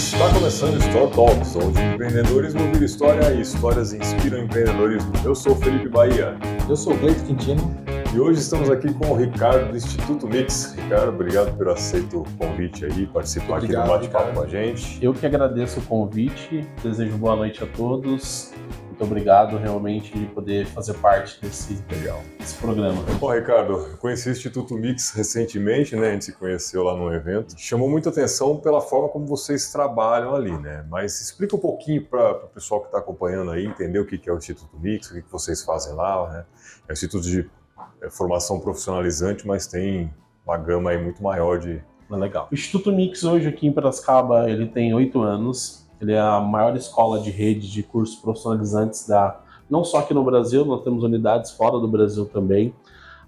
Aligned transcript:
Está 0.00 0.32
começando 0.32 0.76
o 0.76 0.78
Store 0.78 1.12
Talks, 1.12 1.56
onde 1.56 1.78
empreendedorismo 1.78 2.72
vira 2.72 2.86
história 2.86 3.34
e 3.34 3.42
histórias 3.42 3.92
inspiram 3.92 4.38
empreendedorismo. 4.38 5.12
Eu 5.22 5.34
sou 5.34 5.54
Felipe 5.54 5.90
Bahia. 5.90 6.38
Eu 6.66 6.74
sou 6.74 6.96
Cleito 6.96 7.22
Quintino. 7.22 7.76
E 8.12 8.18
hoje 8.18 8.40
estamos 8.40 8.70
aqui 8.70 8.92
com 8.94 9.10
o 9.10 9.14
Ricardo 9.14 9.70
do 9.70 9.76
Instituto 9.76 10.26
Mix. 10.26 10.74
Ricardo, 10.74 11.10
obrigado 11.10 11.54
por 11.54 11.68
aceitar 11.68 12.16
o 12.16 12.24
convite 12.38 12.86
aí, 12.86 13.06
participar 13.08 13.58
obrigado, 13.58 13.92
aqui 13.92 14.08
do 14.08 14.10
bate-papo 14.10 14.32
com 14.32 14.42
a 14.42 14.46
gente. 14.46 14.98
Eu 15.04 15.12
que 15.12 15.26
agradeço 15.26 15.80
o 15.80 15.82
convite, 15.82 16.66
desejo 16.82 17.18
boa 17.18 17.36
noite 17.36 17.62
a 17.62 17.66
todos 17.66 18.54
muito 19.00 19.04
obrigado 19.04 19.56
realmente 19.56 20.12
de 20.12 20.26
poder 20.26 20.66
fazer 20.66 20.92
parte 20.94 21.40
desse, 21.40 21.82
Legal. 21.90 22.20
desse 22.38 22.54
programa. 22.56 23.02
Bom, 23.18 23.32
Ricardo, 23.32 23.96
conheci 23.98 24.28
o 24.28 24.32
Instituto 24.32 24.74
Mix 24.74 25.12
recentemente, 25.12 25.96
né? 25.96 26.08
A 26.08 26.12
gente 26.12 26.26
se 26.26 26.32
conheceu 26.32 26.82
lá 26.82 26.94
no 26.94 27.12
evento. 27.12 27.54
Chamou 27.56 27.88
muita 27.88 28.10
atenção 28.10 28.58
pela 28.58 28.80
forma 28.82 29.08
como 29.08 29.26
vocês 29.26 29.72
trabalham 29.72 30.34
ali, 30.34 30.52
né? 30.52 30.84
Mas 30.90 31.18
explica 31.18 31.56
um 31.56 31.58
pouquinho 31.58 32.04
para 32.04 32.44
o 32.44 32.48
pessoal 32.48 32.80
que 32.80 32.88
está 32.88 32.98
acompanhando 32.98 33.50
aí, 33.50 33.64
entender 33.64 33.98
o 33.98 34.04
que 34.04 34.28
é 34.28 34.32
o 34.32 34.36
Instituto 34.36 34.78
Mix, 34.78 35.10
o 35.10 35.14
que 35.14 35.32
vocês 35.32 35.62
fazem 35.62 35.94
lá, 35.94 36.28
né? 36.30 36.44
É 36.86 36.90
um 36.90 36.92
instituto 36.92 37.24
de 37.24 37.48
é, 38.02 38.10
formação 38.10 38.60
profissionalizante, 38.60 39.46
mas 39.46 39.66
tem 39.66 40.12
uma 40.44 40.58
gama 40.58 40.90
aí 40.90 41.02
muito 41.02 41.22
maior 41.22 41.58
de... 41.58 41.82
Legal. 42.10 42.48
O 42.50 42.54
Instituto 42.54 42.92
Mix 42.92 43.22
hoje 43.22 43.48
aqui 43.48 43.68
em 43.68 43.72
Piracicaba, 43.72 44.50
ele 44.50 44.66
tem 44.66 44.92
oito 44.92 45.22
anos. 45.22 45.79
Ele 46.00 46.12
é 46.12 46.20
a 46.20 46.40
maior 46.40 46.76
escola 46.76 47.20
de 47.20 47.30
rede 47.30 47.70
de 47.70 47.82
cursos 47.82 48.16
profissionalizantes 48.16 49.06
da 49.06 49.40
não 49.70 49.84
só 49.84 49.98
aqui 49.98 50.12
no 50.12 50.24
Brasil, 50.24 50.64
nós 50.64 50.82
temos 50.82 51.04
unidades 51.04 51.52
fora 51.52 51.78
do 51.78 51.86
Brasil 51.86 52.26
também. 52.26 52.74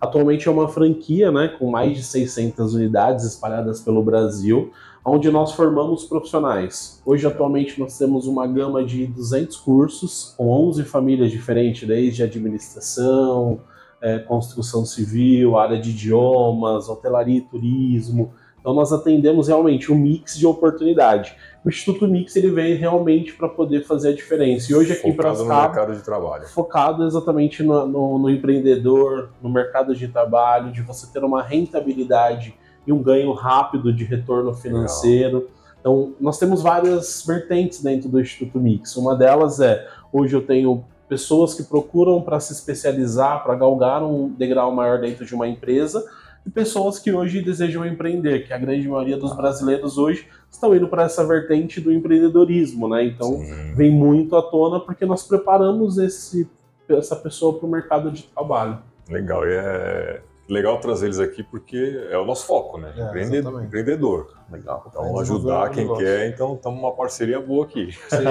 Atualmente 0.01 0.49
é 0.49 0.51
uma 0.51 0.67
franquia, 0.67 1.31
né, 1.31 1.47
com 1.47 1.71
mais 1.71 1.97
de 1.97 2.03
600 2.03 2.75
unidades 2.75 3.25
espalhadas 3.25 3.81
pelo 3.81 4.03
Brasil, 4.03 4.73
onde 5.05 5.31
nós 5.31 5.53
formamos 5.53 6.05
profissionais. 6.05 7.01
Hoje, 7.07 7.25
atualmente, 7.25 7.79
nós 7.79 7.97
temos 7.97 8.27
uma 8.27 8.45
gama 8.49 8.85
de 8.85 9.07
200 9.07 9.57
cursos, 9.59 10.35
com 10.37 10.49
11 10.49 10.83
famílias 10.83 11.31
diferentes, 11.31 11.87
desde 11.87 12.25
administração, 12.25 13.61
é, 14.01 14.19
construção 14.19 14.85
civil, 14.85 15.57
área 15.57 15.81
de 15.81 15.91
idiomas, 15.91 16.89
hotelaria 16.89 17.39
e 17.39 17.43
turismo, 17.43 18.33
então 18.63 18.73
nós 18.73 18.93
atendemos 18.93 19.49
realmente 19.49 19.91
um 19.91 19.97
mix 19.97 20.39
de 20.39 20.47
oportunidade. 20.47 21.37
O 21.65 21.69
Instituto 21.69 22.07
Mix 22.07 22.37
ele 22.37 22.49
vem 22.49 22.75
realmente 22.75 23.35
para 23.35 23.49
poder 23.49 23.85
fazer 23.85 24.11
a 24.11 24.15
diferença. 24.15 24.71
E 24.71 24.75
hoje 24.75 24.93
aqui 24.93 25.13
para 25.13 25.35
no 25.35 25.45
mercado 25.45 25.93
de 25.95 26.03
trabalho. 26.03 26.47
Focado 26.47 27.05
exatamente 27.05 27.61
no, 27.63 27.87
no, 27.87 28.19
no, 28.21 28.31
empreendedor, 28.31 29.31
no 29.43 29.51
mercado 29.51 29.97
de 29.97 30.07
trabalho, 30.07 30.71
de 30.71 30.81
você 30.81 31.13
ter 31.13 31.25
uma 31.25 31.43
rentabilidade 31.43 32.55
e 32.87 32.93
um 32.93 33.03
ganho 33.03 33.33
rápido 33.33 33.93
de 33.93 34.05
retorno 34.05 34.55
financeiro. 34.55 35.39
Legal. 35.39 35.53
Então 35.81 36.15
nós 36.21 36.39
temos 36.39 36.63
várias 36.63 37.25
vertentes 37.27 37.83
dentro 37.83 38.09
do 38.09 38.21
Instituto 38.21 38.61
Mix. 38.61 38.97
Uma 38.97 39.17
delas 39.17 39.59
é 39.59 39.89
hoje 40.13 40.37
eu 40.37 40.47
tenho 40.47 40.85
pessoas 41.09 41.53
que 41.53 41.65
procuram 41.65 42.23
para 42.23 42.39
se 42.39 42.53
especializar, 42.53 43.43
para 43.43 43.57
galgar 43.57 44.05
um 44.05 44.29
degrau 44.29 44.71
maior 44.73 45.01
dentro 45.01 45.27
de 45.27 45.35
uma 45.35 45.49
empresa 45.49 46.05
e 46.45 46.51
pessoas 46.51 46.99
que 46.99 47.13
hoje 47.13 47.41
desejam 47.41 47.87
empreender, 47.87 48.47
que 48.47 48.53
a 48.53 48.59
grande 48.59 48.89
maioria 48.89 49.17
dos 49.17 49.35
brasileiros 49.35 49.97
hoje 49.97 50.27
estão 50.51 50.75
indo 50.75 50.89
para 50.89 51.05
essa 51.05 51.27
vertente 51.27 51.81
do 51.81 51.93
empreendedorismo, 51.93 52.89
né? 52.89 53.05
Então 53.05 53.39
Sim. 53.39 53.75
vem 53.75 53.91
muito 53.91 54.37
à 54.37 54.43
tona 54.43 54.81
porque 54.81 55.07
nós 55.07 55.23
preparamos 55.23 55.99
esse, 55.99 56.49
essa 56.89 57.17
pessoa 57.17 57.59
para 57.59 57.67
o 57.67 57.71
mercado 57.71 58.11
de 58.11 58.25
trabalho. 58.25 58.79
Legal, 59.09 59.47
e 59.47 59.53
é 59.53 60.23
legal 60.49 60.79
trazer 60.81 61.07
eles 61.07 61.19
aqui 61.19 61.43
porque 61.43 62.07
é 62.11 62.19
o 62.19 62.27
nosso 62.27 62.47
foco, 62.47 62.79
né? 62.79 62.93
É, 62.97 63.05
empreendedor, 63.05 63.65
empreendedor. 63.65 64.37
Legal. 64.51 64.85
Então 64.89 65.19
ajudar 65.21 65.71
quem 65.71 65.93
quer, 65.95 66.29
então 66.29 66.55
estamos 66.55 66.79
uma 66.81 66.93
parceria 66.93 67.41
boa 67.41 67.65
aqui. 67.65 67.93
Sim. 67.93 68.27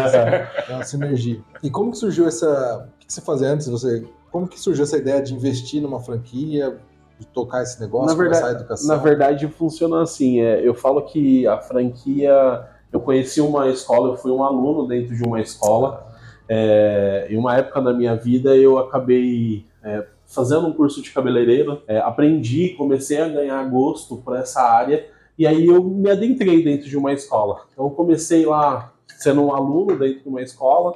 é 0.69 0.73
uma 0.73 0.83
sinergia. 0.83 1.41
E 1.63 1.69
como 1.69 1.91
que 1.91 1.97
surgiu 1.97 2.27
essa? 2.27 2.89
O 2.95 2.99
que 2.99 3.11
você 3.11 3.21
fazia 3.21 3.49
antes? 3.49 3.67
Você 3.67 4.05
como 4.31 4.47
que 4.47 4.59
surgiu 4.59 4.83
essa 4.83 4.97
ideia 4.97 5.21
de 5.21 5.33
investir 5.33 5.81
numa 5.81 5.99
franquia? 5.99 6.77
De 7.21 7.27
tocar 7.27 7.61
esse 7.61 7.79
negócio, 7.79 8.07
na 8.07 8.15
verdade, 8.15 8.45
a 8.45 8.51
educação? 8.51 8.87
Na 8.87 8.95
verdade, 9.01 9.47
funciona 9.47 10.01
assim. 10.01 10.41
É, 10.41 10.67
eu 10.67 10.73
falo 10.73 11.03
que 11.03 11.45
a 11.47 11.57
franquia. 11.59 12.67
Eu 12.91 12.99
conheci 12.99 13.39
uma 13.39 13.69
escola, 13.69 14.09
eu 14.09 14.17
fui 14.17 14.31
um 14.31 14.43
aluno 14.43 14.85
dentro 14.85 15.15
de 15.15 15.23
uma 15.23 15.39
escola. 15.39 16.11
É, 16.49 17.27
em 17.29 17.37
uma 17.37 17.55
época 17.55 17.81
da 17.81 17.93
minha 17.93 18.15
vida, 18.15 18.57
eu 18.57 18.77
acabei 18.77 19.65
é, 19.81 20.05
fazendo 20.25 20.67
um 20.67 20.73
curso 20.73 21.01
de 21.01 21.09
cabeleireiro, 21.11 21.81
é, 21.87 21.99
aprendi, 21.99 22.69
comecei 22.69 23.21
a 23.21 23.29
ganhar 23.29 23.63
gosto 23.69 24.17
por 24.17 24.35
essa 24.35 24.61
área. 24.61 25.07
E 25.37 25.47
aí 25.47 25.67
eu 25.67 25.81
me 25.81 26.09
adentrei 26.09 26.61
dentro 26.63 26.89
de 26.89 26.97
uma 26.97 27.13
escola. 27.13 27.61
Então 27.71 27.85
eu 27.85 27.91
comecei 27.91 28.45
lá 28.45 28.91
sendo 29.07 29.41
um 29.45 29.53
aluno 29.53 29.97
dentro 29.97 30.23
de 30.23 30.27
uma 30.27 30.41
escola. 30.41 30.95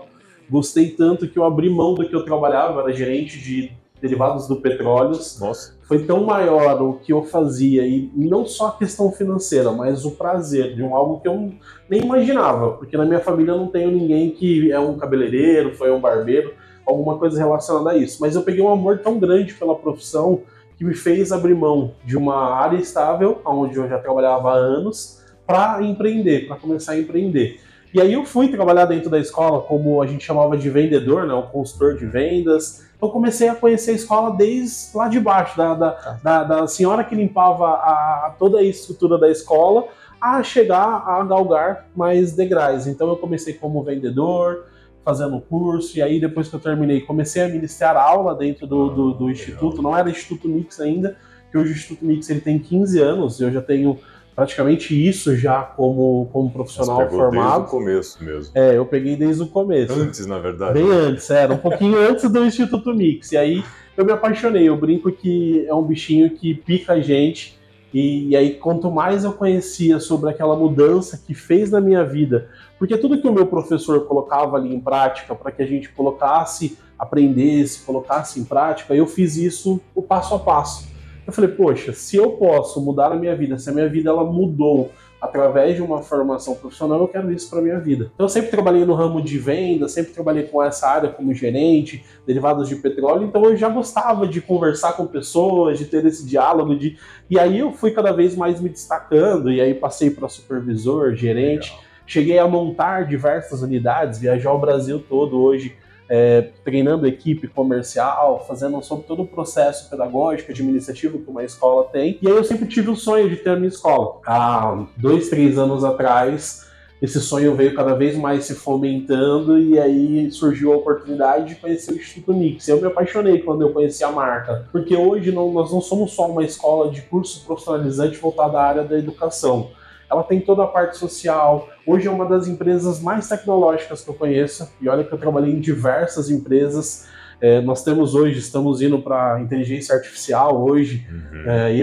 Gostei 0.50 0.90
tanto 0.90 1.28
que 1.30 1.40
eu 1.40 1.46
abri 1.46 1.70
mão 1.70 1.94
do 1.94 2.08
que 2.08 2.16
eu 2.16 2.26
trabalhava, 2.26 2.82
era 2.82 2.92
gerente 2.92 3.40
de 3.40 3.72
derivados 4.02 4.48
do 4.48 4.58
petróleo. 4.58 5.18
Nossa. 5.40 5.76
Foi 5.84 6.04
tão 6.04 6.24
maior 6.24 6.82
o 6.82 6.94
que 6.96 7.14
eu 7.14 7.24
fazia, 7.24 7.86
e 7.86 8.10
não 8.16 8.46
só 8.46 8.68
a 8.68 8.78
questão 8.78 9.12
financeira, 9.12 9.72
mas 9.72 10.04
o 10.04 10.12
prazer 10.12 10.76
de 10.76 10.82
um 10.82 10.96
algo 10.96 11.20
que 11.20 11.28
eu 11.28 11.54
nem 11.90 12.02
imaginava, 12.02 12.72
porque 12.72 12.98
na 12.98 13.06
minha 13.06 13.20
família 13.20 13.56
não 13.56 13.68
tenho 13.68 13.92
ninguém 13.92 14.32
que 14.32 14.72
é 14.72 14.80
um 14.80 14.98
cabeleireiro, 14.98 15.76
foi 15.76 15.92
um 15.92 16.00
barbeiro, 16.00 16.54
alguma 16.86 17.18
coisa 17.18 17.38
relacionada 17.38 17.92
a 17.92 17.98
isso. 17.98 18.18
Mas 18.20 18.36
eu 18.36 18.42
peguei 18.42 18.62
um 18.62 18.72
amor 18.72 19.00
tão 19.00 19.20
grande 19.20 19.54
pela 19.54 19.76
profissão 19.76 20.42
que 20.78 20.84
me 20.84 20.94
fez 20.94 21.32
abrir 21.32 21.56
mão 21.56 21.94
de 22.04 22.18
uma 22.18 22.54
área 22.54 22.78
estável, 22.78 23.42
onde 23.46 23.78
eu 23.78 23.88
já 23.88 23.98
trabalhava 23.98 24.52
há 24.52 24.56
anos, 24.56 25.24
para 25.46 25.82
empreender, 25.84 26.48
para 26.48 26.58
começar 26.58 26.94
a 26.94 27.00
empreender. 27.00 27.60
E 27.96 28.02
aí 28.02 28.12
eu 28.12 28.26
fui 28.26 28.50
trabalhar 28.50 28.84
dentro 28.84 29.10
da 29.10 29.18
escola 29.18 29.62
como 29.62 30.02
a 30.02 30.06
gente 30.06 30.26
chamava 30.26 30.58
de 30.58 30.70
vendedor, 30.70 31.26
né, 31.26 31.34
o 31.34 31.44
consultor 31.44 31.96
de 31.96 32.06
vendas, 32.06 32.86
então 32.98 33.08
comecei 33.08 33.48
a 33.48 33.56
conhecer 33.56 33.92
a 33.92 33.94
escola 33.94 34.36
desde 34.36 34.98
lá 34.98 35.08
de 35.08 35.18
baixo, 35.18 35.56
da, 35.56 35.74
da, 35.74 35.92
tá. 35.92 36.20
da, 36.22 36.44
da 36.44 36.68
senhora 36.68 37.06
que 37.06 37.16
limpava 37.16 37.70
a, 37.70 38.36
toda 38.38 38.58
a 38.58 38.64
estrutura 38.64 39.18
da 39.18 39.32
escola, 39.32 39.88
a 40.20 40.44
chegar 40.44 41.08
a 41.08 41.24
galgar 41.24 41.88
mais 41.96 42.34
degraus. 42.34 42.86
Então 42.86 43.08
eu 43.08 43.16
comecei 43.16 43.54
como 43.54 43.82
vendedor, 43.82 44.66
fazendo 45.06 45.40
curso, 45.40 45.98
e 45.98 46.02
aí 46.02 46.20
depois 46.20 46.50
que 46.50 46.56
eu 46.58 46.60
terminei, 46.60 47.00
comecei 47.00 47.44
a 47.44 47.48
ministrar 47.48 47.96
aula 47.96 48.36
dentro 48.36 48.68
do, 48.68 48.90
do, 48.90 49.14
do 49.14 49.28
ah, 49.28 49.32
Instituto, 49.32 49.82
não 49.82 49.96
era 49.96 50.10
Instituto 50.10 50.50
Mix 50.50 50.82
ainda, 50.82 51.16
que 51.50 51.58
hoje 51.58 51.72
o 51.72 51.74
Instituto 51.74 52.04
Mix 52.06 52.30
ele 52.30 52.42
tem 52.42 52.60
15 52.60 53.00
anos, 53.00 53.40
eu 53.40 53.50
já 53.54 53.62
tenho 53.62 53.98
praticamente 54.36 54.94
isso 54.94 55.36
já 55.36 55.62
como, 55.62 56.30
como 56.34 56.52
profissional 56.52 56.98
Você 56.98 57.16
formado. 57.16 57.62
Desde 57.62 57.68
o 57.68 57.80
começo 57.80 58.24
mesmo. 58.24 58.52
É, 58.54 58.78
eu 58.78 58.86
peguei 58.86 59.16
desde 59.16 59.44
o 59.44 59.48
começo. 59.48 59.94
Antes, 59.94 60.26
na 60.26 60.38
verdade. 60.38 60.74
Bem 60.74 60.92
antes, 60.92 61.30
era 61.30 61.54
um 61.54 61.58
pouquinho 61.58 61.98
antes 62.10 62.30
do 62.30 62.46
Instituto 62.46 62.94
Mix. 62.94 63.32
E 63.32 63.38
aí 63.38 63.64
eu 63.96 64.04
me 64.04 64.12
apaixonei. 64.12 64.68
Eu 64.68 64.76
brinco 64.76 65.12
que 65.12 65.66
é 65.68 65.74
um 65.74 65.84
bichinho 65.84 66.30
que 66.32 66.54
pica 66.54 66.94
a 66.94 67.00
gente. 67.00 67.58
E, 67.94 68.28
e 68.30 68.36
aí, 68.36 68.56
quanto 68.56 68.92
mais 68.92 69.24
eu 69.24 69.32
conhecia 69.32 70.02
sobre 70.02 70.30
aquela 70.30 70.54
mudança 70.58 71.18
que 71.26 71.34
fez 71.34 71.72
na 71.72 71.80
minha 71.80 72.04
vida, 72.04 72.50
porque 72.78 72.98
tudo 72.98 73.22
que 73.22 73.28
o 73.28 73.32
meu 73.32 73.46
professor 73.46 74.06
colocava 74.06 74.58
ali 74.58 74.76
em 74.76 74.82
prática 74.82 75.34
para 75.34 75.50
que 75.50 75.64
a 75.64 75.66
gente 75.66 75.88
colocasse, 75.88 76.78
aprendesse, 77.00 77.86
colocasse 77.86 78.38
em 78.38 78.44
prática, 78.44 78.94
eu 78.94 79.08
fiz 79.08 79.38
isso 79.38 79.80
o 79.96 80.02
passo 80.02 80.36
a 80.36 80.40
passo. 80.40 80.95
Eu 81.26 81.34
falei, 81.34 81.50
poxa, 81.50 81.92
se 81.92 82.16
eu 82.16 82.32
posso 82.32 82.80
mudar 82.82 83.12
a 83.12 83.16
minha 83.16 83.36
vida, 83.36 83.58
se 83.58 83.70
a 83.70 83.74
minha 83.74 83.90
vida 83.90 84.10
ela 84.10 84.24
mudou 84.24 84.92
através 85.20 85.76
de 85.76 85.82
uma 85.82 86.04
formação 86.04 86.54
profissional, 86.56 87.00
eu 87.00 87.08
quero 87.08 87.32
isso 87.32 87.50
para 87.50 87.62
minha 87.62 87.80
vida. 87.80 88.12
Então 88.14 88.26
eu 88.26 88.30
sempre 88.30 88.52
trabalhei 88.52 88.86
no 88.86 88.94
ramo 88.94 89.22
de 89.22 89.40
venda, 89.40 89.88
sempre 89.88 90.14
trabalhei 90.14 90.44
com 90.44 90.62
essa 90.62 90.88
área 90.88 91.10
como 91.10 91.34
gerente, 91.34 92.06
derivados 92.28 92.70
de 92.70 92.76
petróleo, 92.76 93.26
então 93.26 93.44
eu 93.46 93.58
já 93.58 93.70
gostava 93.70 94.28
de 94.28 94.40
conversar 94.40 94.94
com 94.94 95.08
pessoas, 95.08 95.80
de 95.80 95.86
ter 95.86 96.06
esse 96.06 96.26
diálogo 96.26 96.76
de 96.76 96.98
e 97.30 97.40
aí 97.40 97.60
eu 97.60 97.72
fui 97.72 97.92
cada 97.92 98.12
vez 98.12 98.36
mais 98.36 98.62
me 98.62 98.70
destacando 98.70 99.52
e 99.52 99.60
aí 99.60 99.74
passei 99.74 100.12
para 100.12 100.28
supervisor, 100.28 101.16
gerente, 101.16 101.72
Legal. 101.72 101.84
cheguei 102.06 102.38
a 102.38 102.48
montar 102.48 103.08
diversas 103.08 103.64
unidades, 103.64 104.20
viajar 104.20 104.54
o 104.54 104.60
Brasil 104.60 105.04
todo 105.10 105.42
hoje 105.42 105.76
é, 106.10 106.50
treinando 106.64 107.08
equipe 107.08 107.48
comercial, 107.48 108.46
fazendo 108.48 108.82
sobre 108.82 109.06
todo 109.06 109.24
o 109.24 109.28
processo 109.28 109.90
pedagógico, 109.90 110.52
administrativo 110.52 111.20
que 111.20 111.30
uma 111.30 111.44
escola 111.44 111.86
tem. 111.86 112.18
E 112.22 112.28
aí 112.28 112.36
eu 112.36 112.44
sempre 112.44 112.68
tive 112.68 112.90
o 112.90 112.96
sonho 112.96 113.30
de 113.30 113.38
ter 113.38 113.52
a 113.52 113.56
minha 113.56 113.68
escola. 113.68 114.20
Há 114.26 114.86
dois, 114.98 115.30
três 115.30 115.58
anos 115.58 115.84
atrás, 115.84 116.66
esse 117.02 117.20
sonho 117.20 117.56
veio 117.56 117.76
cada 117.76 117.94
vez 117.94 118.16
mais 118.16 118.46
se 118.46 118.56
fomentando 118.56 119.60
e 119.60 119.80
aí 119.80 120.32
surgiu 120.32 120.74
a 120.74 120.78
oportunidade 120.78 121.50
de 121.50 121.56
conhecer 121.56 121.92
o 121.92 121.96
Instituto 121.96 122.34
Mix. 122.34 122.68
Eu 122.68 122.80
me 122.80 122.88
apaixonei 122.88 123.40
quando 123.40 123.64
eu 123.64 123.74
conheci 123.74 124.04
a 124.04 124.12
marca, 124.12 124.68
porque 124.72 124.96
hoje 124.96 125.32
não, 125.32 125.52
nós 125.52 125.72
não 125.72 125.82
somos 125.82 126.12
só 126.12 126.30
uma 126.30 126.44
escola 126.44 126.92
de 126.92 127.02
curso 127.02 127.46
profissionalizante 127.46 128.18
voltada 128.18 128.58
à 128.58 128.64
área 128.64 128.84
da 128.84 128.98
educação 128.98 129.72
ela 130.10 130.24
tem 130.24 130.40
toda 130.40 130.64
a 130.64 130.68
parte 130.68 130.98
social. 130.98 131.70
Hoje 131.86 132.08
é 132.08 132.12
uma 132.12 132.26
das 132.26 132.48
empresas 132.48 133.02
mais 133.02 133.28
tecnológicas 133.28 134.04
que 134.04 134.10
eu 134.10 134.14
conheço, 134.14 134.72
e 134.82 134.88
olha 134.88 135.04
que 135.04 135.14
eu 135.14 135.18
trabalhei 135.18 135.54
em 135.54 135.60
diversas 135.60 136.30
empresas. 136.30 137.08
É, 137.42 137.60
nós 137.62 137.84
temos 137.84 138.16
hoje, 138.16 138.40
estamos 138.40 138.82
indo 138.82 139.02
para 139.02 139.40
inteligência 139.42 139.94
artificial 139.96 140.64
hoje, 140.64 141.06
uhum. 141.12 141.50
é, 141.50 141.76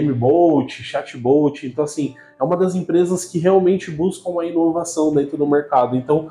Chatbot. 0.83 1.67
Então, 1.67 1.83
assim, 1.83 2.15
é 2.39 2.43
uma 2.43 2.57
das 2.57 2.75
empresas 2.75 3.25
que 3.25 3.37
realmente 3.39 3.91
buscam 3.91 4.41
a 4.41 4.45
inovação 4.45 5.13
dentro 5.13 5.37
do 5.37 5.45
mercado. 5.45 5.95
Então, 5.95 6.29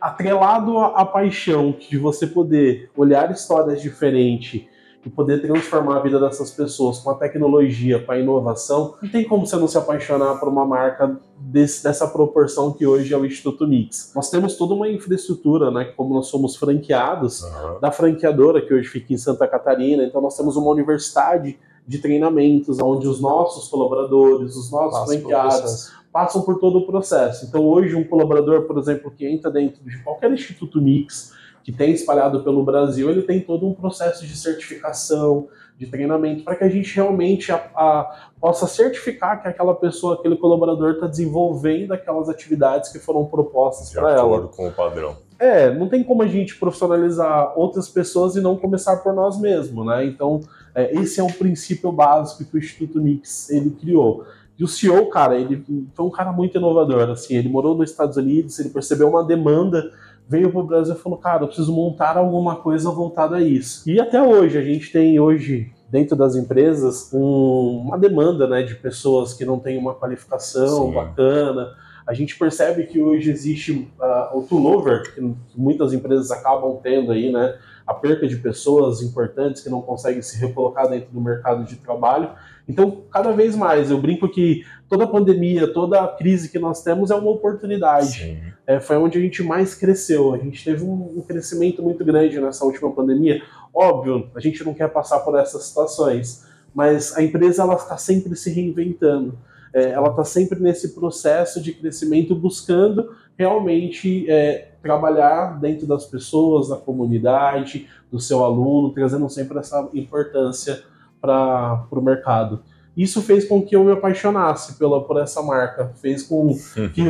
atrelado 0.00 0.78
à 0.78 1.04
paixão 1.04 1.76
de 1.78 1.96
você 1.96 2.26
poder 2.26 2.90
olhar 2.96 3.30
histórias 3.30 3.80
diferentes 3.80 4.64
e 5.04 5.10
poder 5.10 5.42
transformar 5.42 5.96
a 5.96 6.00
vida 6.00 6.20
dessas 6.20 6.50
pessoas 6.50 6.98
com 7.00 7.10
a 7.10 7.14
tecnologia, 7.14 8.00
com 8.00 8.12
a 8.12 8.18
inovação, 8.18 8.94
não 9.02 9.10
tem 9.10 9.24
como 9.24 9.46
você 9.46 9.56
não 9.56 9.66
se 9.66 9.76
apaixonar 9.76 10.38
por 10.38 10.48
uma 10.48 10.64
marca 10.64 11.18
desse, 11.38 11.82
dessa 11.82 12.06
proporção 12.06 12.72
que 12.72 12.86
hoje 12.86 13.12
é 13.12 13.16
o 13.16 13.26
Instituto 13.26 13.66
Mix. 13.66 14.12
Nós 14.14 14.30
temos 14.30 14.56
toda 14.56 14.74
uma 14.74 14.88
infraestrutura, 14.88 15.70
né, 15.70 15.86
como 15.96 16.14
nós 16.14 16.28
somos 16.28 16.56
franqueados 16.56 17.42
uhum. 17.42 17.80
da 17.80 17.90
franqueadora 17.90 18.64
que 18.64 18.72
hoje 18.72 18.88
fica 18.88 19.12
em 19.12 19.18
Santa 19.18 19.46
Catarina, 19.48 20.04
então 20.04 20.20
nós 20.20 20.36
temos 20.36 20.56
uma 20.56 20.70
universidade 20.70 21.58
de 21.86 21.98
treinamentos 21.98 22.78
onde 22.80 23.08
os 23.08 23.20
nossos 23.20 23.68
colaboradores, 23.68 24.54
os 24.54 24.70
nossos 24.70 25.00
Passa 25.00 25.12
franqueados 25.12 26.02
passam 26.12 26.42
por 26.42 26.60
todo 26.60 26.78
o 26.78 26.86
processo. 26.86 27.46
Então 27.46 27.64
hoje 27.64 27.96
um 27.96 28.04
colaborador, 28.04 28.62
por 28.62 28.78
exemplo, 28.78 29.10
que 29.10 29.26
entra 29.26 29.50
dentro 29.50 29.82
de 29.82 29.98
qualquer 30.02 30.30
Instituto 30.30 30.80
Mix, 30.80 31.32
que 31.62 31.72
tem 31.72 31.92
espalhado 31.92 32.42
pelo 32.42 32.64
Brasil, 32.64 33.10
ele 33.10 33.22
tem 33.22 33.40
todo 33.40 33.66
um 33.66 33.74
processo 33.74 34.26
de 34.26 34.36
certificação, 34.36 35.48
de 35.78 35.86
treinamento, 35.86 36.44
para 36.44 36.54
que 36.54 36.64
a 36.64 36.68
gente 36.68 36.94
realmente 36.94 37.50
a, 37.50 37.56
a, 37.74 38.28
possa 38.40 38.66
certificar 38.66 39.42
que 39.42 39.48
aquela 39.48 39.74
pessoa, 39.74 40.14
aquele 40.14 40.36
colaborador 40.36 40.92
está 40.92 41.06
desenvolvendo 41.06 41.92
aquelas 41.92 42.28
atividades 42.28 42.90
que 42.90 42.98
foram 42.98 43.24
propostas 43.24 43.90
para 43.90 44.10
ela. 44.10 44.14
De 44.14 44.20
acordo 44.20 44.48
com 44.48 44.68
o 44.68 44.72
padrão. 44.72 45.16
É, 45.38 45.74
não 45.74 45.88
tem 45.88 46.04
como 46.04 46.22
a 46.22 46.28
gente 46.28 46.56
profissionalizar 46.56 47.58
outras 47.58 47.88
pessoas 47.88 48.36
e 48.36 48.40
não 48.40 48.56
começar 48.56 48.98
por 48.98 49.12
nós 49.12 49.40
mesmos, 49.40 49.84
né? 49.84 50.04
Então, 50.04 50.40
é, 50.72 50.94
esse 50.94 51.18
é 51.18 51.22
um 51.22 51.32
princípio 51.32 51.90
básico 51.90 52.44
que 52.44 52.56
o 52.56 52.58
Instituto 52.58 53.00
Nix 53.00 53.50
ele 53.50 53.70
criou. 53.70 54.24
E 54.56 54.62
o 54.62 54.68
CEO, 54.68 55.08
cara, 55.08 55.36
ele 55.36 55.64
foi 55.94 56.06
um 56.06 56.10
cara 56.10 56.30
muito 56.30 56.56
inovador, 56.56 57.10
assim, 57.10 57.34
ele 57.34 57.48
morou 57.48 57.76
nos 57.76 57.90
Estados 57.90 58.16
Unidos, 58.16 58.58
ele 58.60 58.68
percebeu 58.68 59.08
uma 59.08 59.24
demanda 59.24 59.90
veio 60.28 60.50
para 60.50 60.60
o 60.60 60.66
Brasil 60.66 60.94
e 60.94 60.98
falou, 60.98 61.18
cara, 61.18 61.42
eu 61.42 61.46
preciso 61.46 61.72
montar 61.72 62.16
alguma 62.16 62.56
coisa 62.56 62.90
voltada 62.90 63.36
a 63.36 63.42
isso. 63.42 63.88
E 63.88 64.00
até 64.00 64.22
hoje, 64.22 64.56
a 64.56 64.62
gente 64.62 64.90
tem 64.90 65.18
hoje 65.20 65.72
dentro 65.90 66.16
das 66.16 66.34
empresas 66.34 67.12
um, 67.12 67.82
uma 67.84 67.98
demanda 67.98 68.46
né, 68.46 68.62
de 68.62 68.74
pessoas 68.74 69.34
que 69.34 69.44
não 69.44 69.58
têm 69.58 69.76
uma 69.76 69.94
qualificação 69.94 70.86
Sim. 70.88 70.94
bacana. 70.94 71.74
A 72.06 72.14
gente 72.14 72.36
percebe 72.38 72.84
que 72.84 73.00
hoje 73.00 73.30
existe 73.30 73.72
uh, 73.72 74.38
o 74.38 74.42
turnover, 74.42 75.14
que 75.14 75.34
muitas 75.54 75.92
empresas 75.92 76.30
acabam 76.30 76.80
tendo 76.82 77.12
aí, 77.12 77.30
né? 77.30 77.56
A 77.86 77.94
perca 77.94 78.26
de 78.26 78.36
pessoas 78.36 79.02
importantes 79.02 79.62
que 79.62 79.68
não 79.68 79.82
conseguem 79.82 80.22
se 80.22 80.40
recolocar 80.40 80.88
dentro 80.88 81.10
do 81.12 81.20
mercado 81.20 81.64
de 81.64 81.76
trabalho. 81.76 82.30
Então, 82.66 83.02
cada 83.10 83.32
vez 83.32 83.54
mais, 83.54 83.90
eu 83.90 83.98
brinco 83.98 84.28
que 84.28 84.64
toda 84.88 85.06
pandemia, 85.06 85.72
toda 85.72 86.06
crise 86.08 86.48
que 86.48 86.58
nós 86.58 86.82
temos 86.82 87.10
é 87.10 87.14
uma 87.14 87.30
oportunidade. 87.30 88.51
É, 88.66 88.78
foi 88.78 88.96
onde 88.96 89.18
a 89.18 89.20
gente 89.20 89.42
mais 89.42 89.74
cresceu. 89.74 90.34
A 90.34 90.38
gente 90.38 90.64
teve 90.64 90.84
um, 90.84 91.18
um 91.18 91.22
crescimento 91.22 91.82
muito 91.82 92.04
grande 92.04 92.40
nessa 92.40 92.64
última 92.64 92.90
pandemia. 92.92 93.42
Óbvio, 93.74 94.30
a 94.34 94.40
gente 94.40 94.64
não 94.64 94.74
quer 94.74 94.88
passar 94.88 95.20
por 95.20 95.38
essas 95.38 95.64
situações, 95.64 96.46
mas 96.74 97.16
a 97.16 97.22
empresa 97.22 97.62
ela 97.62 97.74
está 97.74 97.96
sempre 97.96 98.36
se 98.36 98.50
reinventando. 98.50 99.36
É, 99.74 99.90
ela 99.90 100.10
está 100.10 100.22
sempre 100.22 100.60
nesse 100.60 100.94
processo 100.94 101.60
de 101.60 101.72
crescimento, 101.72 102.34
buscando 102.34 103.14
realmente 103.38 104.30
é, 104.30 104.72
trabalhar 104.82 105.58
dentro 105.58 105.86
das 105.86 106.04
pessoas, 106.04 106.68
da 106.68 106.76
comunidade, 106.76 107.88
do 108.10 108.20
seu 108.20 108.44
aluno, 108.44 108.92
trazendo 108.92 109.28
sempre 109.30 109.58
essa 109.58 109.88
importância 109.94 110.82
para 111.20 111.86
o 111.90 112.00
mercado. 112.02 112.62
Isso 112.96 113.22
fez 113.22 113.46
com 113.46 113.62
que 113.62 113.74
eu 113.74 113.84
me 113.84 113.92
apaixonasse 113.92 114.74
pela, 114.74 115.02
por 115.02 115.18
essa 115.18 115.42
marca. 115.42 115.92
Fez 115.96 116.22
com 116.22 116.54
que 116.92 117.02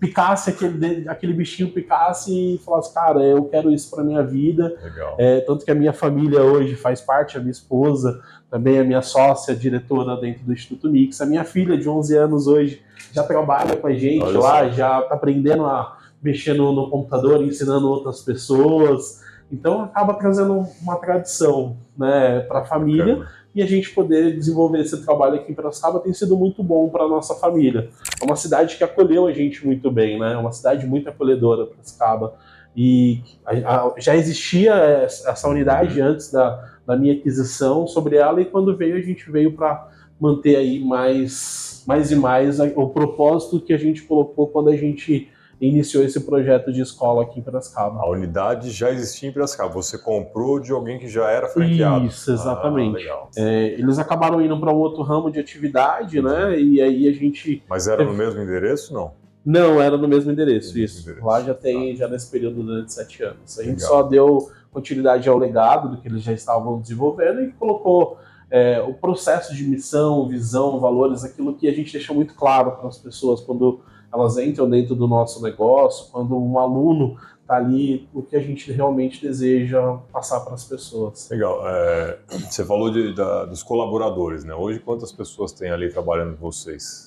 picasse 0.00 0.50
aquele, 0.50 1.08
aquele 1.08 1.32
bichinho, 1.32 1.70
picasse 1.70 2.32
e 2.32 2.58
falasse, 2.58 2.92
cara, 2.92 3.22
eu 3.22 3.44
quero 3.44 3.72
isso 3.72 3.88
para 3.94 4.02
minha 4.02 4.22
vida. 4.22 4.76
É, 5.16 5.40
tanto 5.40 5.64
que 5.64 5.70
a 5.70 5.74
minha 5.74 5.92
família 5.92 6.42
hoje 6.42 6.74
faz 6.74 7.00
parte, 7.00 7.36
a 7.36 7.40
minha 7.40 7.52
esposa, 7.52 8.20
também 8.50 8.80
a 8.80 8.84
minha 8.84 9.02
sócia, 9.02 9.54
diretora 9.54 10.20
dentro 10.20 10.44
do 10.44 10.52
Instituto 10.52 10.90
Mix. 10.90 11.20
A 11.20 11.26
minha 11.26 11.44
filha, 11.44 11.78
de 11.78 11.88
11 11.88 12.16
anos 12.16 12.46
hoje, 12.48 12.82
já 13.12 13.22
trabalha 13.22 13.76
com 13.76 13.86
a 13.86 13.94
gente 13.94 14.24
Olha 14.24 14.40
lá, 14.40 14.64
só. 14.64 14.70
já 14.70 15.00
está 15.00 15.14
aprendendo 15.14 15.64
a 15.66 15.98
mexer 16.20 16.54
no, 16.54 16.72
no 16.72 16.90
computador, 16.90 17.42
ensinando 17.42 17.88
outras 17.88 18.22
pessoas. 18.22 19.24
Então 19.52 19.82
acaba 19.84 20.14
trazendo 20.14 20.66
uma 20.82 20.96
tradição 20.96 21.76
né, 21.96 22.40
para 22.40 22.60
a 22.60 22.64
família 22.64 23.24
e 23.56 23.62
a 23.62 23.66
gente 23.66 23.88
poder 23.94 24.36
desenvolver 24.36 24.80
esse 24.80 25.02
trabalho 25.02 25.36
aqui 25.36 25.50
em 25.50 25.54
Piracicaba 25.54 25.98
tem 25.98 26.12
sido 26.12 26.36
muito 26.36 26.62
bom 26.62 26.90
para 26.90 27.04
a 27.04 27.08
nossa 27.08 27.34
família. 27.34 27.88
É 28.20 28.24
uma 28.26 28.36
cidade 28.36 28.76
que 28.76 28.84
acolheu 28.84 29.26
a 29.26 29.32
gente 29.32 29.64
muito 29.64 29.90
bem, 29.90 30.20
né? 30.20 30.34
É 30.34 30.36
uma 30.36 30.52
cidade 30.52 30.86
muito 30.86 31.08
acolhedora, 31.08 31.64
Piracicaba. 31.64 32.34
E 32.76 33.22
a, 33.46 33.86
a, 33.86 33.94
já 33.96 34.14
existia 34.14 34.74
essa 34.74 35.48
unidade 35.48 35.98
antes 36.02 36.30
da, 36.30 36.76
da 36.86 36.94
minha 36.98 37.14
aquisição 37.14 37.86
sobre 37.86 38.16
ela 38.16 38.42
e 38.42 38.44
quando 38.44 38.76
veio 38.76 38.94
a 38.94 39.00
gente 39.00 39.30
veio 39.30 39.52
para 39.52 39.88
manter 40.20 40.56
aí 40.56 40.78
mais, 40.84 41.82
mais 41.88 42.12
e 42.12 42.16
mais 42.16 42.60
o 42.60 42.88
propósito 42.90 43.58
que 43.58 43.72
a 43.72 43.78
gente 43.78 44.02
colocou 44.02 44.48
quando 44.48 44.68
a 44.68 44.76
gente 44.76 45.30
iniciou 45.60 46.04
esse 46.04 46.20
projeto 46.20 46.72
de 46.72 46.80
escola 46.80 47.22
aqui 47.22 47.40
em 47.40 47.42
Piracicaba. 47.42 48.00
A 48.00 48.10
unidade 48.10 48.70
já 48.70 48.90
existia 48.90 49.28
em 49.28 49.32
Piracicaba, 49.32 49.72
você 49.72 49.96
comprou 49.96 50.60
de 50.60 50.72
alguém 50.72 50.98
que 50.98 51.08
já 51.08 51.30
era 51.30 51.48
franqueado. 51.48 52.06
Isso, 52.06 52.30
exatamente. 52.30 53.08
Ah, 53.08 53.26
é, 53.36 53.72
eles 53.72 53.98
acabaram 53.98 54.40
indo 54.42 54.58
para 54.58 54.72
um 54.72 54.76
outro 54.76 55.02
ramo 55.02 55.30
de 55.30 55.40
atividade, 55.40 56.20
né? 56.20 56.58
E 56.58 56.80
aí 56.80 57.08
a 57.08 57.12
gente. 57.12 57.62
Mas 57.68 57.88
era 57.88 58.04
no 58.04 58.12
mesmo 58.12 58.42
endereço, 58.42 58.92
não? 58.92 59.12
Não, 59.44 59.80
era 59.80 59.96
no 59.96 60.08
mesmo 60.08 60.32
endereço, 60.32 60.76
no 60.76 60.82
isso. 60.82 61.02
endereço. 61.02 61.24
Lá 61.24 61.40
já 61.40 61.54
tem, 61.54 61.92
tá. 61.92 62.00
já 62.00 62.08
nesse 62.08 62.30
período 62.30 62.62
durante 62.62 62.92
sete 62.92 63.22
anos. 63.22 63.58
A 63.58 63.62
gente 63.62 63.80
Legal. 63.80 63.88
só 63.88 64.02
deu 64.02 64.50
continuidade 64.72 65.28
ao 65.28 65.38
legado 65.38 65.88
do 65.88 65.96
que 65.96 66.08
eles 66.08 66.22
já 66.22 66.32
estavam 66.32 66.80
desenvolvendo 66.80 67.40
e 67.42 67.52
colocou 67.52 68.18
é, 68.50 68.80
o 68.80 68.92
processo 68.92 69.54
de 69.54 69.64
missão, 69.64 70.28
visão, 70.28 70.78
valores, 70.78 71.24
aquilo 71.24 71.54
que 71.54 71.68
a 71.68 71.72
gente 71.72 71.92
deixou 71.92 72.14
muito 72.14 72.34
claro 72.34 72.72
para 72.72 72.88
as 72.88 72.98
pessoas 72.98 73.40
quando 73.40 73.80
elas 74.12 74.38
entram 74.38 74.68
dentro 74.68 74.94
do 74.94 75.06
nosso 75.06 75.42
negócio, 75.42 76.10
quando 76.10 76.36
um 76.36 76.58
aluno 76.58 77.16
está 77.46 77.56
ali, 77.56 78.08
o 78.12 78.22
que 78.22 78.34
a 78.34 78.40
gente 78.40 78.72
realmente 78.72 79.22
deseja 79.22 79.98
passar 80.12 80.40
para 80.40 80.54
as 80.54 80.64
pessoas. 80.64 81.28
Legal. 81.30 81.60
É, 81.64 82.18
você 82.50 82.64
falou 82.64 82.90
de, 82.90 83.14
da, 83.14 83.44
dos 83.44 83.62
colaboradores, 83.62 84.44
né? 84.44 84.54
Hoje, 84.54 84.80
quantas 84.80 85.12
pessoas 85.12 85.52
tem 85.52 85.70
ali 85.70 85.88
trabalhando 85.88 86.36
com 86.36 86.50
vocês? 86.50 87.05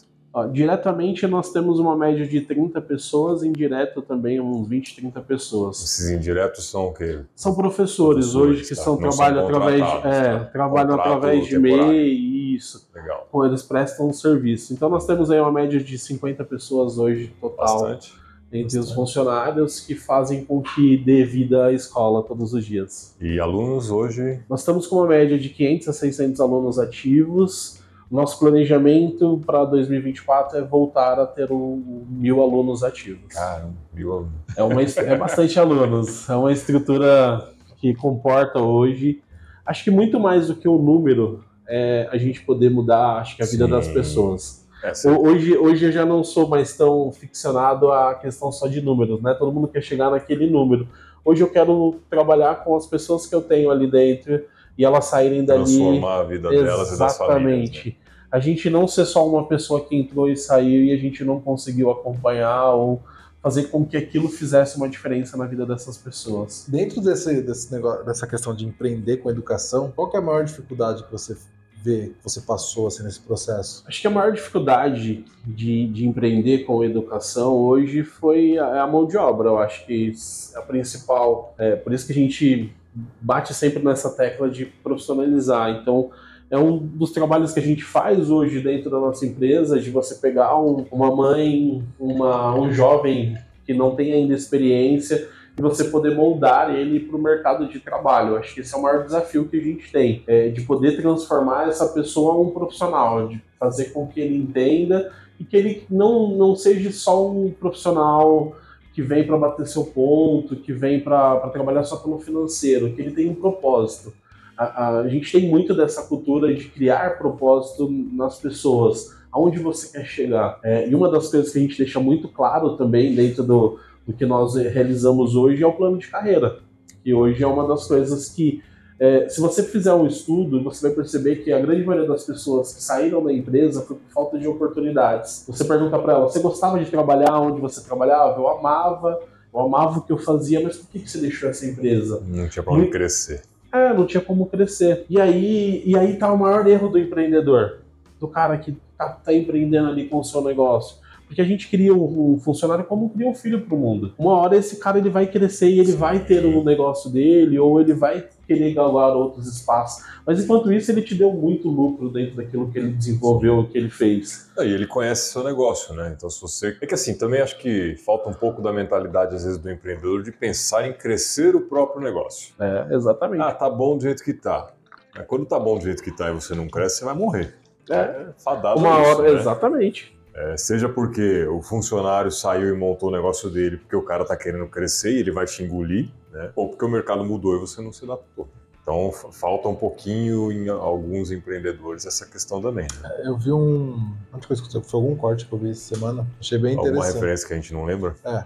Diretamente 0.51 1.25
nós 1.25 1.51
temos 1.51 1.79
uma 1.79 1.95
média 1.95 2.25
de 2.27 2.41
30 2.41 2.79
pessoas, 2.81 3.43
indireto 3.43 4.01
também 4.01 4.39
uns 4.39 4.67
20, 4.67 4.95
30 4.95 5.21
pessoas. 5.21 5.83
Esses 5.83 6.09
indiretos 6.11 6.69
são 6.69 6.87
o 6.87 6.93
quê? 6.93 7.21
São 7.35 7.55
professores, 7.55 8.27
professores 8.27 8.35
hoje 8.35 8.69
que 8.69 8.75
tá. 8.75 8.83
são, 8.83 8.97
trabalham 8.97 9.47
são 9.47 9.47
através 9.47 9.85
de, 9.85 10.07
é, 10.07 10.39
tá? 10.39 10.45
trabalham 10.45 10.93
através 10.99 11.47
de 11.47 11.57
MEI, 11.57 12.55
isso. 12.55 12.87
Legal. 12.93 13.27
Eles 13.45 13.63
prestam 13.63 14.09
um 14.09 14.13
serviço. 14.13 14.73
Então 14.73 14.89
nós 14.89 15.05
temos 15.05 15.31
aí 15.31 15.39
uma 15.39 15.51
média 15.51 15.79
de 15.79 15.97
50 15.97 16.43
pessoas 16.43 16.97
hoje 16.97 17.33
total. 17.41 17.81
Bastante. 17.81 18.13
Entre 18.51 18.63
Bastante. 18.63 18.83
os 18.83 18.93
funcionários 18.93 19.79
que 19.79 19.93
fazem 19.93 20.43
com 20.43 20.61
que 20.61 20.97
dê 20.97 21.23
vida 21.23 21.67
à 21.67 21.73
escola 21.73 22.23
todos 22.23 22.53
os 22.53 22.65
dias. 22.65 23.15
E 23.21 23.39
alunos 23.39 23.91
hoje? 23.91 24.41
Nós 24.49 24.61
estamos 24.61 24.87
com 24.87 24.97
uma 24.97 25.07
média 25.07 25.37
de 25.37 25.49
500 25.49 25.87
a 25.87 25.93
600 25.93 26.41
alunos 26.41 26.79
ativos 26.79 27.78
nosso 28.11 28.39
planejamento 28.39 29.41
para 29.45 29.65
2024 29.65 30.57
é 30.57 30.61
voltar 30.61 31.19
a 31.19 31.27
ter 31.27 31.51
um, 31.51 32.05
mil 32.09 32.41
alunos 32.41 32.83
ativos. 32.83 33.33
Cara, 33.33 33.69
mil 33.93 34.11
alunos. 34.11 34.31
É, 34.57 34.63
uma, 34.63 34.81
é 34.81 35.15
bastante 35.15 35.59
alunos. 35.59 36.27
É 36.27 36.35
uma 36.35 36.51
estrutura 36.51 37.47
que 37.77 37.93
comporta 37.93 38.59
hoje. 38.59 39.21
Acho 39.65 39.83
que 39.83 39.91
muito 39.91 40.19
mais 40.19 40.47
do 40.47 40.55
que 40.55 40.67
o 40.67 40.77
número 40.77 41.43
é 41.67 42.09
a 42.11 42.17
gente 42.17 42.41
poder 42.41 42.71
mudar, 42.71 43.17
acho 43.17 43.35
que 43.35 43.43
a 43.43 43.45
vida 43.45 43.65
Sim. 43.65 43.71
das 43.71 43.87
pessoas. 43.87 44.67
É, 44.83 45.09
hoje, 45.11 45.55
hoje 45.55 45.85
eu 45.85 45.91
já 45.91 46.05
não 46.05 46.23
sou 46.23 46.47
mais 46.47 46.75
tão 46.75 47.11
ficcionado 47.11 47.91
à 47.91 48.15
questão 48.15 48.51
só 48.51 48.67
de 48.67 48.81
números, 48.81 49.21
né? 49.21 49.35
Todo 49.37 49.51
mundo 49.51 49.67
quer 49.67 49.81
chegar 49.81 50.09
naquele 50.09 50.49
número. 50.49 50.87
Hoje 51.23 51.43
eu 51.43 51.51
quero 51.51 51.99
trabalhar 52.09 52.63
com 52.63 52.75
as 52.75 52.87
pessoas 52.87 53.27
que 53.27 53.35
eu 53.35 53.41
tenho 53.41 53.69
ali 53.69 53.85
dentro 53.85 54.41
e 54.79 54.85
elas 54.85 55.05
saírem 55.05 55.43
dali. 55.43 55.65
Transformar 55.65 56.19
a 56.21 56.23
vida 56.23 56.49
delas 56.49 56.93
e 56.93 56.97
das 56.97 57.17
famílias. 57.17 57.69
Exatamente. 57.69 57.89
Né? 57.89 57.95
A 58.31 58.39
gente 58.39 58.69
não 58.69 58.87
ser 58.87 59.05
só 59.05 59.27
uma 59.27 59.45
pessoa 59.45 59.83
que 59.83 59.93
entrou 59.93 60.29
e 60.29 60.37
saiu 60.37 60.85
e 60.85 60.93
a 60.93 60.97
gente 60.97 61.21
não 61.25 61.41
conseguiu 61.41 61.91
acompanhar 61.91 62.71
ou 62.75 63.03
fazer 63.43 63.65
com 63.65 63.85
que 63.85 63.97
aquilo 63.97 64.29
fizesse 64.29 64.77
uma 64.77 64.87
diferença 64.87 65.35
na 65.35 65.45
vida 65.45 65.65
dessas 65.65 65.97
pessoas. 65.97 66.65
Dentro 66.67 67.01
desse, 67.01 67.41
desse 67.41 67.71
negócio, 67.73 68.05
dessa 68.05 68.25
questão 68.25 68.55
de 68.55 68.65
empreender 68.65 69.17
com 69.17 69.29
educação, 69.29 69.91
qual 69.93 70.09
é 70.13 70.17
a 70.17 70.21
maior 70.21 70.45
dificuldade 70.45 71.03
que 71.03 71.11
você 71.11 71.35
vê, 71.83 72.13
que 72.17 72.23
você 72.23 72.39
passou 72.39 72.87
assim, 72.87 73.03
nesse 73.03 73.19
processo? 73.19 73.83
Acho 73.85 73.99
que 73.99 74.07
a 74.07 74.11
maior 74.11 74.31
dificuldade 74.31 75.25
de, 75.45 75.87
de 75.87 76.07
empreender 76.07 76.59
com 76.59 76.83
educação 76.83 77.53
hoje 77.53 78.03
foi 78.03 78.57
a, 78.57 78.83
a, 78.83 78.87
mão 78.87 79.05
de 79.05 79.17
obra. 79.17 79.49
Eu 79.49 79.57
acho 79.57 79.85
que 79.85 80.13
a 80.55 80.61
principal, 80.61 81.53
é, 81.57 81.75
por 81.75 81.91
isso 81.91 82.05
que 82.05 82.13
a 82.13 82.15
gente 82.15 82.73
bate 83.21 83.53
sempre 83.53 83.83
nessa 83.83 84.09
tecla 84.09 84.49
de 84.49 84.65
profissionalizar. 84.65 85.69
Então, 85.81 86.11
é 86.49 86.57
um 86.57 86.77
dos 86.77 87.11
trabalhos 87.11 87.53
que 87.53 87.59
a 87.59 87.63
gente 87.63 87.83
faz 87.83 88.29
hoje 88.29 88.59
dentro 88.59 88.89
da 88.89 88.99
nossa 88.99 89.25
empresa, 89.25 89.79
de 89.79 89.91
você 89.91 90.15
pegar 90.15 90.59
um, 90.59 90.85
uma 90.91 91.15
mãe, 91.15 91.83
uma, 91.99 92.55
um 92.55 92.71
jovem 92.71 93.37
que 93.65 93.73
não 93.73 93.95
tem 93.95 94.13
ainda 94.13 94.33
experiência 94.33 95.29
e 95.57 95.61
você 95.61 95.83
poder 95.83 96.15
moldar 96.15 96.73
ele 96.73 97.01
para 97.01 97.17
o 97.17 97.21
mercado 97.21 97.67
de 97.67 97.79
trabalho. 97.79 98.35
Acho 98.37 98.55
que 98.55 98.61
esse 98.61 98.73
é 98.73 98.77
o 98.77 98.81
maior 98.81 99.03
desafio 99.05 99.47
que 99.47 99.57
a 99.57 99.61
gente 99.61 99.91
tem, 99.91 100.23
é 100.25 100.49
de 100.49 100.61
poder 100.61 100.99
transformar 100.99 101.67
essa 101.67 101.87
pessoa 101.89 102.35
em 102.35 102.47
um 102.47 102.51
profissional, 102.51 103.27
de 103.27 103.41
fazer 103.59 103.85
com 103.85 104.07
que 104.07 104.19
ele 104.19 104.35
entenda 104.35 105.11
e 105.39 105.43
que 105.43 105.55
ele 105.55 105.83
não, 105.89 106.29
não 106.35 106.55
seja 106.55 106.91
só 106.91 107.29
um 107.29 107.51
profissional 107.51 108.55
que 108.99 109.01
vem 109.01 109.25
para 109.25 109.37
bater 109.37 109.65
seu 109.65 109.85
ponto, 109.85 110.57
que 110.57 110.73
vem 110.73 110.99
para 110.99 111.39
trabalhar 111.51 111.85
só 111.85 111.95
pelo 111.95 112.19
financeiro, 112.19 112.91
que 112.91 113.01
ele 113.01 113.11
tem 113.11 113.29
um 113.29 113.33
propósito. 113.33 114.11
A, 114.57 114.99
a, 114.99 115.07
gente 115.07 115.31
tem 115.31 115.49
muito 115.49 115.73
dessa 115.73 116.01
cultura 116.03 116.53
de 116.53 116.65
criar 116.65 117.17
propósito 117.17 117.89
nas 118.11 118.37
pessoas, 118.37 119.15
aonde 119.31 119.57
você 119.57 119.97
quer 119.97 120.05
chegar. 120.05 120.59
É, 120.61 120.89
e 120.89 120.93
uma 120.93 121.09
das 121.09 121.29
coisas 121.29 121.49
que 121.49 121.59
a 121.59 121.61
gente 121.61 121.77
deixa 121.77 121.97
muito 121.97 122.27
claro 122.27 122.75
também 122.75 123.15
dentro 123.15 123.41
do, 123.41 123.79
do 124.05 124.11
que 124.11 124.25
nós 124.25 124.55
realizamos 124.55 125.33
hoje 125.33 125.63
é 125.63 125.67
o 125.67 125.71
plano 125.71 125.97
de 125.97 126.07
carreira, 126.07 126.59
que 127.01 127.13
hoje 127.13 127.41
é 127.41 127.47
uma 127.47 127.65
das 127.65 127.87
coisas 127.87 128.27
que 128.27 128.61
é, 128.99 129.29
se 129.29 129.39
você 129.39 129.63
fizer 129.63 129.93
um 129.93 130.05
estudo, 130.05 130.61
você 130.61 130.87
vai 130.87 130.95
perceber 130.95 131.37
que 131.37 131.53
a 131.53 131.59
grande 131.59 131.85
maioria 131.85 132.07
das 132.07 132.25
pessoas 132.25 132.73
que 132.73 132.83
saíram 132.83 133.23
da 133.23 133.31
empresa 133.31 133.81
foi 133.81 133.95
por 133.95 134.11
falta 134.11 134.37
de 134.37 134.45
oportunidades. 134.45 135.45
Você 135.47 135.63
pergunta 135.63 135.97
para 135.97 136.13
ela: 136.13 136.27
você 136.27 136.39
gostava 136.39 136.77
de 136.77 136.91
trabalhar 136.91 137.39
onde 137.39 137.61
você 137.61 137.81
trabalhava? 137.81 138.37
Eu 138.37 138.49
amava, 138.49 139.21
eu 139.53 139.59
amava 139.61 139.99
o 139.99 140.01
que 140.01 140.11
eu 140.11 140.17
fazia, 140.17 140.59
mas 140.59 140.75
por 140.75 140.89
que, 140.89 140.99
que 140.99 141.09
você 141.09 141.19
deixou 141.19 141.49
essa 141.49 141.65
empresa? 141.65 142.21
Não 142.27 142.49
tinha 142.49 142.63
onde 142.67 142.87
crescer. 142.87 143.41
É, 143.71 143.93
não 143.93 144.05
tinha 144.05 144.21
como 144.21 144.47
crescer. 144.47 145.05
E 145.09 145.19
aí, 145.21 145.81
e 145.85 145.97
aí 145.97 146.17
tá 146.17 146.33
o 146.33 146.37
maior 146.37 146.67
erro 146.67 146.89
do 146.89 146.99
empreendedor, 146.99 147.79
do 148.19 148.27
cara 148.27 148.57
que 148.57 148.75
tá, 148.97 149.09
tá 149.09 149.33
empreendendo 149.33 149.87
ali 149.87 150.09
com 150.09 150.19
o 150.19 150.23
seu 150.25 150.43
negócio. 150.43 150.97
Porque 151.25 151.41
a 151.41 151.45
gente 151.45 151.69
cria 151.69 151.93
um 151.93 152.39
funcionário 152.39 152.83
como 152.83 153.11
cria 153.11 153.29
um 153.29 153.35
filho 153.35 153.61
para 153.61 153.75
o 153.75 153.77
mundo. 153.77 154.13
Uma 154.17 154.33
hora 154.33 154.57
esse 154.57 154.77
cara 154.77 154.97
ele 154.97 155.11
vai 155.11 155.27
crescer 155.27 155.69
e 155.69 155.79
ele 155.79 155.91
vai 155.91 156.19
ter 156.19 156.43
um 156.43 156.63
negócio 156.63 157.09
dele, 157.09 157.59
ou 157.59 157.79
ele 157.79 157.93
vai 157.93 158.27
querer 158.49 158.73
galgar 158.73 159.15
outros 159.15 159.45
espaços. 159.45 160.03
Mas 160.25 160.43
enquanto 160.43 160.73
isso, 160.73 160.91
ele 160.91 161.03
te 161.03 161.13
deu 161.13 161.31
muito 161.31 161.69
lucro 161.69 162.09
dentro 162.09 162.35
daquilo 162.35 162.71
que 162.71 162.79
ele 162.79 162.93
desenvolveu, 162.93 163.67
que 163.71 163.77
ele 163.77 163.89
fez. 163.89 164.49
E 164.57 164.73
ele 164.73 164.87
conhece 164.87 165.31
seu 165.31 165.43
negócio, 165.43 165.93
né? 165.93 166.13
Então, 166.15 166.27
se 166.29 166.41
você. 166.41 166.75
É 166.81 166.87
que 166.87 166.95
assim, 166.95 167.15
também 167.15 167.41
acho 167.41 167.59
que 167.59 167.95
falta 167.97 168.27
um 168.27 168.33
pouco 168.33 168.61
da 168.61 168.73
mentalidade, 168.73 169.35
às 169.35 169.43
vezes, 169.43 169.59
do 169.59 169.69
empreendedor 169.69 170.23
de 170.23 170.31
pensar 170.31 170.87
em 170.87 170.93
crescer 170.93 171.55
o 171.55 171.61
próprio 171.61 172.01
negócio. 172.01 172.53
É, 172.59 172.95
exatamente. 172.95 173.41
Ah, 173.41 173.51
tá 173.51 173.69
bom 173.69 173.95
do 173.95 174.01
jeito 174.01 174.23
que 174.23 174.33
tá. 174.33 174.67
Mas 175.15 175.27
quando 175.27 175.45
tá 175.45 175.59
bom 175.59 175.77
do 175.77 175.83
jeito 175.83 176.01
que 176.01 176.11
tá 176.11 176.29
e 176.29 176.33
você 176.33 176.55
não 176.55 176.67
cresce, 176.67 176.99
você 176.99 177.05
vai 177.05 177.13
morrer. 177.13 177.55
É, 177.89 177.95
é 177.95 178.27
fadado. 178.43 178.79
Uma 178.79 179.01
isso, 179.01 179.09
hora, 179.11 179.31
né? 179.31 179.39
exatamente. 179.39 180.19
É, 180.33 180.55
seja 180.57 180.87
porque 180.87 181.45
o 181.47 181.61
funcionário 181.61 182.31
saiu 182.31 182.73
e 182.73 182.77
montou 182.77 183.09
o 183.09 183.11
negócio 183.11 183.49
dele 183.49 183.77
porque 183.77 183.95
o 183.95 184.03
cara 184.03 184.23
está 184.23 184.37
querendo 184.37 184.67
crescer 184.67 185.11
e 185.11 185.19
ele 185.19 185.31
vai 185.31 185.45
te 185.45 185.63
engolir, 185.63 186.09
né? 186.31 186.51
ou 186.55 186.69
porque 186.69 186.85
o 186.85 186.89
mercado 186.89 187.23
mudou 187.23 187.55
e 187.55 187.59
você 187.59 187.81
não 187.81 187.91
se 187.91 188.03
adaptou. 188.05 188.47
Então 188.81 189.11
falta 189.11 189.67
um 189.67 189.75
pouquinho 189.75 190.51
em 190.51 190.67
alguns 190.67 191.31
empreendedores 191.31 192.05
essa 192.05 192.25
questão 192.25 192.61
também. 192.61 192.87
Né? 193.01 193.09
É, 193.19 193.27
eu 193.27 193.37
vi 193.37 193.51
um. 193.51 194.15
Onde 194.33 194.47
coisa 194.47 194.63
que 194.63 194.81
foi 194.81 194.99
algum 194.99 195.15
corte 195.15 195.45
que 195.45 195.53
eu 195.53 195.59
vi 195.59 195.71
essa 195.71 195.95
semana. 195.95 196.25
Achei 196.39 196.57
bem 196.57 196.71
Alguma 196.71 196.89
interessante. 196.89 197.07
Alguma 197.07 197.21
referência 197.21 197.47
que 197.47 197.53
a 197.53 197.55
gente 197.57 197.73
não 197.73 197.85
lembra? 197.85 198.15
É. 198.25 198.43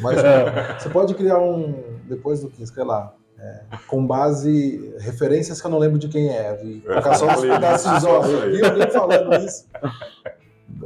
Mas 0.00 0.18
você 0.80 0.88
pode 0.90 1.14
criar 1.14 1.40
um. 1.40 1.82
Depois 2.04 2.40
do 2.40 2.50
que, 2.50 2.64
sei 2.66 2.84
lá. 2.84 3.14
É, 3.36 3.62
com 3.88 4.06
base. 4.06 4.94
referências 5.00 5.60
que 5.60 5.66
eu 5.66 5.70
não 5.70 5.78
lembro 5.78 5.98
de 5.98 6.08
quem 6.08 6.28
é. 6.28 6.54
Vi, 6.54 6.84
é, 6.86 7.14
só 7.14 7.34
os 7.34 7.40
pedaços 7.40 8.00
de 8.00 8.06
Eu 8.06 8.52
vi 8.52 8.64
alguém 8.64 8.90
falando 8.90 9.34
isso 9.44 9.66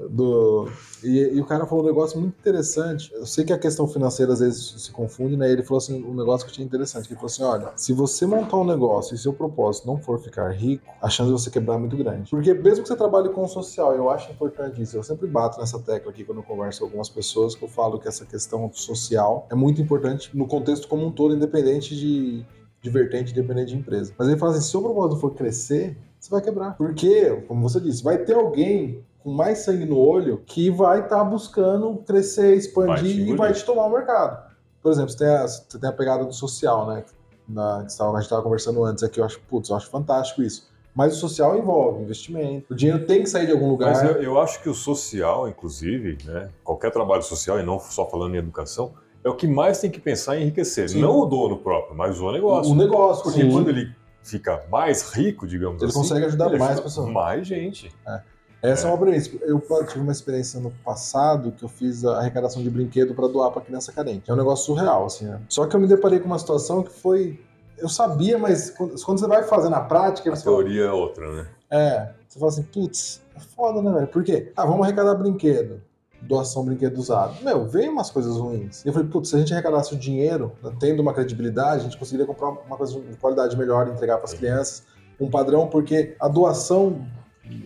do 0.09 0.69
e, 1.03 1.37
e, 1.37 1.41
o 1.41 1.45
cara 1.45 1.65
falou 1.67 1.85
um 1.85 1.87
negócio 1.87 2.19
muito 2.19 2.37
interessante. 2.39 3.13
Eu 3.15 3.25
sei 3.25 3.45
que 3.45 3.53
a 3.53 3.59
questão 3.59 3.87
financeira 3.87 4.33
às 4.33 4.41
vezes 4.41 4.83
se 4.83 4.91
confunde, 4.91 5.37
né? 5.37 5.51
Ele 5.51 5.63
falou 5.63 5.79
assim, 5.79 6.03
um 6.03 6.15
negócio 6.15 6.45
que 6.45 6.51
eu 6.51 6.55
achei 6.55 6.65
interessante. 6.65 7.07
Ele 7.07 7.15
falou 7.15 7.27
assim: 7.27 7.43
olha, 7.43 7.73
se 7.77 7.93
você 7.93 8.27
montar 8.27 8.57
um 8.57 8.65
negócio 8.65 9.15
e 9.15 9.19
seu 9.19 9.33
propósito 9.33 9.87
não 9.87 9.99
for 9.99 10.19
ficar 10.19 10.49
rico, 10.51 10.85
a 11.01 11.09
chance 11.09 11.31
de 11.33 11.39
você 11.41 11.51
quebrar 11.51 11.77
é 11.77 11.79
muito 11.79 11.97
grande. 11.97 12.31
Porque 12.31 12.53
mesmo 12.53 12.83
que 12.83 12.89
você 12.89 12.97
trabalhe 12.97 13.29
com 13.29 13.45
o 13.45 13.49
social, 13.49 13.95
eu 13.95 14.11
acho 14.11 14.33
importante 14.33 14.83
isso. 14.83 14.97
Eu 14.97 15.03
sempre 15.03 15.27
bato 15.27 15.61
nessa 15.61 15.79
tecla 15.79 16.11
aqui 16.11 16.25
quando 16.25 16.39
eu 16.39 16.45
converso 16.45 16.81
com 16.81 16.87
algumas 16.87 17.09
pessoas 17.09 17.55
que 17.55 17.65
eu 17.65 17.69
falo 17.69 17.99
que 17.99 18.09
essa 18.09 18.27
questão 18.27 18.71
social 18.73 19.47
é 19.51 19.55
muito 19.55 19.81
importante 19.81 20.37
no 20.37 20.47
contexto 20.47 20.89
como 20.89 21.07
um 21.07 21.13
todo, 21.13 21.35
independente 21.35 21.97
de, 21.97 22.45
de 22.83 22.91
vertente, 22.91 23.33
independente 23.33 23.73
de 23.73 23.77
empresa. 23.79 24.13
Mas 24.19 24.29
ele 24.29 24.37
fala 24.37 24.53
assim: 24.53 24.63
se 24.63 24.71
seu 24.71 24.83
propósito 24.83 25.21
for 25.21 25.35
crescer, 25.35 25.97
você 26.29 26.35
vai 26.35 26.43
quebrar. 26.43 26.77
Porque, 26.77 27.43
como 27.49 27.69
você 27.69 27.81
disse, 27.81 28.03
vai 28.03 28.19
ter 28.19 28.35
alguém 28.35 29.03
com 29.21 29.31
mais 29.31 29.59
sangue 29.61 29.85
no 29.85 29.99
olho 29.99 30.43
que 30.47 30.71
vai 30.71 31.01
estar 31.01 31.19
tá 31.19 31.25
buscando 31.25 31.97
crescer, 32.07 32.55
expandir 32.55 33.29
e 33.29 33.35
vai 33.35 33.53
te 33.53 33.65
tomar 33.65 33.87
o 33.87 33.91
mercado. 33.91 34.47
Por 34.83 34.93
exemplo, 34.93 35.11
você 35.11 35.19
tem 35.19 35.29
a, 35.29 35.47
você 35.47 35.79
tem 35.79 35.89
a 35.89 35.93
pegada 35.93 36.25
do 36.25 36.33
social, 36.33 36.87
né? 36.87 37.05
Na, 37.49 37.85
que 37.85 38.03
a 38.03 38.07
gente 38.11 38.21
estava 38.21 38.43
conversando 38.43 38.85
antes 38.85 39.03
aqui, 39.03 39.21
eu 39.21 39.25
acho, 39.25 39.41
putz, 39.49 39.71
eu 39.71 39.77
acho 39.77 39.89
fantástico 39.91 40.43
isso. 40.43 40.69
Mas 40.95 41.17
o 41.17 41.21
social 41.21 41.57
envolve 41.57 42.03
investimento. 42.03 42.73
O 42.73 42.75
dinheiro 42.75 43.07
tem 43.07 43.23
que 43.23 43.29
sair 43.29 43.47
de 43.47 43.53
algum 43.53 43.71
lugar. 43.71 43.93
Mas 43.93 44.03
eu, 44.03 44.23
eu 44.23 44.39
acho 44.39 44.63
que 44.63 44.69
o 44.69 44.75
social, 44.75 45.49
inclusive, 45.49 46.19
né, 46.25 46.51
qualquer 46.63 46.91
trabalho 46.91 47.23
social, 47.23 47.59
e 47.59 47.63
não 47.63 47.79
só 47.79 48.05
falando 48.07 48.35
em 48.35 48.39
educação, 48.39 48.93
é 49.25 49.29
o 49.29 49.35
que 49.35 49.47
mais 49.47 49.81
tem 49.81 49.91
que 49.91 50.01
pensar 50.01 50.37
em 50.37 50.43
enriquecer. 50.43 50.91
Sim. 50.91 51.01
Não 51.01 51.19
o 51.19 51.27
dono 51.27 51.59
próprio, 51.59 51.97
mas 51.97 52.21
o 52.21 52.31
negócio. 52.33 52.73
O, 52.73 52.75
o 52.75 52.77
negócio. 52.77 53.23
Porque 53.23 53.43
sim. 53.43 53.51
quando 53.51 53.69
ele 53.69 53.95
fica 54.29 54.65
mais 54.71 55.13
rico, 55.13 55.47
digamos 55.47 55.81
ele 55.81 55.91
assim. 55.91 55.99
Ele 55.99 56.09
consegue 56.09 56.27
ajudar 56.27 56.59
mais 56.59 56.81
pessoas. 56.81 57.11
Mais 57.11 57.47
gente. 57.47 57.95
É. 58.07 58.21
Essa 58.63 58.87
é. 58.87 58.91
é, 58.91 58.93
uma 58.93 58.99
premissa. 58.99 59.31
Eu 59.43 59.61
tive 59.87 60.01
uma 60.01 60.13
experiência 60.13 60.61
no 60.61 60.71
passado 60.85 61.53
que 61.53 61.65
eu 61.65 61.69
fiz 61.69 62.05
a 62.05 62.19
arrecadação 62.19 62.63
de 62.63 62.71
brinquedo 62.71 63.15
para 63.15 63.29
doar 63.29 63.51
para 63.51 63.63
criança 63.63 63.93
carente. 63.93 64.31
É 64.31 64.35
um 64.35 64.37
negócio 64.37 64.67
surreal, 64.67 65.07
assim, 65.07 65.27
né? 65.27 65.41
Só 65.49 65.67
que 65.67 65.75
eu 65.75 65.81
me 65.81 65.87
deparei 65.87 66.19
com 66.19 66.27
uma 66.27 66.39
situação 66.39 66.83
que 66.83 66.93
foi. 66.93 67.41
Eu 67.77 67.89
sabia, 67.89 68.37
mas 68.37 68.71
quando 68.71 69.19
você 69.19 69.27
vai 69.27 69.45
fazer 69.45 69.69
na 69.69 69.81
prática. 69.81 70.33
A 70.33 70.37
teoria 70.37 70.87
fala... 70.87 70.97
é 70.97 71.01
outra, 71.01 71.33
né? 71.33 71.47
É. 71.71 72.11
Você 72.29 72.39
fala 72.39 72.51
assim, 72.51 72.63
putz, 72.63 73.23
é 73.37 73.41
foda, 73.41 73.81
né, 73.81 73.93
velho? 73.93 74.09
Por 74.09 74.25
quê? 74.25 74.53
Ah, 74.57 74.67
vamos 74.67 74.83
arrecadar 74.85 75.15
brinquedo. 75.15 75.81
Doação 76.23 76.65
brinquedo 76.65 76.99
usado. 76.99 77.43
Meu, 77.43 77.67
veio 77.67 77.93
umas 77.93 78.11
coisas 78.11 78.37
ruins. 78.37 78.85
E 78.85 78.89
eu 78.89 78.93
falei, 78.93 79.09
putz, 79.09 79.31
se 79.31 79.37
a 79.37 79.39
gente 79.39 79.53
arrecadasse 79.53 79.95
o 79.95 79.97
dinheiro, 79.97 80.53
tendo 80.79 81.01
uma 81.01 81.15
credibilidade, 81.15 81.81
a 81.81 81.85
gente 81.85 81.97
conseguiria 81.97 82.27
comprar 82.27 82.51
uma 82.51 82.77
coisa 82.77 83.01
de 83.01 83.17
qualidade 83.17 83.57
melhor 83.57 83.89
e 83.89 83.93
entregar 83.93 84.17
para 84.17 84.27
as 84.27 84.35
crianças 84.35 84.83
um 85.21 85.29
padrão, 85.29 85.67
porque 85.67 86.17
a 86.21 86.29
doação 86.29 87.05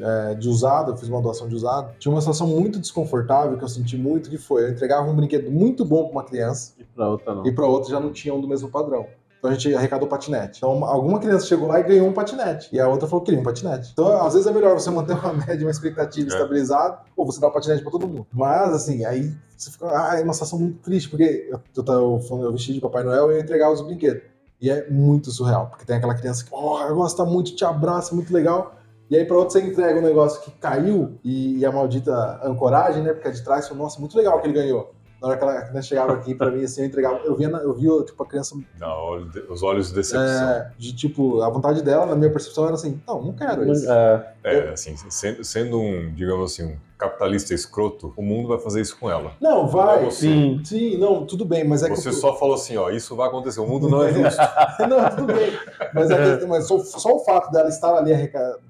é, 0.01 0.35
de 0.35 0.49
usado, 0.49 0.93
eu 0.93 0.97
fiz 0.97 1.09
uma 1.09 1.21
doação 1.21 1.49
de 1.49 1.55
usado, 1.55 1.95
tinha 1.99 2.13
uma 2.13 2.21
situação 2.21 2.47
muito 2.47 2.79
desconfortável 2.79 3.59
que 3.59 3.65
eu 3.65 3.69
senti 3.69 3.97
muito, 3.97 4.31
que 4.31 4.39
foi, 4.39 4.65
eu 4.65 4.71
entregava 4.71 5.11
um 5.11 5.15
brinquedo 5.15 5.51
muito 5.51 5.85
bom 5.85 6.05
para 6.05 6.13
uma 6.13 6.25
criança 6.25 6.75
e 6.79 6.85
para 6.85 7.09
outra 7.09 7.35
não. 7.35 7.47
E 7.47 7.53
para 7.53 7.67
outra 7.67 7.91
já 7.91 8.01
não 8.01 8.13
tinha 8.13 8.33
um 8.35 8.41
do 8.41 8.49
mesmo 8.49 8.71
padrão. 8.71 9.07
Então 9.43 9.51
a 9.51 9.55
gente 9.55 9.75
arrecadou 9.75 10.07
patinete. 10.07 10.59
Então 10.59 10.85
alguma 10.85 11.19
criança 11.19 11.47
chegou 11.47 11.67
lá 11.67 11.81
e 11.81 11.83
ganhou 11.83 12.07
um 12.07 12.13
patinete. 12.13 12.69
E 12.73 12.79
a 12.79 12.87
outra 12.87 13.09
falou 13.09 13.23
que 13.23 13.27
queria 13.27 13.41
um 13.41 13.43
patinete. 13.43 13.91
Então 13.93 14.25
às 14.25 14.35
vezes 14.35 14.47
é 14.47 14.53
melhor 14.53 14.79
você 14.79 14.89
manter 14.89 15.15
uma 15.15 15.33
média, 15.45 15.67
uma 15.67 15.71
expectativa 15.73 16.31
é. 16.31 16.33
estabilizada, 16.33 17.01
ou 17.17 17.27
você 17.27 17.41
dar 17.41 17.49
um 17.49 17.51
patinete 17.51 17.83
para 17.83 17.91
todo 17.91 18.07
mundo. 18.07 18.25
Mas 18.33 18.73
assim, 18.73 19.05
aí 19.05 19.35
você 19.57 19.73
fica, 19.73 19.87
ah, 19.87 20.17
é 20.17 20.23
uma 20.23 20.33
situação 20.33 20.61
muito 20.61 20.79
triste, 20.79 21.09
porque 21.09 21.49
eu, 21.51 21.61
eu, 21.77 22.21
eu, 22.31 22.43
eu 22.43 22.53
vesti 22.53 22.73
de 22.73 22.81
Papai 22.81 23.03
Noel 23.03 23.33
e 23.33 23.35
eu 23.35 23.41
entregava 23.41 23.73
os 23.73 23.81
brinquedos. 23.81 24.23
E 24.61 24.71
é 24.71 24.89
muito 24.89 25.33
surreal, 25.33 25.67
porque 25.67 25.85
tem 25.85 25.97
aquela 25.97 26.15
criança 26.15 26.45
que, 26.45 26.51
oh, 26.53 26.95
gosta 26.95 27.25
muito, 27.25 27.57
te 27.57 27.65
abraça, 27.65 28.15
muito 28.15 28.33
legal. 28.33 28.77
E 29.11 29.17
aí, 29.17 29.25
para 29.25 29.37
outro, 29.37 29.53
você 29.53 29.61
entrega 29.61 29.99
um 29.99 30.03
negócio 30.03 30.41
que 30.41 30.53
caiu 30.53 31.19
e, 31.25 31.59
e, 31.59 31.67
a 31.67 31.73
maldita 31.73 32.41
ancoragem, 32.45 33.03
né? 33.03 33.13
Porque 33.13 33.27
é 33.27 33.33
de 33.33 33.43
trás, 33.43 33.67
falou, 33.67 33.83
nossa, 33.83 33.99
muito 33.99 34.17
legal 34.17 34.41
que 34.41 34.47
ele 34.47 34.55
ganhou. 34.55 34.95
Na 35.23 35.29
hora 35.29 35.37
que 35.37 35.45
ela, 35.45 35.63
que 35.63 35.71
ela 35.71 35.83
chegava 35.83 36.13
aqui 36.15 36.35
para 36.35 36.51
mim, 36.51 36.65
assim, 36.65 36.81
eu 36.81 36.87
entregava, 36.89 37.21
eu 37.25 37.37
via, 37.37 37.49
eu 37.49 37.73
via 37.73 38.05
tipo, 38.05 38.21
a 38.21 38.27
criança. 38.27 38.59
Não, 38.81 39.31
os 39.49 39.63
olhos 39.63 39.91
de 39.91 39.95
decepção. 39.95 40.51
É, 40.51 40.73
de 40.77 40.93
tipo, 40.93 41.41
a 41.43 41.49
vontade 41.49 41.81
dela, 41.81 42.05
na 42.05 42.17
minha 42.17 42.31
percepção, 42.31 42.65
era 42.65 42.75
assim: 42.75 43.01
não, 43.07 43.23
não 43.23 43.33
quero 43.33 43.71
isso. 43.71 43.89
É, 43.89 44.35
é 44.43 44.69
assim, 44.71 44.97
sendo, 45.09 45.45
sendo 45.45 45.81
um, 45.81 46.13
digamos 46.13 46.53
assim, 46.53 46.73
um 46.73 46.77
capitalista 47.03 47.53
escroto, 47.53 48.13
o 48.17 48.23
mundo 48.23 48.49
vai 48.49 48.59
fazer 48.59 48.81
isso 48.81 48.97
com 48.99 49.11
ela. 49.11 49.33
Não, 49.41 49.67
vai. 49.67 50.05
Não 50.05 50.11
sim. 50.11 50.61
Sim, 50.65 50.97
não, 50.99 51.27
tudo 51.27 51.45
bem, 51.45 51.65
mas 51.65 51.83
é 51.83 51.89
Você 51.89 52.11
que... 52.11 52.15
só 52.15 52.37
falou 52.37 52.55
assim, 52.55 52.77
ó, 52.77 52.91
isso 52.91 53.17
vai 53.17 53.29
acontecer, 53.29 53.61
o 53.61 53.67
mundo 53.67 53.89
não 53.89 54.05
é 54.05 54.13
justo. 54.13 54.41
não, 54.89 55.11
tudo 55.11 55.33
bem. 55.33 55.53
Mas, 55.93 56.11
é 56.11 56.39
que, 56.39 56.47
mas 56.47 56.67
só, 56.67 56.79
só, 56.79 57.17
o 57.17 57.25
fato 57.25 57.51
dela 57.51 57.69
estar 57.69 57.97
ali 57.97 58.13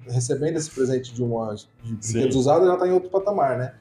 recebendo 0.07 0.57
esse 0.57 0.69
presente 0.71 1.13
de 1.13 1.23
uma 1.23 1.53
de 1.53 1.67
brinquedos 1.93 2.35
usados 2.35 2.67
já 2.67 2.77
tá 2.77 2.87
em 2.87 2.91
outro 2.91 3.09
patamar, 3.09 3.57
né? 3.57 3.73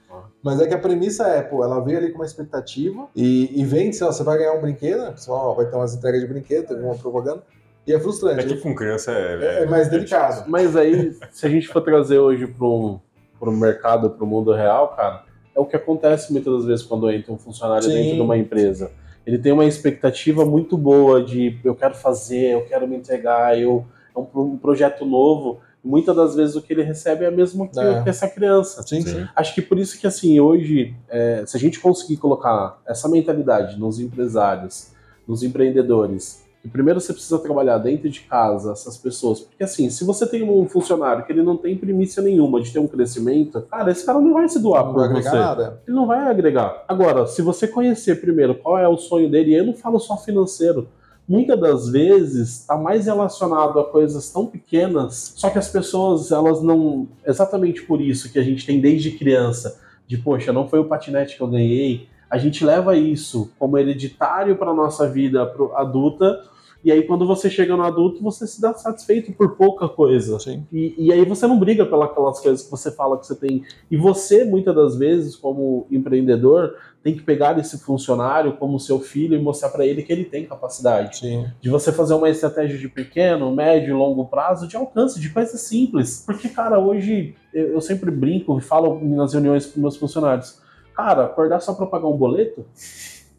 Mas 0.43 0.61
é 0.61 0.67
que 0.67 0.75
a 0.75 0.79
premissa 0.79 1.27
é, 1.29 1.43
pô, 1.43 1.63
ela 1.65 1.79
veio 1.81 1.99
ali 1.99 2.11
com 2.11 2.19
uma 2.19 2.27
expectativa 2.27 3.07
e, 3.15 3.61
e 3.61 3.65
vem, 3.65 3.93
sei 3.93 4.07
lá, 4.07 4.13
você 4.13 4.25
vai 4.25 4.39
ganhar 4.39 4.55
um 4.55 4.61
brinquedo, 4.61 5.17
você 5.17 5.31
ó, 5.31 5.55
vai 5.55 5.67
ter 5.67 5.77
umas 5.77 5.95
entregas 5.95 6.21
de 6.21 6.27
brinquedo, 6.27 6.67
teve 6.69 6.83
uma 6.83 6.97
propaganda. 6.97 7.43
E 7.87 7.93
é 7.93 7.99
frustrante. 7.99 8.41
É 8.41 8.49
que 8.49 8.57
com 8.57 8.75
criança 8.75 9.13
é, 9.13 9.39
é, 9.43 9.63
é 9.63 9.67
mais 9.67 9.89
delicado. 9.89 10.49
Mas 10.49 10.77
aí, 10.77 11.17
se 11.31 11.47
a 11.47 11.49
gente 11.49 11.69
for 11.69 11.81
trazer 11.81 12.19
hoje 12.19 12.47
para 12.47 12.67
um 12.67 13.01
para 13.39 13.51
o 13.51 13.53
mercado, 13.53 14.09
para 14.11 14.23
o 14.23 14.27
mundo 14.27 14.53
real, 14.53 14.95
cara, 14.95 15.25
é 15.53 15.59
o 15.59 15.67
que 15.67 15.75
acontece 15.75 16.33
muitas 16.33 16.55
das 16.55 16.65
vezes 16.65 16.85
quando 16.85 17.11
entra 17.11 17.33
um 17.33 17.39
funcionário 17.39 17.83
Sim. 17.83 17.95
dentro 17.95 18.15
de 18.15 18.21
uma 18.21 18.39
empresa. 18.39 18.93
ele 19.27 19.37
tem 19.37 19.51
uma 19.51 19.65
expectativa 19.65 20.45
muito 20.45 20.79
boa 20.79 21.21
de 21.21 21.59
eu 21.65 21.75
quero 21.75 21.95
fazer, 21.95 22.53
eu 22.53 22.65
quero 22.65 22.87
me 22.87 22.95
entregar, 22.97 23.59
eu 23.59 23.85
é 24.15 24.19
um, 24.19 24.29
um 24.41 24.57
projeto 24.57 25.05
novo. 25.05 25.61
Muitas 25.85 26.15
das 26.15 26.35
vezes 26.37 26.55
o 26.55 26.63
que 26.63 26.73
ele 26.73 26.83
recebe 26.83 27.25
é 27.25 27.31
mesmo 27.31 27.69
que, 27.69 27.79
É. 27.81 28.03
que 28.03 28.09
essa 28.09 28.29
criança. 28.29 28.83
Sim, 28.83 29.03
sim. 29.03 29.27
Acho 29.35 29.55
que 29.55 29.61
por 29.63 29.79
isso 29.79 29.99
que 29.99 30.07
assim 30.07 30.39
hoje, 30.39 30.95
é, 31.09 31.45
se 31.47 31.57
a 31.57 31.61
gente 31.61 31.81
conseguir 31.81 32.19
colocar 32.19 32.81
essa 32.87 33.09
mentalidade 33.09 33.79
nos 33.81 33.99
empresários, 33.99 34.93
nos 35.27 35.43
empreendedores, 35.43 36.43
que 36.63 36.69
primeiro 36.69 37.01
você 37.01 37.13
precisa 37.13 37.37
trabalhar 37.41 37.79
dentro 37.79 38.09
de 38.09 38.21
casa 38.21 38.71
essas 38.71 38.97
pessoas, 38.97 39.41
porque 39.41 39.65
assim, 39.65 39.91
se 39.91 40.05
você 40.05 40.25
tem 40.25 40.49
um 40.49 40.65
funcionário 40.69 41.25
que 41.27 41.33
ele 41.33 41.43
não 41.43 41.57
tem 41.57 41.77
primícia 41.77 42.23
nenhuma 42.23 42.61
de 42.61 42.73
ter 42.73 42.79
um 42.79 42.87
crescimento, 42.87 43.63
cara, 43.63 43.91
esse 43.91 44.07
cara 44.07 44.21
não 44.21 44.33
vai 44.33 44.49
se 44.49 44.61
doar 44.61 44.85
Não 44.85 44.93
por 44.93 45.01
vai 45.01 45.09
agregar 45.09 45.31
você. 45.31 45.37
nada. 45.37 45.83
Ele 45.85 45.97
não 45.97 46.07
vai 46.07 46.21
agregar. 46.21 46.85
Agora, 46.87 47.27
se 47.27 47.43
você 47.43 47.67
conhecer 47.67 48.21
primeiro 48.21 48.55
qual 48.55 48.79
é 48.79 48.87
o 48.87 48.97
sonho 48.97 49.29
dele, 49.29 49.51
e 49.51 49.55
eu 49.57 49.67
não 49.67 49.75
falo 49.75 49.99
só 49.99 50.17
financeiro, 50.17 50.87
muitas 51.29 51.59
das 51.59 51.89
vezes 51.89 52.61
está 52.61 52.77
mais 52.77 53.07
relacionado 53.07 53.79
a 53.79 53.85
coisas 53.85 54.31
tão 54.31 54.47
pequenas, 54.47 55.35
só 55.37 55.51
que 55.51 55.59
as 55.59 55.69
pessoas, 55.69 56.31
elas 56.31 56.63
não. 56.63 57.09
Exatamente 57.27 57.83
por 57.83 58.01
isso 58.01 58.33
que 58.33 58.39
a 58.39 58.43
gente 58.43 58.67
tem 58.67 58.81
desde 58.81 59.13
criança, 59.13 59.81
de 60.07 60.19
poxa, 60.19 60.53
não 60.53 60.69
foi 60.69 60.79
o 60.79 60.87
patinete 60.87 61.37
que 61.37 61.43
eu 61.43 61.49
ganhei. 61.49 62.09
A 62.29 62.39
gente 62.39 62.65
leva 62.65 62.97
isso 62.97 63.53
como 63.59 63.77
hereditário 63.77 64.57
para 64.57 64.73
nossa 64.73 65.09
vida 65.09 65.43
adulta, 65.77 66.43
e 66.85 66.93
aí 66.93 67.03
quando 67.03 67.27
você 67.27 67.51
chega 67.51 67.77
no 67.77 67.83
adulto, 67.83 68.23
você 68.23 68.47
se 68.47 68.61
dá 68.61 68.73
satisfeito 68.75 69.33
por 69.33 69.57
pouca 69.57 69.89
coisa. 69.89 70.39
Sim. 70.39 70.65
E, 70.73 70.95
e 70.97 71.13
aí 71.13 71.25
você 71.25 71.47
não 71.47 71.59
briga 71.59 71.85
pelas 71.85 72.41
coisas 72.41 72.63
que 72.63 72.71
você 72.71 72.91
fala 72.91 73.19
que 73.19 73.27
você 73.27 73.35
tem. 73.35 73.65
E 73.91 73.97
você, 73.97 74.45
muitas 74.45 74.75
das 74.75 74.97
vezes, 74.97 75.35
como 75.35 75.87
empreendedor, 75.91 76.77
tem 77.03 77.15
que 77.15 77.23
pegar 77.23 77.59
esse 77.59 77.79
funcionário 77.79 78.53
como 78.53 78.79
seu 78.79 79.01
filho 79.01 79.37
e 79.37 79.43
mostrar 79.43 79.71
para 79.71 79.85
ele 79.85 80.03
que 80.03 80.13
ele 80.13 80.25
tem 80.25 80.47
capacidade. 80.47 81.19
Sim. 81.19 81.47
De 81.61 81.69
você 81.69 81.91
fazer 81.91 82.15
uma 82.15 82.31
estratégia 82.31 82.79
de 82.79 82.89
pequeno, 82.89 83.53
médio 83.55 83.91
e 83.91 83.93
longo 83.93 84.25
prazo 84.27 84.69
de 84.69 84.77
alcance, 84.77 85.21
de 85.21 85.31
coisas 85.31 85.61
simples. 85.61 86.23
Porque, 86.25 86.49
cara, 86.49 86.79
hoje 86.79 87.35
eu 87.53 87.73
eu 87.73 87.81
sempre 87.81 88.11
brinco 88.11 88.59
e 88.59 88.61
falo 88.61 89.01
nas 89.03 89.33
reuniões 89.33 89.67
com 89.67 89.81
meus 89.81 89.97
funcionários. 89.97 90.61
Cara, 90.95 91.25
acordar 91.25 91.61
só 91.61 91.73
para 91.75 91.87
pagar 91.87 92.07
um 92.07 92.17
boleto? 92.17 92.65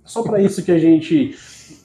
Só 0.03 0.23
para 0.23 0.41
isso 0.41 0.63
que 0.63 0.71
a 0.71 0.79
gente. 0.79 1.35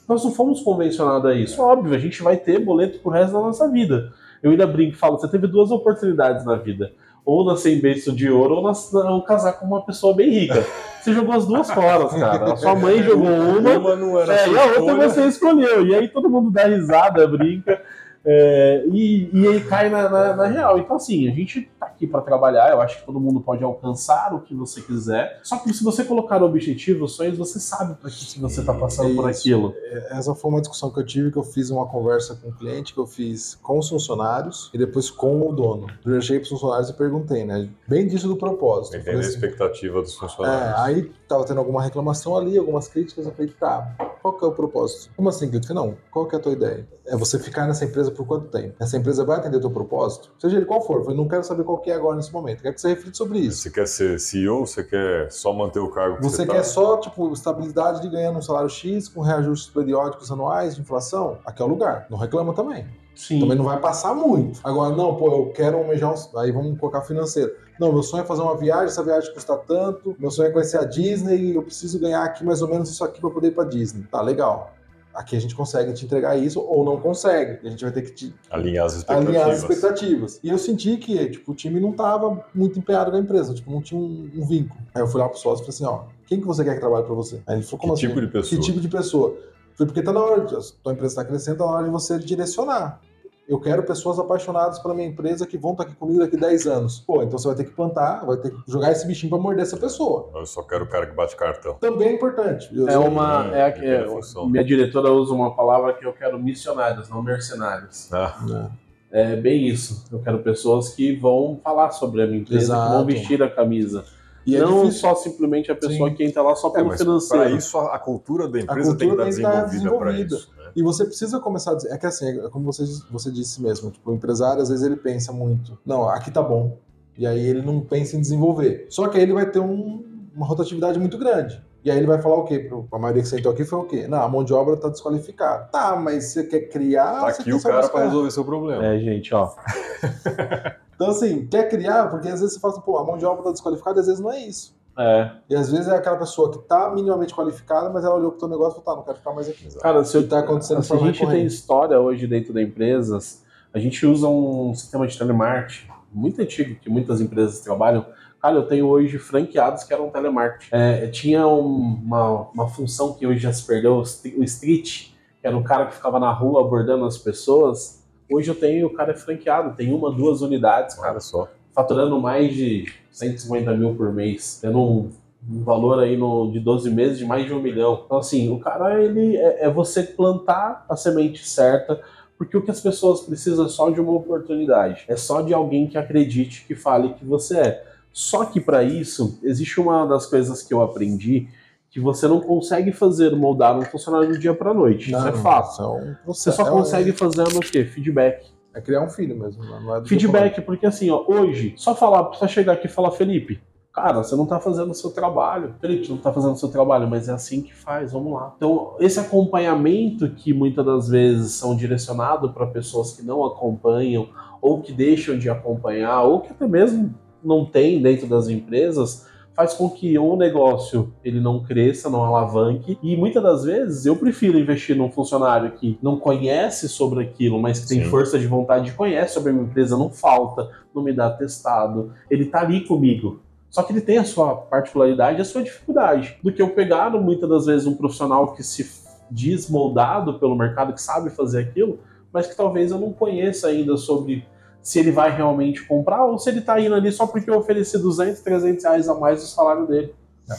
Nós 0.07 0.23
não 0.23 0.31
fomos 0.31 0.61
convencionados 0.61 1.29
a 1.29 1.33
isso. 1.35 1.61
Óbvio, 1.61 1.93
a 1.95 1.99
gente 1.99 2.21
vai 2.23 2.37
ter 2.37 2.59
boleto 2.59 2.99
pro 2.99 3.11
resto 3.11 3.33
da 3.33 3.39
nossa 3.39 3.69
vida. 3.69 4.11
Eu 4.41 4.51
ainda 4.51 4.65
brinco 4.65 4.93
e 4.93 4.97
falo: 4.97 5.17
você 5.19 5.27
teve 5.27 5.47
duas 5.47 5.69
oportunidades 5.71 6.45
na 6.45 6.55
vida. 6.55 6.91
Ou 7.25 7.45
nascer 7.45 7.77
em 7.77 7.81
berço 7.81 8.11
de 8.11 8.29
ouro 8.31 8.55
ou, 8.55 8.63
nas- 8.63 8.91
ou 8.93 9.21
casar 9.21 9.53
com 9.53 9.65
uma 9.67 9.85
pessoa 9.85 10.15
bem 10.15 10.29
rica. 10.31 10.65
Você 11.01 11.13
jogou 11.13 11.35
as 11.35 11.45
duas 11.45 11.69
fora, 11.69 12.07
cara. 12.07 12.53
A 12.53 12.55
sua 12.57 12.75
mãe 12.75 13.03
jogou 13.03 13.27
uma, 13.27 13.77
Uma 13.77 13.95
não 13.95 14.19
era 14.19 14.33
é, 14.33 14.49
e 14.49 14.57
a 14.57 14.65
outra 14.79 15.09
você 15.09 15.27
escolheu. 15.27 15.85
E 15.85 15.93
aí 15.93 16.07
todo 16.07 16.29
mundo 16.29 16.49
dá 16.49 16.63
risada, 16.65 17.27
brinca. 17.27 17.81
É, 18.25 18.83
e, 18.87 19.29
e 19.33 19.47
aí 19.47 19.61
cai 19.61 19.89
na, 19.89 20.09
na- 20.09 20.35
na 20.35 20.45
real. 20.47 20.77
Então, 20.77 20.95
assim, 20.97 21.27
a 21.27 21.31
gente 21.31 21.69
tá 21.79 21.85
aqui 21.87 22.05
para 22.05 22.21
trabalhar. 22.21 22.69
Eu 22.71 22.81
acho 22.81 22.99
que 22.99 23.05
todo 23.05 23.19
mundo 23.19 23.39
pode 23.41 23.63
alcançar 23.63 24.33
o 24.33 24.41
que 24.41 24.53
você 24.53 24.81
quiser. 24.81 25.39
Só 25.43 25.57
que 25.57 25.73
se 25.73 25.83
você 25.83 26.03
colocar 26.03 26.41
objetivos, 26.43 27.15
sonhos, 27.15 27.37
você 27.37 27.59
sabe 27.59 27.95
para 27.95 28.09
que 28.09 28.25
que 28.25 28.39
você 28.39 28.63
tá 28.63 28.73
passando 28.73 29.15
por 29.15 29.29
Isso. 29.29 29.39
aquilo. 29.41 29.73
Essa 30.11 30.35
foi 30.35 30.51
uma 30.51 30.59
discussão 30.61 30.91
que 30.91 30.99
eu 30.99 31.05
tive, 31.05 31.31
que 31.31 31.37
eu 31.37 31.43
fiz 31.43 31.69
uma 31.69 31.85
conversa 31.87 32.35
com 32.35 32.49
o 32.49 32.51
cliente, 32.53 32.93
que 32.93 32.99
eu 32.99 33.07
fiz 33.07 33.55
com 33.55 33.79
os 33.79 33.89
funcionários 33.89 34.69
e 34.73 34.77
depois 34.77 35.09
com 35.09 35.47
o 35.49 35.53
dono. 35.53 35.87
Eu 36.05 36.21
cheguei 36.21 36.39
para 36.39 36.43
os 36.43 36.49
funcionários 36.49 36.89
e 36.89 36.93
perguntei, 36.93 37.43
né? 37.45 37.69
Bem 37.87 38.07
disso 38.07 38.27
do 38.27 38.35
propósito. 38.35 38.97
Entender 38.97 39.17
a 39.17 39.19
assim, 39.21 39.29
expectativa 39.29 40.01
dos 40.01 40.15
É, 40.15 40.19
funcionários. 40.19 40.79
aí 40.79 41.11
tava 41.27 41.45
tendo 41.45 41.59
alguma 41.59 41.81
reclamação 41.81 42.35
ali, 42.37 42.57
algumas 42.57 42.87
críticas, 42.87 43.25
eu 43.25 43.31
falei, 43.31 43.51
tá, 43.59 43.95
qual 44.21 44.33
que 44.37 44.43
é 44.43 44.47
o 44.47 44.51
propósito? 44.51 45.11
Como 45.15 45.29
assim, 45.29 45.49
crítica? 45.49 45.73
Não, 45.73 45.95
qual 46.11 46.27
que 46.27 46.35
é 46.35 46.39
a 46.39 46.41
tua 46.41 46.51
ideia? 46.53 46.87
É 47.09 47.17
você 47.17 47.39
ficar 47.39 47.67
nessa 47.67 47.83
empresa 47.85 48.11
por 48.11 48.25
quanto 48.25 48.47
tempo? 48.47 48.75
Essa 48.79 48.97
empresa 48.97 49.25
vai 49.25 49.37
atender 49.37 49.57
o 49.57 49.61
teu 49.61 49.71
propósito? 49.71 50.31
Seja 50.37 50.57
ele 50.57 50.65
qual 50.65 50.81
for, 50.81 50.99
eu 50.99 51.03
falei, 51.03 51.17
não 51.17 51.27
quero 51.27 51.43
saber 51.43 51.63
qual 51.63 51.79
que 51.79 51.89
é 51.89 51.95
agora 51.95 52.15
nesse 52.15 52.31
momento, 52.31 52.61
quero 52.61 52.75
que 52.75 52.81
você 52.81 52.89
reflita 52.89 53.17
sobre 53.17 53.39
isso. 53.39 53.63
Você 53.63 53.71
quer 53.71 53.87
ser 53.87 54.19
CEO, 54.19 54.65
você 54.65 54.83
quer 54.83 55.31
só 55.31 55.51
manter 55.51 55.79
o 55.79 55.89
cargo 55.89 56.17
que 56.17 56.23
Você 56.23 56.37
você 56.37 56.45
quer 56.45 56.57
tá? 56.57 56.63
só, 56.63 56.97
tipo, 56.97 57.33
estabilidade 57.33 58.01
de 58.01 58.09
ganhar 58.09 58.31
um 58.31 58.41
salário 58.41 58.69
X 58.69 59.07
com 59.07 59.21
reajustes 59.21 59.73
periódicos 59.73 60.31
anuais 60.31 60.75
de 60.75 60.81
inflação? 60.81 61.39
Aqui 61.45 61.61
é 61.61 61.65
o 61.65 61.67
lugar. 61.67 62.05
Não 62.09 62.17
reclama 62.17 62.53
também. 62.53 62.85
Sim. 63.15 63.41
Também 63.41 63.57
não 63.57 63.65
vai 63.65 63.79
passar 63.79 64.13
muito. 64.13 64.61
Agora, 64.63 64.95
não, 64.95 65.15
pô, 65.15 65.27
eu 65.27 65.51
quero 65.51 65.77
almejar 65.77 66.13
um... 66.13 66.39
Aí 66.39 66.51
vamos 66.51 66.79
colocar 66.79 67.01
financeiro. 67.01 67.51
Não, 67.77 67.91
meu 67.91 68.01
sonho 68.01 68.23
é 68.23 68.25
fazer 68.25 68.41
uma 68.41 68.55
viagem, 68.55 68.85
essa 68.85 69.03
viagem 69.03 69.33
custa 69.33 69.57
tanto. 69.57 70.15
Meu 70.17 70.31
sonho 70.31 70.47
é 70.49 70.51
conhecer 70.51 70.77
a 70.77 70.85
Disney, 70.85 71.55
eu 71.55 71.63
preciso 71.63 71.99
ganhar 71.99 72.23
aqui 72.23 72.45
mais 72.45 72.61
ou 72.61 72.69
menos 72.69 72.89
isso 72.89 73.03
aqui 73.03 73.19
para 73.19 73.29
poder 73.29 73.49
ir 73.49 73.51
pra 73.51 73.65
Disney. 73.65 74.03
Tá, 74.09 74.21
legal. 74.21 74.71
Aqui 75.19 75.35
a 75.35 75.41
gente 75.41 75.53
consegue 75.53 75.91
te 75.91 76.05
entregar 76.05 76.37
isso 76.37 76.61
ou 76.61 76.85
não 76.85 76.97
consegue. 76.97 77.59
A 77.67 77.69
gente 77.69 77.83
vai 77.83 77.91
ter 77.91 78.03
que 78.03 78.11
te 78.11 78.33
Alinhar 78.49 78.85
as 78.85 78.93
expectativas. 78.95 79.27
alinhar 79.35 79.49
as 79.49 79.57
expectativas. 79.59 80.39
E 80.41 80.49
eu 80.49 80.57
senti 80.57 80.95
que, 80.95 81.29
tipo, 81.31 81.51
o 81.51 81.53
time 81.53 81.77
não 81.77 81.91
tava 81.91 82.45
muito 82.55 82.79
empenhado 82.79 83.11
com 83.11 83.17
a 83.17 83.19
empresa, 83.19 83.53
tipo, 83.53 83.69
não 83.69 83.81
tinha 83.81 83.99
um, 83.99 84.31
um 84.33 84.45
vínculo. 84.47 84.79
Aí 84.95 85.01
eu 85.01 85.07
fui 85.07 85.19
lá 85.19 85.27
pro 85.27 85.37
sócio 85.37 85.61
e 85.61 85.65
falei 85.65 85.69
assim, 85.69 85.83
ó, 85.83 86.09
quem 86.25 86.39
que 86.39 86.47
você 86.47 86.63
quer 86.63 86.75
que 86.75 86.79
trabalhe 86.79 87.05
pra 87.05 87.13
você? 87.13 87.41
Aí 87.45 87.57
ele 87.57 87.63
falou, 87.63 87.79
como 87.81 87.93
Que 87.95 88.05
assim? 88.05 88.07
tipo 88.07 88.21
de 88.25 88.31
pessoa? 88.31 88.59
Que 88.61 88.65
tipo 88.65 88.79
de 88.79 88.87
pessoa? 88.87 89.29
Falei, 89.75 89.87
porque 89.93 90.01
tá 90.01 90.13
na 90.13 90.21
hora, 90.23 90.45
de, 90.45 90.55
a 90.55 90.59
tua 90.81 90.93
empresa 90.93 91.11
está 91.11 91.25
crescendo, 91.25 91.57
tá 91.57 91.65
na 91.65 91.71
hora 91.71 91.83
de 91.83 91.91
você 91.91 92.17
direcionar. 92.17 93.01
Eu 93.49 93.59
quero 93.59 93.81
pessoas 93.81 94.19
apaixonadas 94.19 94.77
pela 94.77 94.93
minha 94.93 95.07
empresa 95.07 95.47
que 95.47 95.57
vão 95.57 95.71
estar 95.71 95.83
aqui 95.83 95.95
comigo 95.95 96.19
daqui 96.19 96.37
10 96.37 96.67
anos. 96.67 96.99
Pô, 96.99 97.23
então 97.23 97.35
você 97.39 97.47
vai 97.47 97.57
ter 97.57 97.63
que 97.63 97.71
plantar, 97.71 98.23
vai 98.23 98.37
ter 98.37 98.51
que 98.51 98.57
jogar 98.67 98.91
esse 98.91 99.07
bichinho 99.07 99.31
pra 99.31 99.39
morder 99.39 99.63
essa 99.63 99.75
pessoa. 99.75 100.29
Eu 100.35 100.45
só 100.45 100.61
quero 100.61 100.83
o 100.83 100.87
cara 100.87 101.07
que 101.07 101.15
bate 101.15 101.35
cartão. 101.35 101.73
Também 101.79 102.09
é 102.09 102.13
importante. 102.13 102.69
Eu- 102.71 102.87
É 102.87 102.95
uma. 102.95 103.49
É, 103.51 103.59
É, 103.59 103.63
a- 103.63 103.69
é- 103.69 104.05
minha 104.47 104.63
diretora 104.63 105.11
usa 105.11 105.33
uma 105.33 105.55
palavra 105.55 105.93
que 105.93 106.05
eu 106.05 106.13
quero 106.13 106.37
missionários, 106.39 107.09
não 107.09 107.23
mercenários. 107.23 108.07
Ah, 108.13 108.37
Né? 108.47 108.69
É 109.11 109.35
bem 109.35 109.67
isso. 109.67 110.05
Eu 110.11 110.19
quero 110.19 110.37
pessoas 110.43 110.89
que 110.89 111.15
vão 111.15 111.59
falar 111.63 111.89
sobre 111.89 112.21
a 112.21 112.27
minha 112.27 112.41
empresa, 112.41 112.75
que 112.75 112.89
vão 112.93 113.03
vestir 113.03 113.41
a 113.41 113.49
camisa. 113.49 114.05
E 114.45 114.55
é 114.55 114.59
não 114.59 114.81
difícil. 114.83 115.01
só 115.01 115.15
simplesmente 115.15 115.71
a 115.71 115.75
pessoa 115.75 116.09
Sim. 116.09 116.15
que 116.15 116.23
entra 116.23 116.43
lá 116.43 116.55
só 116.55 116.69
é, 116.69 116.73
pelo 116.73 116.87
mas 116.89 116.99
financeiro. 116.99 117.43
para 117.45 117.53
isso 117.55 117.77
a, 117.79 117.97
cultura 117.97 118.47
da 118.47 118.59
empresa 118.59 118.89
cultura 118.95 119.15
tem 119.15 119.25
que 119.25 119.29
estar 119.37 119.49
estar 119.49 119.63
desenvolvida 119.65 119.97
para 119.99 120.11
desenvolvida. 120.11 120.35
isso. 120.35 120.58
Né? 120.69 120.73
E 120.75 120.83
você 120.83 121.05
precisa 121.05 121.39
começar 121.39 121.71
a 121.71 121.75
dizer. 121.75 121.91
É 121.91 121.97
que 121.97 122.05
assim, 122.05 122.39
é 122.39 122.49
como 122.49 122.65
você, 122.71 122.83
você 123.11 123.31
disse 123.31 123.61
mesmo, 123.61 123.91
tipo, 123.91 124.09
o 124.11 124.13
empresário 124.15 124.61
às 124.61 124.69
vezes 124.69 124.85
ele 124.85 124.95
pensa 124.95 125.31
muito, 125.31 125.77
não, 125.85 126.07
aqui 126.09 126.31
tá 126.31 126.41
bom. 126.41 126.77
E 127.17 127.27
aí 127.27 127.45
ele 127.45 127.61
não 127.61 127.81
pensa 127.81 128.15
em 128.15 128.21
desenvolver. 128.21 128.87
Só 128.89 129.07
que 129.07 129.17
aí 129.17 129.23
ele 129.23 129.33
vai 129.33 129.45
ter 129.49 129.59
um- 129.59 130.03
uma 130.35 130.45
rotatividade 130.45 130.97
muito 130.99 131.17
grande. 131.17 131.61
E 131.83 131.89
aí 131.89 131.97
ele 131.97 132.07
vai 132.07 132.21
falar 132.21 132.35
o 132.35 132.43
quê? 132.43 132.59
Pro- 132.59 132.87
A 132.91 132.99
maioria 132.99 133.21
que 133.23 133.27
sentou 133.29 133.51
aqui 133.51 133.63
foi 133.63 133.79
o 133.79 133.83
quê? 133.85 134.05
Não, 134.07 134.21
a 134.21 134.27
mão 134.27 134.43
de 134.43 134.53
obra 134.53 134.75
tá 134.77 134.89
desqualificada. 134.89 135.65
Tá, 135.71 135.95
mas 135.95 136.25
você 136.25 136.43
quer 136.43 136.61
criar. 136.69 137.21
Tá 137.21 137.27
aqui 137.29 137.53
o 137.53 137.61
cara 137.61 137.87
para 137.89 138.05
resolver 138.05 138.31
seu 138.31 138.43
problema. 138.45 138.85
É, 138.85 138.99
gente, 138.99 139.33
ó. 139.33 139.49
Então, 140.95 141.11
assim, 141.11 141.47
quer 141.47 141.69
criar, 141.69 142.09
porque 142.09 142.27
às 142.27 142.41
vezes 142.41 142.55
você 142.55 142.59
fala 142.59 142.73
assim, 142.73 142.81
pô, 142.81 142.97
a 142.97 143.05
mão 143.05 143.17
de 143.17 143.23
obra 143.25 143.41
tá 143.43 143.51
desqualificada, 143.51 144.01
às 144.01 144.07
vezes 144.07 144.19
não 144.21 144.29
é 144.29 144.39
isso. 144.41 144.75
É. 144.99 145.31
E 145.49 145.55
às 145.55 145.71
vezes 145.71 145.87
é 145.87 145.95
aquela 145.95 146.17
pessoa 146.17 146.51
que 146.51 146.57
tá 146.67 146.91
minimamente 146.93 147.33
qualificada, 147.33 147.89
mas 147.89 148.03
ela 148.03 148.15
olhou 148.15 148.31
pro 148.31 148.39
teu 148.41 148.49
negócio 148.49 148.81
e 148.81 148.83
falou, 148.83 148.95
tá, 148.95 148.95
não 148.99 149.05
quero 149.05 149.17
ficar 149.17 149.33
mais 149.33 149.47
aqui. 149.47 149.67
Cara, 149.79 150.03
se 150.03 150.17
eu, 150.17 150.27
tá 150.27 150.39
acontecendo 150.39 150.81
de 150.81 150.85
se 150.87 150.93
a 150.93 150.97
gente 150.97 151.25
tem 151.25 151.45
história 151.45 151.99
hoje 151.99 152.27
dentro 152.27 152.51
da 152.53 152.61
empresas, 152.61 153.43
a 153.73 153.79
gente 153.79 154.05
usa 154.05 154.27
um 154.27 154.73
sistema 154.75 155.07
de 155.07 155.17
telemarketing 155.17 155.87
muito 156.11 156.41
antigo 156.41 156.75
que 156.81 156.89
muitas 156.89 157.21
empresas 157.21 157.61
trabalham. 157.61 158.05
Cara, 158.41 158.55
eu 158.55 158.67
tenho 158.67 158.87
hoje 158.87 159.17
franqueados 159.17 159.83
que 159.83 159.93
eram 159.93 160.09
telemarketing. 160.09 160.69
É, 160.71 161.07
tinha 161.07 161.47
um- 161.47 161.99
uma, 162.03 162.49
uma 162.53 162.67
função 162.67 163.13
que 163.13 163.25
hoje 163.27 163.39
já 163.39 163.53
se 163.53 163.65
perdeu, 163.65 163.97
o 163.97 164.05
st- 164.05 164.35
o 164.37 164.43
street, 164.43 165.11
que 165.39 165.47
era 165.47 165.55
o 165.57 165.63
cara 165.63 165.85
que 165.85 165.93
ficava 165.93 166.19
na 166.19 166.31
rua 166.31 166.61
abordando 166.61 167.05
as 167.05 167.17
pessoas. 167.17 168.03
Hoje 168.31 168.49
eu 168.51 168.55
tenho, 168.55 168.87
o 168.87 168.93
cara 168.93 169.11
é 169.11 169.15
franqueado, 169.15 169.75
tem 169.75 169.93
uma, 169.93 170.11
duas 170.11 170.41
unidades, 170.41 170.95
cara 170.95 171.11
Olha 171.11 171.19
só. 171.19 171.47
Faturando 171.73 172.19
mais 172.19 172.53
de 172.53 172.85
150 173.11 173.73
mil 173.75 173.95
por 173.95 174.13
mês, 174.13 174.59
tendo 174.61 174.79
um, 174.79 175.09
um 175.49 175.63
valor 175.63 175.99
aí 175.99 176.17
no, 176.17 176.51
de 176.51 176.59
12 176.59 176.89
meses 176.91 177.17
de 177.17 177.25
mais 177.25 177.45
de 177.45 177.53
um 177.53 177.61
milhão. 177.61 178.03
Então, 178.05 178.17
assim, 178.17 178.51
o 178.51 178.59
cara, 178.59 179.01
ele 179.01 179.37
é, 179.37 179.65
é 179.65 179.69
você 179.69 180.03
plantar 180.03 180.85
a 180.89 180.95
semente 180.95 181.47
certa, 181.47 181.99
porque 182.37 182.55
o 182.55 182.61
que 182.61 182.71
as 182.71 182.79
pessoas 182.79 183.21
precisam 183.21 183.65
é 183.65 183.69
só 183.69 183.89
de 183.89 183.99
uma 183.99 184.13
oportunidade, 184.13 185.03
é 185.07 185.15
só 185.15 185.41
de 185.41 185.53
alguém 185.53 185.87
que 185.87 185.97
acredite, 185.97 186.65
que 186.65 186.75
fale 186.75 187.13
que 187.13 187.25
você 187.25 187.57
é. 187.59 187.83
Só 188.11 188.45
que 188.45 188.59
para 188.59 188.81
isso, 188.83 189.37
existe 189.43 189.79
uma 189.79 190.05
das 190.05 190.25
coisas 190.25 190.63
que 190.63 190.73
eu 190.73 190.81
aprendi, 190.81 191.47
que 191.91 191.99
você 191.99 192.27
não 192.27 192.39
consegue 192.39 192.91
fazer 192.91 193.35
moldar 193.35 193.77
um 193.77 193.81
funcionário 193.81 194.29
do 194.29 194.37
dia 194.39 194.53
para 194.53 194.73
noite. 194.73 195.11
isso 195.11 195.27
é 195.27 195.31
fato. 195.33 195.71
Isso 195.73 195.81
é 195.81 195.87
um 195.87 196.15
Você 196.27 196.51
só 196.51 196.67
é 196.67 196.71
um- 196.71 196.77
consegue 196.77 197.11
fazendo 197.11 197.57
o 197.57 197.61
quê? 197.61 197.83
Feedback. 197.83 198.45
É 198.73 198.81
criar 198.81 199.03
um 199.03 199.09
filho 199.09 199.37
mesmo, 199.37 199.63
né? 199.63 199.79
não 199.83 199.95
é 199.95 200.05
Feedback, 200.05 200.61
porque 200.61 200.85
assim, 200.85 201.09
ó, 201.09 201.23
hoje, 201.27 201.73
só 201.75 201.95
falar, 201.95 202.31
só 202.33 202.47
chegar 202.47 202.73
aqui 202.73 202.85
e 202.85 202.89
falar, 202.89 203.11
Felipe, 203.11 203.59
cara, 203.91 204.23
você 204.23 204.35
não 204.35 204.45
tá 204.45 204.59
fazendo 204.59 204.91
o 204.91 204.95
seu 204.95 205.09
trabalho. 205.09 205.73
Felipe, 205.81 206.05
você 206.05 206.11
não 206.11 206.19
tá 206.19 206.31
fazendo 206.31 206.53
o 206.53 206.57
seu 206.57 206.69
trabalho, 206.69 207.09
mas 207.09 207.27
é 207.27 207.33
assim 207.33 207.61
que 207.61 207.75
faz, 207.75 208.11
vamos 208.13 208.33
lá. 208.33 208.53
Então, 208.57 208.95
esse 208.99 209.19
acompanhamento 209.19 210.29
que 210.29 210.53
muitas 210.53 210.85
das 210.85 211.09
vezes 211.09 211.53
são 211.53 211.75
direcionados 211.75 212.51
para 212.51 212.67
pessoas 212.67 213.13
que 213.13 213.23
não 213.23 213.43
acompanham, 213.43 214.29
ou 214.61 214.81
que 214.81 214.93
deixam 214.93 215.37
de 215.37 215.49
acompanhar, 215.49 216.23
ou 216.23 216.41
que 216.41 216.51
até 216.51 216.67
mesmo 216.67 217.13
não 217.43 217.65
tem 217.65 218.01
dentro 218.01 218.27
das 218.27 218.47
empresas, 218.49 219.27
faz 219.55 219.73
com 219.73 219.89
que 219.89 220.17
o 220.17 220.35
negócio 220.35 221.13
ele 221.23 221.39
não 221.39 221.63
cresça, 221.63 222.09
não 222.09 222.23
alavanque. 222.23 222.97
E 223.03 223.17
muitas 223.17 223.43
das 223.43 223.63
vezes 223.63 224.05
eu 224.05 224.15
prefiro 224.15 224.57
investir 224.57 224.95
num 224.95 225.11
funcionário 225.11 225.71
que 225.71 225.99
não 226.01 226.17
conhece 226.17 226.87
sobre 226.87 227.23
aquilo, 227.23 227.59
mas 227.59 227.79
que 227.79 227.87
tem 227.87 228.03
Sim. 228.03 228.09
força 228.09 228.39
de 228.39 228.47
vontade, 228.47 228.93
conhece 228.93 229.33
sobre 229.33 229.49
a 229.49 229.53
minha 229.53 229.65
empresa, 229.65 229.97
não 229.97 230.09
falta, 230.09 230.69
não 230.93 231.03
me 231.03 231.13
dá 231.13 231.29
testado. 231.29 232.13
Ele 232.29 232.45
tá 232.45 232.61
ali 232.61 232.85
comigo. 232.85 233.41
Só 233.69 233.83
que 233.83 233.93
ele 233.93 234.01
tem 234.01 234.17
a 234.17 234.23
sua 234.23 234.55
particularidade 234.55 235.37
e 235.37 235.41
a 235.41 235.45
sua 235.45 235.61
dificuldade. 235.61 236.37
Do 236.43 236.51
que 236.51 236.61
eu 236.61 236.69
pegar 236.69 237.11
muitas 237.11 237.49
das 237.49 237.65
vezes 237.65 237.85
um 237.85 237.95
profissional 237.95 238.53
que 238.53 238.63
se 238.63 238.89
diz 239.29 239.69
moldado 239.69 240.39
pelo 240.39 240.55
mercado, 240.55 240.93
que 240.93 241.01
sabe 241.01 241.29
fazer 241.29 241.59
aquilo, 241.59 241.99
mas 242.33 242.47
que 242.47 242.55
talvez 242.55 242.91
eu 242.91 242.99
não 242.99 243.13
conheça 243.13 243.67
ainda 243.67 243.95
sobre 243.97 244.45
se 244.81 244.99
ele 244.99 245.11
vai 245.11 245.35
realmente 245.35 245.85
comprar 245.85 246.25
ou 246.25 246.37
se 246.37 246.49
ele 246.49 246.59
está 246.59 246.79
indo 246.79 246.95
ali 246.95 247.11
só 247.11 247.27
porque 247.27 247.49
eu 247.49 247.57
ofereci 247.57 247.97
200, 247.97 248.41
300 248.41 248.83
reais 248.83 249.09
a 249.09 249.15
mais 249.15 249.41
do 249.41 249.47
salário 249.47 249.85
dele. 249.87 250.13
É. 250.49 250.55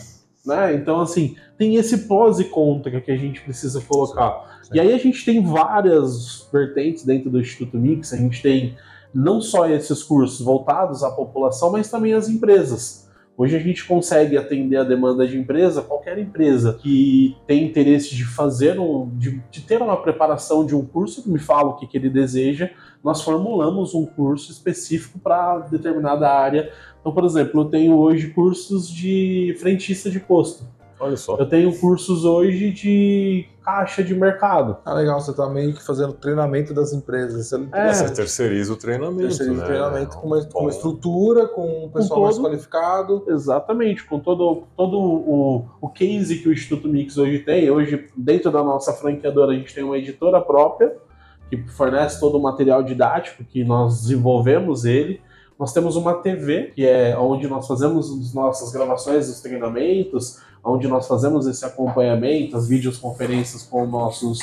Né? 0.46 0.74
Então, 0.74 1.00
assim, 1.00 1.37
tem 1.59 1.76
esse 1.76 1.98
pós 2.06 2.38
e 2.38 2.44
contra 2.44 3.00
que 3.00 3.11
a 3.11 3.16
gente 3.16 3.40
precisa 3.42 3.80
colocar. 3.80 4.61
Sim. 4.62 4.70
E 4.74 4.80
aí 4.80 4.92
a 4.92 4.98
gente 4.98 5.24
tem 5.24 5.44
várias 5.44 6.48
vertentes 6.52 7.04
dentro 7.04 7.30
do 7.30 7.40
Instituto 7.40 7.76
Mix, 7.76 8.12
a 8.12 8.16
gente 8.16 8.40
tem 8.40 8.76
não 9.12 9.40
só 9.40 9.68
esses 9.68 10.02
cursos 10.02 10.40
voltados 10.40 11.02
à 11.02 11.11
população, 11.11 11.72
mas 11.72 11.90
também 11.90 12.14
às 12.14 12.28
empresas. 12.28 13.09
Hoje 13.40 13.57
a 13.57 13.59
gente 13.59 13.87
consegue 13.87 14.37
atender 14.37 14.76
a 14.76 14.85
demanda 14.85 15.26
de 15.26 15.38
empresa, 15.38 15.81
qualquer 15.81 16.18
empresa 16.18 16.74
que 16.74 17.35
tem 17.46 17.64
interesse 17.64 18.14
de 18.14 18.22
fazer 18.22 18.79
um, 18.79 19.09
de, 19.16 19.42
de 19.50 19.62
ter 19.62 19.81
uma 19.81 19.96
preparação 19.96 20.66
de 20.66 20.76
um 20.76 20.85
curso 20.85 21.22
que 21.22 21.31
me 21.31 21.38
fala 21.38 21.70
o 21.70 21.76
que, 21.76 21.87
que 21.87 21.96
ele 21.96 22.11
deseja, 22.11 22.68
nós 23.03 23.22
formulamos 23.22 23.94
um 23.94 24.05
curso 24.05 24.53
específico 24.53 25.18
para 25.18 25.61
determinada 25.61 26.31
área. 26.31 26.70
Então, 27.00 27.14
por 27.14 27.24
exemplo, 27.24 27.62
eu 27.62 27.64
tenho 27.64 27.96
hoje 27.96 28.29
cursos 28.29 28.87
de 28.90 29.57
frentista 29.59 30.11
de 30.11 30.20
posto. 30.20 30.68
Olha 31.00 31.16
só. 31.16 31.38
Eu 31.38 31.46
tenho 31.46 31.74
cursos 31.81 32.26
hoje 32.26 32.70
de 32.70 33.46
caixa 33.70 34.02
de 34.02 34.14
mercado. 34.14 34.78
Ah, 34.85 34.94
legal, 34.94 35.20
você 35.20 35.30
está 35.30 35.48
meio 35.48 35.72
que 35.72 35.83
fazendo 35.83 36.12
treinamento 36.12 36.74
das 36.74 36.92
empresas. 36.92 37.46
Você, 37.46 37.68
é. 37.72 37.92
você 37.92 38.12
terceiriza 38.12 38.72
o 38.72 38.76
treinamento. 38.76 39.28
Terceiriza 39.28 39.59
né? 39.59 39.62
o 39.62 39.66
treinamento 39.66 40.16
com 40.18 40.26
uma, 40.26 40.44
com 40.44 40.61
uma, 40.61 40.70
estrutura, 40.70 41.46
com 41.46 41.85
um 41.85 41.88
pessoal 41.88 42.20
com 42.20 42.28
todo, 42.28 42.42
mais 42.42 42.52
qualificado. 42.52 43.24
Exatamente, 43.28 44.04
com 44.04 44.18
todo, 44.18 44.64
todo 44.76 44.98
o, 44.98 45.68
o 45.80 45.88
case 45.88 46.38
que 46.38 46.48
o 46.48 46.52
Instituto 46.52 46.88
Mix 46.88 47.16
hoje 47.16 47.38
tem. 47.40 47.70
Hoje, 47.70 48.09
dentro 48.16 48.50
da 48.50 48.62
nossa 48.62 48.92
franqueadora, 48.92 49.52
a 49.52 49.54
gente 49.54 49.74
tem 49.74 49.85
uma 49.85 49.96
editora 49.96 50.40
própria 50.40 50.96
que 51.48 51.56
fornece 51.68 52.18
todo 52.18 52.38
o 52.38 52.42
material 52.42 52.83
didático 52.83 53.44
que 53.44 53.64
nós 53.64 54.02
desenvolvemos 54.02 54.85
ele. 54.85 55.20
Nós 55.59 55.72
temos 55.72 55.94
uma 55.94 56.14
TV, 56.14 56.72
que 56.74 56.87
é 56.87 57.16
onde 57.18 57.46
nós 57.46 57.66
fazemos 57.66 58.11
as 58.11 58.33
nossas 58.33 58.72
gravações 58.72 59.28
os 59.28 59.40
treinamentos, 59.40 60.40
onde 60.64 60.87
nós 60.88 61.07
fazemos 61.07 61.46
esse 61.46 61.64
acompanhamento, 61.64 62.57
as 62.57 62.68
videoconferências 62.68 63.62
com 63.62 63.87
nossos 63.87 64.38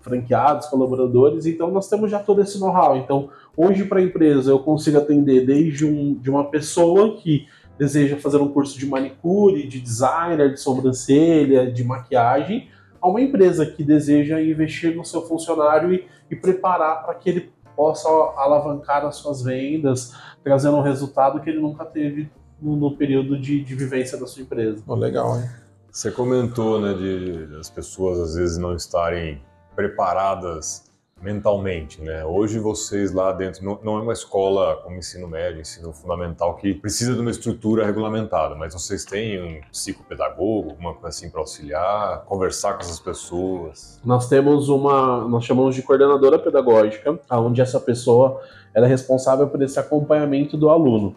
franqueados, 0.00 0.66
colaboradores. 0.66 1.46
Então, 1.46 1.70
nós 1.70 1.88
temos 1.88 2.10
já 2.10 2.18
todo 2.18 2.40
esse 2.40 2.58
know-how. 2.58 2.96
Então, 2.96 3.28
hoje, 3.56 3.84
para 3.84 4.00
a 4.00 4.02
empresa, 4.02 4.50
eu 4.50 4.58
consigo 4.58 4.98
atender 4.98 5.44
desde 5.44 5.84
um, 5.84 6.14
de 6.14 6.30
uma 6.30 6.44
pessoa 6.44 7.16
que 7.16 7.46
deseja 7.78 8.16
fazer 8.16 8.38
um 8.38 8.48
curso 8.48 8.78
de 8.78 8.86
manicure, 8.86 9.66
de 9.66 9.80
designer, 9.80 10.52
de 10.52 10.60
sobrancelha, 10.60 11.70
de 11.70 11.84
maquiagem, 11.84 12.68
a 13.00 13.08
uma 13.08 13.20
empresa 13.20 13.64
que 13.64 13.84
deseja 13.84 14.42
investir 14.42 14.96
no 14.96 15.04
seu 15.04 15.22
funcionário 15.22 15.92
e, 15.92 16.04
e 16.30 16.34
preparar 16.34 17.04
para 17.04 17.14
que 17.14 17.30
ele 17.30 17.52
possa 17.76 18.08
alavancar 18.08 19.04
as 19.04 19.16
suas 19.16 19.42
vendas, 19.42 20.12
trazendo 20.42 20.78
um 20.78 20.82
resultado 20.82 21.40
que 21.40 21.48
ele 21.48 21.60
nunca 21.60 21.84
teve 21.84 22.28
no, 22.60 22.76
no 22.76 22.96
período 22.96 23.38
de, 23.38 23.62
de, 23.62 23.74
vivência 23.74 24.18
da 24.18 24.26
sua 24.26 24.42
empresa. 24.42 24.82
Oh, 24.86 24.94
legal, 24.94 25.38
hein? 25.38 25.48
Você 25.90 26.10
comentou, 26.10 26.80
né, 26.80 26.94
de 26.94 27.56
as 27.58 27.70
pessoas 27.70 28.18
às 28.20 28.34
vezes 28.34 28.58
não 28.58 28.74
estarem 28.74 29.40
preparadas 29.74 30.88
mentalmente, 31.20 32.00
né? 32.00 32.24
Hoje 32.24 32.58
vocês 32.58 33.12
lá 33.12 33.32
dentro 33.32 33.64
não, 33.64 33.78
não, 33.82 33.98
é 33.98 34.02
uma 34.02 34.12
escola 34.12 34.76
como 34.84 34.96
ensino 34.96 35.26
médio, 35.26 35.60
ensino 35.60 35.92
fundamental 35.92 36.54
que 36.56 36.74
precisa 36.74 37.14
de 37.14 37.20
uma 37.20 37.30
estrutura 37.30 37.84
regulamentada, 37.84 38.54
mas 38.54 38.72
vocês 38.74 39.04
têm 39.04 39.42
um 39.42 39.60
psicopedagogo, 39.70 40.70
alguma 40.70 40.94
coisa 40.94 41.08
assim 41.08 41.30
para 41.30 41.40
auxiliar, 41.40 42.24
conversar 42.24 42.74
com 42.74 42.80
essas 42.80 43.00
pessoas. 43.00 44.00
Nós 44.04 44.28
temos 44.28 44.68
uma, 44.68 45.26
nós 45.26 45.44
chamamos 45.44 45.74
de 45.74 45.82
coordenadora 45.82 46.38
pedagógica, 46.38 47.18
onde 47.30 47.60
essa 47.60 47.80
pessoa 47.80 48.40
ela 48.72 48.86
é 48.86 48.88
responsável 48.88 49.48
por 49.48 49.60
esse 49.62 49.78
acompanhamento 49.78 50.56
do 50.56 50.70
aluno. 50.70 51.16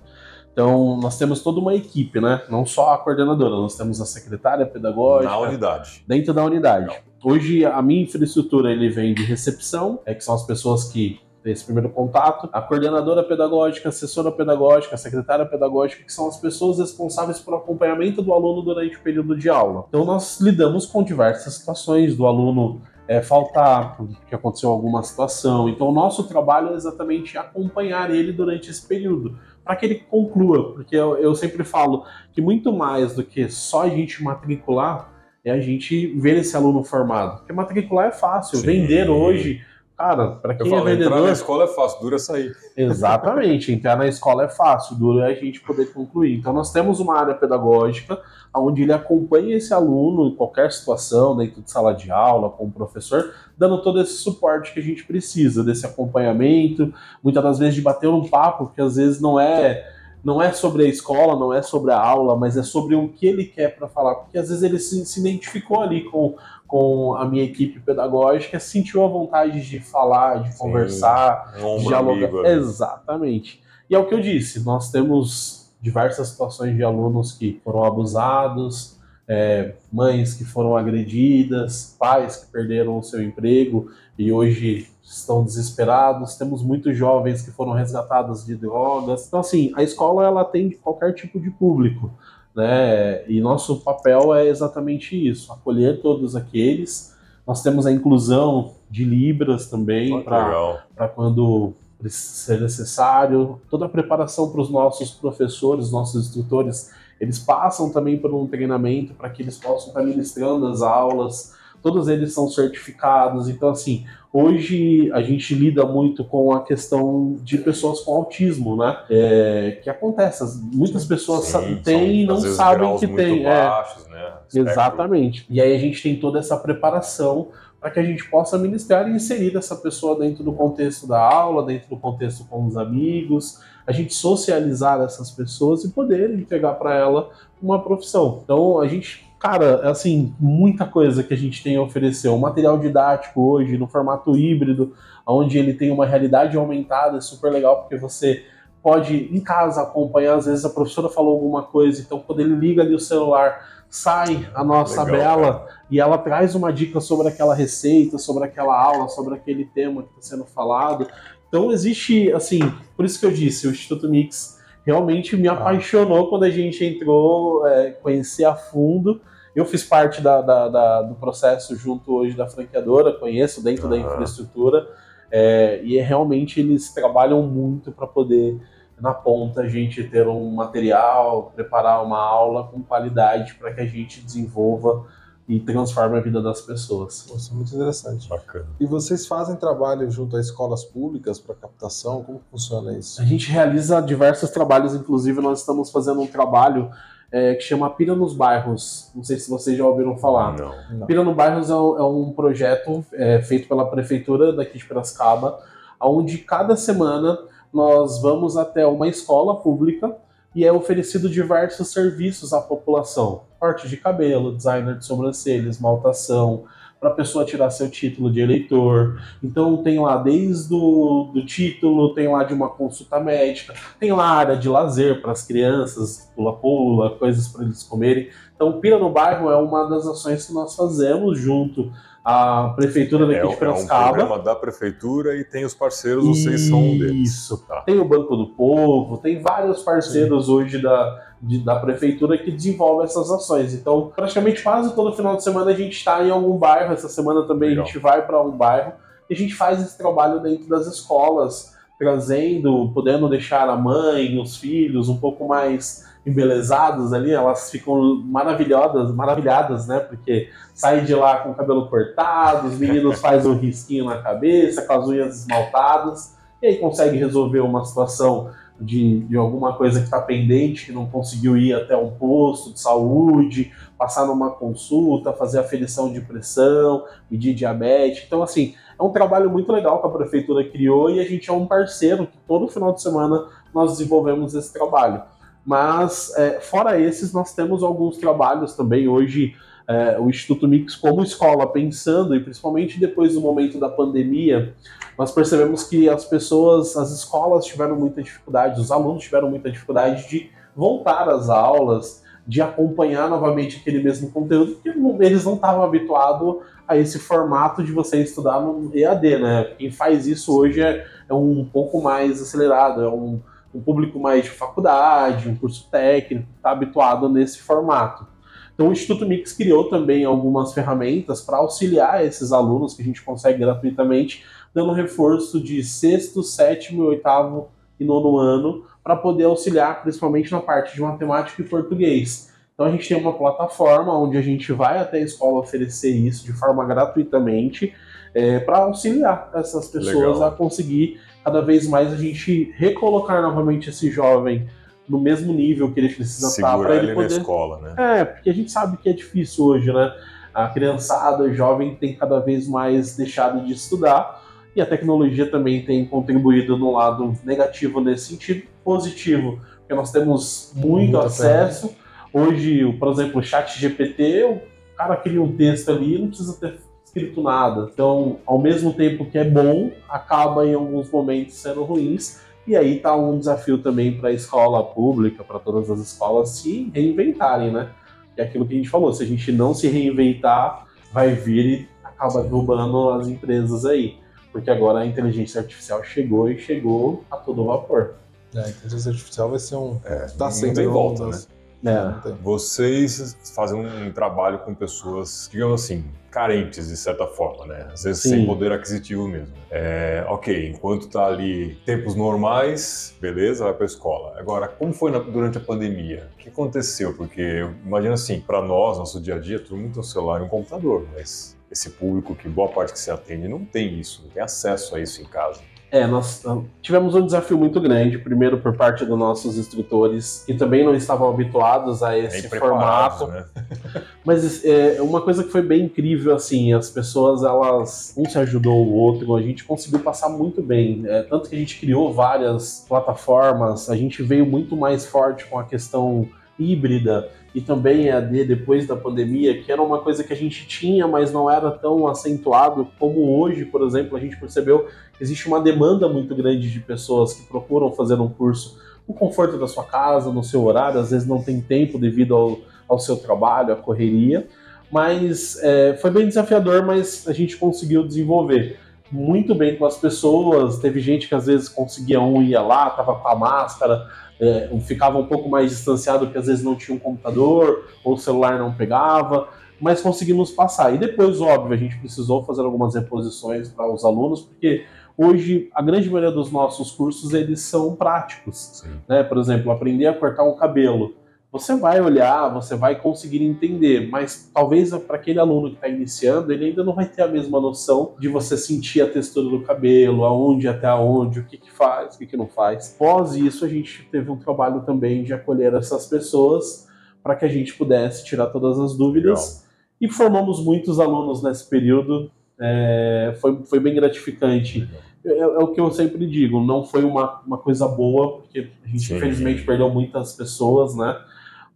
Então, 0.51 0.97
nós 0.97 1.17
temos 1.17 1.41
toda 1.41 1.59
uma 1.59 1.73
equipe, 1.73 2.19
né? 2.19 2.41
Não 2.49 2.65
só 2.65 2.93
a 2.93 2.97
coordenadora, 2.97 3.51
nós 3.51 3.75
temos 3.75 4.01
a 4.01 4.05
secretária 4.05 4.65
pedagógica. 4.65 5.31
Na 5.31 5.39
unidade. 5.39 6.03
Dentro 6.07 6.33
da 6.33 6.43
unidade. 6.43 6.87
Não. 6.87 7.31
Hoje, 7.31 7.65
a 7.65 7.81
minha 7.81 8.03
infraestrutura 8.03 8.71
ele 8.71 8.89
vem 8.89 9.13
de 9.13 9.23
recepção, 9.23 9.99
é 10.05 10.13
que 10.13 10.23
são 10.23 10.35
as 10.35 10.45
pessoas 10.45 10.85
que 10.85 11.19
têm 11.43 11.53
esse 11.53 11.63
primeiro 11.63 11.89
contato, 11.89 12.49
a 12.51 12.61
coordenadora 12.61 13.23
pedagógica, 13.23 13.87
a 13.87 13.89
assessora 13.89 14.31
pedagógica, 14.31 14.95
a 14.95 14.97
secretária 14.97 15.45
pedagógica, 15.45 16.03
que 16.03 16.13
são 16.13 16.27
as 16.27 16.37
pessoas 16.37 16.79
responsáveis 16.79 17.39
pelo 17.39 17.57
acompanhamento 17.57 18.21
do 18.21 18.33
aluno 18.33 18.61
durante 18.61 18.97
o 18.97 19.01
período 19.01 19.37
de 19.37 19.49
aula. 19.49 19.85
Então, 19.87 20.05
nós 20.05 20.39
lidamos 20.39 20.85
com 20.85 21.03
diversas 21.03 21.55
situações 21.55 22.15
do 22.15 22.25
aluno 22.25 22.81
é, 23.07 23.21
faltar, 23.21 23.97
porque 23.97 24.33
aconteceu 24.33 24.69
alguma 24.69 25.03
situação. 25.03 25.67
Então, 25.67 25.89
o 25.89 25.91
nosso 25.91 26.23
trabalho 26.23 26.69
é 26.69 26.75
exatamente 26.75 27.37
acompanhar 27.37 28.09
ele 28.09 28.31
durante 28.31 28.69
esse 28.69 28.87
período 28.87 29.37
para 29.71 29.77
que 29.77 29.85
ele 29.85 30.03
conclua, 30.09 30.73
porque 30.73 30.93
eu, 30.93 31.15
eu, 31.17 31.33
sempre 31.33 31.63
falo 31.63 32.03
que 32.33 32.41
muito 32.41 32.73
mais 32.73 33.15
do 33.15 33.23
que 33.23 33.49
só 33.49 33.83
a 33.83 33.89
gente 33.89 34.21
matricular 34.21 35.09
é 35.45 35.51
a 35.51 35.61
gente 35.61 36.07
ver 36.19 36.35
esse 36.35 36.57
aluno 36.57 36.83
formado. 36.83 37.37
Porque 37.37 37.53
matricular 37.53 38.09
é 38.09 38.11
fácil, 38.11 38.57
Sim. 38.57 38.65
vender 38.65 39.09
hoje, 39.09 39.61
cara, 40.01 40.31
para 40.31 40.55
quem 40.55 40.65
eu 40.65 40.73
é 40.73 40.77
falo, 40.77 40.89
é 40.89 40.91
vendedor. 40.93 41.13
Entrar 41.13 41.27
na 41.27 41.31
escola 41.31 41.63
é 41.65 41.67
fácil, 41.67 42.01
dura 42.01 42.17
sair. 42.19 42.55
Exatamente, 42.75 43.71
entrar 43.71 43.95
na 43.95 44.07
escola 44.07 44.45
é 44.45 44.49
fácil, 44.49 44.95
dura 44.95 45.29
é 45.29 45.31
a 45.31 45.35
gente 45.35 45.61
poder 45.61 45.93
concluir. 45.93 46.37
Então 46.37 46.51
nós 46.51 46.71
temos 46.71 46.99
uma 46.99 47.17
área 47.17 47.35
pedagógica 47.35 48.19
onde 48.53 48.81
ele 48.81 48.91
acompanha 48.91 49.55
esse 49.55 49.73
aluno 49.73 50.27
em 50.27 50.35
qualquer 50.35 50.71
situação, 50.71 51.37
dentro 51.37 51.61
de 51.61 51.71
sala 51.71 51.93
de 51.93 52.11
aula, 52.11 52.49
com 52.49 52.65
o 52.65 52.71
professor, 52.71 53.31
dando 53.57 53.81
todo 53.81 54.01
esse 54.01 54.15
suporte 54.15 54.73
que 54.73 54.79
a 54.79 54.83
gente 54.83 55.05
precisa, 55.05 55.63
desse 55.63 55.85
acompanhamento, 55.85 56.93
muitas 57.23 57.43
das 57.43 57.59
vezes 57.59 57.75
de 57.75 57.81
bater 57.81 58.07
um 58.07 58.27
papo, 58.27 58.71
que 58.75 58.81
às 58.81 58.95
vezes 58.95 59.21
não 59.21 59.39
é 59.39 59.87
não 60.23 60.41
é 60.41 60.51
sobre 60.51 60.85
a 60.85 60.87
escola, 60.87 61.39
não 61.39 61.51
é 61.51 61.61
sobre 61.61 61.91
a 61.91 61.99
aula, 61.99 62.35
mas 62.35 62.55
é 62.55 62.63
sobre 62.63 62.95
o 62.95 63.09
que 63.09 63.25
ele 63.25 63.45
quer 63.45 63.75
para 63.75 63.87
falar, 63.87 64.15
porque 64.15 64.37
às 64.37 64.49
vezes 64.49 64.63
ele 64.63 64.77
se, 64.77 65.03
se, 65.05 65.19
identificou 65.19 65.81
ali 65.81 66.03
com, 66.03 66.35
com 66.71 67.15
a 67.15 67.25
minha 67.25 67.43
equipe 67.43 67.81
pedagógica, 67.81 68.57
sentiu 68.57 69.03
a 69.03 69.07
vontade 69.09 69.59
de 69.59 69.81
falar, 69.81 70.41
de 70.41 70.53
Sim, 70.53 70.57
conversar, 70.57 71.53
um 71.61 71.79
dialogar. 71.79 72.29
Amigo, 72.29 72.47
Exatamente. 72.47 73.61
E 73.89 73.93
é 73.93 73.99
o 73.99 74.07
que 74.07 74.13
eu 74.13 74.21
disse, 74.21 74.63
nós 74.63 74.89
temos 74.89 75.69
diversas 75.81 76.29
situações 76.29 76.73
de 76.73 76.81
alunos 76.81 77.33
que 77.33 77.59
foram 77.61 77.83
abusados, 77.83 78.97
é, 79.27 79.73
mães 79.91 80.33
que 80.33 80.45
foram 80.45 80.77
agredidas, 80.77 81.93
pais 81.99 82.37
que 82.37 82.49
perderam 82.49 82.97
o 82.97 83.03
seu 83.03 83.21
emprego 83.21 83.91
e 84.17 84.31
hoje 84.31 84.87
estão 85.03 85.43
desesperados. 85.43 86.35
Temos 86.35 86.63
muitos 86.63 86.95
jovens 86.95 87.41
que 87.41 87.51
foram 87.51 87.73
resgatados 87.73 88.45
de 88.45 88.55
drogas. 88.55 89.27
Então, 89.27 89.41
assim, 89.41 89.73
a 89.75 89.83
escola 89.83 90.25
ela 90.25 90.41
atende 90.41 90.75
qualquer 90.75 91.13
tipo 91.13 91.37
de 91.37 91.49
público, 91.49 92.13
né? 92.55 93.23
E 93.29 93.39
nosso 93.39 93.81
papel 93.81 94.33
é 94.33 94.47
exatamente 94.47 95.15
isso: 95.15 95.51
acolher 95.51 96.01
todos 96.01 96.35
aqueles. 96.35 97.15
Nós 97.45 97.63
temos 97.63 97.85
a 97.85 97.91
inclusão 97.91 98.73
de 98.89 99.03
Libras 99.03 99.67
também 99.67 100.21
para 100.21 101.07
quando 101.15 101.73
ser 102.09 102.61
necessário, 102.61 103.59
toda 103.69 103.85
a 103.85 103.89
preparação 103.89 104.49
para 104.49 104.61
os 104.61 104.69
nossos 104.69 105.11
professores, 105.11 105.91
nossos 105.91 106.27
instrutores, 106.27 106.91
eles 107.19 107.37
passam 107.37 107.91
também 107.91 108.17
por 108.17 108.33
um 108.33 108.47
treinamento 108.47 109.13
para 109.13 109.29
que 109.29 109.43
eles 109.43 109.57
possam 109.57 109.89
estar 109.89 110.01
ministrando 110.01 110.65
as 110.67 110.81
aulas, 110.81 111.55
todos 111.81 112.07
eles 112.07 112.33
são 112.33 112.47
certificados, 112.47 113.47
então 113.47 113.69
assim, 113.69 114.05
hoje 114.33 115.11
a 115.13 115.21
gente 115.21 115.53
lida 115.53 115.85
muito 115.85 116.23
com 116.23 116.53
a 116.53 116.63
questão 116.63 117.37
de 117.43 117.57
pessoas 117.57 118.01
com 118.01 118.15
autismo, 118.15 118.75
né? 118.75 118.97
É, 119.09 119.79
que 119.83 119.89
acontece, 119.89 120.43
muitas 120.73 121.05
pessoas 121.05 121.45
Sim, 121.45 121.81
têm 121.83 122.23
e 122.23 122.25
não 122.25 122.39
sabem 122.39 122.97
que 122.97 123.07
tem. 123.07 123.45
É. 123.45 123.67
Baixos, 123.67 124.05
é, 124.07 124.09
né? 124.09 124.33
Exatamente. 124.53 125.45
E 125.49 125.61
aí 125.61 125.75
a 125.75 125.79
gente 125.79 126.01
tem 126.01 126.15
toda 126.17 126.39
essa 126.39 126.57
preparação 126.57 127.49
para 127.81 127.89
que 127.89 127.99
a 127.99 128.03
gente 128.03 128.29
possa 128.29 128.59
ministrar 128.59 129.09
e 129.09 129.15
inserir 129.15 129.57
essa 129.57 129.75
pessoa 129.75 130.17
dentro 130.19 130.43
do 130.43 130.53
contexto 130.53 131.07
da 131.07 131.19
aula, 131.19 131.65
dentro 131.65 131.89
do 131.89 131.97
contexto 131.97 132.45
com 132.45 132.67
os 132.67 132.77
amigos, 132.77 133.59
a 133.87 133.91
gente 133.91 134.13
socializar 134.13 135.01
essas 135.01 135.31
pessoas 135.31 135.83
e 135.83 135.89
poder 135.89 136.31
entregar 136.31 136.75
para 136.75 136.95
ela 136.95 137.31
uma 137.59 137.81
profissão. 137.81 138.41
Então 138.43 138.79
a 138.79 138.87
gente, 138.87 139.27
cara, 139.41 139.89
assim, 139.89 140.35
muita 140.39 140.85
coisa 140.85 141.23
que 141.23 141.33
a 141.33 141.37
gente 141.37 141.63
tem 141.63 141.75
a 141.75 141.81
oferecer. 141.81 142.29
O 142.29 142.37
material 142.37 142.77
didático 142.77 143.41
hoje, 143.41 143.75
no 143.75 143.87
formato 143.87 144.37
híbrido, 144.37 144.93
onde 145.25 145.57
ele 145.57 145.73
tem 145.73 145.89
uma 145.89 146.05
realidade 146.05 146.55
aumentada, 146.55 147.17
é 147.17 147.21
super 147.21 147.51
legal 147.51 147.79
porque 147.81 147.97
você 147.97 148.45
pode 148.83 149.29
em 149.35 149.39
casa 149.39 149.81
acompanhar, 149.81 150.35
às 150.35 150.45
vezes 150.45 150.63
a 150.63 150.69
professora 150.69 151.09
falou 151.09 151.33
alguma 151.33 151.63
coisa, 151.63 152.01
então 152.01 152.19
quando 152.19 152.39
ele 152.39 152.55
liga 152.55 152.81
ali 152.83 152.93
o 152.93 152.99
celular, 152.99 153.83
sai 153.89 154.47
a 154.53 154.63
nossa 154.63 155.03
Legal, 155.03 155.39
Bela 155.39 155.53
cara. 155.53 155.81
e 155.89 155.99
ela 155.99 156.17
traz 156.17 156.53
uma 156.53 156.71
dica 156.71 156.99
sobre 156.99 157.27
aquela 157.27 157.55
receita, 157.55 158.19
sobre 158.19 158.45
aquela 158.45 158.79
aula, 158.79 159.07
sobre 159.07 159.35
aquele 159.35 159.65
tema 159.65 160.03
que 160.03 160.09
está 160.19 160.35
sendo 160.35 160.45
falado. 160.45 161.07
Então 161.47 161.71
existe, 161.71 162.31
assim, 162.31 162.59
por 162.95 163.05
isso 163.05 163.19
que 163.19 163.25
eu 163.25 163.31
disse, 163.31 163.67
o 163.67 163.71
Instituto 163.71 164.07
Mix 164.07 164.59
realmente 164.85 165.35
me 165.35 165.47
ah. 165.47 165.53
apaixonou 165.53 166.29
quando 166.29 166.43
a 166.43 166.49
gente 166.49 166.83
entrou, 166.85 167.65
é, 167.67 167.91
conhecer 167.91 168.45
a 168.45 168.55
fundo. 168.55 169.19
Eu 169.55 169.65
fiz 169.65 169.83
parte 169.83 170.21
da, 170.21 170.41
da, 170.41 170.67
da, 170.69 171.01
do 171.01 171.15
processo 171.15 171.75
junto 171.75 172.13
hoje 172.13 172.35
da 172.35 172.47
franqueadora, 172.47 173.13
conheço 173.13 173.63
dentro 173.63 173.89
da 173.89 173.97
infraestrutura, 173.97 174.87
é, 175.29 175.81
e 175.83 175.97
é, 175.97 176.03
realmente 176.03 176.59
eles 176.59 176.93
trabalham 176.93 177.41
muito 177.43 177.91
para 177.91 178.07
poder, 178.07 178.59
na 178.99 179.13
ponta, 179.13 179.61
a 179.61 179.67
gente 179.67 180.03
ter 180.03 180.27
um 180.27 180.51
material, 180.51 181.51
preparar 181.55 182.03
uma 182.03 182.19
aula 182.19 182.67
com 182.67 182.81
qualidade 182.81 183.55
para 183.55 183.73
que 183.73 183.81
a 183.81 183.85
gente 183.85 184.21
desenvolva 184.21 185.05
e 185.47 185.59
transforme 185.59 186.17
a 186.17 186.21
vida 186.21 186.41
das 186.41 186.61
pessoas. 186.61 187.25
Isso 187.25 187.51
é 187.51 187.55
muito 187.55 187.75
interessante. 187.75 188.29
Bacana. 188.29 188.67
E 188.79 188.85
vocês 188.85 189.25
fazem 189.25 189.55
trabalho 189.55 190.09
junto 190.09 190.37
a 190.37 190.39
escolas 190.39 190.83
públicas 190.83 191.39
para 191.39 191.55
captação? 191.55 192.23
Como 192.23 192.41
funciona 192.49 192.97
isso? 192.97 193.21
A 193.21 193.25
gente 193.25 193.51
realiza 193.51 194.01
diversos 194.01 194.49
trabalhos, 194.49 194.95
inclusive 194.95 195.41
nós 195.41 195.59
estamos 195.59 195.91
fazendo 195.91 196.21
um 196.21 196.27
trabalho 196.27 196.89
é, 197.31 197.55
que 197.55 197.61
chama 197.61 197.89
Pira 197.89 198.13
nos 198.13 198.33
Bairros. 198.33 199.09
Não 199.15 199.23
sei 199.23 199.37
se 199.37 199.49
vocês 199.49 199.77
já 199.77 199.85
ouviram 199.85 200.17
falar. 200.17 200.57
Não. 200.57 200.73
Não. 200.91 201.07
Pira 201.07 201.23
nos 201.23 201.35
Bairros 201.35 201.69
é 201.69 201.75
um, 201.75 201.97
é 201.97 202.03
um 202.03 202.31
projeto 202.33 203.05
é, 203.13 203.41
feito 203.41 203.67
pela 203.67 203.89
prefeitura 203.89 204.51
daqui 204.51 204.77
de 204.77 204.85
Piracicaba, 204.85 205.59
onde 205.99 206.39
cada 206.39 206.75
semana 206.75 207.39
nós 207.73 208.21
vamos 208.21 208.57
até 208.57 208.85
uma 208.85 209.07
escola 209.07 209.55
pública 209.61 210.15
e 210.53 210.65
é 210.65 210.71
oferecido 210.71 211.29
diversos 211.29 211.93
serviços 211.93 212.51
à 212.51 212.59
população. 212.59 213.43
Corte 213.57 213.87
de 213.87 213.95
cabelo, 213.95 214.55
designer 214.55 214.97
de 214.97 215.05
sobrancelha, 215.05 215.69
esmaltação, 215.69 216.65
para 217.01 217.09
a 217.09 217.13
pessoa 217.13 217.43
tirar 217.43 217.71
seu 217.71 217.89
título 217.89 218.31
de 218.31 218.39
eleitor. 218.39 219.19
Então 219.43 219.77
tem 219.77 219.99
lá 219.99 220.17
desde 220.17 220.71
o 220.71 221.31
do 221.33 221.43
título, 221.43 222.13
tem 222.13 222.27
lá 222.27 222.43
de 222.43 222.53
uma 222.53 222.69
consulta 222.69 223.19
médica, 223.19 223.73
tem 223.99 224.13
lá 224.13 224.27
área 224.27 224.55
de 224.55 224.69
lazer 224.69 225.19
para 225.19 225.31
as 225.31 225.43
crianças, 225.43 226.31
pula-pula, 226.35 227.17
coisas 227.17 227.47
para 227.47 227.63
eles 227.63 227.81
comerem. 227.81 228.29
Então 228.55 228.79
Pira 228.79 228.99
no 228.99 229.09
Bairro 229.09 229.49
é 229.49 229.57
uma 229.57 229.89
das 229.89 230.05
ações 230.05 230.45
que 230.45 230.53
nós 230.53 230.75
fazemos 230.75 231.39
junto 231.39 231.91
a 232.23 232.73
prefeitura 232.75 233.25
daqui 233.25 233.39
é, 233.39 233.47
de 233.47 233.57
Piracicaba. 233.57 234.03
É 234.03 234.05
um 234.05 234.13
programa 234.13 234.43
da 234.43 234.55
prefeitura 234.55 235.35
e 235.35 235.43
tem 235.43 235.65
os 235.65 235.73
parceiros, 235.73 236.23
vocês 236.23 236.61
são 236.69 236.77
um 236.77 236.99
deles. 236.99 237.31
Isso. 237.31 237.65
Tá. 237.67 237.81
Tem 237.81 237.99
o 237.99 238.05
Banco 238.05 238.35
do 238.35 238.49
Povo, 238.49 239.17
tem 239.17 239.41
vários 239.41 239.81
parceiros 239.81 240.45
Sim. 240.45 240.51
hoje 240.51 240.77
da, 240.79 241.30
de, 241.41 241.57
da 241.59 241.79
prefeitura 241.79 242.37
que 242.37 242.51
desenvolvem 242.51 243.05
essas 243.05 243.31
ações. 243.31 243.73
Então, 243.73 244.11
praticamente 244.15 244.61
quase 244.61 244.93
todo 244.93 245.15
final 245.15 245.35
de 245.35 245.43
semana 245.43 245.71
a 245.71 245.75
gente 245.75 245.93
está 245.93 246.23
em 246.23 246.29
algum 246.29 246.57
bairro. 246.57 246.93
Essa 246.93 247.09
semana 247.09 247.43
também 247.43 247.69
Legal. 247.69 247.83
a 247.83 247.87
gente 247.87 247.99
vai 247.99 248.25
para 248.25 248.41
um 248.41 248.51
bairro 248.51 248.93
e 249.29 249.33
a 249.33 249.37
gente 249.37 249.55
faz 249.55 249.81
esse 249.81 249.97
trabalho 249.97 250.39
dentro 250.39 250.67
das 250.67 250.85
escolas, 250.85 251.75
trazendo, 251.97 252.91
podendo 252.93 253.27
deixar 253.29 253.67
a 253.69 253.75
mãe, 253.75 254.39
os 254.39 254.57
filhos 254.57 255.09
um 255.09 255.17
pouco 255.17 255.47
mais 255.47 256.09
embelezadas 256.25 257.13
ali, 257.13 257.31
elas 257.31 257.71
ficam 257.71 258.21
maravilhosas, 258.25 259.11
maravilhadas, 259.13 259.87
né? 259.87 259.99
Porque 259.99 260.49
saem 260.73 261.03
de 261.03 261.15
lá 261.15 261.39
com 261.39 261.51
o 261.51 261.55
cabelo 261.55 261.89
cortado, 261.89 262.67
os 262.67 262.77
meninos 262.77 263.17
fazem 263.21 263.51
um 263.51 263.57
risquinho 263.57 264.05
na 264.05 264.21
cabeça, 264.21 264.83
com 264.83 264.93
as 264.93 265.07
unhas 265.07 265.39
esmaltadas, 265.39 266.37
e 266.61 266.67
aí 266.67 266.77
consegue 266.77 267.17
resolver 267.17 267.61
uma 267.61 267.83
situação 267.83 268.51
de, 268.81 269.19
de 269.19 269.37
alguma 269.37 269.77
coisa 269.77 269.99
que 269.99 270.05
está 270.05 270.19
pendente, 270.19 270.87
que 270.87 270.91
não 270.91 271.05
conseguiu 271.05 271.55
ir 271.55 271.73
até 271.73 271.95
um 271.95 272.09
posto 272.09 272.73
de 272.73 272.79
saúde, 272.79 273.71
passar 273.97 274.25
numa 274.25 274.49
consulta, 274.49 275.31
fazer 275.31 275.59
aferição 275.59 276.11
de 276.11 276.19
pressão, 276.19 277.05
medir 277.29 277.53
diabetes. 277.53 278.23
Então, 278.25 278.41
assim, 278.41 278.73
é 278.99 279.03
um 279.03 279.11
trabalho 279.11 279.49
muito 279.49 279.71
legal 279.71 280.01
que 280.01 280.07
a 280.07 280.09
prefeitura 280.09 280.67
criou 280.67 281.09
e 281.09 281.19
a 281.19 281.23
gente 281.23 281.49
é 281.49 281.53
um 281.53 281.67
parceiro 281.67 282.25
que 282.25 282.37
todo 282.47 282.67
final 282.67 282.93
de 282.93 283.01
semana 283.01 283.45
nós 283.73 283.91
desenvolvemos 283.97 284.55
esse 284.55 284.73
trabalho. 284.73 285.21
Mas, 285.63 286.35
é, 286.35 286.59
fora 286.59 286.99
esses, 286.99 287.31
nós 287.31 287.53
temos 287.53 287.83
alguns 287.83 288.17
trabalhos 288.17 288.73
também. 288.73 289.07
Hoje, 289.07 289.53
é, 289.87 290.19
o 290.19 290.29
Instituto 290.29 290.67
Mix, 290.67 290.95
como 290.95 291.23
escola, 291.23 291.67
pensando, 291.67 292.35
e 292.35 292.39
principalmente 292.39 292.99
depois 292.99 293.33
do 293.33 293.41
momento 293.41 293.79
da 293.79 293.89
pandemia, 293.89 294.73
nós 295.17 295.31
percebemos 295.31 295.83
que 295.83 296.09
as 296.09 296.25
pessoas, 296.25 296.95
as 296.95 297.11
escolas 297.11 297.65
tiveram 297.65 297.95
muita 297.95 298.21
dificuldade, 298.21 298.79
os 298.79 298.91
alunos 298.91 299.23
tiveram 299.23 299.49
muita 299.49 299.69
dificuldade 299.71 300.27
de 300.29 300.49
voltar 300.75 301.29
às 301.29 301.49
aulas, 301.49 302.23
de 302.47 302.61
acompanhar 302.61 303.29
novamente 303.29 303.77
aquele 303.77 304.01
mesmo 304.01 304.31
conteúdo, 304.31 304.73
porque 304.73 304.89
eles 305.23 305.45
não 305.45 305.55
estavam 305.55 305.83
habituados 305.83 306.57
a 306.87 306.97
esse 306.97 307.19
formato 307.19 307.83
de 307.83 307.91
você 307.91 308.21
estudar 308.21 308.59
no 308.59 308.91
EAD, 308.93 309.37
né? 309.37 309.63
Quem 309.77 309.91
faz 309.91 310.27
isso 310.27 310.57
hoje 310.57 310.81
é, 310.81 311.05
é 311.29 311.33
um 311.33 311.63
pouco 311.63 312.01
mais 312.01 312.41
acelerado, 312.41 313.01
é 313.01 313.07
um 313.07 313.39
um 313.73 313.81
público 313.81 314.19
mais 314.19 314.43
de 314.43 314.51
faculdade, 314.51 315.49
um 315.49 315.55
curso 315.55 315.87
técnico, 315.89 316.47
está 316.57 316.71
habituado 316.71 317.29
nesse 317.29 317.59
formato. 317.59 318.27
Então 318.73 318.89
o 318.89 318.91
Instituto 318.91 319.25
Mix 319.25 319.53
criou 319.53 319.89
também 319.89 320.25
algumas 320.25 320.73
ferramentas 320.73 321.41
para 321.41 321.57
auxiliar 321.57 322.25
esses 322.25 322.51
alunos 322.51 322.93
que 322.93 323.01
a 323.01 323.05
gente 323.05 323.21
consegue 323.21 323.59
gratuitamente, 323.59 324.43
dando 324.73 324.93
reforço 324.93 325.61
de 325.61 325.83
sexto, 325.83 326.41
sétimo, 326.41 327.03
oitavo 327.03 327.69
e 327.99 328.05
nono 328.05 328.37
ano, 328.37 328.85
para 329.03 329.15
poder 329.15 329.43
auxiliar 329.43 330.01
principalmente 330.01 330.51
na 330.51 330.59
parte 330.59 330.95
de 330.95 331.01
matemática 331.01 331.61
e 331.61 331.65
português. 331.65 332.51
Então 332.73 332.85
a 332.85 332.91
gente 332.91 333.07
tem 333.07 333.17
uma 333.17 333.33
plataforma 333.33 334.17
onde 334.17 334.37
a 334.37 334.41
gente 334.41 334.71
vai 334.71 334.97
até 334.97 335.17
a 335.17 335.21
escola 335.21 335.59
oferecer 335.59 336.15
isso 336.15 336.43
de 336.45 336.53
forma 336.53 336.83
gratuitamente 336.85 337.93
é, 338.33 338.59
para 338.59 338.79
auxiliar 338.79 339.51
essas 339.53 339.87
pessoas 339.87 340.37
Legal. 340.37 340.43
a 340.43 340.51
conseguir 340.51 341.19
cada 341.43 341.61
vez 341.61 341.87
mais 341.87 342.11
a 342.11 342.15
gente 342.15 342.73
recolocar 342.77 343.41
novamente 343.41 343.89
esse 343.89 344.09
jovem 344.09 344.67
no 345.07 345.19
mesmo 345.19 345.53
nível 345.53 345.91
que 345.91 345.99
ele 345.99 346.09
precisa 346.09 346.47
estar 346.47 346.77
para 346.77 346.95
ele, 346.95 347.07
ele 347.07 347.15
poder. 347.15 347.29
Na 347.29 347.37
escola, 347.37 347.79
né? 347.79 348.19
É, 348.19 348.25
porque 348.25 348.49
a 348.49 348.53
gente 348.53 348.71
sabe 348.71 348.97
que 348.97 349.09
é 349.09 349.13
difícil 349.13 349.65
hoje, 349.65 349.91
né? 349.91 350.13
A 350.53 350.67
criançada, 350.67 351.43
o 351.43 351.53
jovem 351.53 351.95
tem 351.95 352.15
cada 352.15 352.39
vez 352.39 352.67
mais 352.67 353.15
deixado 353.15 353.65
de 353.65 353.73
estudar 353.73 354.41
e 354.75 354.81
a 354.81 354.85
tecnologia 354.85 355.49
também 355.49 355.83
tem 355.83 356.05
contribuído 356.05 356.77
no 356.77 356.93
lado 356.93 357.33
negativo 357.43 357.99
nesse 357.99 358.29
sentido, 358.29 358.63
positivo, 358.83 359.59
porque 359.79 359.93
nós 359.93 360.11
temos 360.11 360.71
muito, 360.75 360.87
muito 360.87 361.17
acesso. 361.19 361.93
Hoje, 362.33 362.91
por 362.93 363.11
exemplo, 363.11 363.39
o 363.39 363.43
chat 363.43 363.77
GPT, 363.79 364.43
o 364.43 364.95
cara 364.95 365.17
cria 365.17 365.41
um 365.41 365.51
texto 365.55 365.89
ali, 365.89 366.17
não 366.17 366.27
precisa 366.27 366.57
ter 366.57 366.79
escrito 367.03 367.41
nada. 367.41 367.89
Então, 367.93 368.39
ao 368.45 368.57
mesmo 368.57 368.93
tempo 368.93 369.25
que 369.25 369.37
é 369.37 369.43
bom, 369.43 369.91
acaba 370.09 370.65
em 370.65 370.73
alguns 370.73 371.11
momentos 371.11 371.55
sendo 371.55 371.83
ruins. 371.83 372.39
E 372.67 372.75
aí 372.75 372.99
tá 372.99 373.15
um 373.15 373.39
desafio 373.39 373.77
também 373.79 374.17
para 374.17 374.29
a 374.29 374.33
escola 374.33 374.83
pública, 374.83 375.43
para 375.43 375.59
todas 375.59 375.89
as 375.89 375.99
escolas 375.99 376.49
se 376.49 376.91
reinventarem, 376.93 377.71
né? 377.71 377.91
É 378.37 378.43
aquilo 378.43 378.65
que 378.65 378.73
a 378.73 378.77
gente 378.77 378.89
falou, 378.89 379.13
se 379.13 379.23
a 379.23 379.25
gente 379.25 379.51
não 379.51 379.73
se 379.73 379.87
reinventar, 379.87 380.85
vai 381.11 381.33
vir 381.33 381.65
e 381.65 381.89
acaba 382.03 382.43
derrubando 382.43 383.09
as 383.09 383.27
empresas 383.27 383.85
aí. 383.85 384.17
Porque 384.51 384.69
agora 384.69 384.99
a 384.99 385.05
inteligência 385.05 385.61
artificial 385.61 386.03
chegou 386.03 386.49
e 386.49 386.57
chegou 386.59 387.23
a 387.31 387.37
todo 387.37 387.65
vapor. 387.65 388.15
É, 388.53 388.59
a 388.59 388.69
inteligência 388.69 389.11
artificial 389.11 389.49
vai 389.49 389.59
ser 389.59 389.75
um. 389.75 389.99
É, 390.03 390.27
tá 390.37 390.51
sendo 390.51 390.81
em 390.81 390.87
volta, 390.87 391.27
né? 391.27 391.37
É. 391.85 392.31
Vocês 392.41 393.35
fazem 393.55 393.79
um 393.79 394.11
trabalho 394.11 394.59
com 394.59 394.73
pessoas, 394.73 395.49
digamos 395.51 395.83
assim, 395.83 396.05
carentes 396.29 396.87
de 396.87 396.95
certa 396.95 397.27
forma, 397.27 397.65
né? 397.65 397.89
Às 397.91 398.03
vezes 398.03 398.23
Sim. 398.23 398.29
sem 398.29 398.45
poder 398.45 398.71
aquisitivo 398.71 399.27
mesmo. 399.27 399.53
É, 399.69 400.23
ok, 400.27 400.69
enquanto 400.69 401.09
tá 401.09 401.25
ali 401.25 401.75
tempos 401.85 402.15
normais, 402.15 403.15
beleza, 403.19 403.63
vai 403.65 403.73
para 403.73 403.83
a 403.83 403.87
escola. 403.87 404.39
Agora, 404.39 404.67
como 404.67 404.93
foi 404.93 405.11
na, 405.11 405.19
durante 405.19 405.57
a 405.57 405.61
pandemia? 405.61 406.29
O 406.33 406.37
que 406.37 406.49
aconteceu? 406.49 407.13
Porque 407.15 407.67
imagina 407.85 408.13
assim, 408.13 408.39
para 408.39 408.61
nós, 408.61 408.97
nosso 408.97 409.19
dia 409.19 409.35
a 409.35 409.39
dia, 409.39 409.59
todo 409.59 409.77
mundo 409.77 409.93
tem 409.93 409.99
um 409.99 410.03
celular 410.03 410.39
e 410.41 410.43
um 410.43 410.47
computador, 410.47 411.05
mas 411.13 411.57
esse 411.69 411.89
público 411.91 412.35
que 412.35 412.49
boa 412.49 412.69
parte 412.69 412.93
que 412.93 412.99
se 412.99 413.09
atende 413.09 413.47
não 413.47 413.63
tem 413.63 413.99
isso, 413.99 414.23
não 414.23 414.29
tem 414.29 414.43
acesso 414.43 414.95
a 414.95 414.99
isso 414.99 415.21
em 415.21 415.25
casa. 415.25 415.61
É, 415.91 416.07
nós 416.07 416.41
tivemos 416.81 417.13
um 417.15 417.25
desafio 417.25 417.57
muito 417.57 417.81
grande, 417.81 418.17
primeiro 418.17 418.57
por 418.59 418.73
parte 418.77 419.05
dos 419.05 419.19
nossos 419.19 419.57
instrutores, 419.57 420.43
que 420.45 420.53
também 420.53 420.85
não 420.85 420.95
estavam 420.95 421.29
habituados 421.29 422.01
a 422.01 422.17
esse 422.17 422.47
formato. 422.47 423.27
Né? 423.27 423.45
Mas 424.23 424.63
é, 424.63 425.01
uma 425.01 425.19
coisa 425.19 425.43
que 425.43 425.51
foi 425.51 425.61
bem 425.61 425.83
incrível, 425.83 426.33
assim, 426.33 426.71
as 426.71 426.89
pessoas, 426.89 427.43
elas, 427.43 428.13
um 428.17 428.23
se 428.23 428.39
ajudou 428.39 428.87
o 428.87 428.93
outro, 428.93 429.35
a 429.35 429.41
gente 429.41 429.65
conseguiu 429.65 429.99
passar 429.99 430.29
muito 430.29 430.61
bem. 430.61 431.03
É, 431.05 431.23
tanto 431.23 431.49
que 431.49 431.55
a 431.57 431.59
gente 431.59 431.77
criou 431.77 432.13
várias 432.13 432.85
plataformas, 432.87 433.89
a 433.89 433.95
gente 433.97 434.23
veio 434.23 434.45
muito 434.45 434.77
mais 434.77 435.05
forte 435.05 435.45
com 435.45 435.59
a 435.59 435.65
questão 435.65 436.25
híbrida. 436.57 437.29
E 437.53 437.59
também 437.59 438.07
EAD 438.07 438.45
depois 438.45 438.87
da 438.87 438.95
pandemia, 438.95 439.61
que 439.61 439.71
era 439.71 439.81
uma 439.81 439.99
coisa 439.99 440.23
que 440.23 440.31
a 440.31 440.35
gente 440.35 440.65
tinha, 440.65 441.07
mas 441.07 441.33
não 441.33 441.51
era 441.51 441.69
tão 441.69 442.07
acentuado 442.07 442.87
como 442.97 443.39
hoje, 443.39 443.65
por 443.65 443.81
exemplo, 443.83 444.15
a 444.15 444.19
gente 444.19 444.39
percebeu 444.39 444.87
que 445.17 445.23
existe 445.23 445.47
uma 445.47 445.59
demanda 445.59 446.07
muito 446.07 446.33
grande 446.33 446.71
de 446.71 446.79
pessoas 446.79 447.33
que 447.33 447.45
procuram 447.47 447.91
fazer 447.91 448.15
um 448.15 448.29
curso 448.29 448.79
no 449.07 449.13
conforto 449.13 449.57
da 449.57 449.67
sua 449.67 449.83
casa, 449.83 450.31
no 450.31 450.43
seu 450.43 450.63
horário, 450.63 450.99
às 450.99 451.11
vezes 451.11 451.27
não 451.27 451.41
tem 451.41 451.59
tempo 451.59 451.99
devido 451.99 452.35
ao, 452.35 452.59
ao 452.87 452.99
seu 452.99 453.17
trabalho, 453.17 453.73
à 453.73 453.75
correria, 453.75 454.47
mas 454.89 455.57
é, 455.61 455.97
foi 456.01 456.11
bem 456.11 456.27
desafiador, 456.27 456.85
mas 456.85 457.27
a 457.27 457.33
gente 457.33 457.57
conseguiu 457.57 458.07
desenvolver 458.07 458.77
muito 459.11 459.53
bem 459.53 459.77
com 459.77 459.85
as 459.85 459.97
pessoas. 459.97 460.79
Teve 460.79 460.99
gente 460.99 461.27
que 461.27 461.35
às 461.35 461.45
vezes 461.45 461.67
conseguia 461.67 462.21
um, 462.21 462.41
ia 462.41 462.61
lá, 462.61 462.89
tava 462.89 463.15
com 463.15 463.27
a 463.27 463.35
máscara, 463.35 464.07
é, 464.39 464.69
ficava 464.81 465.17
um 465.17 465.25
pouco 465.25 465.49
mais 465.49 465.69
distanciado 465.69 466.25
porque 466.25 466.37
às 466.37 466.47
vezes 466.47 466.63
não 466.63 466.75
tinha 466.75 466.95
um 466.95 466.99
computador 466.99 467.87
ou 468.03 468.13
o 468.13 468.17
celular 468.17 468.57
não 468.57 468.73
pegava, 468.73 469.49
mas 469.79 470.01
conseguimos 470.01 470.51
passar. 470.51 470.93
E 470.93 470.97
depois, 470.97 471.41
óbvio, 471.41 471.73
a 471.73 471.77
gente 471.77 471.97
precisou 471.97 472.43
fazer 472.43 472.61
algumas 472.61 472.95
reposições 472.95 473.69
para 473.69 473.91
os 473.91 474.05
alunos, 474.05 474.41
porque 474.41 474.85
hoje 475.17 475.69
a 475.73 475.81
grande 475.81 476.09
maioria 476.09 476.31
dos 476.31 476.51
nossos 476.51 476.91
cursos 476.91 477.33
eles 477.33 477.61
são 477.61 477.95
práticos. 477.95 478.83
Né? 479.07 479.23
Por 479.23 479.37
exemplo, 479.37 479.71
aprender 479.71 480.07
a 480.07 480.13
cortar 480.13 480.43
um 480.43 480.55
cabelo 480.55 481.13
você 481.51 481.75
vai 481.75 481.99
olhar, 481.99 482.47
você 482.47 482.75
vai 482.75 482.97
conseguir 482.97 483.43
entender, 483.43 484.09
mas 484.09 484.49
talvez 484.53 484.91
para 484.95 485.17
aquele 485.17 485.37
aluno 485.37 485.69
que 485.69 485.75
está 485.75 485.89
iniciando, 485.89 486.53
ele 486.53 486.67
ainda 486.67 486.81
não 486.81 486.95
vai 486.95 487.05
ter 487.05 487.23
a 487.23 487.27
mesma 487.27 487.59
noção 487.59 488.15
de 488.17 488.29
você 488.29 488.55
sentir 488.55 489.01
a 489.01 489.09
textura 489.09 489.49
do 489.49 489.61
cabelo, 489.61 490.23
aonde 490.23 490.69
até 490.69 490.87
aonde, 490.87 491.41
o 491.41 491.45
que, 491.45 491.57
que 491.57 491.69
faz, 491.69 492.15
o 492.15 492.19
que, 492.19 492.25
que 492.25 492.37
não 492.37 492.47
faz. 492.47 492.95
Após 492.95 493.35
isso, 493.35 493.65
a 493.65 493.67
gente 493.67 494.07
teve 494.09 494.31
um 494.31 494.37
trabalho 494.37 494.81
também 494.83 495.23
de 495.23 495.33
acolher 495.33 495.73
essas 495.73 496.05
pessoas 496.05 496.87
para 497.21 497.35
que 497.35 497.43
a 497.43 497.49
gente 497.49 497.73
pudesse 497.73 498.23
tirar 498.23 498.47
todas 498.47 498.79
as 498.79 498.97
dúvidas. 498.97 499.39
Legal. 499.39 499.71
E 499.99 500.07
formamos 500.09 500.63
muitos 500.63 501.01
alunos 501.01 501.43
nesse 501.43 501.69
período. 501.69 502.31
É, 502.59 503.35
foi, 503.41 503.59
foi 503.65 503.79
bem 503.81 503.93
gratificante. 503.93 504.89
É, 505.25 505.37
é, 505.37 505.45
o 505.45 505.67
que 505.67 505.81
eu 505.81 505.91
sempre 505.91 506.25
digo, 506.25 506.63
não 506.63 506.83
foi 506.83 507.03
uma, 507.03 507.41
uma 507.45 507.57
coisa 507.57 507.87
boa, 507.87 508.37
porque 508.37 508.69
a 508.83 508.87
gente 508.87 509.03
Sim. 509.03 509.17
infelizmente 509.17 509.63
perdeu 509.63 509.89
muitas 509.89 510.33
pessoas, 510.33 510.95
né? 510.95 511.15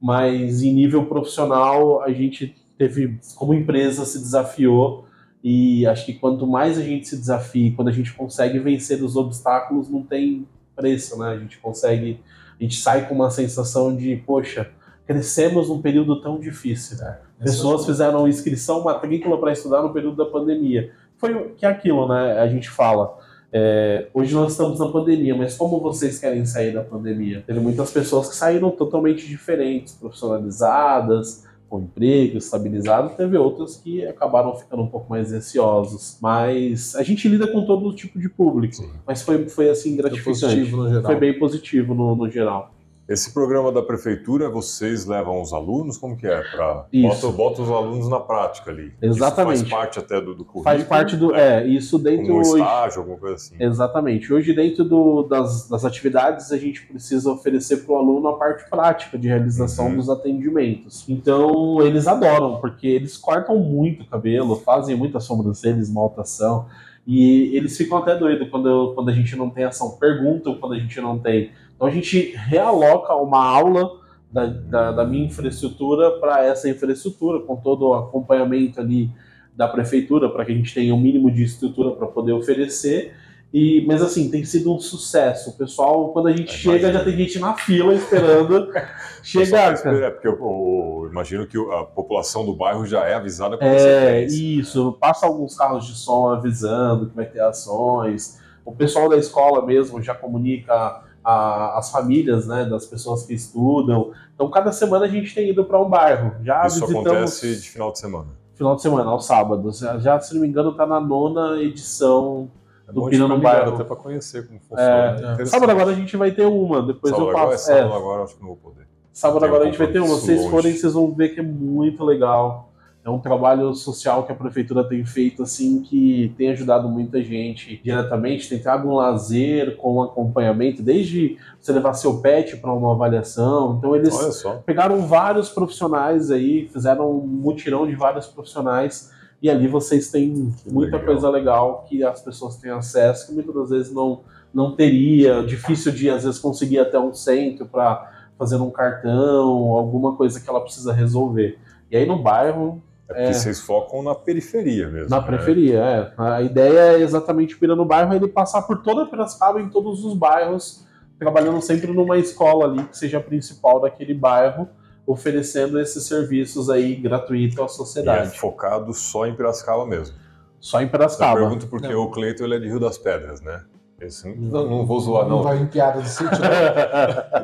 Mas 0.06 0.62
em 0.62 0.72
nível 0.72 1.08
profissional 1.08 2.04
a 2.04 2.12
gente 2.12 2.56
teve, 2.78 3.18
como 3.36 3.56
empresa, 3.56 4.06
se 4.06 4.20
desafiou 4.20 5.08
e 5.44 5.84
acho 5.88 6.06
que 6.06 6.14
quanto 6.14 6.46
mais 6.46 6.78
a 6.78 6.84
gente 6.84 7.08
se 7.08 7.18
desafia, 7.18 7.74
quando 7.76 7.88
a 7.88 7.92
gente 7.92 8.14
consegue 8.14 8.60
vencer 8.60 9.04
os 9.04 9.16
obstáculos, 9.16 9.90
não 9.90 10.04
tem 10.04 10.48
preço, 10.76 11.18
né? 11.18 11.30
A 11.30 11.40
gente 11.40 11.58
consegue, 11.58 12.20
a 12.60 12.62
gente 12.62 12.76
sai 12.76 13.08
com 13.08 13.16
uma 13.16 13.32
sensação 13.32 13.96
de, 13.96 14.16
poxa, 14.18 14.70
crescemos 15.08 15.70
num 15.70 15.82
período 15.82 16.22
tão 16.22 16.40
difícil. 16.40 17.04
É, 17.04 17.18
Pessoas 17.40 17.84
fizeram 17.84 18.28
inscrição, 18.28 18.84
matrícula 18.84 19.40
para 19.40 19.54
estudar 19.54 19.82
no 19.82 19.92
período 19.92 20.18
da 20.18 20.30
pandemia. 20.30 20.92
Foi 21.18 21.50
que 21.58 21.66
é 21.66 21.70
aquilo, 21.70 22.08
né? 22.08 22.40
A 22.40 22.48
gente 22.48 22.70
fala 22.70 23.18
é, 23.52 24.08
hoje 24.14 24.34
nós 24.34 24.52
estamos 24.52 24.80
na 24.80 24.88
pandemia, 24.88 25.36
mas 25.36 25.56
como 25.56 25.80
vocês 25.80 26.20
querem 26.20 26.46
sair 26.46 26.74
da 26.74 26.84
pandemia? 26.84 27.44
Teve 27.46 27.60
muitas 27.60 27.92
pessoas 27.92 28.30
que 28.30 28.36
saíram 28.36 28.72
totalmente 28.72 29.28
diferentes, 29.28 29.94
profissionalizadas, 29.94 31.46
com 31.70 31.80
emprego 31.80 32.38
estabilizado, 32.38 33.16
teve 33.16 33.38
outras 33.38 33.78
que 33.78 34.06
acabaram 34.06 34.56
ficando 34.56 34.84
um 34.84 34.88
pouco 34.88 35.10
mais 35.10 35.34
ansiosos. 35.34 36.18
Mas 36.22 36.96
a 36.96 37.04
gente 37.04 37.28
lida 37.28 37.48
com 37.48 37.66
todo 37.66 37.94
tipo 37.94 38.20
de 38.20 38.30
público. 38.30 38.76
Sim. 38.76 38.90
Mas 39.06 39.22
foi, 39.22 39.48
foi 39.50 39.70
assim 39.70 39.96
gratificante. 39.96 40.40
Foi, 40.40 40.50
positivo 40.50 40.78
no 40.78 40.90
geral. 40.90 41.04
foi 41.04 41.16
bem 41.16 41.40
positivo 41.40 41.96
no, 41.96 42.16
no 42.16 42.30
geral. 42.30 42.75
Esse 43.08 43.32
programa 43.32 43.72
da 43.72 43.84
prefeitura, 43.84 44.50
vocês 44.50 45.06
levam 45.06 45.40
os 45.40 45.54
alunos? 45.54 45.96
Como 45.96 46.18
que 46.18 46.26
é? 46.26 46.42
Pra... 46.42 46.88
Bota, 46.92 47.28
bota 47.28 47.62
os 47.62 47.70
alunos 47.70 48.10
na 48.10 48.20
prática 48.20 48.72
ali. 48.72 48.94
Exatamente. 49.00 49.58
Isso 49.58 49.70
faz 49.70 49.80
parte 49.80 50.00
até 50.00 50.20
do, 50.20 50.34
do 50.34 50.44
currículo? 50.44 50.64
Faz 50.64 50.84
parte 50.84 51.16
do... 51.16 51.36
É, 51.36 51.68
isso 51.68 52.00
dentro... 52.00 52.34
Um 52.34 52.40
hoje... 52.40 52.50
estágio, 52.54 53.00
alguma 53.02 53.18
coisa 53.18 53.36
assim. 53.36 53.56
Exatamente. 53.60 54.34
Hoje, 54.34 54.54
dentro 54.54 54.84
do, 54.84 55.22
das, 55.22 55.70
das 55.70 55.86
atividades, 55.86 56.52
a 56.52 56.58
gente 56.58 56.84
precisa 56.88 57.32
oferecer 57.32 57.86
para 57.86 57.94
o 57.94 57.98
aluno 57.98 58.28
a 58.28 58.38
parte 58.38 58.68
prática 58.68 59.20
de 59.20 59.28
realização 59.28 59.90
uhum. 59.90 59.98
dos 59.98 60.10
atendimentos. 60.10 61.08
Então, 61.08 61.84
eles 61.84 62.08
adoram, 62.08 62.60
porque 62.60 62.88
eles 62.88 63.18
cortam 63.18 63.60
muito 63.60 64.02
o 64.02 64.08
cabelo, 64.08 64.56
fazem 64.56 64.96
muita 64.96 65.20
sobrancelha, 65.20 65.78
esmaltação, 65.78 66.66
e 67.06 67.56
eles 67.56 67.78
ficam 67.78 68.00
até 68.00 68.18
doidos 68.18 68.50
quando, 68.50 68.94
quando 68.96 69.10
a 69.10 69.14
gente 69.14 69.36
não 69.36 69.48
tem 69.52 69.64
ação. 69.64 69.92
Perguntam 69.92 70.56
quando 70.56 70.74
a 70.74 70.80
gente 70.80 71.00
não 71.00 71.20
tem 71.20 71.52
então 71.76 71.88
a 71.88 71.92
gente 71.92 72.34
realoca 72.36 73.14
uma 73.16 73.44
aula 73.44 74.00
da, 74.32 74.46
da, 74.46 74.92
da 74.92 75.06
minha 75.06 75.26
infraestrutura 75.26 76.12
para 76.20 76.44
essa 76.46 76.70
infraestrutura, 76.70 77.40
com 77.42 77.56
todo 77.56 77.90
o 77.90 77.94
acompanhamento 77.94 78.80
ali 78.80 79.10
da 79.56 79.68
prefeitura, 79.68 80.30
para 80.30 80.44
que 80.44 80.52
a 80.52 80.56
gente 80.56 80.74
tenha 80.74 80.94
o 80.94 80.98
um 80.98 81.00
mínimo 81.00 81.32
de 81.32 81.44
estrutura 81.44 81.92
para 81.92 82.08
poder 82.08 82.34
oferecer. 82.34 83.14
E, 83.54 83.86
mas 83.88 84.02
assim, 84.02 84.30
tem 84.30 84.44
sido 84.44 84.74
um 84.76 84.80
sucesso. 84.80 85.52
O 85.52 85.54
pessoal, 85.54 86.10
quando 86.10 86.28
a 86.28 86.36
gente 86.36 86.54
é, 86.54 86.58
chega, 86.58 86.90
imagina. 86.90 87.00
já 87.00 87.06
tem 87.06 87.16
gente 87.16 87.40
na 87.40 87.54
fila 87.54 87.94
esperando 87.94 88.68
chegar. 89.24 89.74
É, 89.74 90.10
porque 90.10 90.28
eu, 90.28 90.34
eu, 90.34 91.08
imagino 91.10 91.48
que 91.48 91.58
a 91.58 91.86
população 91.86 92.46
do 92.46 92.54
bairro 92.54 92.86
já 92.86 93.06
é 93.06 93.14
avisada 93.14 93.58
com 93.58 93.64
É, 93.64 94.26
isso. 94.26 94.98
Passa 95.00 95.26
alguns 95.26 95.56
carros 95.56 95.86
de 95.86 95.96
som 95.96 96.30
avisando 96.30 97.08
que 97.08 97.16
vai 97.16 97.26
ter 97.26 97.40
ações. 97.40 98.42
O 98.66 98.74
pessoal 98.74 99.08
da 99.08 99.16
escola 99.16 99.66
mesmo 99.66 100.02
já 100.02 100.14
comunica 100.14 101.05
a, 101.26 101.80
as 101.80 101.92
famílias 101.92 102.48
né, 102.48 102.66
das 102.66 102.86
pessoas 102.86 103.26
que 103.26 103.34
estudam. 103.34 104.12
Então, 104.36 104.50
cada 104.52 104.72
semana 104.72 105.06
a 105.06 105.08
gente 105.08 105.34
tem 105.34 105.50
ido 105.50 105.66
para 105.66 105.82
um 105.82 105.90
bairro. 105.90 106.36
Já 106.44 106.68
Isso 106.68 106.82
visitamos... 106.82 107.08
acontece 107.08 107.62
de 107.62 107.70
final 107.70 107.92
de 107.92 108.00
semana? 108.00 108.28
Final 108.54 108.76
de 108.76 108.82
semana, 108.84 109.10
aos 109.10 109.26
sábados. 109.26 109.80
Já, 110.00 110.20
se 110.20 110.34
não 110.36 110.42
me 110.42 110.48
engano, 110.48 110.70
está 110.70 110.86
na 110.86 111.02
nona 111.02 111.62
edição 111.62 112.50
é 112.88 112.94
do 112.94 113.08
Pina 113.08 113.28
no 113.28 113.40
Bairro. 113.40 113.74
Até 113.74 113.84
para 113.84 113.96
conhecer 113.96 114.48
como 114.48 114.60
funciona. 114.60 115.36
É, 115.40 115.42
é. 115.42 115.46
Sábado 115.46 115.72
agora 115.72 115.92
a 115.92 115.96
gente 115.96 116.16
vai 116.16 116.32
ter 116.32 116.46
uma, 116.46 116.82
depois 116.82 117.12
sábado 117.12 117.32
eu 117.32 117.34
passo. 117.34 117.72
Agora, 117.72 117.80
é, 117.80 117.82
sábado 117.82 117.96
agora 117.96 118.24
acho 118.24 118.36
que 118.36 118.42
não 118.42 118.48
vou 118.50 118.58
poder. 118.58 118.88
Sábado 119.12 119.46
agora 119.46 119.64
a 119.64 119.66
gente 119.66 119.78
vai 119.78 119.88
ter 119.88 120.00
uma. 120.00 120.16
Se 120.16 120.26
vocês 120.26 120.46
forem, 120.46 120.74
vocês 120.74 120.94
vão 120.94 121.12
ver 121.12 121.30
que 121.30 121.40
é 121.40 121.44
muito 121.44 122.04
legal 122.04 122.65
é 123.06 123.10
um 123.10 123.20
trabalho 123.20 123.72
social 123.76 124.24
que 124.24 124.32
a 124.32 124.36
prefeitura 124.36 124.84
tem 124.84 125.06
feito 125.06 125.44
assim 125.44 125.80
que 125.84 126.34
tem 126.36 126.50
ajudado 126.50 126.90
muita 126.90 127.24
gente 127.24 127.80
diretamente, 127.84 128.50
tem 128.50 128.58
trago 128.58 128.90
um 128.90 128.96
lazer 128.96 129.78
com 129.78 129.98
um 129.98 130.02
acompanhamento, 130.02 130.82
desde 130.82 131.38
você 131.62 131.72
levar 131.72 131.94
seu 131.94 132.20
pet 132.20 132.58
para 132.58 132.74
uma 132.74 132.94
avaliação. 132.94 133.76
Então 133.78 133.96
eles 133.96 134.44
pegaram 134.66 135.06
vários 135.06 135.50
profissionais 135.50 136.32
aí, 136.32 136.68
fizeram 136.74 137.12
um 137.12 137.28
mutirão 137.28 137.86
de 137.86 137.96
vários 137.96 138.26
profissionais 138.26 139.12
e 139.40 139.52
ali 139.52 139.68
vocês 139.68 140.10
têm 140.10 140.52
que 140.64 140.74
muita 140.74 140.98
legal. 140.98 141.06
coisa 141.06 141.30
legal 141.30 141.86
que 141.88 142.04
as 142.04 142.20
pessoas 142.22 142.56
têm 142.56 142.72
acesso 142.72 143.28
que 143.28 143.34
muitas 143.34 143.54
das 143.54 143.70
vezes 143.70 143.94
não 143.94 144.22
não 144.52 144.76
teria, 144.76 145.44
difícil 145.44 145.92
de 145.92 146.10
às 146.10 146.24
vezes 146.24 146.40
conseguir 146.40 146.80
até 146.80 146.98
um 146.98 147.14
centro 147.14 147.68
para 147.68 148.12
fazer 148.40 148.56
um 148.56 148.72
cartão, 148.72 149.76
alguma 149.76 150.16
coisa 150.16 150.40
que 150.40 150.50
ela 150.50 150.62
precisa 150.62 150.92
resolver. 150.92 151.60
E 151.92 151.98
aí 151.98 152.06
no 152.08 152.18
bairro 152.24 152.82
é 153.08 153.14
porque 153.14 153.30
é. 153.30 153.34
vocês 153.34 153.62
focam 153.62 154.02
na 154.02 154.16
periferia 154.16 154.90
mesmo. 154.90 155.10
Na 155.10 155.22
né? 155.22 155.26
periferia, 155.28 155.80
é. 155.80 156.14
A 156.18 156.42
ideia 156.42 156.80
é 156.98 157.02
exatamente 157.02 157.56
o 157.56 157.76
no 157.76 157.86
Bairro 157.86 158.14
ele 158.14 158.28
passar 158.28 158.64
por 158.64 158.82
toda 158.82 159.04
a 159.04 159.06
Piracicaba, 159.06 159.62
em 159.62 159.70
todos 159.70 160.04
os 160.04 160.18
bairros, 160.18 160.86
trabalhando 161.20 161.62
sempre 161.62 161.92
numa 161.92 162.18
escola 162.18 162.66
ali 162.66 162.84
que 162.86 162.98
seja 162.98 163.20
a 163.20 163.22
principal 163.22 163.80
daquele 163.80 164.14
bairro, 164.14 164.68
oferecendo 165.06 165.80
esses 165.80 166.04
serviços 166.04 166.70
aí 166.70 166.96
gratuitos 166.96 167.60
à 167.60 167.68
sociedade. 167.68 168.30
E 168.30 168.32
é 168.32 168.38
focado 168.38 168.92
só 168.94 169.28
em 169.28 169.36
Piracicaba 169.36 169.86
mesmo. 169.86 170.16
Só 170.60 170.82
em 170.82 170.88
Piracicaba. 170.88 171.40
Eu 171.40 171.44
pergunto 171.44 171.68
porque 171.68 171.90
não. 171.90 172.02
o 172.02 172.12
Cleiton 172.12 172.46
ele 172.46 172.56
é 172.56 172.60
de 172.60 172.68
Rio 172.68 172.80
das 172.80 172.98
Pedras, 172.98 173.40
né? 173.40 173.64
Esse, 174.00 174.28
não, 174.28 174.68
não, 174.68 174.86
vou 174.86 175.00
zoar, 175.00 175.24
não. 175.24 175.38
Não 175.38 175.44
vai 175.44 175.58
em 175.58 175.68
piada 175.68 176.02
do 176.02 176.08
sítio, 176.08 176.28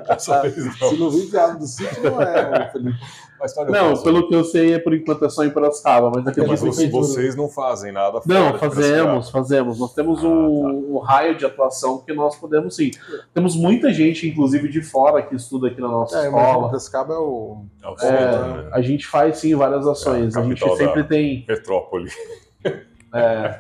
não. 0.10 0.20
Se 0.20 0.98
não 0.98 1.10
vir 1.10 1.30
piada 1.30 1.58
do 1.58 1.66
sítio, 1.66 2.04
não 2.04 2.22
é, 2.22 2.70
Felipe. 2.72 3.00
Não, 3.70 3.98
pelo 4.04 4.28
que 4.28 4.36
eu 4.36 4.44
sei, 4.44 4.74
é 4.74 4.80
por 4.80 4.94
enquanto 4.94 5.26
é 5.26 5.30
só 5.30 5.44
em 5.44 5.50
Piracicaba, 5.50 6.12
mas 6.14 6.28
aqui 6.28 6.46
mas 6.46 6.62
vocês, 6.62 6.92
vocês 6.92 7.36
não 7.36 7.50
fazem 7.50 7.92
nada 7.92 8.22
fora 8.22 8.40
Não, 8.40 8.58
fazemos, 8.60 9.32
fazemos. 9.32 9.80
Nós 9.80 9.96
temos 9.96 10.24
ah, 10.24 10.28
um, 10.28 10.62
tá. 10.62 10.68
um, 10.68 10.98
raio 11.00 11.36
de 11.36 11.46
atuação 11.46 12.00
que 12.00 12.14
nós 12.14 12.36
podemos 12.36 12.76
sim. 12.76 12.92
Temos 13.34 13.56
muita 13.56 13.92
gente, 13.92 14.28
inclusive 14.28 14.70
de 14.70 14.84
fora, 14.84 15.24
que 15.24 15.36
estuda 15.36 15.70
aqui 15.70 15.82
na 15.82 15.88
nossa 15.88 16.20
é, 16.20 16.26
escola. 16.26 16.68
Piracicaba 16.68 17.14
é 17.16 17.18
o. 17.18 17.66
É 17.82 17.88
o 17.88 17.96
é, 18.06 18.64
né? 18.64 18.70
A 18.74 18.82
gente 18.82 19.08
faz 19.08 19.38
sim 19.40 19.56
várias 19.56 19.88
ações. 19.88 20.36
É 20.36 20.40
a, 20.40 20.42
a 20.44 20.46
gente 20.46 20.76
sempre 20.76 21.04
tem. 21.06 21.46
Metrópole. 21.48 22.10
É. 23.14 23.60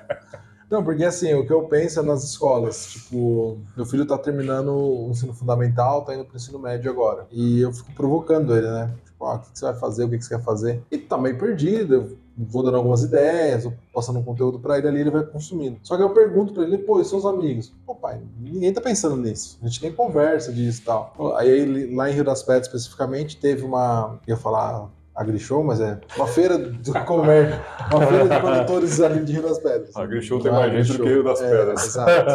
Não, 0.71 0.81
porque 0.81 1.03
assim, 1.03 1.33
o 1.33 1.45
que 1.45 1.51
eu 1.51 1.63
penso 1.63 1.99
é 1.99 2.03
nas 2.03 2.23
escolas. 2.23 2.93
Tipo, 2.93 3.57
meu 3.75 3.85
filho 3.85 4.05
tá 4.05 4.17
terminando 4.17 4.69
o 4.69 5.09
ensino 5.11 5.33
fundamental, 5.33 6.05
tá 6.05 6.15
indo 6.15 6.23
pro 6.23 6.37
ensino 6.37 6.57
médio 6.57 6.89
agora. 6.89 7.27
E 7.29 7.59
eu 7.59 7.73
fico 7.73 7.91
provocando 7.91 8.55
ele, 8.55 8.71
né? 8.71 8.89
Tipo, 9.03 9.25
ah, 9.25 9.35
o 9.35 9.39
que 9.39 9.47
você 9.53 9.65
vai 9.65 9.75
fazer, 9.75 10.05
o 10.05 10.09
que 10.09 10.21
você 10.21 10.37
quer 10.37 10.41
fazer? 10.41 10.81
E 10.89 10.97
tá 10.97 11.17
meio 11.17 11.37
perdido. 11.37 12.17
vou 12.37 12.63
dando 12.63 12.77
algumas 12.77 13.03
ideias, 13.03 13.65
vou 13.65 13.73
passando 13.93 14.19
um 14.19 14.23
conteúdo 14.23 14.59
para 14.59 14.77
ele 14.77 14.87
ali, 14.87 15.01
ele 15.01 15.11
vai 15.11 15.25
consumindo. 15.25 15.77
Só 15.83 15.97
que 15.97 16.03
eu 16.03 16.11
pergunto 16.11 16.53
para 16.53 16.63
ele, 16.63 16.77
pô, 16.77 17.01
e 17.01 17.05
seus 17.05 17.25
amigos? 17.25 17.73
Pô, 17.85 17.93
pai, 17.93 18.21
ninguém 18.39 18.71
tá 18.71 18.79
pensando 18.79 19.17
nisso. 19.17 19.59
A 19.61 19.67
gente 19.67 19.83
nem 19.83 19.91
conversa 19.91 20.53
disso 20.53 20.81
e 20.81 20.85
tal. 20.85 21.35
Aí 21.35 21.93
lá 21.93 22.09
em 22.09 22.13
Rio 22.13 22.23
das 22.23 22.43
Pedras 22.43 22.67
especificamente 22.67 23.35
teve 23.35 23.65
uma, 23.65 24.21
ia 24.25 24.37
falar 24.37 24.89
AgriShow, 25.15 25.63
mas 25.63 25.81
é 25.81 25.99
uma 26.15 26.27
feira 26.27 26.57
do 26.57 27.05
comércio, 27.05 27.59
uma 27.91 28.07
feira 28.07 28.29
de 28.29 28.39
produtores 28.39 29.01
ali 29.01 29.23
de 29.23 29.33
Rio 29.33 29.43
das 29.43 29.59
Pedras. 29.59 29.95
AgriShow 29.95 30.39
tem 30.41 30.51
mais 30.51 30.71
gente 30.71 30.97
do 30.97 31.03
que 31.03 31.09
Rio 31.09 31.23
das 31.23 31.41
é, 31.41 31.49
Pedras. 31.49 31.85
exato. 31.85 32.31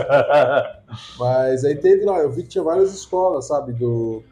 mas 1.18 1.64
aí 1.64 1.74
teve 1.77 2.05
lá, 2.05 2.18
eu 2.18 2.31
vi 2.31 2.43
que 2.43 2.49
tinha 2.51 2.64
várias 2.64 2.95
escolas, 2.95 3.47
sabe, 3.47 3.72
do 3.72 4.22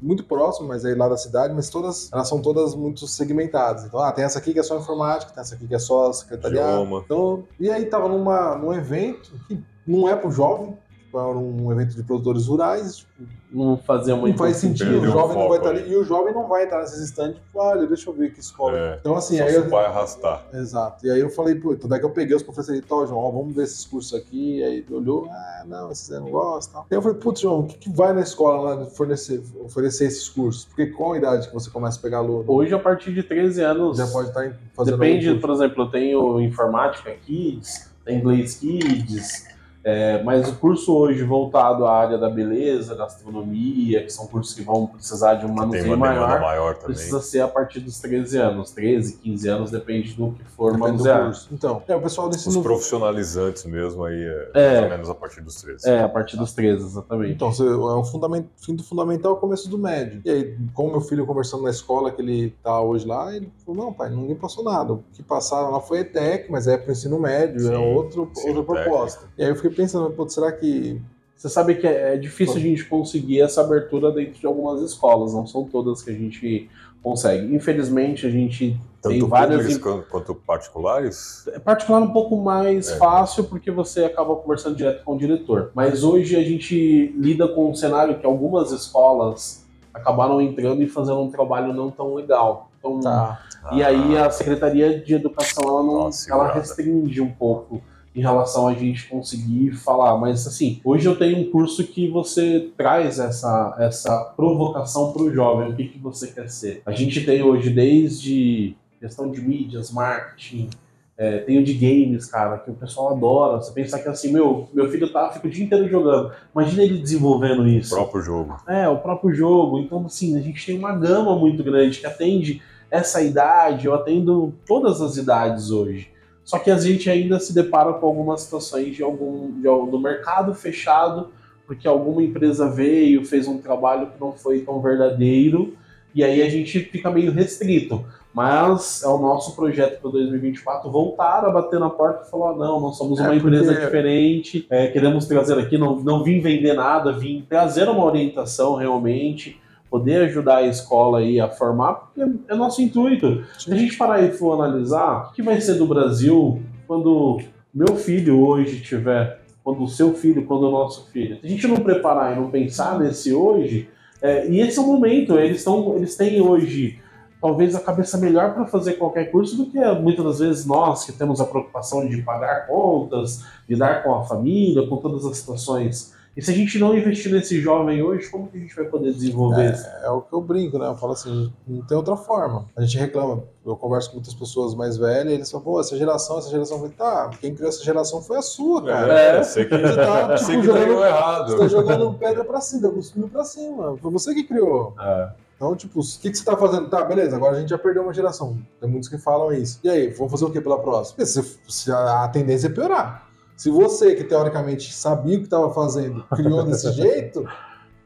muito 0.00 0.24
próximo, 0.24 0.68
mas 0.68 0.84
aí 0.84 0.94
lá 0.94 1.08
da 1.08 1.16
cidade, 1.16 1.54
mas 1.54 1.70
todas, 1.70 2.12
elas 2.12 2.28
são 2.28 2.42
todas 2.42 2.74
muito 2.74 3.06
segmentadas. 3.06 3.84
Então, 3.84 4.00
ah, 4.00 4.12
tem 4.12 4.24
essa 4.24 4.38
aqui 4.38 4.52
que 4.52 4.58
é 4.58 4.62
só 4.62 4.78
informática, 4.78 5.32
tem 5.32 5.40
essa 5.40 5.54
aqui 5.54 5.66
que 5.66 5.74
é 5.74 5.78
só 5.78 6.12
secretariado. 6.12 6.84
Então, 6.98 7.44
e 7.58 7.70
aí 7.70 7.86
tava 7.86 8.08
numa, 8.08 8.56
num 8.56 8.72
evento 8.74 9.32
que 9.48 9.62
não 9.86 10.08
é 10.08 10.14
pro 10.14 10.30
jovem, 10.30 10.76
para 11.12 11.36
um 11.36 11.70
evento 11.70 11.94
de 11.94 12.02
produtores 12.02 12.46
rurais, 12.46 12.96
tipo, 12.96 13.12
não 13.52 13.76
fazia 13.76 14.16
muito 14.16 14.32
Não 14.32 14.38
faz 14.38 14.56
sentido, 14.56 14.98
o 14.98 15.06
jovem 15.06 15.36
não 15.36 15.48
vai 15.48 15.58
estar 15.58 15.70
ali. 15.70 15.92
E 15.92 15.94
o 15.94 16.02
jovem 16.02 16.32
não 16.32 16.48
vai 16.48 16.64
estar 16.64 16.80
nesses 16.80 17.00
estandes, 17.00 17.36
tipo, 17.36 17.58
olha, 17.58 17.86
deixa 17.86 18.08
eu 18.08 18.14
ver 18.14 18.32
que 18.32 18.40
escola. 18.40 18.78
É, 18.78 18.98
então, 18.98 19.14
assim, 19.14 19.38
aí. 19.38 19.54
Eu, 19.54 19.68
vai 19.68 19.84
arrastar. 19.84 20.46
Exato. 20.54 21.06
E 21.06 21.10
aí 21.10 21.20
eu 21.20 21.28
falei, 21.28 21.54
pô, 21.54 21.74
então 21.74 21.88
daí 21.88 22.00
que 22.00 22.06
eu 22.06 22.10
peguei 22.10 22.34
os 22.34 22.42
professores 22.42 22.80
e 22.80 22.82
tal, 22.82 23.06
João, 23.06 23.20
ó, 23.20 23.30
vamos 23.30 23.54
ver 23.54 23.64
esses 23.64 23.84
cursos 23.84 24.18
aqui. 24.18 24.58
E 24.58 24.64
aí 24.64 24.76
ele 24.78 24.94
olhou, 24.94 25.28
ah, 25.30 25.64
não, 25.66 25.92
esses 25.92 26.10
aí 26.10 26.18
não 26.18 26.30
gostam. 26.30 26.80
Aí 26.80 26.96
eu 26.96 27.02
falei, 27.02 27.18
putz, 27.18 27.40
João, 27.40 27.60
o 27.60 27.66
que, 27.66 27.76
que 27.76 27.90
vai 27.90 28.14
na 28.14 28.22
escola 28.22 28.74
lá 28.74 28.86
fornecer, 28.86 29.42
oferecer 29.62 30.06
esses 30.06 30.28
cursos? 30.30 30.64
Porque 30.64 30.86
qual 30.86 31.12
a 31.12 31.18
idade 31.18 31.48
que 31.48 31.54
você 31.54 31.68
começa 31.68 31.98
a 31.98 32.02
pegar 32.02 32.18
aluno? 32.18 32.44
Hoje, 32.46 32.72
a 32.72 32.78
partir 32.78 33.12
de 33.12 33.22
13 33.22 33.62
anos. 33.62 33.98
Já 33.98 34.06
pode 34.06 34.28
estar 34.28 34.56
fazendo. 34.74 34.98
Depende, 34.98 35.34
por 35.34 35.50
exemplo, 35.50 35.84
eu 35.84 35.90
tenho 35.90 36.40
informática 36.40 37.12
Kids, 37.26 37.90
tem 38.04 38.18
inglês 38.18 38.54
Kids. 38.56 39.51
É, 39.84 40.22
mas 40.22 40.48
o 40.48 40.56
curso 40.56 40.94
hoje 40.94 41.24
voltado 41.24 41.84
à 41.86 41.92
área 41.92 42.18
da 42.18 42.30
beleza, 42.30 42.94
gastronomia, 42.94 44.02
que 44.02 44.12
são 44.12 44.26
cursos 44.26 44.54
que 44.54 44.62
vão 44.62 44.86
precisar 44.86 45.34
de 45.34 45.46
um 45.46 45.52
manuseio 45.52 45.96
maior, 45.96 46.40
maior 46.40 46.74
precisa 46.76 47.20
ser 47.20 47.40
a 47.40 47.48
partir 47.48 47.80
dos 47.80 47.98
13 47.98 48.38
anos. 48.38 48.70
13, 48.70 49.18
15 49.18 49.48
anos, 49.48 49.70
depende 49.70 50.14
do 50.14 50.32
que 50.32 50.44
for 50.44 50.76
manusear. 50.78 51.32
Então, 51.50 51.82
é, 51.88 51.96
o 51.96 52.00
pessoal 52.00 52.28
desse 52.28 52.48
Os 52.48 52.56
profissionalizantes 52.58 53.64
mesmo 53.64 54.04
aí, 54.04 54.22
é, 54.22 54.50
é, 54.54 54.70
mais 54.72 54.84
ou 54.84 54.90
menos 54.90 55.10
a 55.10 55.14
partir 55.14 55.40
dos 55.40 55.60
13. 55.60 55.88
É, 55.88 56.02
a 56.02 56.08
partir 56.08 56.36
dos 56.36 56.52
13, 56.52 56.84
exatamente. 56.84 57.32
Então, 57.32 57.48
é 57.48 57.94
o 57.96 58.04
fundamento, 58.04 58.48
fim 58.56 58.74
do 58.74 58.82
fundamental, 58.82 59.36
começo 59.36 59.68
do 59.68 59.78
médio. 59.78 60.22
E 60.24 60.30
aí, 60.30 60.56
com 60.74 60.90
meu 60.90 61.00
filho 61.00 61.26
conversando 61.26 61.64
na 61.64 61.70
escola 61.70 62.10
que 62.10 62.22
ele 62.22 62.54
tá 62.62 62.80
hoje 62.80 63.06
lá, 63.06 63.34
ele 63.34 63.50
falou, 63.64 63.84
não 63.84 63.92
pai, 63.92 64.10
ninguém 64.10 64.36
passou 64.36 64.64
nada. 64.64 64.92
O 64.92 65.04
que 65.12 65.22
passaram 65.22 65.70
lá 65.70 65.80
foi 65.80 66.00
ETEC, 66.00 66.50
mas 66.50 66.66
é 66.66 66.76
para 66.76 66.90
o 66.90 66.92
ensino 66.92 67.18
médio, 67.18 67.60
Sim, 67.60 67.74
é 67.74 67.78
outro, 67.78 68.30
outra 68.46 68.62
proposta. 68.62 69.24
E 69.36 69.42
aí 69.42 69.50
eu 69.50 69.56
fiquei 69.56 69.71
pensando, 69.72 70.10
pô, 70.10 70.28
será 70.28 70.52
que. 70.52 71.00
Você 71.36 71.48
sabe 71.48 71.74
que 71.74 71.86
é, 71.86 72.14
é 72.14 72.16
difícil 72.16 72.56
a 72.56 72.60
gente 72.60 72.84
conseguir 72.84 73.40
essa 73.40 73.62
abertura 73.62 74.12
dentro 74.12 74.38
de 74.38 74.46
algumas 74.46 74.80
escolas, 74.80 75.34
não 75.34 75.44
são 75.44 75.64
todas 75.64 76.00
que 76.00 76.10
a 76.10 76.14
gente 76.14 76.70
consegue. 77.02 77.52
Infelizmente, 77.54 78.26
a 78.26 78.30
gente 78.30 78.78
Tanto 79.00 79.12
tem 79.18 79.28
várias. 79.28 79.76
quanto 79.78 80.34
particulares? 80.34 81.48
É 81.48 81.58
particular 81.58 82.00
um 82.00 82.12
pouco 82.12 82.36
mais 82.36 82.90
é. 82.90 82.96
fácil, 82.96 83.44
porque 83.44 83.70
você 83.70 84.04
acaba 84.04 84.36
conversando 84.36 84.76
direto 84.76 85.02
com 85.02 85.16
o 85.16 85.18
diretor. 85.18 85.72
Mas 85.74 86.04
hoje 86.04 86.36
a 86.36 86.42
gente 86.42 87.12
lida 87.18 87.48
com 87.48 87.70
um 87.70 87.74
cenário 87.74 88.18
que 88.20 88.26
algumas 88.26 88.70
escolas 88.70 89.66
acabaram 89.92 90.40
entrando 90.40 90.82
e 90.82 90.88
fazendo 90.88 91.20
um 91.20 91.30
trabalho 91.30 91.72
não 91.72 91.90
tão 91.90 92.14
legal. 92.14 92.70
Então, 92.78 93.00
tá. 93.00 93.42
E 93.72 93.82
aí 93.82 94.16
a 94.16 94.30
Secretaria 94.30 95.00
de 95.00 95.14
Educação 95.14 95.62
ela 95.64 95.82
não 95.82 95.94
Nossa, 95.94 96.32
ela 96.32 96.52
restringe 96.52 97.20
um 97.20 97.30
pouco 97.30 97.82
em 98.14 98.20
relação 98.20 98.68
a 98.68 98.74
gente 98.74 99.08
conseguir 99.08 99.72
falar. 99.72 100.16
Mas 100.18 100.46
assim, 100.46 100.80
hoje 100.84 101.06
eu 101.06 101.16
tenho 101.16 101.38
um 101.38 101.50
curso 101.50 101.84
que 101.84 102.08
você 102.08 102.70
traz 102.76 103.18
essa, 103.18 103.76
essa 103.78 104.32
provocação 104.36 105.12
para 105.12 105.22
o 105.22 105.32
jovem, 105.32 105.70
o 105.70 105.76
que, 105.76 105.88
que 105.88 105.98
você 105.98 106.28
quer 106.28 106.48
ser. 106.48 106.82
A 106.84 106.92
gente 106.92 107.24
tem 107.24 107.42
hoje 107.42 107.70
desde 107.70 108.76
questão 109.00 109.30
de 109.30 109.40
mídias, 109.40 109.90
marketing, 109.90 110.70
é, 111.16 111.38
tem 111.38 111.58
o 111.58 111.64
de 111.64 111.74
games, 111.74 112.26
cara, 112.26 112.58
que 112.58 112.70
o 112.70 112.74
pessoal 112.74 113.14
adora. 113.14 113.58
Você 113.58 113.72
pensar 113.72 114.00
que 114.00 114.08
assim, 114.08 114.32
meu, 114.32 114.68
meu 114.72 114.90
filho 114.90 115.12
tá, 115.12 115.30
fica 115.30 115.46
o 115.46 115.50
dia 115.50 115.64
inteiro 115.64 115.88
jogando. 115.88 116.32
Imagina 116.54 116.82
ele 116.82 116.98
desenvolvendo 116.98 117.66
isso. 117.68 117.94
O 117.94 117.98
próprio 117.98 118.22
jogo. 118.22 118.56
É, 118.66 118.88
o 118.88 118.98
próprio 118.98 119.34
jogo. 119.34 119.78
Então, 119.78 120.04
assim, 120.06 120.36
a 120.36 120.40
gente 120.40 120.64
tem 120.64 120.78
uma 120.78 120.92
gama 120.96 121.38
muito 121.38 121.62
grande 121.62 122.00
que 122.00 122.06
atende 122.06 122.62
essa 122.90 123.22
idade, 123.22 123.86
eu 123.86 123.94
atendo 123.94 124.52
todas 124.66 125.00
as 125.00 125.16
idades 125.16 125.70
hoje. 125.70 126.11
Só 126.44 126.58
que 126.58 126.70
a 126.70 126.78
gente 126.78 127.08
ainda 127.08 127.38
se 127.38 127.54
depara 127.54 127.92
com 127.94 128.06
algumas 128.06 128.42
situações 128.42 128.94
de 128.94 129.02
algum 129.02 129.50
de, 129.52 129.62
do 129.62 129.98
mercado 129.98 130.54
fechado, 130.54 131.30
porque 131.66 131.86
alguma 131.86 132.22
empresa 132.22 132.68
veio, 132.68 133.24
fez 133.24 133.46
um 133.46 133.58
trabalho 133.58 134.08
que 134.08 134.20
não 134.20 134.32
foi 134.32 134.60
tão 134.60 134.80
verdadeiro, 134.80 135.74
e 136.14 136.22
aí 136.22 136.42
a 136.42 136.48
gente 136.48 136.80
fica 136.80 137.10
meio 137.10 137.32
restrito. 137.32 138.04
Mas 138.34 139.02
é 139.02 139.08
o 139.08 139.18
nosso 139.18 139.54
projeto 139.54 140.00
para 140.00 140.10
2024 140.10 140.90
voltar 140.90 141.44
a 141.44 141.50
bater 141.50 141.78
na 141.78 141.90
porta 141.90 142.24
e 142.26 142.30
falar: 142.30 142.54
não, 142.56 142.80
nós 142.80 142.96
somos 142.96 143.20
uma 143.20 143.34
é 143.34 143.38
porque... 143.38 143.56
empresa 143.56 143.74
diferente, 143.74 144.66
é, 144.70 144.86
queremos 144.88 145.26
trazer 145.26 145.58
aqui, 145.58 145.76
não, 145.76 145.96
não 146.00 146.24
vim 146.24 146.40
vender 146.40 146.72
nada, 146.72 147.12
vim 147.12 147.44
trazer 147.46 147.88
uma 147.88 148.04
orientação 148.04 148.74
realmente 148.74 149.60
poder 149.92 150.22
ajudar 150.22 150.56
a 150.56 150.66
escola 150.66 151.18
aí 151.18 151.38
a 151.38 151.50
formar, 151.50 151.92
porque 151.92 152.22
é 152.48 152.54
nosso 152.54 152.80
intuito. 152.80 153.44
Se 153.58 153.70
a 153.70 153.76
gente 153.76 153.94
parar 153.98 154.22
e 154.22 154.32
for 154.32 154.54
analisar, 154.54 155.28
o 155.28 155.34
que 155.34 155.42
vai 155.42 155.60
ser 155.60 155.74
do 155.74 155.86
Brasil 155.86 156.62
quando 156.86 157.42
meu 157.74 157.94
filho 157.96 158.40
hoje 158.40 158.80
tiver, 158.80 159.42
quando 159.62 159.82
o 159.82 159.88
seu 159.88 160.14
filho, 160.14 160.46
quando 160.46 160.66
o 160.66 160.70
nosso 160.70 161.10
filho. 161.10 161.38
Se 161.38 161.46
a 161.46 161.48
gente 161.50 161.68
não 161.68 161.76
preparar 161.76 162.32
e 162.32 162.40
não 162.40 162.50
pensar 162.50 162.98
nesse 162.98 163.34
hoje, 163.34 163.86
é, 164.22 164.48
e 164.48 164.60
esse 164.60 164.78
é 164.78 164.80
o 164.80 164.86
momento, 164.86 165.38
eles, 165.38 165.58
estão, 165.58 165.94
eles 165.94 166.16
têm 166.16 166.40
hoje 166.40 166.98
talvez 167.38 167.74
a 167.74 167.80
cabeça 167.80 168.16
melhor 168.16 168.54
para 168.54 168.64
fazer 168.64 168.94
qualquer 168.94 169.30
curso 169.30 169.58
do 169.58 169.66
que 169.66 169.78
muitas 170.00 170.24
das 170.24 170.38
vezes 170.38 170.64
nós 170.64 171.04
que 171.04 171.12
temos 171.12 171.38
a 171.38 171.44
preocupação 171.44 172.08
de 172.08 172.22
pagar 172.22 172.66
contas, 172.66 173.44
lidar 173.68 174.02
com 174.02 174.14
a 174.14 174.22
família, 174.22 174.86
com 174.86 174.96
todas 174.96 175.26
as 175.26 175.36
situações 175.36 176.14
e 176.34 176.40
se 176.40 176.50
a 176.50 176.54
gente 176.54 176.78
não 176.78 176.96
investir 176.96 177.30
nesse 177.30 177.60
jovem 177.60 178.02
hoje, 178.02 178.28
como 178.30 178.48
que 178.48 178.56
a 178.56 178.60
gente 178.60 178.74
vai 178.74 178.86
poder 178.86 179.12
desenvolver 179.12 179.66
é, 179.66 179.72
isso? 179.72 179.86
É 180.02 180.10
o 180.10 180.22
que 180.22 180.32
eu 180.32 180.40
brinco, 180.40 180.78
né? 180.78 180.86
Eu 180.86 180.96
falo 180.96 181.12
assim, 181.12 181.52
não 181.66 181.82
tem 181.82 181.94
outra 181.94 182.16
forma. 182.16 182.66
A 182.74 182.80
gente 182.80 182.96
reclama, 182.96 183.44
eu 183.66 183.76
converso 183.76 184.08
com 184.08 184.16
muitas 184.16 184.32
pessoas 184.32 184.74
mais 184.74 184.96
velhas 184.96 185.30
e 185.30 185.34
eles 185.34 185.50
falam, 185.50 185.64
pô, 185.64 185.78
essa 185.78 185.96
geração, 185.96 186.38
essa 186.38 186.48
geração. 186.48 186.78
Eu 186.78 186.82
falei, 186.82 186.96
tá, 186.96 187.30
quem 187.38 187.54
criou 187.54 187.68
essa 187.68 187.84
geração 187.84 188.22
foi 188.22 188.38
a 188.38 188.42
sua, 188.42 188.82
cara. 188.82 189.12
É, 189.12 189.36
é 189.36 189.42
você 189.42 189.64
que, 189.66 189.76
você 189.76 189.94
tá, 189.94 190.34
tipo, 190.36 190.50
que 190.50 190.62
jogando, 190.62 191.04
errado. 191.04 191.50
Você 191.50 191.58
tá 191.58 191.68
jogando 191.68 192.14
pedra 192.14 192.44
pra 192.44 192.60
cima, 192.62 192.90
cuspindo 192.90 193.28
pra 193.28 193.44
cima. 193.44 193.96
Foi 193.98 194.10
você 194.10 194.32
que 194.32 194.44
criou. 194.44 194.94
É. 194.98 195.30
Então, 195.56 195.76
tipo, 195.76 196.00
o 196.00 196.02
que, 196.02 196.30
que 196.30 196.36
você 196.36 196.44
tá 196.44 196.56
fazendo? 196.56 196.88
Tá, 196.88 197.04
beleza, 197.04 197.36
agora 197.36 197.56
a 197.56 197.60
gente 197.60 197.68
já 197.68 197.78
perdeu 197.78 198.02
uma 198.02 198.12
geração. 198.14 198.56
Tem 198.80 198.88
muitos 198.88 199.08
que 199.08 199.18
falam 199.18 199.52
isso. 199.52 199.78
E 199.84 199.88
aí, 199.88 200.08
vamos 200.08 200.32
fazer 200.32 200.46
o 200.46 200.50
que 200.50 200.60
pela 200.62 200.78
próxima? 200.78 201.24
Se, 201.26 201.58
se 201.68 201.92
a, 201.92 202.24
a 202.24 202.28
tendência 202.28 202.68
é 202.68 202.70
piorar. 202.70 203.28
Se 203.62 203.70
você, 203.70 204.16
que 204.16 204.24
teoricamente 204.24 204.92
sabia 204.92 205.36
o 205.36 205.38
que 205.38 205.44
estava 205.44 205.72
fazendo, 205.72 206.24
criou 206.34 206.64
desse 206.64 206.90
jeito, 206.94 207.48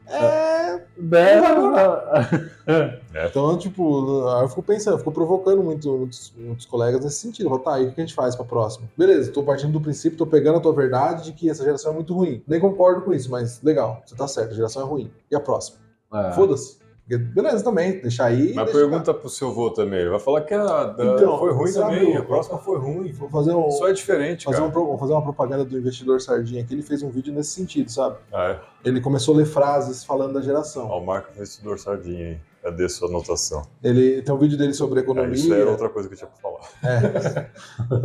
é. 0.05 0.83
é. 2.67 3.25
Então, 3.25 3.57
tipo, 3.57 4.29
eu 4.39 4.47
fico 4.49 4.61
pensando, 4.61 4.93
eu 4.93 4.97
fico 4.99 5.11
provocando 5.11 5.63
muito, 5.63 5.91
muitos, 5.97 6.31
muitos 6.37 6.67
colegas 6.67 7.03
nesse 7.03 7.21
sentido. 7.21 7.49
Falo, 7.49 7.61
tá, 7.61 7.73
aí 7.73 7.87
o 7.87 7.91
que 7.91 7.99
a 7.99 8.05
gente 8.05 8.13
faz 8.13 8.35
pra 8.35 8.45
próxima? 8.45 8.87
Beleza, 8.95 9.31
tô 9.31 9.41
partindo 9.41 9.71
do 9.71 9.81
princípio, 9.81 10.15
tô 10.15 10.27
pegando 10.27 10.59
a 10.59 10.61
tua 10.61 10.73
verdade 10.73 11.23
de 11.23 11.33
que 11.33 11.49
essa 11.49 11.63
geração 11.63 11.91
é 11.91 11.95
muito 11.95 12.13
ruim. 12.13 12.43
Nem 12.47 12.59
concordo 12.59 13.01
com 13.01 13.11
isso, 13.11 13.31
mas 13.31 13.59
legal, 13.63 14.03
você 14.05 14.15
tá 14.15 14.27
certo, 14.27 14.51
a 14.51 14.55
geração 14.55 14.83
é 14.83 14.85
ruim. 14.85 15.11
E 15.31 15.35
a 15.35 15.39
próxima? 15.39 15.79
É. 16.13 16.33
Foda-se. 16.33 16.77
Beleza, 17.07 17.63
também, 17.63 18.01
deixar 18.01 18.25
aí. 18.25 18.53
Mas 18.53 18.69
pergunta 18.69 19.13
pro 19.13 19.29
seu 19.29 19.47
avô 19.47 19.69
também, 19.69 20.01
ele 20.01 20.09
vai 20.09 20.19
falar 20.19 20.41
que 20.41 20.53
a 20.53 20.83
da, 20.83 21.15
então, 21.15 21.39
foi 21.39 21.53
ruim 21.53 21.71
também, 21.71 22.17
a 22.17 22.23
próxima 22.23 22.57
foi 22.57 22.77
ruim. 22.77 23.11
Vou 23.13 23.29
fazer 23.29 23.53
um, 23.53 23.71
Só 23.71 23.87
é 23.87 23.93
diferente, 23.93 24.43
fazer 24.43 24.57
cara. 24.57 24.67
Um, 24.67 24.71
vou 24.71 24.97
fazer 24.97 25.13
uma 25.13 25.21
propaganda 25.21 25.63
do 25.63 25.77
investidor 25.77 26.19
Sardinha 26.19 26.61
aqui, 26.61 26.73
ele 26.73 26.83
fez 26.83 27.01
um 27.01 27.09
vídeo 27.09 27.33
nesse 27.33 27.51
sentido, 27.51 27.89
sabe? 27.89 28.17
Ah, 28.33 28.49
é? 28.83 28.89
Ele 28.89 28.99
começou 28.99 29.35
a 29.35 29.37
ler 29.37 29.45
frases 29.45 30.03
falando 30.03 30.33
da 30.33 30.41
geração. 30.41 30.87
Ó, 30.89 30.99
o 30.99 31.05
Marco 31.05 31.31
Investidor 31.33 31.79
Sardinha 31.79 32.27
aí. 32.27 32.37
Cadê 32.67 32.89
sua 32.89 33.07
anotação? 33.07 33.65
Ele 33.81 34.21
tem 34.21 34.35
um 34.35 34.37
vídeo 34.37 34.57
dele 34.57 34.73
sobre 34.73 34.99
economia. 34.99 35.31
É, 35.31 35.37
isso 35.37 35.53
é 35.53 35.63
outra 35.63 35.87
coisa 35.87 36.09
que 36.09 36.15
eu 36.15 36.17
tinha 36.17 36.29
pra 36.29 36.37
falar. 36.37 36.59
É. 36.83 37.49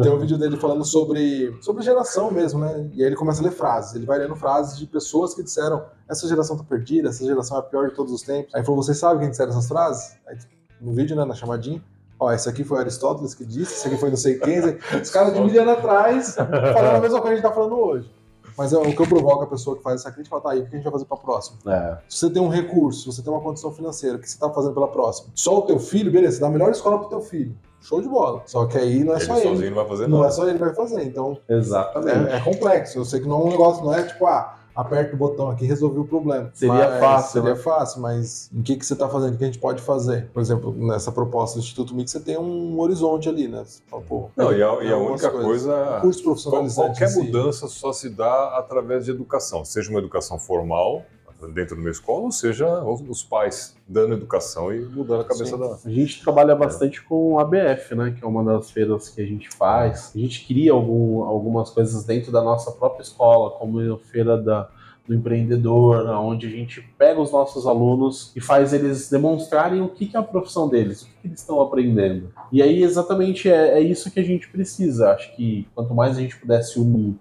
tem 0.04 0.12
um 0.12 0.20
vídeo 0.20 0.38
dele 0.38 0.56
falando 0.56 0.84
sobre, 0.84 1.52
sobre 1.60 1.82
geração 1.82 2.30
mesmo, 2.30 2.60
né? 2.60 2.88
E 2.94 3.02
aí 3.02 3.08
ele 3.08 3.16
começa 3.16 3.40
a 3.40 3.44
ler 3.44 3.50
frases. 3.50 3.96
Ele 3.96 4.06
vai 4.06 4.20
lendo 4.20 4.36
frases 4.36 4.78
de 4.78 4.86
pessoas 4.86 5.34
que 5.34 5.42
disseram: 5.42 5.84
essa 6.08 6.28
geração 6.28 6.56
tá 6.56 6.62
perdida, 6.62 7.08
essa 7.08 7.24
geração 7.24 7.56
é 7.56 7.60
a 7.60 7.62
pior 7.64 7.88
de 7.88 7.96
todos 7.96 8.12
os 8.12 8.22
tempos. 8.22 8.54
Aí 8.54 8.64
falou: 8.64 8.80
vocês 8.80 8.96
sabem 8.96 9.18
quem 9.18 9.30
disseram 9.30 9.50
essas 9.50 9.66
frases? 9.66 10.16
Aí, 10.28 10.38
no 10.80 10.92
vídeo, 10.92 11.16
né, 11.16 11.24
na 11.24 11.34
chamadinha. 11.34 11.82
Ó, 12.20 12.32
esse 12.32 12.48
aqui 12.48 12.62
foi 12.62 12.78
Aristóteles 12.78 13.34
que 13.34 13.44
disse, 13.44 13.72
esse 13.74 13.88
aqui 13.88 13.96
foi 13.96 14.10
não 14.10 14.16
sei 14.16 14.38
quem. 14.38 14.60
Os 15.02 15.10
caras 15.10 15.34
de 15.34 15.40
mil 15.40 15.60
anos 15.60 15.76
atrás 15.76 16.34
falando 16.36 16.96
a 16.98 17.00
mesma 17.00 17.20
coisa 17.20 17.20
que 17.20 17.28
a 17.28 17.34
gente 17.34 17.42
tá 17.42 17.52
falando 17.52 17.74
hoje. 17.74 18.08
Mas 18.56 18.72
é 18.72 18.78
o 18.78 18.82
que 18.82 19.00
eu 19.00 19.06
provoco 19.06 19.44
a 19.44 19.46
pessoa 19.46 19.76
que 19.76 19.82
faz 19.82 20.00
essa 20.00 20.10
crítica, 20.10 20.36
fala, 20.36 20.42
tá, 20.42 20.50
aí 20.50 20.60
o 20.60 20.66
que 20.66 20.74
a 20.74 20.76
gente 20.76 20.84
vai 20.84 20.92
fazer 20.92 21.04
para 21.04 21.16
próxima? 21.16 21.58
É. 21.66 21.98
Se 22.08 22.18
você 22.18 22.30
tem 22.30 22.42
um 22.42 22.48
recurso, 22.48 23.00
se 23.00 23.06
você 23.16 23.22
tem 23.22 23.32
uma 23.32 23.40
condição 23.42 23.72
financeira, 23.72 24.16
o 24.16 24.20
que 24.20 24.28
você 24.28 24.34
está 24.34 24.50
fazendo 24.50 24.74
pela 24.74 24.88
próxima? 24.88 25.28
Só 25.34 25.58
o 25.58 25.62
teu 25.62 25.78
filho, 25.78 26.10
beleza, 26.10 26.36
você 26.36 26.40
dá 26.40 26.46
a 26.48 26.50
melhor 26.50 26.70
escola 26.70 26.98
pro 26.98 27.08
teu 27.08 27.20
filho. 27.20 27.54
show 27.80 28.00
de 28.00 28.08
bola. 28.08 28.42
Só 28.46 28.66
que 28.66 28.78
aí 28.78 29.02
não 29.04 29.14
é 29.14 29.16
Ele 29.16 29.24
só 29.24 29.34
sozinho 29.34 29.54
ele. 29.56 29.70
não 29.70 29.76
vai 29.76 29.88
fazer 29.88 30.06
Não 30.06 30.18
nada. 30.18 30.28
é 30.30 30.32
só 30.32 30.44
ele 30.44 30.58
que 30.58 30.64
vai 30.64 30.74
fazer. 30.74 31.02
Então 31.04 31.36
Exatamente. 31.48 32.30
é, 32.30 32.36
é 32.36 32.40
complexo. 32.40 32.98
Eu 32.98 33.04
sei 33.04 33.20
que 33.20 33.26
não 33.28 33.40
é 33.40 33.44
um 33.44 33.48
negócio, 33.48 33.84
não 33.84 33.92
é 33.94 34.02
tipo, 34.04 34.24
ah, 34.26 34.56
aperta 34.74 35.14
o 35.14 35.18
botão 35.18 35.50
aqui 35.50 35.64
e 35.64 35.68
resolvi 35.68 35.98
o 35.98 36.04
problema. 36.04 36.50
Seria 36.54 36.74
Mas- 36.74 37.00
fácil, 37.00 37.32
Seria 37.42 37.54
né? 37.56 37.60
fácil, 37.60 38.00
mas 38.00 38.50
o 38.54 38.62
que, 38.62 38.76
que 38.76 38.86
você 38.86 38.92
está 38.92 39.08
fazendo? 39.08 39.34
O 39.34 39.38
que 39.38 39.44
a 39.44 39.46
gente 39.46 39.58
pode 39.58 39.82
fazer? 39.82 40.28
Por 40.32 40.40
exemplo, 40.40 40.72
nessa 40.72 41.12
proposta 41.12 41.58
do 41.58 41.62
Instituto 41.62 41.94
Mix, 41.94 42.10
você 42.10 42.20
tem 42.20 42.38
um 42.38 42.78
horizonte 42.80 43.28
ali, 43.28 43.48
né? 43.48 43.62
Você 43.64 43.82
fala, 43.90 44.02
pô, 44.02 44.30
Não, 44.36 44.52
e 44.52 44.62
a, 44.62 44.82
e 44.84 44.92
a 44.92 44.96
única 44.96 45.30
coisas. 45.30 45.44
coisa. 45.46 45.98
curso 46.00 46.20
qual- 46.22 46.24
profissionalizante. 46.34 46.86
Qualquer 46.98 47.08
si. 47.08 47.22
mudança 47.22 47.68
só 47.68 47.92
se 47.92 48.08
dá 48.08 48.56
através 48.58 49.04
de 49.04 49.10
educação, 49.10 49.64
seja 49.64 49.90
uma 49.90 49.98
educação 49.98 50.38
formal, 50.38 51.02
dentro 51.48 51.74
de 51.76 51.80
uma 51.80 51.90
escola, 51.90 52.20
ou 52.24 52.32
seja, 52.32 52.82
os 52.84 53.22
pais 53.22 53.76
dando 53.88 54.14
educação 54.14 54.72
e 54.74 54.80
mudando 54.80 55.20
a 55.22 55.24
cabeça 55.24 55.56
Sim. 55.56 55.58
da. 55.58 55.78
A 55.84 55.90
gente 55.90 56.22
trabalha 56.22 56.54
bastante 56.54 57.02
com 57.02 57.38
a 57.38 57.42
ABF, 57.42 57.94
né? 57.94 58.14
Que 58.16 58.24
é 58.24 58.26
uma 58.28 58.44
das 58.44 58.70
feiras 58.70 59.08
que 59.08 59.20
a 59.20 59.26
gente 59.26 59.48
faz. 59.50 60.12
A 60.14 60.18
gente 60.18 60.46
cria 60.46 60.72
algum- 60.72 61.24
algumas 61.24 61.70
coisas 61.70 62.04
dentro 62.04 62.30
da 62.32 62.42
nossa 62.42 62.70
própria 62.72 63.02
escola, 63.02 63.50
como 63.50 63.80
a 63.80 63.98
feira 63.98 64.36
da, 64.36 64.68
do 65.06 65.14
empreendedor, 65.14 66.06
onde 66.06 66.46
a 66.46 66.50
gente 66.50 66.80
pega 66.96 67.20
os 67.20 67.32
nossos 67.32 67.66
alunos 67.66 68.30
e 68.36 68.40
faz 68.40 68.72
eles 68.72 69.10
demonstrarem 69.10 69.80
o 69.80 69.88
que, 69.88 70.06
que 70.06 70.16
é 70.16 70.20
a 70.20 70.22
profissão 70.22 70.68
deles, 70.68 71.02
o 71.02 71.06
que, 71.06 71.12
que 71.22 71.26
eles 71.28 71.40
estão 71.40 71.60
aprendendo. 71.60 72.32
E 72.52 72.62
aí, 72.62 72.82
exatamente, 72.82 73.50
é, 73.50 73.78
é 73.78 73.80
isso 73.80 74.10
que 74.10 74.20
a 74.20 74.24
gente 74.24 74.48
precisa. 74.48 75.10
Acho 75.10 75.34
que 75.34 75.66
quanto 75.74 75.92
mais 75.94 76.16
a 76.16 76.20
gente 76.20 76.36
pudesse 76.36 76.78
unir 76.78 77.16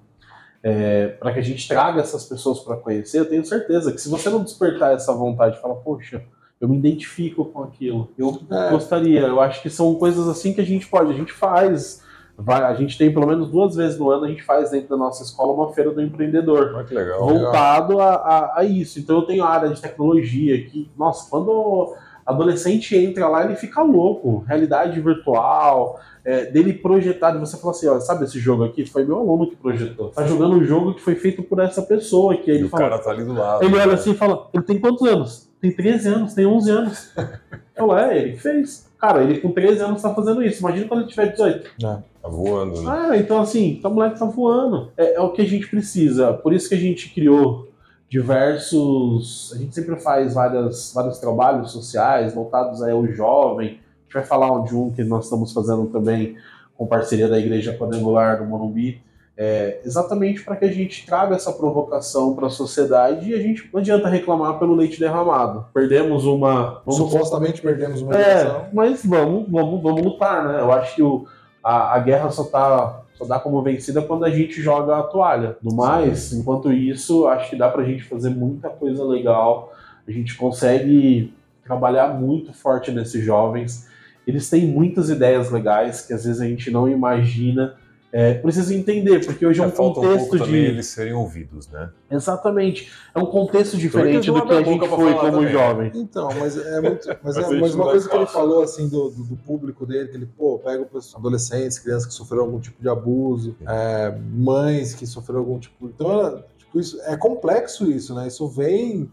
para 1.20 1.34
que 1.34 1.40
a 1.40 1.44
gente 1.44 1.68
traga 1.68 2.02
essas 2.02 2.26
pessoas 2.26 2.60
para 2.60 2.78
conhecer, 2.78 3.20
eu 3.20 3.26
tenho 3.30 3.44
certeza 3.46 3.92
que 3.92 4.00
se 4.00 4.10
você 4.10 4.30
não 4.30 4.44
despertar 4.44 4.94
essa 4.94 5.14
vontade, 5.14 5.60
fala, 5.60 5.76
poxa, 5.76 6.24
eu 6.60 6.70
me 6.70 6.78
identifico 6.78 7.46
com 7.46 7.64
aquilo, 7.64 8.10
eu 8.18 8.40
É. 8.52 8.70
gostaria, 8.70 9.22
eu 9.22 9.42
acho 9.42 9.62
que 9.64 9.70
são 9.70 9.96
coisas 9.96 10.28
assim 10.28 10.54
que 10.54 10.62
a 10.62 10.66
gente 10.66 10.88
pode, 10.88 11.10
a 11.12 11.16
gente 11.16 11.34
faz, 11.34 12.04
vai, 12.38 12.64
a 12.64 12.76
gente 12.76 12.96
tem 12.98 13.12
pelo 13.12 13.26
menos 13.26 13.50
duas 13.50 13.76
vezes 13.76 13.98
no 13.98 14.12
ano, 14.12 14.26
a 14.26 14.28
gente 14.28 14.44
faz 14.44 14.70
dentro 14.70 14.90
da 14.90 14.98
nossa 14.98 15.24
escola 15.24 15.52
uma 15.54 15.74
feira 15.74 15.90
do 15.92 16.00
empreendedor, 16.02 16.86
que 16.86 16.94
legal. 16.94 17.20
voltado 17.28 18.00
a, 18.00 18.14
a- 18.14 18.54
a 18.60 18.64
isso. 18.64 19.00
Então 19.00 19.16
eu 19.18 19.24
tenho 19.24 19.44
a 19.44 19.50
área 19.50 19.70
de 19.70 19.82
tecnologia 19.82 20.64
que, 20.66 20.88
nossa, 20.96 21.28
quando 21.30 21.96
adolescente 22.26 22.96
entra 22.96 23.28
lá, 23.28 23.46
ele 23.46 23.56
fica 23.56 23.82
louco, 23.82 24.44
realidade 24.48 25.00
virtual, 25.00 26.00
é, 26.24 26.46
dele 26.46 26.74
projetar, 26.74 27.32
de 27.32 27.40
você 27.40 27.58
falar 27.58 27.72
assim, 27.72 27.88
ó, 27.88 28.00
sabe 28.00 28.26
esse 28.26 28.40
jogo 28.40 28.64
aqui? 28.64 28.86
Foi 28.86 29.04
meu 29.04 29.18
aluno 29.18 29.50
que 29.50 29.56
projetou. 29.56 30.10
Tá 30.10 30.26
jogando 30.26 30.56
um 30.56 30.64
jogo 30.64 30.94
que 30.94 31.02
foi 31.02 31.16
feito 31.16 31.42
por 31.44 31.60
essa 31.60 31.82
pessoa, 31.82 32.38
que 32.38 32.50
ele 32.50 32.66
o 32.66 32.70
fala, 32.70 32.90
cara 32.90 33.02
tá 33.02 33.12
ali 33.12 33.24
do 33.24 33.34
lado. 33.34 33.64
ele 33.64 33.76
né? 33.76 33.82
olha 33.82 33.94
assim 33.94 34.12
e 34.12 34.16
fala, 34.16 34.50
ele 34.54 34.64
tem 34.64 34.80
quantos 34.80 35.08
anos? 35.08 35.50
Tem 35.60 35.72
13 35.72 36.08
anos, 36.08 36.34
tem 36.34 36.46
11 36.46 36.72
anos. 36.72 37.12
Eu 37.76 37.88
falo, 37.88 37.98
é, 37.98 38.18
ele 38.18 38.34
que 38.34 38.42
fez. 38.42 38.92
Cara, 39.00 39.24
ele 39.24 39.40
com 39.40 39.52
13 39.52 39.82
anos 39.82 40.02
tá 40.02 40.14
fazendo 40.14 40.44
isso. 40.44 40.60
Imagina 40.60 40.88
quando 40.88 41.02
ele 41.02 41.10
tiver 41.10 41.32
18. 41.32 41.72
Tá 41.80 42.30
voando, 42.30 42.82
né? 42.82 42.92
Ah, 42.92 43.18
então 43.18 43.42
assim, 43.42 43.80
tá 43.82 43.90
moleque 43.90 44.20
tá 44.20 44.26
voando. 44.26 44.92
É, 44.96 45.16
é 45.16 45.22
o 45.22 45.32
que 45.32 45.42
a 45.42 45.48
gente 45.48 45.68
precisa. 45.68 46.34
Por 46.34 46.54
isso 46.54 46.70
que 46.70 46.76
a 46.76 46.80
gente 46.80 47.10
criou 47.10 47.71
diversos. 48.12 49.54
A 49.56 49.58
gente 49.58 49.74
sempre 49.74 49.96
faz 49.96 50.34
várias, 50.34 50.92
vários 50.94 51.18
trabalhos 51.18 51.72
sociais 51.72 52.34
voltados 52.34 52.84
ao 52.84 53.08
jovem. 53.08 53.68
A 53.70 54.04
gente 54.04 54.14
vai 54.14 54.24
falar 54.26 54.64
de 54.66 54.76
um 54.76 54.92
que 54.92 55.02
nós 55.02 55.24
estamos 55.24 55.54
fazendo 55.54 55.86
também 55.86 56.36
com 56.76 56.86
parceria 56.86 57.30
da 57.30 57.40
Igreja 57.40 57.74
Quadrangular 57.78 58.38
do 58.38 58.46
Morumbi. 58.46 59.02
É, 59.38 59.80
exatamente 59.86 60.44
para 60.44 60.58
que 60.58 60.66
a 60.66 60.72
gente 60.72 61.06
traga 61.06 61.36
essa 61.36 61.54
provocação 61.54 62.36
para 62.36 62.48
a 62.48 62.50
sociedade 62.50 63.30
e 63.30 63.34
a 63.34 63.40
gente 63.40 63.68
não 63.72 63.80
adianta 63.80 64.10
reclamar 64.10 64.60
pelo 64.60 64.76
leite 64.76 65.00
derramado. 65.00 65.66
Perdemos 65.74 66.26
uma. 66.26 66.82
Vamos 66.86 66.98
Supostamente 66.98 67.62
perdemos 67.62 68.02
uma 68.02 68.14
eleição. 68.14 68.56
é, 68.58 68.70
mas 68.74 69.06
vamos, 69.06 69.50
vamos, 69.50 69.82
vamos 69.82 70.02
lutar, 70.04 70.46
né? 70.46 70.60
Eu 70.60 70.70
acho 70.72 70.96
que 70.96 71.02
o, 71.02 71.26
a, 71.64 71.96
a 71.96 72.00
guerra 72.00 72.30
só 72.30 72.44
tá 72.44 73.01
só 73.14 73.26
dá 73.26 73.40
como 73.40 73.62
vencida 73.62 74.02
quando 74.02 74.26
a 74.26 74.30
gente 74.30 74.62
joga 74.62 74.98
a 74.98 75.04
toalha. 75.04 75.58
No 75.62 75.76
mais, 75.76 76.34
enquanto 76.34 76.72
isso, 76.72 77.28
acho 77.28 77.50
que 77.50 77.56
dá 77.56 77.70
pra 77.70 77.84
gente 77.84 78.04
fazer 78.04 78.30
muita 78.30 78.70
coisa 78.70 79.04
legal. 79.04 79.74
A 80.08 80.12
gente 80.12 80.36
consegue 80.36 81.34
trabalhar 81.64 82.20
muito 82.20 82.54
forte 82.54 82.92
nesses 82.92 83.24
jovens. 83.24 83.88
Eles 84.26 84.50
têm 84.50 84.68
muitas 84.68 85.10
ideias 85.10 85.52
legais 85.52 86.06
que 86.06 86.14
às 86.14 86.26
vezes 86.26 86.42
a 86.42 86.46
gente 86.46 86.72
não 86.72 86.90
imagina. 86.90 87.76
É, 88.14 88.34
precisa 88.34 88.76
entender, 88.76 89.26
porque 89.26 89.46
hoje 89.46 89.62
é 89.62 89.64
um 89.64 89.70
Já 89.70 89.76
falta 89.76 90.00
um 90.00 90.04
contexto 90.04 90.30
pouco 90.30 90.46
também 90.46 90.64
de. 90.64 90.68
eles 90.68 90.88
serem 90.88 91.14
ouvidos, 91.14 91.70
né? 91.70 91.90
Exatamente. 92.10 92.92
É 93.16 93.20
um 93.20 93.26
contexto 93.26 93.78
diferente 93.78 94.30
do 94.30 94.46
que 94.46 94.54
a 94.54 94.62
gente 94.64 94.88
foi 94.90 95.14
falar 95.14 95.16
como 95.16 95.32
também. 95.38 95.52
jovem. 95.52 95.92
Então, 95.96 96.30
mas 96.38 96.58
é 96.58 96.82
muito. 96.82 97.08
Mas, 97.08 97.36
Mas 97.36 97.38
é, 97.52 97.60
mas 97.60 97.74
uma 97.76 97.86
coisa 97.86 98.10
que 98.10 98.16
ele 98.16 98.26
falou 98.26 98.64
assim 98.64 98.90
do, 98.90 99.10
do, 99.12 99.24
do 99.24 99.38
público 99.38 99.86
dele, 99.86 100.10
que 100.10 100.18
ele, 100.18 100.26
pô, 100.26 100.60
pega 100.60 100.84
o 100.84 101.18
adolescentes, 101.18 101.80
crianças 101.80 102.06
que 102.06 102.14
sofreram 102.14 102.44
algum 102.44 102.60
tipo 102.60 102.82
de 102.82 102.90
abuso, 102.90 103.56
é, 103.66 104.14
mães 104.34 104.94
que 104.94 105.08
sofreram 105.08 105.40
algum 105.40 105.58
tipo. 105.58 105.88
Então, 105.88 106.28
é, 106.28 106.44
tipo, 106.58 106.80
isso, 106.82 107.02
é 107.04 107.16
complexo 107.16 107.90
isso, 107.90 108.14
né? 108.14 108.28
Isso 108.28 108.46
vem. 108.50 109.10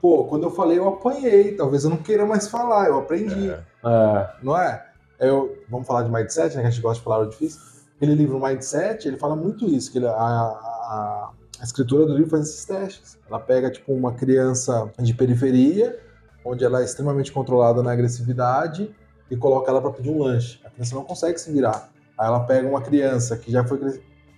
Pô, 0.00 0.24
quando 0.24 0.44
eu 0.44 0.50
falei, 0.50 0.78
eu 0.78 0.88
apanhei. 0.88 1.54
Talvez 1.56 1.84
eu 1.84 1.90
não 1.90 1.98
queira 1.98 2.24
mais 2.24 2.48
falar, 2.48 2.88
eu 2.88 2.98
aprendi. 2.98 3.50
É. 3.50 3.60
É, 3.84 4.30
Não 4.42 4.56
é? 4.56 4.82
Eu, 5.20 5.58
vamos 5.68 5.86
falar 5.86 6.04
de 6.04 6.10
mindset, 6.10 6.56
né? 6.56 6.62
Que 6.62 6.68
a 6.68 6.70
gente 6.70 6.82
gosta 6.82 6.98
de 6.98 7.04
palavra 7.04 7.28
difícil. 7.28 7.73
Aquele 8.04 8.14
livro 8.16 8.38
Mindset, 8.38 9.08
ele 9.08 9.16
fala 9.16 9.34
muito 9.34 9.64
isso, 9.66 9.90
que 9.90 9.96
ele- 9.96 10.06
a, 10.06 10.12
a- 10.12 11.30
a 11.58 11.64
escritura 11.64 12.04
do 12.04 12.12
livro 12.14 12.28
faz 12.30 12.48
esses 12.50 12.64
testes. 12.66 13.16
Ela 13.26 13.40
pega, 13.40 13.70
tipo, 13.70 13.94
uma 13.94 14.12
criança 14.12 14.90
de 14.98 15.14
periferia, 15.14 15.98
onde 16.44 16.62
ela 16.64 16.82
é 16.82 16.84
extremamente 16.84 17.32
controlada 17.32 17.82
na 17.82 17.92
agressividade, 17.92 18.94
e 19.30 19.36
coloca 19.36 19.70
ela 19.70 19.80
para 19.80 19.90
pedir 19.90 20.10
um 20.10 20.22
lanche. 20.22 20.60
A 20.66 20.68
criança 20.70 20.94
não 20.94 21.02
consegue 21.04 21.38
se 21.40 21.50
virar. 21.50 21.88
Aí 22.18 22.26
ela 22.26 22.40
pega 22.40 22.68
uma 22.68 22.82
criança 22.82 23.38
que 23.38 23.50
já 23.50 23.64
foi... 23.64 23.80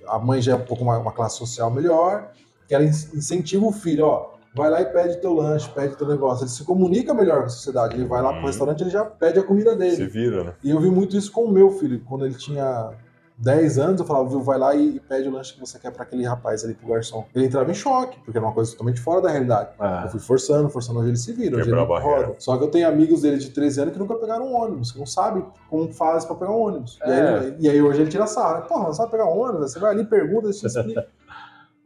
A 0.07 0.17
mãe 0.21 0.41
já 0.41 0.53
é 0.53 0.55
um 0.55 0.65
pouco 0.65 0.85
uma, 0.85 0.97
uma 0.99 1.11
classe 1.11 1.37
social 1.37 1.69
melhor, 1.69 2.31
que 2.69 2.75
ela 2.75 2.85
in- 2.85 2.89
incentiva 2.89 3.67
o 3.67 3.73
filho, 3.73 4.07
ó, 4.07 4.35
vai 4.55 4.71
lá 4.71 4.81
e 4.81 4.87
pede 4.87 5.17
teu 5.21 5.35
lanche, 5.35 5.69
pede 5.75 5.97
teu 5.97 6.07
negócio. 6.07 6.45
Ele 6.45 6.51
se 6.51 6.63
comunica 6.63 7.13
melhor 7.13 7.41
com 7.41 7.47
a 7.47 7.49
sociedade. 7.49 7.97
Ele 7.97 8.05
vai 8.05 8.23
lá 8.23 8.29
pro 8.31 8.39
Uhum. 8.43 8.47
restaurante, 8.47 8.83
ele 8.83 8.91
já 8.91 9.05
pede 9.05 9.41
a 9.41 9.43
comida 9.43 9.75
dele. 9.75 9.97
Se 9.97 10.07
vira, 10.07 10.45
né? 10.45 10.55
E 10.63 10.71
eu 10.71 10.79
vi 10.79 10.89
muito 10.89 11.17
isso 11.17 11.33
com 11.33 11.43
o 11.47 11.51
meu 11.51 11.73
filho. 11.73 12.01
Quando 12.09 12.25
ele 12.25 12.37
tinha 12.37 12.91
10 13.39 13.79
anos, 13.79 14.01
eu 14.01 14.07
falava, 14.07 14.29
viu, 14.29 14.41
vai 14.41 14.59
lá 14.59 14.75
e, 14.75 14.97
e 14.97 15.01
pede 15.01 15.29
o 15.29 15.33
lanche 15.33 15.55
que 15.55 15.61
você 15.61 15.79
quer 15.79 15.91
para 15.91 16.03
aquele 16.03 16.25
rapaz 16.25 16.65
ali 16.65 16.75
pro 16.75 16.89
garçom. 16.89 17.25
Ele 17.35 17.47
entrava 17.47 17.71
em 17.71 17.75
choque, 17.75 18.19
porque 18.25 18.37
era 18.37 18.47
uma 18.47 18.55
coisa 18.55 18.71
totalmente 18.73 19.01
fora 19.01 19.21
da 19.21 19.31
realidade. 19.31 19.71
Eu 19.79 19.87
é. 19.87 20.09
fui 20.09 20.21
forçando, 20.21 20.69
forçando, 20.71 21.01
hoje 21.01 21.11
ele 21.11 21.17
se 21.17 21.33
vira, 21.33 21.57
hoje 21.59 21.71
ele 21.71 21.81
roda. 21.81 22.35
Só 22.39 22.57
que 22.57 22.65
eu 22.65 22.71
tenho 22.71 22.89
amigos 22.89 23.23
dele 23.23 23.37
de 23.37 23.51
13 23.51 23.83
anos 23.83 23.93
que 23.93 23.99
nunca 23.99 24.15
pegaram 24.15 24.47
um 24.47 24.57
ônibus, 24.57 24.93
que 24.93 24.99
não 24.99 25.07
sabem 25.07 25.45
como 25.69 25.93
faz 25.93 26.25
para 26.25 26.37
pegar 26.37 26.53
um 26.53 26.61
ônibus. 26.61 26.99
E, 27.05 27.11
É. 27.11 27.39
aí, 27.39 27.57
e 27.61 27.69
aí 27.69 27.83
hoje 27.83 28.01
ele 28.01 28.11
tira 28.11 28.27
sarro. 28.27 28.67
Porra, 28.67 28.85
não 28.85 28.95
sabe 28.95 29.11
pegar 29.11 29.27
um 29.27 29.39
ônibus? 29.39 29.73
Você 29.73 29.79
vai 29.79 29.91
ali, 29.91 30.05
pergunta, 30.05 30.49
deixa 30.49 30.67
eu 30.67 30.71
te 30.71 30.79
explicar. 30.79 31.05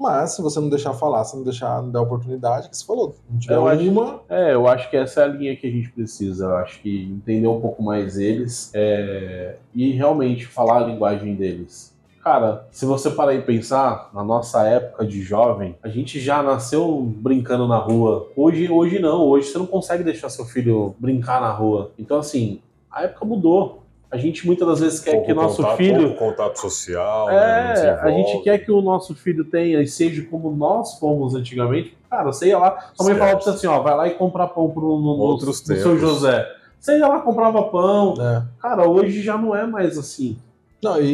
Mas 0.01 0.33
se 0.33 0.41
você 0.41 0.59
não 0.59 0.71
deixar 0.71 0.95
falar, 0.95 1.23
se 1.25 1.37
não 1.37 1.45
deixar 1.45 1.83
não 1.83 1.91
dar 1.91 2.01
oportunidade, 2.01 2.71
que 2.71 2.77
você 2.77 2.87
falou, 2.87 3.15
não 3.31 3.39
tiver 3.39 3.55
Eu 3.55 3.69
acho- 3.69 3.91
uma, 3.91 4.21
É, 4.31 4.55
eu 4.55 4.67
acho 4.67 4.89
que 4.89 4.97
essa 4.97 5.21
é 5.21 5.25
a 5.25 5.27
linha 5.27 5.55
que 5.55 5.67
a 5.67 5.71
gente 5.71 5.91
precisa. 5.91 6.47
Eu 6.47 6.57
acho 6.57 6.81
que 6.81 7.05
entender 7.05 7.47
um 7.47 7.61
pouco 7.61 7.83
mais 7.83 8.19
eles 8.19 8.71
é, 8.75 9.57
e 9.75 9.91
realmente 9.93 10.47
falar 10.47 10.79
a 10.79 10.87
linguagem 10.87 11.35
deles. 11.35 11.95
Cara, 12.25 12.67
se 12.71 12.85
você 12.85 13.11
parar 13.11 13.35
e 13.35 13.43
pensar, 13.43 14.11
na 14.15 14.23
nossa 14.25 14.63
época 14.67 15.07
de 15.07 15.23
jovem, 15.23 15.77
a 15.83 15.89
gente 15.89 16.19
já 16.21 16.43
nasceu 16.43 17.01
brincando 17.03 17.67
na 17.69 17.79
rua. 17.79 18.29
Hoje, 18.37 18.71
hoje 18.71 18.99
não, 18.99 19.23
hoje 19.27 19.49
você 19.49 19.59
não 19.59 19.67
consegue 19.67 20.03
deixar 20.05 20.29
seu 20.29 20.45
filho 20.45 20.95
brincar 20.99 21.41
na 21.41 21.51
rua. 21.51 21.93
Então, 21.99 22.19
assim, 22.19 22.61
a 22.91 23.05
época 23.05 23.25
mudou. 23.25 23.80
A 24.11 24.17
gente 24.17 24.45
muitas 24.45 24.67
das 24.67 24.81
vezes 24.81 24.99
quer 25.01 25.13
Pouco 25.13 25.27
que 25.27 25.35
nosso 25.35 25.57
contato, 25.59 25.77
filho. 25.77 26.01
pouco 26.15 26.19
contato 26.19 26.57
social, 26.59 27.29
né? 27.29 27.35
É, 27.35 27.39
a 27.39 27.73
desenvolve. 27.75 28.13
gente 28.33 28.43
quer 28.43 28.59
que 28.59 28.73
o 28.73 28.83
nosso 28.83 29.15
filho 29.15 29.45
tenha 29.45 29.81
e 29.81 29.87
seja 29.87 30.25
como 30.25 30.51
nós 30.51 30.99
fomos 30.99 31.35
antigamente. 31.37 31.97
Cara, 32.11 32.25
você 32.33 32.49
ia 32.49 32.59
lá, 32.59 32.91
sua 32.95 33.07
mãe 33.07 33.15
falava 33.15 33.37
pra 33.37 33.45
você 33.45 33.51
assim, 33.51 33.67
ó, 33.69 33.81
vai 33.81 33.95
lá 33.97 34.09
e 34.09 34.15
comprar 34.15 34.49
pão 34.49 34.69
pro, 34.69 34.81
no, 34.99 35.17
no, 35.17 35.23
Outros 35.23 35.61
no 35.61 35.77
seu 35.77 35.77
tempos. 35.93 36.01
José. 36.01 36.45
Você 36.81 36.99
ia 36.99 37.07
lá, 37.07 37.21
comprava 37.21 37.63
pão. 37.65 38.15
né? 38.17 38.47
Cara, 38.61 38.89
hoje 38.89 39.23
já 39.23 39.39
não 39.39 39.55
é 39.55 39.65
mais 39.65 39.97
assim. 39.97 40.37
Não, 40.83 41.01
e, 41.01 41.13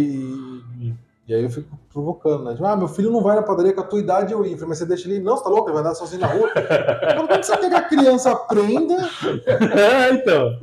e, 0.81 0.95
e 1.29 1.35
aí 1.35 1.43
eu 1.43 1.51
fico 1.51 1.79
provocando, 1.97 2.45
né? 2.45 2.53
Tipo, 2.53 2.67
ah, 2.67 2.77
meu 2.77 2.89
filho 2.89 3.11
não 3.11 3.23
vai 3.23 3.35
na 3.37 3.43
padaria 3.43 3.73
com 3.73 3.81
a 3.81 3.85
tua 3.85 3.99
idade 3.99 4.31
eu 4.31 4.45
ia. 4.45 4.55
Eu 4.55 4.69
Mas 4.69 4.77
você 4.77 4.85
deixa 4.85 5.09
ele? 5.09 5.21
Não, 5.21 5.35
você 5.35 5.45
tá 5.45 5.49
louco? 5.49 5.69
Ele 5.69 5.73
vai 5.73 5.81
andar 5.81 5.95
sozinho 5.95 6.21
na 6.21 6.27
rua. 6.27 6.51
Como 7.17 7.27
que 7.27 7.43
você 7.43 7.57
quer 7.57 7.71
que 7.71 7.75
a 7.75 7.83
criança 7.83 8.33
aprenda? 8.33 8.97
é, 9.75 10.11
então. 10.13 10.59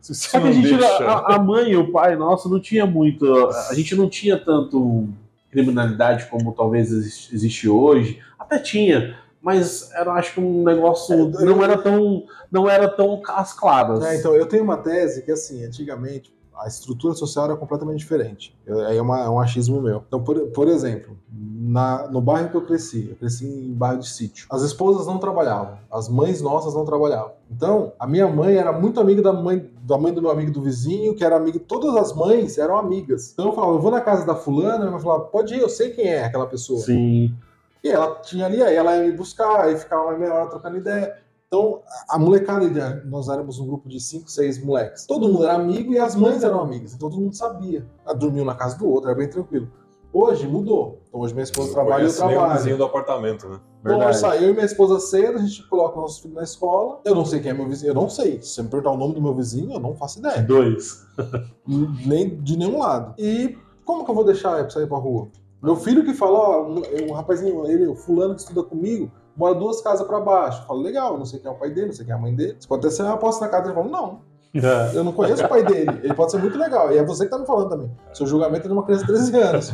Só 0.00 0.40
que 0.40 0.48
a 0.48 0.52
gente, 0.52 0.84
a, 0.84 1.36
a 1.36 1.38
mãe 1.38 1.70
e 1.70 1.76
o 1.76 1.92
pai 1.92 2.16
nosso 2.16 2.48
não 2.48 2.58
tinha 2.58 2.84
muito, 2.84 3.24
a 3.70 3.74
gente 3.74 3.94
não 3.94 4.10
tinha 4.10 4.36
tanto 4.36 5.08
criminalidade 5.52 6.26
como 6.26 6.52
talvez 6.52 6.90
existe, 6.90 7.68
hoje. 7.68 8.18
Até 8.36 8.58
tinha, 8.58 9.16
mas 9.40 9.88
era 9.92 10.10
acho 10.14 10.34
que 10.34 10.40
um 10.40 10.64
negócio 10.64 11.14
É, 11.14 11.44
eu- 11.44 11.46
não 11.46 11.62
era 11.62 11.78
tão, 11.78 12.24
não 12.50 12.68
era 12.68 12.88
tão 12.88 13.22
às 13.28 13.52
claras. 13.52 14.02
É, 14.04 14.16
então, 14.16 14.34
eu 14.34 14.46
tenho 14.46 14.64
uma 14.64 14.78
tese 14.78 15.22
que, 15.22 15.30
assim, 15.30 15.64
antigamente, 15.64 16.34
a 16.58 16.68
estrutura 16.68 17.14
social 17.14 17.46
era 17.46 17.56
completamente 17.56 17.98
diferente. 17.98 18.56
Aí 18.86 18.96
é, 18.96 19.02
uma, 19.02 19.20
é 19.20 19.28
um 19.28 19.40
achismo 19.40 19.80
meu. 19.80 20.02
Então, 20.06 20.22
por, 20.22 20.38
por 20.48 20.68
exemplo, 20.68 21.16
na, 21.30 22.08
no 22.08 22.20
bairro 22.20 22.50
que 22.50 22.56
eu 22.56 22.64
cresci, 22.64 23.08
eu 23.10 23.16
cresci 23.16 23.46
em 23.46 23.72
bairro 23.72 23.98
de 23.98 24.08
sítio, 24.08 24.46
as 24.50 24.62
esposas 24.62 25.06
não 25.06 25.18
trabalhavam, 25.18 25.78
as 25.90 26.08
mães 26.08 26.40
nossas 26.40 26.74
não 26.74 26.84
trabalhavam. 26.84 27.32
Então, 27.50 27.92
a 27.98 28.06
minha 28.06 28.28
mãe 28.28 28.56
era 28.56 28.72
muito 28.72 29.00
amiga 29.00 29.22
da 29.22 29.32
mãe, 29.32 29.70
da 29.82 29.98
mãe 29.98 30.12
do 30.12 30.22
meu 30.22 30.30
amigo 30.30 30.50
do 30.52 30.62
vizinho, 30.62 31.14
que 31.14 31.24
era 31.24 31.36
amiga, 31.36 31.58
todas 31.58 31.96
as 31.96 32.14
mães 32.14 32.58
eram 32.58 32.76
amigas. 32.76 33.32
Então 33.32 33.46
eu 33.46 33.52
falava, 33.52 33.74
eu 33.74 33.80
vou 33.80 33.90
na 33.90 34.00
casa 34.00 34.26
da 34.26 34.34
fulana, 34.34 34.90
mãe 34.90 35.00
falava, 35.00 35.24
pode 35.24 35.54
ir, 35.54 35.60
eu 35.60 35.68
sei 35.68 35.90
quem 35.90 36.06
é 36.06 36.24
aquela 36.24 36.46
pessoa. 36.46 36.80
Sim. 36.80 37.34
E 37.82 37.88
ela 37.88 38.14
tinha 38.16 38.46
ali, 38.46 38.62
aí 38.62 38.76
ela 38.76 38.96
ia 38.96 39.04
me 39.04 39.12
buscar, 39.12 39.62
aí 39.62 39.76
ficava 39.76 40.16
meia 40.16 40.32
hora 40.32 40.46
trocando 40.48 40.76
ideia. 40.76 41.16
Então, 41.52 41.82
a 42.08 42.18
molecada, 42.18 43.02
nós 43.04 43.28
éramos 43.28 43.58
um 43.58 43.66
grupo 43.66 43.86
de 43.86 44.00
cinco, 44.00 44.30
seis 44.30 44.58
moleques. 44.64 45.04
Todo 45.04 45.28
mundo 45.28 45.44
era 45.44 45.52
amigo 45.52 45.92
e 45.92 45.98
as 45.98 46.16
mães 46.16 46.42
eram 46.42 46.62
amigas, 46.62 46.94
então 46.94 47.10
todo 47.10 47.20
mundo 47.20 47.36
sabia. 47.36 47.86
Dormiu 48.18 48.42
na 48.42 48.54
casa 48.54 48.78
do 48.78 48.88
outro, 48.88 49.10
era 49.10 49.18
bem 49.18 49.28
tranquilo. 49.28 49.68
Hoje 50.14 50.48
mudou. 50.48 51.02
Então, 51.06 51.20
hoje 51.20 51.34
minha 51.34 51.44
esposa 51.44 51.68
Você 51.68 51.74
trabalha 51.74 52.04
e 52.04 52.06
eu 52.06 52.16
trabalho. 52.16 52.40
o 52.40 52.56
vizinho 52.56 52.78
do 52.78 52.84
apartamento, 52.84 53.50
né? 53.50 53.60
Então, 53.80 53.98
Verdade. 53.98 54.44
eu 54.44 54.48
e 54.48 54.52
minha 54.54 54.64
esposa 54.64 54.98
cedo, 54.98 55.36
a 55.36 55.42
gente 55.42 55.68
coloca 55.68 56.00
nossos 56.00 56.20
filhos 56.20 56.36
na 56.36 56.42
escola. 56.42 57.00
Eu 57.04 57.14
não 57.14 57.26
sei 57.26 57.40
quem 57.40 57.50
é 57.50 57.54
meu 57.54 57.68
vizinho, 57.68 57.90
eu 57.90 57.94
não 57.94 58.08
sei. 58.08 58.40
Se 58.40 58.48
você 58.48 58.62
me 58.62 58.68
perguntar 58.68 58.92
o 58.92 58.96
nome 58.96 59.14
do 59.14 59.20
meu 59.20 59.34
vizinho, 59.34 59.74
eu 59.74 59.80
não 59.80 59.94
faço 59.94 60.20
ideia. 60.20 60.40
Dois. 60.40 61.04
Nem 62.06 62.34
de 62.40 62.56
nenhum 62.56 62.78
lado. 62.78 63.14
E 63.18 63.58
como 63.84 64.06
que 64.06 64.10
eu 64.10 64.14
vou 64.14 64.24
deixar 64.24 64.54
ele 64.54 64.62
pra 64.62 64.70
sair 64.70 64.86
pra 64.86 64.96
rua? 64.96 65.28
Meu 65.62 65.76
filho 65.76 66.02
que 66.02 66.14
fala, 66.14 66.38
ó, 66.38 66.62
um, 66.66 66.82
um 67.08 67.12
rapazinho, 67.12 67.66
ele, 67.66 67.86
o 67.86 67.94
fulano 67.94 68.34
que 68.34 68.40
estuda 68.40 68.62
comigo, 68.62 69.10
mora 69.36 69.54
duas 69.54 69.80
casas 69.80 70.06
para 70.06 70.20
baixo. 70.20 70.62
Eu 70.62 70.66
falo, 70.66 70.80
legal, 70.80 71.18
não 71.18 71.24
sei 71.24 71.40
quem 71.40 71.50
é 71.50 71.54
o 71.54 71.58
pai 71.58 71.70
dele, 71.70 71.86
não 71.86 71.92
sei 71.92 72.04
quem 72.04 72.12
é 72.12 72.16
a 72.16 72.20
mãe 72.20 72.34
dele. 72.34 72.56
Você 72.58 72.68
pode 72.68 72.86
até 72.86 72.94
ser 72.94 73.02
uma 73.02 73.14
aposta 73.14 73.44
na 73.44 73.50
casa 73.50 73.64
dele. 73.64 73.78
Eu 73.78 73.82
falo, 73.82 73.90
não. 73.90 74.20
É. 74.54 74.96
Eu 74.96 75.02
não 75.02 75.12
conheço 75.12 75.44
o 75.44 75.48
pai 75.48 75.64
dele. 75.64 76.00
Ele 76.02 76.14
pode 76.14 76.30
ser 76.30 76.38
muito 76.38 76.58
legal. 76.58 76.92
E 76.92 76.98
é 76.98 77.04
você 77.04 77.24
que 77.24 77.30
tá 77.30 77.38
me 77.38 77.46
falando 77.46 77.70
também. 77.70 77.90
Seu 78.12 78.26
julgamento 78.26 78.64
é 78.64 78.68
de 78.68 78.72
uma 78.72 78.84
criança 78.84 79.06
de 79.06 79.12
13 79.12 79.38
anos. 79.38 79.72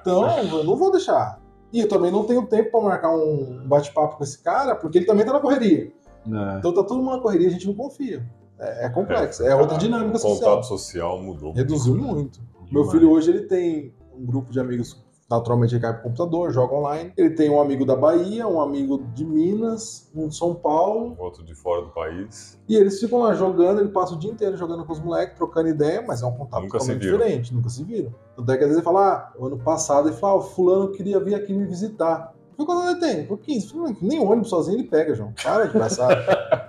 Então, 0.00 0.38
eu 0.38 0.64
não 0.64 0.76
vou 0.76 0.90
deixar. 0.90 1.38
E 1.72 1.80
eu 1.80 1.88
também 1.88 2.10
não 2.10 2.24
tenho 2.24 2.46
tempo 2.46 2.70
para 2.70 2.80
marcar 2.80 3.14
um 3.14 3.62
bate-papo 3.66 4.16
com 4.16 4.24
esse 4.24 4.42
cara, 4.42 4.74
porque 4.74 4.98
ele 4.98 5.06
também 5.06 5.24
tá 5.24 5.32
na 5.32 5.40
correria. 5.40 5.92
É. 6.26 6.58
Então 6.58 6.72
tá 6.72 6.82
todo 6.82 7.02
mundo 7.02 7.16
na 7.16 7.20
correria, 7.20 7.48
a 7.48 7.50
gente 7.50 7.66
não 7.66 7.74
confia. 7.74 8.26
É, 8.58 8.86
é 8.86 8.88
complexo. 8.88 9.44
É, 9.44 9.54
outra 9.54 9.76
dinâmica 9.76 10.18
social. 10.18 10.36
O 10.36 10.54
contato 10.54 10.66
social 10.66 11.22
mudou. 11.22 11.52
Reduziu 11.52 11.94
muito. 11.94 12.40
Demais. 12.40 12.72
Meu 12.72 12.84
filho 12.90 13.10
hoje 13.10 13.30
ele 13.30 13.42
tem 13.42 13.94
um 14.16 14.24
grupo 14.24 14.50
de 14.50 14.58
amigos 14.58 14.96
naturalmente 15.30 15.74
ele 15.74 15.82
cai 15.82 15.92
pro 15.92 16.04
computador, 16.04 16.50
joga 16.52 16.74
online. 16.74 17.12
Ele 17.16 17.30
tem 17.30 17.50
um 17.50 17.60
amigo 17.60 17.84
da 17.84 17.94
Bahia, 17.94 18.48
um 18.48 18.60
amigo 18.60 19.04
de 19.14 19.24
Minas, 19.24 20.10
um 20.14 20.28
de 20.28 20.36
São 20.36 20.54
Paulo. 20.54 21.14
Outro 21.18 21.44
de 21.44 21.54
fora 21.54 21.82
do 21.82 21.90
país. 21.90 22.58
E 22.68 22.74
eles 22.74 22.98
ficam 22.98 23.20
lá 23.20 23.34
jogando, 23.34 23.80
ele 23.80 23.90
passa 23.90 24.14
o 24.14 24.18
dia 24.18 24.30
inteiro 24.30 24.56
jogando 24.56 24.84
com 24.84 24.92
os 24.92 25.00
moleques, 25.00 25.36
trocando 25.36 25.68
ideia, 25.68 26.02
mas 26.06 26.22
é 26.22 26.26
um 26.26 26.32
contato 26.32 26.62
nunca 26.62 26.78
totalmente 26.78 27.02
diferente, 27.02 27.54
nunca 27.54 27.68
se 27.68 27.84
viram. 27.84 28.14
Tanto 28.36 28.52
é 28.52 28.56
que 28.56 28.64
às 28.64 28.70
vezes 28.70 28.76
ele 28.76 28.84
fala, 28.84 29.08
ah, 29.08 29.32
ano 29.44 29.58
passado 29.58 30.08
ele 30.08 30.16
fala, 30.16 30.34
ah, 30.34 30.36
o 30.36 30.42
fulano 30.42 30.92
queria 30.92 31.20
vir 31.20 31.34
aqui 31.34 31.52
me 31.52 31.66
visitar. 31.66 32.34
Por 32.58 32.66
quanto 32.66 32.90
ele 32.90 32.98
tem? 32.98 33.24
Por 33.24 33.38
15. 33.38 33.72
Nem 34.02 34.18
ônibus 34.18 34.50
sozinho 34.50 34.80
ele 34.80 34.88
pega, 34.88 35.14
João. 35.14 35.32
Para 35.40 35.66
de 35.66 35.78
passar. 35.78 36.10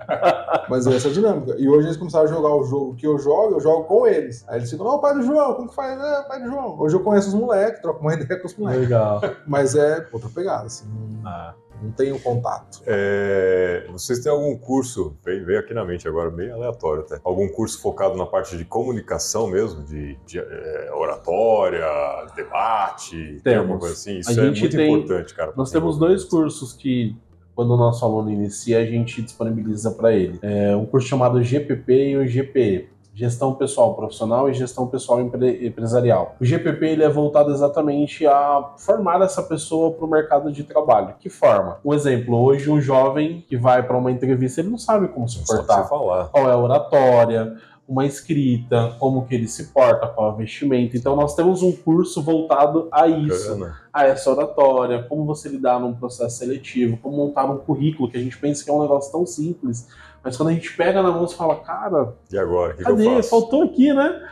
Mas 0.70 0.86
é 0.86 0.94
essa 0.94 1.08
a 1.08 1.12
dinâmica. 1.12 1.56
E 1.58 1.68
hoje 1.68 1.88
eles 1.88 1.96
começaram 1.96 2.26
a 2.26 2.28
jogar 2.28 2.54
o 2.54 2.62
jogo 2.62 2.94
que 2.94 3.04
eu 3.04 3.18
jogo, 3.18 3.56
eu 3.56 3.60
jogo 3.60 3.84
com 3.84 4.06
eles. 4.06 4.44
Aí 4.46 4.60
eles 4.60 4.70
ficam, 4.70 4.86
não, 4.86 5.00
pai 5.00 5.14
do 5.14 5.22
João, 5.24 5.54
como 5.54 5.68
que 5.68 5.74
faz? 5.74 6.00
É, 6.00 6.22
pai 6.28 6.44
do 6.44 6.48
João. 6.48 6.80
Hoje 6.80 6.94
eu 6.94 7.02
conheço 7.02 7.26
os 7.26 7.34
moleques, 7.34 7.82
troco 7.82 8.02
uma 8.02 8.14
ideia 8.14 8.38
com 8.38 8.46
os 8.46 8.56
moleques. 8.56 8.82
Legal. 8.82 9.20
Mas 9.48 9.74
é 9.74 10.06
outra 10.12 10.28
pegada, 10.28 10.66
assim. 10.66 10.86
Ah 11.24 11.54
não 11.82 11.90
tenho 11.92 12.18
contato. 12.20 12.82
É, 12.86 13.86
vocês 13.90 14.20
têm 14.20 14.30
algum 14.30 14.56
curso, 14.56 15.16
veio, 15.24 15.44
veio, 15.44 15.60
aqui 15.60 15.74
na 15.74 15.84
mente 15.84 16.06
agora, 16.06 16.30
bem 16.30 16.50
aleatório 16.50 17.02
até, 17.02 17.20
algum 17.24 17.48
curso 17.48 17.80
focado 17.80 18.16
na 18.16 18.26
parte 18.26 18.56
de 18.56 18.64
comunicação 18.64 19.48
mesmo, 19.48 19.82
de, 19.84 20.16
de 20.26 20.38
é, 20.38 20.90
oratória, 20.92 21.86
debate, 22.34 23.40
tem 23.42 23.56
alguma 23.56 23.78
coisa 23.78 23.94
assim? 23.94 24.18
Isso 24.18 24.30
a 24.30 24.44
é 24.44 24.50
muito 24.50 24.70
tem, 24.70 24.92
importante, 24.92 25.34
cara. 25.34 25.52
Nós 25.56 25.70
temos 25.70 25.98
dois 25.98 26.24
cursos 26.24 26.72
que 26.72 27.16
quando 27.54 27.74
o 27.74 27.76
nosso 27.76 28.04
aluno 28.04 28.30
inicia, 28.30 28.78
a 28.78 28.86
gente 28.86 29.20
disponibiliza 29.20 29.90
para 29.90 30.14
ele. 30.14 30.38
É 30.40 30.74
um 30.74 30.86
curso 30.86 31.06
chamado 31.06 31.42
GPP 31.42 32.10
e 32.10 32.16
o 32.16 32.26
GPE 32.26 32.88
gestão 33.20 33.54
pessoal 33.54 33.94
profissional 33.94 34.48
e 34.48 34.54
gestão 34.54 34.86
pessoal 34.86 35.20
empre 35.20 35.66
empresarial. 35.66 36.36
O 36.40 36.44
GPP 36.44 36.86
ele 36.86 37.04
é 37.04 37.08
voltado 37.08 37.52
exatamente 37.52 38.26
a 38.26 38.72
formar 38.78 39.20
essa 39.20 39.42
pessoa 39.42 39.92
para 39.92 40.06
o 40.06 40.08
mercado 40.08 40.50
de 40.50 40.64
trabalho. 40.64 41.14
Que 41.20 41.28
forma? 41.28 41.78
Um 41.84 41.92
exemplo, 41.92 42.42
hoje 42.42 42.70
um 42.70 42.80
jovem 42.80 43.44
que 43.46 43.58
vai 43.58 43.82
para 43.82 43.98
uma 43.98 44.10
entrevista, 44.10 44.62
ele 44.62 44.70
não 44.70 44.78
sabe 44.78 45.08
como 45.08 45.28
se 45.28 45.44
portar. 45.44 45.86
Falar. 45.86 46.28
Qual 46.28 46.48
é 46.48 46.52
a 46.52 46.56
oratória, 46.56 47.56
uma 47.86 48.06
escrita, 48.06 48.94
como 48.98 49.26
que 49.26 49.34
ele 49.34 49.48
se 49.48 49.64
porta, 49.72 50.06
qual 50.06 50.30
é 50.30 50.32
o 50.32 50.36
vestimento. 50.36 50.96
Então 50.96 51.16
nós 51.16 51.34
temos 51.34 51.60
um 51.60 51.72
curso 51.72 52.22
voltado 52.22 52.88
a 52.92 53.08
isso, 53.08 53.68
a 53.92 54.06
essa 54.06 54.30
oratória, 54.30 55.02
como 55.02 55.26
você 55.26 55.48
lidar 55.48 55.80
num 55.80 55.92
processo 55.92 56.38
seletivo, 56.38 56.96
como 56.98 57.16
montar 57.16 57.44
um 57.44 57.58
currículo, 57.58 58.08
que 58.08 58.16
a 58.16 58.20
gente 58.20 58.38
pensa 58.38 58.64
que 58.64 58.70
é 58.70 58.72
um 58.72 58.80
negócio 58.80 59.10
tão 59.10 59.26
simples, 59.26 59.88
mas 60.22 60.36
quando 60.36 60.50
a 60.50 60.52
gente 60.52 60.74
pega 60.76 61.02
na 61.02 61.10
mão 61.10 61.24
e 61.24 61.34
fala, 61.34 61.56
cara, 61.56 62.14
e 62.30 62.38
agora? 62.38 62.74
Que 62.74 62.82
cadê? 62.82 63.16
Que 63.16 63.22
Faltou 63.22 63.64
aqui, 63.64 63.92
né? 63.92 64.22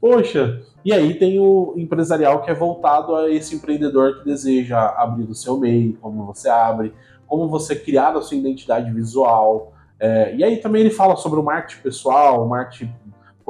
Poxa. 0.00 0.62
E 0.84 0.92
aí 0.92 1.14
tem 1.14 1.38
o 1.38 1.74
empresarial 1.76 2.42
que 2.42 2.50
é 2.50 2.54
voltado 2.54 3.14
a 3.14 3.30
esse 3.30 3.54
empreendedor 3.54 4.18
que 4.18 4.24
deseja 4.24 4.94
abrir 4.96 5.24
o 5.24 5.34
seu 5.34 5.58
MEI, 5.58 5.96
como 6.00 6.24
você 6.24 6.48
abre, 6.48 6.94
como 7.26 7.48
você 7.48 7.76
criar 7.76 8.16
a 8.16 8.22
sua 8.22 8.36
identidade 8.36 8.90
visual. 8.90 9.72
É, 9.98 10.34
e 10.34 10.42
aí 10.42 10.56
também 10.56 10.80
ele 10.80 10.90
fala 10.90 11.16
sobre 11.16 11.38
o 11.38 11.42
marketing 11.42 11.82
pessoal, 11.82 12.44
o 12.44 12.48
marketing 12.48 12.90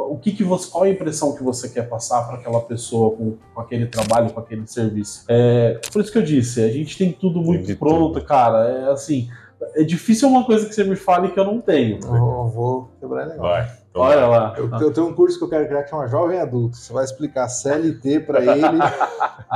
o 0.09 0.17
que, 0.17 0.33
que 0.33 0.43
você, 0.43 0.71
qual 0.71 0.85
a 0.85 0.89
impressão 0.89 1.37
que 1.37 1.43
você 1.43 1.69
quer 1.69 1.89
passar 1.89 2.27
para 2.27 2.37
aquela 2.37 2.61
pessoa 2.61 3.15
com, 3.17 3.37
com, 3.55 3.61
aquele 3.61 3.87
trabalho, 3.87 4.33
com 4.33 4.41
aquele 4.41 4.67
serviço. 4.67 5.25
É, 5.29 5.79
por 5.93 6.01
isso 6.01 6.11
que 6.11 6.19
eu 6.19 6.23
disse, 6.23 6.63
a 6.63 6.69
gente 6.69 6.97
tem 6.97 7.13
tudo 7.13 7.41
muito 7.41 7.77
pronto, 7.77 8.15
tudo. 8.15 8.25
cara. 8.25 8.69
É 8.69 8.91
assim, 8.91 9.29
é 9.75 9.85
difícil 9.85 10.29
uma 10.29 10.45
coisa 10.45 10.67
que 10.67 10.75
você 10.75 10.85
me 10.85 10.97
fale 10.97 11.31
que 11.31 11.39
eu 11.39 11.45
não 11.45 11.61
tenho. 11.61 11.99
Eu 12.03 12.49
vou 12.49 12.91
quebrar 13.01 13.27
legal. 13.27 13.41
Vai. 13.41 13.81
Então 13.91 14.03
Olha 14.03 14.27
lá. 14.27 14.55
Eu, 14.57 14.71
eu, 14.81 14.93
tenho 14.93 15.09
um 15.09 15.15
curso 15.15 15.39
que 15.39 15.45
eu 15.45 15.49
quero 15.49 15.67
criar 15.67 15.83
que 15.83 15.91
chama 15.91 16.07
Jovem 16.07 16.39
Adulto. 16.39 16.77
Você 16.77 16.93
vai 16.93 17.05
explicar 17.05 17.49
CLT 17.49 18.21
para 18.21 18.41
ele, 18.45 18.79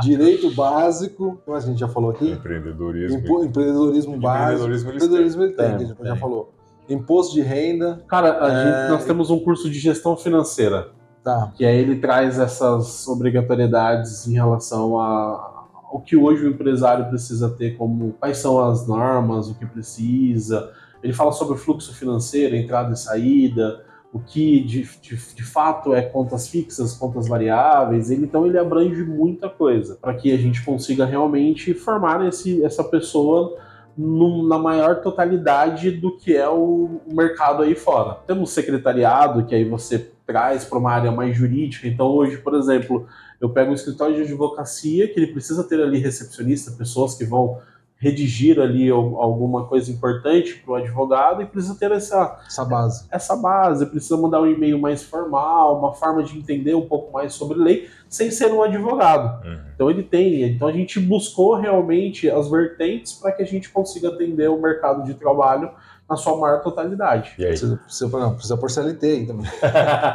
direito 0.01 0.53
básico, 0.53 1.41
como 1.45 1.55
a 1.55 1.59
gente 1.59 1.79
já 1.79 1.87
falou 1.87 2.11
aqui. 2.11 2.31
Empreendedorismo. 2.31 3.17
Empo, 3.17 3.43
empreendedorismo 3.43 4.19
básico. 4.19 4.63
Empreendedorismo, 4.63 4.89
empreendedorismo 4.91 5.43
ele 5.43 5.53
tem, 5.53 5.65
tem, 5.65 5.77
que 5.77 5.83
a 5.83 5.87
gente 5.87 6.07
já 6.07 6.15
falou. 6.17 6.53
Imposto 6.89 7.33
de 7.33 7.41
renda. 7.41 8.03
Cara, 8.07 8.27
é... 8.27 8.63
gente, 8.63 8.91
nós 8.91 9.05
temos 9.05 9.29
um 9.29 9.39
curso 9.39 9.69
de 9.69 9.79
gestão 9.79 10.15
financeira. 10.15 10.89
Tá. 11.23 11.51
Que 11.55 11.65
aí 11.65 11.77
ele 11.77 11.95
traz 11.95 12.37
essas 12.37 13.07
obrigatoriedades 13.07 14.27
em 14.27 14.33
relação 14.33 14.99
a, 14.99 15.54
o 15.95 16.01
que 16.01 16.17
hoje 16.17 16.45
o 16.45 16.49
empresário 16.49 17.05
precisa 17.05 17.49
ter 17.49 17.77
como 17.77 18.17
quais 18.19 18.37
são 18.37 18.59
as 18.59 18.85
normas, 18.85 19.47
o 19.47 19.55
que 19.55 19.65
precisa. 19.65 20.73
Ele 21.01 21.13
fala 21.13 21.31
sobre 21.31 21.53
o 21.53 21.57
fluxo 21.57 21.95
financeiro, 21.95 22.53
entrada 22.53 22.91
e 22.91 22.97
saída, 22.97 23.81
o 24.11 24.19
que 24.19 24.59
de, 24.59 24.83
de, 25.01 25.15
de 25.15 25.43
fato 25.43 25.95
é 25.95 26.01
contas 26.01 26.49
fixas, 26.49 26.97
contas 26.97 27.29
variáveis. 27.29 28.11
Ele, 28.11 28.25
então 28.25 28.45
ele 28.45 28.59
abrange 28.59 29.05
muita 29.05 29.47
coisa 29.47 29.97
para 30.01 30.13
que 30.13 30.33
a 30.33 30.37
gente 30.37 30.65
consiga 30.65 31.05
realmente 31.05 31.73
formar 31.73 32.27
esse, 32.27 32.61
essa 32.65 32.83
pessoa 32.83 33.57
na 33.97 34.57
maior 34.57 34.99
totalidade 35.01 35.91
do 35.91 36.17
que 36.17 36.35
é 36.35 36.49
o 36.49 36.99
mercado 37.07 37.63
aí 37.63 37.73
fora. 37.73 38.15
Temos 38.27 38.49
secretariado, 38.51 39.45
que 39.45 39.55
aí 39.55 39.63
você 39.63 40.11
traz 40.25 40.65
para 40.65 40.77
uma 40.77 40.91
área 40.91 41.11
mais 41.11 41.35
jurídica. 41.35 41.87
Então, 41.87 42.07
hoje, 42.07 42.37
por 42.37 42.55
exemplo, 42.55 43.07
eu 43.39 43.49
pego 43.49 43.71
um 43.71 43.75
escritório 43.75 44.15
de 44.15 44.21
advocacia 44.23 45.07
que 45.07 45.19
ele 45.19 45.31
precisa 45.31 45.63
ter 45.63 45.81
ali 45.81 45.99
recepcionista, 45.99 46.71
pessoas 46.71 47.15
que 47.15 47.25
vão 47.25 47.59
redigir 47.97 48.59
ali 48.59 48.89
alguma 48.89 49.65
coisa 49.65 49.89
importante 49.89 50.55
para 50.55 50.73
o 50.73 50.75
advogado 50.75 51.41
e 51.41 51.45
precisa 51.45 51.75
ter 51.75 51.91
essa, 51.91 52.39
essa 52.45 52.65
base. 52.65 53.07
Essa 53.09 53.35
base, 53.35 53.85
precisa 53.85 54.17
mandar 54.17 54.41
um 54.41 54.47
e-mail 54.47 54.77
mais 54.77 55.01
formal, 55.01 55.79
uma 55.79 55.93
forma 55.93 56.21
de 56.21 56.37
entender 56.37 56.75
um 56.75 56.85
pouco 56.85 57.11
mais 57.13 57.33
sobre 57.33 57.57
lei, 57.57 57.89
sem 58.09 58.29
ser 58.29 58.51
um 58.51 58.61
advogado. 58.61 59.43
Uhum. 59.45 59.59
Então 59.73 59.89
ele 59.89 60.03
tem. 60.03 60.43
Então 60.43 60.67
a 60.67 60.73
gente 60.73 60.99
buscou 60.99 61.55
realmente 61.55 62.29
as 62.29 62.49
vertentes 62.49 63.13
para 63.13 63.31
que 63.31 63.41
a 63.41 63.45
gente 63.45 63.69
consiga 63.69 64.09
atender 64.09 64.49
o 64.49 64.61
mercado 64.61 65.03
de 65.03 65.13
trabalho 65.13 65.71
na 66.09 66.15
sua 66.15 66.37
maior 66.37 66.61
totalidade. 66.61 67.33
E 67.37 67.43
aí? 67.43 67.49
Precisa, 67.49 67.77
precisa, 67.77 68.19
não, 68.19 68.33
precisa 68.33 68.57
pôr 68.57 68.69
CLT 68.69 69.05
aí 69.05 69.25
também. 69.25 69.45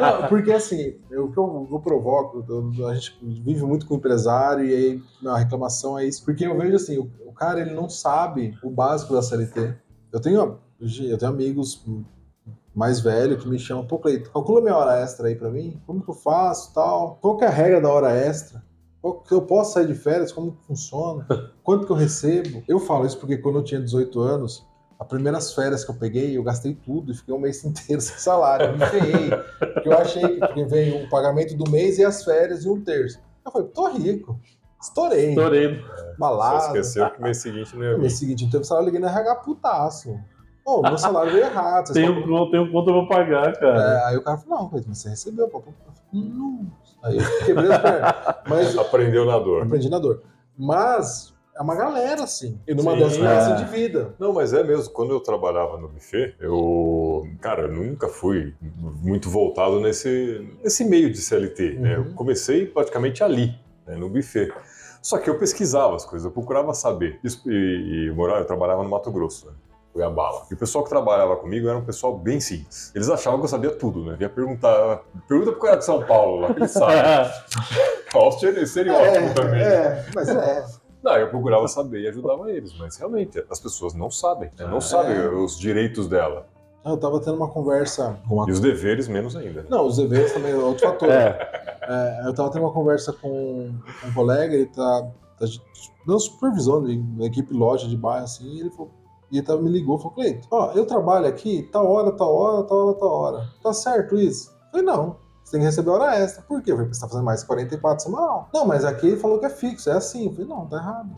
não, 0.01 0.29
porque 0.29 0.53
assim, 0.53 0.97
eu, 1.11 1.27
o 1.27 1.33
que 1.33 1.39
eu, 1.39 1.69
eu 1.71 1.81
provoco, 1.81 2.45
eu, 2.49 2.89
a 2.89 2.95
gente 2.95 3.19
vive 3.23 3.63
muito 3.65 3.87
com 3.87 3.97
empresário 3.97 4.65
e 4.65 4.75
aí 4.75 5.03
a 5.27 5.39
reclamação 5.39 5.99
é 5.99 6.07
isso. 6.07 6.25
Porque 6.25 6.47
eu 6.47 6.57
vejo 6.57 6.77
assim, 6.77 6.99
o, 6.99 7.11
o 7.27 7.33
cara 7.33 7.61
ele 7.61 7.75
não 7.75 7.89
sabe 7.89 8.57
o 8.63 8.71
básico 8.71 9.13
da 9.13 9.23
CLT. 9.23 9.75
Eu 10.13 10.21
tenho, 10.21 10.59
eu 10.81 11.19
tenho 11.19 11.33
amigos 11.33 11.85
mais 12.75 13.01
velhos 13.01 13.43
que 13.43 13.49
me 13.49 13.59
chamam, 13.59 13.85
pô, 13.85 13.99
Cleiton, 13.99 14.31
calcula 14.31 14.61
minha 14.61 14.77
hora 14.77 15.01
extra 15.01 15.27
aí 15.27 15.35
para 15.35 15.51
mim, 15.51 15.81
como 15.87 16.03
que 16.03 16.11
eu 16.11 16.15
faço 16.15 16.73
tal, 16.73 17.19
qual 17.21 17.37
que 17.37 17.45
é 17.45 17.49
a 17.49 17.51
regra 17.51 17.81
da 17.81 17.89
hora 17.89 18.13
extra? 18.13 18.63
Eu 19.31 19.43
posso 19.43 19.73
sair 19.73 19.87
de 19.87 19.95
férias? 19.95 20.31
Como 20.31 20.53
que 20.53 20.67
funciona? 20.67 21.27
Quanto 21.65 21.87
que 21.87 21.93
eu 21.93 21.97
recebo? 21.97 22.63
Eu 22.69 22.79
falo 22.79 23.07
isso 23.07 23.19
porque 23.19 23.39
quando 23.39 23.57
eu 23.57 23.65
tinha 23.65 23.81
18 23.81 24.21
anos, 24.21 24.67
As 25.01 25.07
primeiras 25.07 25.55
férias 25.55 25.83
que 25.85 25.91
eu 25.91 25.95
peguei, 25.95 26.37
eu 26.37 26.43
gastei 26.43 26.75
tudo 26.75 27.11
e 27.11 27.15
fiquei 27.15 27.35
um 27.35 27.39
mês 27.39 27.65
inteiro 27.65 28.01
sem 28.03 28.19
salário. 28.19 28.77
Me 28.77 28.85
ferrei. 28.87 29.31
porque 29.59 29.89
eu 29.89 29.99
achei 29.99 30.39
que 30.41 30.65
veio 30.67 31.05
o 31.07 31.09
pagamento 31.09 31.57
do 31.57 31.69
mês 31.71 31.99
e 31.99 32.05
as 32.05 32.23
férias 32.23 32.65
e 32.65 32.69
um 32.69 32.81
terço. 32.85 33.19
Eu 33.45 33.51
falei, 33.51 33.69
tô 33.69 33.89
rico. 33.89 34.39
Estourei. 34.81 35.31
Estourei. 35.31 35.83
Balada. 36.19 36.61
Só 36.61 36.67
esqueceu 36.69 37.11
que 37.11 37.23
mês 37.23 37.39
seguinte 37.39 37.75
não 37.75 37.83
ia 37.83 37.91
No 37.93 37.97
vir. 37.97 38.01
mês 38.03 38.19
seguinte, 38.19 38.45
não 38.45 38.51
teve 38.51 38.65
salário, 38.65 38.89
eu 38.89 38.93
liguei 38.93 39.01
no 39.01 39.15
RH 39.15 39.35
putaço. 39.37 40.19
Pô, 40.65 40.83
meu 40.83 40.99
salário 40.99 41.33
veio 41.33 41.45
errado. 41.47 41.87
Vocês 41.87 41.95
Tenho, 42.07 42.21
estão- 42.21 42.35
um, 42.45 42.51
tenho 42.51 42.71
conta 42.71 42.93
pra 42.93 43.07
pagar, 43.07 43.53
cara. 43.59 43.83
É, 43.83 44.05
aí 44.09 44.17
o 44.19 44.23
cara 44.23 44.37
falou, 44.37 44.59
não, 44.65 44.71
mas 44.71 44.85
você 44.87 45.09
recebeu, 45.09 45.49
pô. 45.49 45.63
Eu 45.67 45.75
Não. 46.21 46.67
Aí 47.03 47.17
eu 47.17 47.47
quebrei 47.47 47.73
as 47.73 47.81
pernas. 47.81 48.15
Mas 48.47 48.77
Aprendeu 48.79 49.25
na 49.25 49.39
dor. 49.39 49.63
aprendi 49.63 49.89
na 49.89 49.99
dor. 49.99 50.23
Mas 50.59 51.33
é 51.61 51.63
uma 51.63 51.75
galera, 51.75 52.25
assim. 52.25 52.59
E 52.67 52.73
numa 52.75 52.93
Sim, 52.93 52.99
dessas 52.99 53.49
é. 53.49 53.53
é. 53.53 53.55
de 53.57 53.65
vida. 53.71 54.15
Não, 54.19 54.33
mas 54.33 54.55
é 54.55 54.65
mesmo. 54.65 54.91
Quando 54.95 55.13
eu 55.13 55.21
trabalhava 55.21 55.77
no 55.77 55.89
buffet, 55.89 56.35
eu, 56.41 57.27
cara, 57.41 57.63
eu 57.63 57.69
nunca 57.73 58.09
fui 58.09 58.55
muito 59.03 59.29
voltado 59.29 59.79
nesse, 59.79 60.49
nesse 60.65 60.85
meio 60.85 61.11
de 61.13 61.19
CLT. 61.19 61.73
Né? 61.79 61.97
Eu 61.97 62.01
Uhum. 62.03 62.15
comecei 62.15 62.65
praticamente 62.67 63.23
ali, 63.23 63.55
né, 63.87 63.95
no 63.95 64.09
buffet. 64.09 64.51
Só 65.03 65.19
que 65.19 65.29
eu 65.29 65.39
pesquisava 65.39 65.97
as 65.97 66.05
coisas, 66.05 66.25
eu 66.25 66.31
procurava 66.33 66.73
saber. 66.75 67.21
Isso- 67.23 67.43
E, 67.51 67.53
e 67.53 68.09
eu 68.09 68.15
morava- 68.15 68.41
eu 68.41 68.47
trabalhava 68.47 68.83
no 68.83 68.89
Mato 68.89 69.11
Grosso, 69.11 69.47
né? 69.47 69.53
Cuiabá. 69.93 70.47
E 70.51 70.55
o 70.55 70.57
pessoal 70.57 70.85
que 70.85 70.91
trabalhava 70.91 71.37
comigo 71.37 71.69
era 71.69 71.77
um 71.77 71.85
pessoal 71.85 72.17
bem 72.17 72.39
simples. 72.41 72.93
Eles 72.95 73.11
achavam 73.11 73.41
que 73.41 73.45
eu 73.47 73.49
sabia 73.49 73.71
tudo, 73.71 74.05
né? 74.05 74.17
Ia 74.21 74.29
perguntar. 74.29 75.03
Pergunta 75.29 75.51
pro 75.53 75.61
cara 75.61 75.77
de 75.77 75.85
São 75.85 76.03
Paulo 76.07 76.41
lá, 76.43 76.55
que 76.55 76.61
ele 76.61 76.69
sabe. 76.69 76.95
Olha 78.15 78.25
o 78.25 78.29
estere- 78.29 78.63
estereótipo 78.63 79.35
também. 79.35 79.61
é, 79.61 80.07
mas 80.15 80.29
é. 80.29 80.65
Não, 81.03 81.13
eu 81.17 81.29
procurava 81.29 81.67
saber 81.69 82.01
e 82.03 82.09
ajudava 82.09 82.51
eles, 82.51 82.77
mas 82.79 82.97
realmente 82.97 83.43
as 83.51 83.59
pessoas 83.61 83.95
não 83.95 84.11
sabem, 84.11 84.51
né? 84.59 84.67
não 84.67 84.79
É. 84.79 84.81
sabem 84.81 85.19
os 85.35 85.59
direitos 85.59 86.07
dela. 86.09 86.47
Eu 86.85 86.97
tava 86.97 87.21
tendo 87.21 87.37
uma 87.37 87.49
conversa 87.49 88.19
com 88.27 88.37
uma... 88.37 88.49
E 88.49 88.53
os 88.53 88.61
deveres 88.61 89.07
menos 89.09 89.37
ainda. 89.37 89.63
né? 89.63 89.67
Não, 89.71 89.87
os 89.87 89.97
deveres 89.99 90.33
também 90.33 90.53
é 90.53 90.57
outro 90.57 90.87
fator. 90.89 91.09
É. 91.11 91.61
É, 91.83 92.29
eu 92.29 92.35
tava 92.35 92.51
tendo 92.53 92.63
uma 92.63 92.73
conversa 92.73 93.13
com 93.13 93.71
um 94.07 94.13
colega, 94.15 94.55
ele 94.55 94.67
tá, 94.67 95.11
tá 95.39 95.47
dando 96.07 96.21
supervisão 96.21 96.85
de 96.85 96.97
uma 96.99 97.25
equipe 97.27 97.53
loja 97.53 97.89
de 97.89 97.97
bairro, 97.97 98.25
assim, 98.25 98.45
e 98.47 98.61
ele 98.61 98.71
falou, 98.71 98.91
e 99.31 99.39
ele 99.39 99.47
tava, 99.47 99.61
me 99.61 99.71
ligou 99.71 99.97
e 99.97 99.99
falou, 99.99 100.13
Cleito, 100.15 100.47
ó, 100.53 100.71
eu 100.73 100.87
trabalho 100.87 101.27
aqui, 101.27 101.69
tal 101.73 101.91
hora, 101.91 102.13
tal 102.13 102.33
hora, 102.35 102.63
tal 102.65 102.79
hora, 102.87 102.95
tal 102.99 103.09
hora. 103.11 103.49
Tá 103.63 103.73
certo 103.73 104.17
isso? 104.17 104.51
Eu 104.67 104.71
falei, 104.71 104.87
não. 104.87 105.17
Você 105.51 105.57
tem 105.57 105.61
que 105.63 105.67
receber 105.67 105.91
hora 105.91 106.15
extra. 106.17 106.43
Por 106.43 106.63
quê? 106.63 106.71
Eu 106.71 106.77
falei, 106.77 106.87
porque 106.87 106.95
você 106.95 107.01
tá 107.01 107.09
fazendo 107.09 107.25
mais 107.25 107.41
que 107.41 107.49
44 107.49 108.05
semanal. 108.05 108.49
Não, 108.55 108.65
mas 108.65 108.85
aqui 108.85 109.09
ele 109.09 109.17
falou 109.17 109.41
que 109.41 109.47
é 109.47 109.51
fixo, 109.51 109.91
é 109.91 109.95
assim. 109.95 110.27
Eu 110.27 110.31
falei, 110.33 110.47
não, 110.47 110.65
tá 110.67 110.77
errado. 110.77 111.09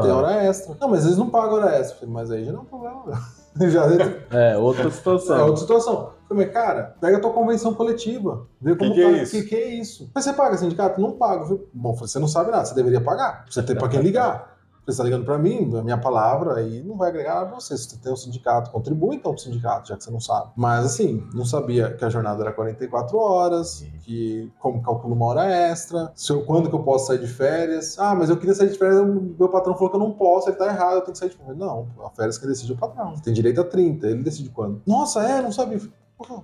Tem 0.00 0.10
Ah. 0.10 0.16
hora 0.16 0.32
extra. 0.42 0.74
Não, 0.80 0.88
mas 0.88 1.04
eles 1.04 1.18
não 1.18 1.28
pagam 1.28 1.56
hora 1.58 1.76
extra. 1.76 1.96
Eu 1.96 2.00
falei, 2.00 2.14
mas 2.14 2.30
aí 2.30 2.44
já 2.46 2.52
não 2.52 2.60
é 2.60 2.62
um 2.62 2.64
problema, 2.64 3.02
meu. 3.06 3.14
Já 3.70 3.86
entra 3.92 4.26
É, 4.32 4.56
outra 4.56 4.88
é 4.88 4.90
situação. 4.90 5.40
outra 5.42 5.56
situação. 5.58 6.10
Eu 6.28 6.36
Falei, 6.36 6.46
cara, 6.48 6.96
pega 7.00 7.18
a 7.18 7.20
tua 7.20 7.30
convenção 7.30 7.72
coletiva. 7.74 8.48
Vê 8.60 8.74
como 8.74 8.92
que 8.94 9.00
tá. 9.02 9.08
é 9.08 9.22
isso? 9.22 9.30
Que, 9.32 9.42
que 9.44 9.54
é 9.54 9.68
isso? 9.74 10.10
Mas 10.14 10.24
você 10.24 10.32
paga 10.32 10.56
sindicato? 10.56 11.00
Não 11.00 11.12
paga. 11.12 11.44
Bom, 11.72 11.94
você 11.94 12.18
não 12.18 12.26
sabe 12.26 12.50
nada, 12.50 12.64
você 12.64 12.74
deveria 12.74 13.00
pagar. 13.02 13.44
Você 13.48 13.62
tem 13.62 13.76
pra 13.76 13.88
quem 13.88 14.00
ligar. 14.00 14.53
Você 14.86 14.98
tá 14.98 15.04
ligando 15.04 15.24
pra 15.24 15.38
mim, 15.38 15.70
a 15.78 15.82
minha 15.82 15.96
palavra, 15.96 16.56
aí 16.56 16.82
não 16.82 16.96
vai 16.96 17.08
agregar 17.08 17.34
nada 17.36 17.46
pra 17.46 17.54
você. 17.60 17.76
Se 17.76 17.88
você 17.88 17.96
tem 17.96 18.12
um 18.12 18.16
sindicato, 18.16 18.70
contribui 18.70 19.16
então 19.16 19.32
pro 19.32 19.40
sindicato, 19.40 19.88
já 19.88 19.96
que 19.96 20.04
você 20.04 20.10
não 20.10 20.20
sabe. 20.20 20.50
Mas 20.54 20.84
assim, 20.84 21.26
não 21.32 21.44
sabia 21.44 21.92
que 21.94 22.04
a 22.04 22.10
jornada 22.10 22.42
era 22.42 22.52
44 22.52 23.16
horas, 23.18 23.84
que 24.02 24.52
como 24.58 24.82
calculo 24.82 25.14
uma 25.14 25.24
hora 25.26 25.46
extra, 25.46 26.12
se 26.14 26.30
eu, 26.30 26.42
quando 26.44 26.68
que 26.68 26.74
eu 26.74 26.82
posso 26.82 27.06
sair 27.06 27.18
de 27.18 27.26
férias. 27.26 27.98
Ah, 27.98 28.14
mas 28.14 28.28
eu 28.28 28.36
queria 28.36 28.54
sair 28.54 28.68
de 28.70 28.78
férias, 28.78 29.00
o 29.00 29.06
meu 29.38 29.48
patrão 29.48 29.74
falou 29.74 29.88
que 29.90 29.96
eu 29.96 30.00
não 30.00 30.12
posso, 30.12 30.50
ele 30.50 30.56
tá 30.56 30.66
errado, 30.66 30.96
eu 30.96 31.00
tenho 31.00 31.12
que 31.12 31.18
sair 31.18 31.30
de 31.30 31.36
férias. 31.36 31.56
Não, 31.56 31.88
a 32.04 32.10
férias 32.10 32.36
que 32.36 32.46
decide 32.46 32.72
é 32.72 32.74
o 32.74 32.78
patrão. 32.78 33.14
Tem 33.22 33.32
direito 33.32 33.60
a 33.60 33.64
30, 33.64 34.06
ele 34.06 34.22
decide 34.22 34.50
quando. 34.50 34.82
Nossa, 34.86 35.22
é, 35.22 35.40
não 35.40 35.50
sabia. 35.52 35.78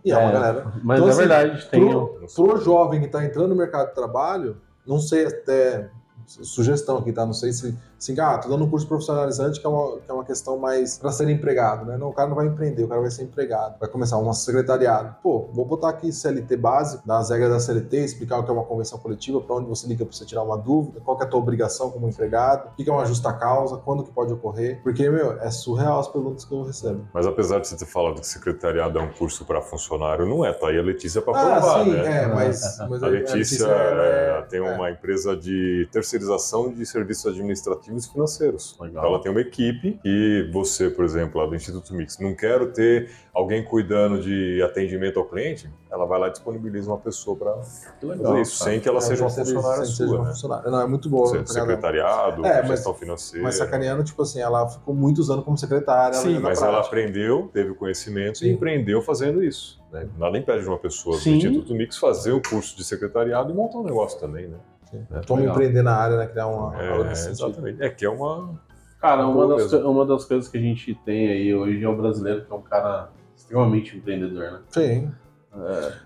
E 0.04 0.10
é, 0.12 0.16
uma 0.16 0.30
É. 0.30 0.32
galera. 0.32 0.72
Mas 0.82 0.98
Então, 0.98 1.08
é 1.08 1.10
assim, 1.10 1.18
verdade, 1.20 1.66
tem. 1.70 1.88
Pro, 1.88 2.26
pro 2.34 2.56
jovem 2.60 3.00
que 3.00 3.06
está 3.06 3.24
entrando 3.24 3.48
no 3.48 3.54
mercado 3.56 3.88
de 3.88 3.94
trabalho, 3.94 4.56
não 4.86 4.98
sei 4.98 5.26
até 5.26 5.90
sugestão 6.26 6.98
aqui, 6.98 7.12
tá? 7.12 7.24
Não 7.26 7.32
sei 7.32 7.52
se, 7.52 7.76
se 8.00 8.18
ah, 8.18 8.38
tô 8.38 8.48
dando 8.48 8.64
um 8.64 8.70
curso 8.70 8.88
profissionalizante 8.88 9.60
que 9.60 9.66
é 9.66 9.68
uma, 9.68 9.98
que 9.98 10.10
é 10.10 10.14
uma 10.14 10.24
questão 10.24 10.58
mais 10.58 10.96
para 10.96 11.12
ser 11.12 11.28
empregado, 11.28 11.84
né? 11.84 11.98
Não, 11.98 12.08
o 12.08 12.12
cara 12.14 12.28
não 12.28 12.34
vai 12.34 12.46
empreender, 12.46 12.82
o 12.82 12.88
cara 12.88 13.00
vai 13.02 13.10
ser 13.10 13.24
empregado, 13.24 13.78
vai 13.78 13.88
começar 13.90 14.16
um 14.16 14.32
secretariado. 14.32 15.16
Pô, 15.22 15.50
vou 15.52 15.66
botar 15.66 15.90
aqui 15.90 16.10
CLT 16.10 16.56
básico, 16.56 17.06
dar 17.06 17.18
as 17.18 17.28
regras 17.28 17.50
da 17.50 17.60
CLT, 17.60 17.98
explicar 17.98 18.38
o 18.38 18.44
que 18.44 18.50
é 18.50 18.54
uma 18.54 18.64
convenção 18.64 18.98
coletiva, 18.98 19.40
para 19.42 19.56
onde 19.56 19.68
você 19.68 19.86
liga 19.86 20.04
para 20.06 20.16
você 20.16 20.24
tirar 20.24 20.42
uma 20.42 20.56
dúvida, 20.56 21.00
qual 21.00 21.20
é 21.20 21.24
a 21.24 21.26
tua 21.26 21.38
obrigação 21.38 21.90
como 21.90 22.08
empregado, 22.08 22.70
o 22.70 22.74
que 22.82 22.88
é 22.88 22.92
uma 22.92 23.04
justa 23.04 23.32
causa, 23.34 23.76
quando 23.76 24.02
que 24.02 24.10
pode 24.10 24.32
ocorrer, 24.32 24.80
porque, 24.82 25.08
meu, 25.10 25.38
é 25.38 25.50
surreal 25.50 26.00
as 26.00 26.08
perguntas 26.08 26.46
que 26.46 26.54
eu 26.54 26.62
recebo. 26.62 27.06
Mas 27.12 27.26
apesar 27.26 27.60
de 27.60 27.68
você 27.68 27.76
ter 27.76 27.86
falado 27.86 28.18
que 28.18 28.26
secretariado 28.26 28.98
é 28.98 29.02
um 29.02 29.12
curso 29.12 29.44
para 29.44 29.60
funcionário, 29.60 30.24
não 30.24 30.42
é. 30.42 30.52
Tá 30.54 30.68
aí 30.68 30.78
a 30.78 30.82
Letícia 30.82 31.20
para 31.20 31.38
Ah, 31.38 31.60
provar, 31.60 31.84
sim, 31.84 31.90
né? 31.92 32.22
é, 32.22 32.26
mas, 32.26 32.78
mas 32.88 33.02
A 33.02 33.08
Letícia 33.08 33.66
ela 33.66 34.02
é, 34.02 34.42
tem 34.48 34.60
é. 34.60 34.74
uma 34.74 34.90
empresa 34.90 35.36
de 35.36 35.86
terceirização 35.92 36.72
de 36.72 36.86
serviços 36.86 37.26
administrativos 37.26 37.89
e 38.06 38.12
financeiros. 38.12 38.76
Legal. 38.80 39.02
Então 39.02 39.10
ela 39.14 39.22
tem 39.22 39.30
uma 39.30 39.40
equipe 39.40 39.98
e 40.04 40.48
você, 40.52 40.90
por 40.90 41.04
exemplo, 41.04 41.40
lá 41.40 41.46
do 41.46 41.54
Instituto 41.54 41.94
Mix, 41.94 42.18
não 42.18 42.34
quero 42.34 42.72
ter 42.72 43.10
alguém 43.34 43.64
cuidando 43.64 44.20
de 44.20 44.62
atendimento 44.62 45.18
ao 45.18 45.24
cliente, 45.24 45.70
ela 45.90 46.04
vai 46.06 46.18
lá 46.20 46.28
e 46.28 46.30
disponibiliza 46.30 46.90
uma 46.90 46.98
pessoa 46.98 47.36
para 47.36 47.54
fazer 48.00 48.40
isso, 48.40 48.62
sem 48.64 48.80
que 48.80 48.88
ela 48.88 48.98
É, 48.98 49.00
seja 49.00 49.24
uma 49.24 49.30
funcionária 49.30 49.84
sem 49.84 49.94
ser 49.94 50.02
uma 50.04 50.08
sua, 50.16 50.18
né? 50.24 50.30
funcionária. 50.30 50.70
Não, 50.70 50.80
é 50.80 50.86
muito 50.86 51.08
boa. 51.08 51.26
Seja 51.28 51.42
tá 51.44 51.52
ligado? 51.52 51.66
secretariado, 51.68 52.46
É, 52.46 52.58
mas- 52.60 52.68
gestão 52.70 52.94
financeira. 52.94 53.44
Mas 53.44 53.54
sacaneando, 53.56 54.04
tipo 54.04 54.22
assim, 54.22 54.40
ela 54.40 54.68
ficou 54.68 54.94
muitos 54.94 55.30
anos 55.30 55.44
como 55.44 55.56
secretária. 55.58 56.14
Sim, 56.18 56.32
ela 56.36 56.40
mas 56.40 56.60
ela 56.62 56.72
prática. 56.72 56.88
aprendeu, 56.96 57.50
teve 57.52 57.70
o 57.70 57.74
conhecimento 57.74 58.38
Sim. 58.38 58.46
e 58.46 58.52
empreendeu 58.52 59.00
fazendo 59.02 59.42
isso. 59.42 59.80
Né? 59.92 60.06
Nada 60.18 60.38
impede 60.38 60.62
de 60.62 60.68
uma 60.68 60.78
pessoa 60.78 61.16
Sim. 61.18 61.32
do 61.32 61.36
Instituto 61.38 61.74
Mix 61.74 61.96
fazer 61.98 62.32
o 62.32 62.40
curso 62.40 62.76
de 62.76 62.84
secretariado 62.84 63.50
e 63.50 63.54
montar 63.54 63.78
um 63.78 63.84
negócio 63.84 64.18
também, 64.20 64.46
né? 64.46 64.56
É, 64.92 65.20
Como 65.26 65.40
Legal. 65.40 65.54
empreender 65.54 65.82
na 65.82 65.94
área, 65.94 66.16
né? 66.16 66.26
Criar 66.26 66.46
uma. 66.48 66.80
É, 66.80 67.12
exatamente. 67.12 67.82
É 67.82 67.88
que 67.88 68.04
é 68.04 68.10
uma. 68.10 68.60
Cara, 69.00 69.26
uma 69.26 69.46
das, 69.56 69.72
uma 69.72 70.04
das 70.04 70.24
coisas 70.24 70.48
que 70.48 70.58
a 70.58 70.60
gente 70.60 70.94
tem 71.06 71.28
aí 71.28 71.54
hoje 71.54 71.82
é 71.82 71.88
o 71.88 71.96
brasileiro, 71.96 72.44
que 72.44 72.52
é 72.52 72.54
um 72.54 72.62
cara 72.62 73.10
extremamente 73.34 73.96
empreendedor, 73.96 74.52
né? 74.52 74.60
Sim. 74.68 75.10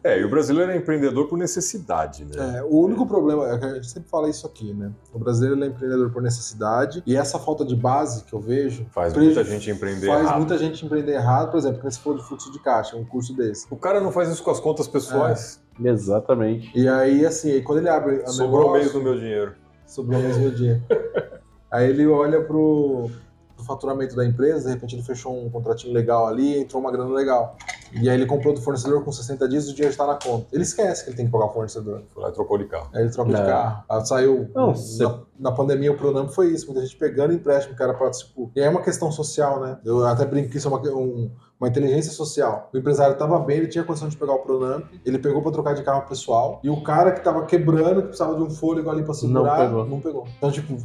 É, 0.02 0.18
e 0.20 0.24
o 0.24 0.30
brasileiro 0.30 0.72
é 0.72 0.76
empreendedor 0.76 1.28
por 1.28 1.36
necessidade, 1.36 2.24
né? 2.24 2.58
É, 2.58 2.62
o 2.62 2.78
único 2.78 3.06
problema 3.06 3.46
é 3.50 3.58
que 3.58 3.64
a 3.66 3.74
gente 3.74 3.90
sempre 3.90 4.08
fala 4.08 4.28
isso 4.30 4.46
aqui, 4.46 4.72
né? 4.72 4.90
O 5.12 5.18
brasileiro 5.18 5.62
é 5.62 5.66
empreendedor 5.66 6.10
por 6.10 6.22
necessidade 6.22 7.02
e 7.06 7.14
essa 7.14 7.38
falta 7.38 7.62
de 7.62 7.76
base 7.76 8.24
que 8.24 8.32
eu 8.32 8.40
vejo 8.40 8.86
Faz 8.90 9.14
muita 9.14 9.44
gente 9.44 9.70
empreender 9.70 10.06
faz 10.06 10.22
errado. 10.22 10.38
muita 10.38 10.56
gente 10.56 10.86
empreender 10.86 11.12
errado. 11.12 11.50
Por 11.50 11.58
exemplo, 11.58 11.80
quando 11.80 11.92
você 11.92 12.00
falou 12.00 12.18
de 12.18 12.24
fluxo 12.24 12.50
de 12.50 12.58
caixa, 12.58 12.96
um 12.96 13.04
curso 13.04 13.36
desse. 13.36 13.66
O 13.70 13.76
cara 13.76 14.00
não 14.00 14.10
faz 14.10 14.30
isso 14.30 14.42
com 14.42 14.50
as 14.50 14.60
contas 14.60 14.88
pessoais. 14.88 15.62
Exatamente. 15.82 16.70
E 16.74 16.88
aí, 16.88 17.24
assim, 17.24 17.52
aí 17.52 17.62
quando 17.62 17.78
ele 17.78 17.88
abre 17.88 18.26
Sobrou 18.26 18.74
negócio, 18.74 18.80
meio 18.80 18.92
do 18.92 19.02
meu 19.02 19.18
dinheiro. 19.18 19.54
sobrou 19.86 20.20
o 20.20 20.22
mesmo 20.22 20.50
dia. 20.50 20.82
Aí 21.70 21.90
ele 21.90 22.06
olha 22.06 22.40
pro, 22.40 23.10
pro 23.56 23.64
faturamento 23.64 24.14
da 24.14 24.24
empresa, 24.24 24.68
de 24.68 24.74
repente 24.74 24.94
ele 24.94 25.02
fechou 25.02 25.36
um 25.36 25.50
contratinho 25.50 25.92
legal 25.92 26.24
ali, 26.24 26.58
entrou 26.58 26.80
uma 26.80 26.92
grana 26.92 27.12
legal. 27.12 27.56
E 28.00 28.08
aí 28.10 28.16
ele 28.16 28.26
comprou 28.26 28.52
do 28.52 28.60
fornecedor 28.60 29.04
com 29.04 29.12
60 29.12 29.48
dias 29.48 29.66
e 29.66 29.70
o 29.70 29.72
dinheiro 29.74 29.90
está 29.92 30.06
na 30.06 30.14
conta. 30.14 30.46
Ele 30.52 30.62
esquece 30.62 31.04
que 31.04 31.10
ele 31.10 31.16
tem 31.16 31.26
que 31.26 31.32
pagar 31.32 31.46
o 31.46 31.52
fornecedor. 31.52 32.02
Foi 32.12 32.22
lá 32.22 32.28
e 32.28 32.32
trocou 32.32 32.58
de 32.58 32.64
carro. 32.66 32.88
Aí 32.94 33.02
ele 33.02 33.10
troca 33.10 33.30
de 33.32 33.36
Não. 33.40 33.46
carro. 33.46 33.84
Aí 33.88 34.06
saiu. 34.06 34.50
Não, 34.54 34.72
na, 34.98 35.20
na 35.38 35.52
pandemia 35.52 35.92
o 35.92 35.96
Pronamp 35.96 36.28
foi 36.30 36.48
isso. 36.48 36.66
Muita 36.66 36.80
gente 36.82 36.96
pegando 36.96 37.32
empréstimo, 37.32 37.76
cara, 37.76 37.94
pra, 37.94 38.10
tipo. 38.10 38.50
E 38.54 38.60
aí 38.60 38.66
é 38.66 38.70
uma 38.70 38.82
questão 38.82 39.10
social, 39.12 39.60
né? 39.60 39.78
Eu 39.84 40.04
até 40.06 40.24
brinco 40.24 40.50
que 40.50 40.56
isso 40.58 40.68
é 40.68 40.70
uma, 40.70 40.80
um- 40.90 41.30
uma 41.60 41.68
inteligência 41.68 42.12
social. 42.12 42.68
O 42.74 42.76
empresário 42.78 43.16
tava 43.16 43.38
bem, 43.38 43.58
ele 43.58 43.68
tinha 43.68 43.84
condição 43.84 44.08
de 44.08 44.16
pegar 44.16 44.34
o 44.34 44.40
Pronamp, 44.40 44.84
ele 45.04 45.18
pegou 45.18 45.40
pra 45.40 45.52
trocar 45.52 45.74
de 45.74 45.82
carro 45.82 46.02
pessoal. 46.08 46.60
E 46.64 46.68
o 46.68 46.82
cara 46.82 47.12
que 47.12 47.20
tava 47.22 47.46
quebrando, 47.46 48.00
que 48.02 48.08
precisava 48.08 48.34
de 48.34 48.42
um 48.42 48.50
fôlego 48.50 48.90
ali 48.90 49.02
pra 49.04 49.14
segurar, 49.14 49.68
Não 49.70 50.00
pegou. 50.00 50.26
Então, 50.36 50.50
tipo, 50.50 50.76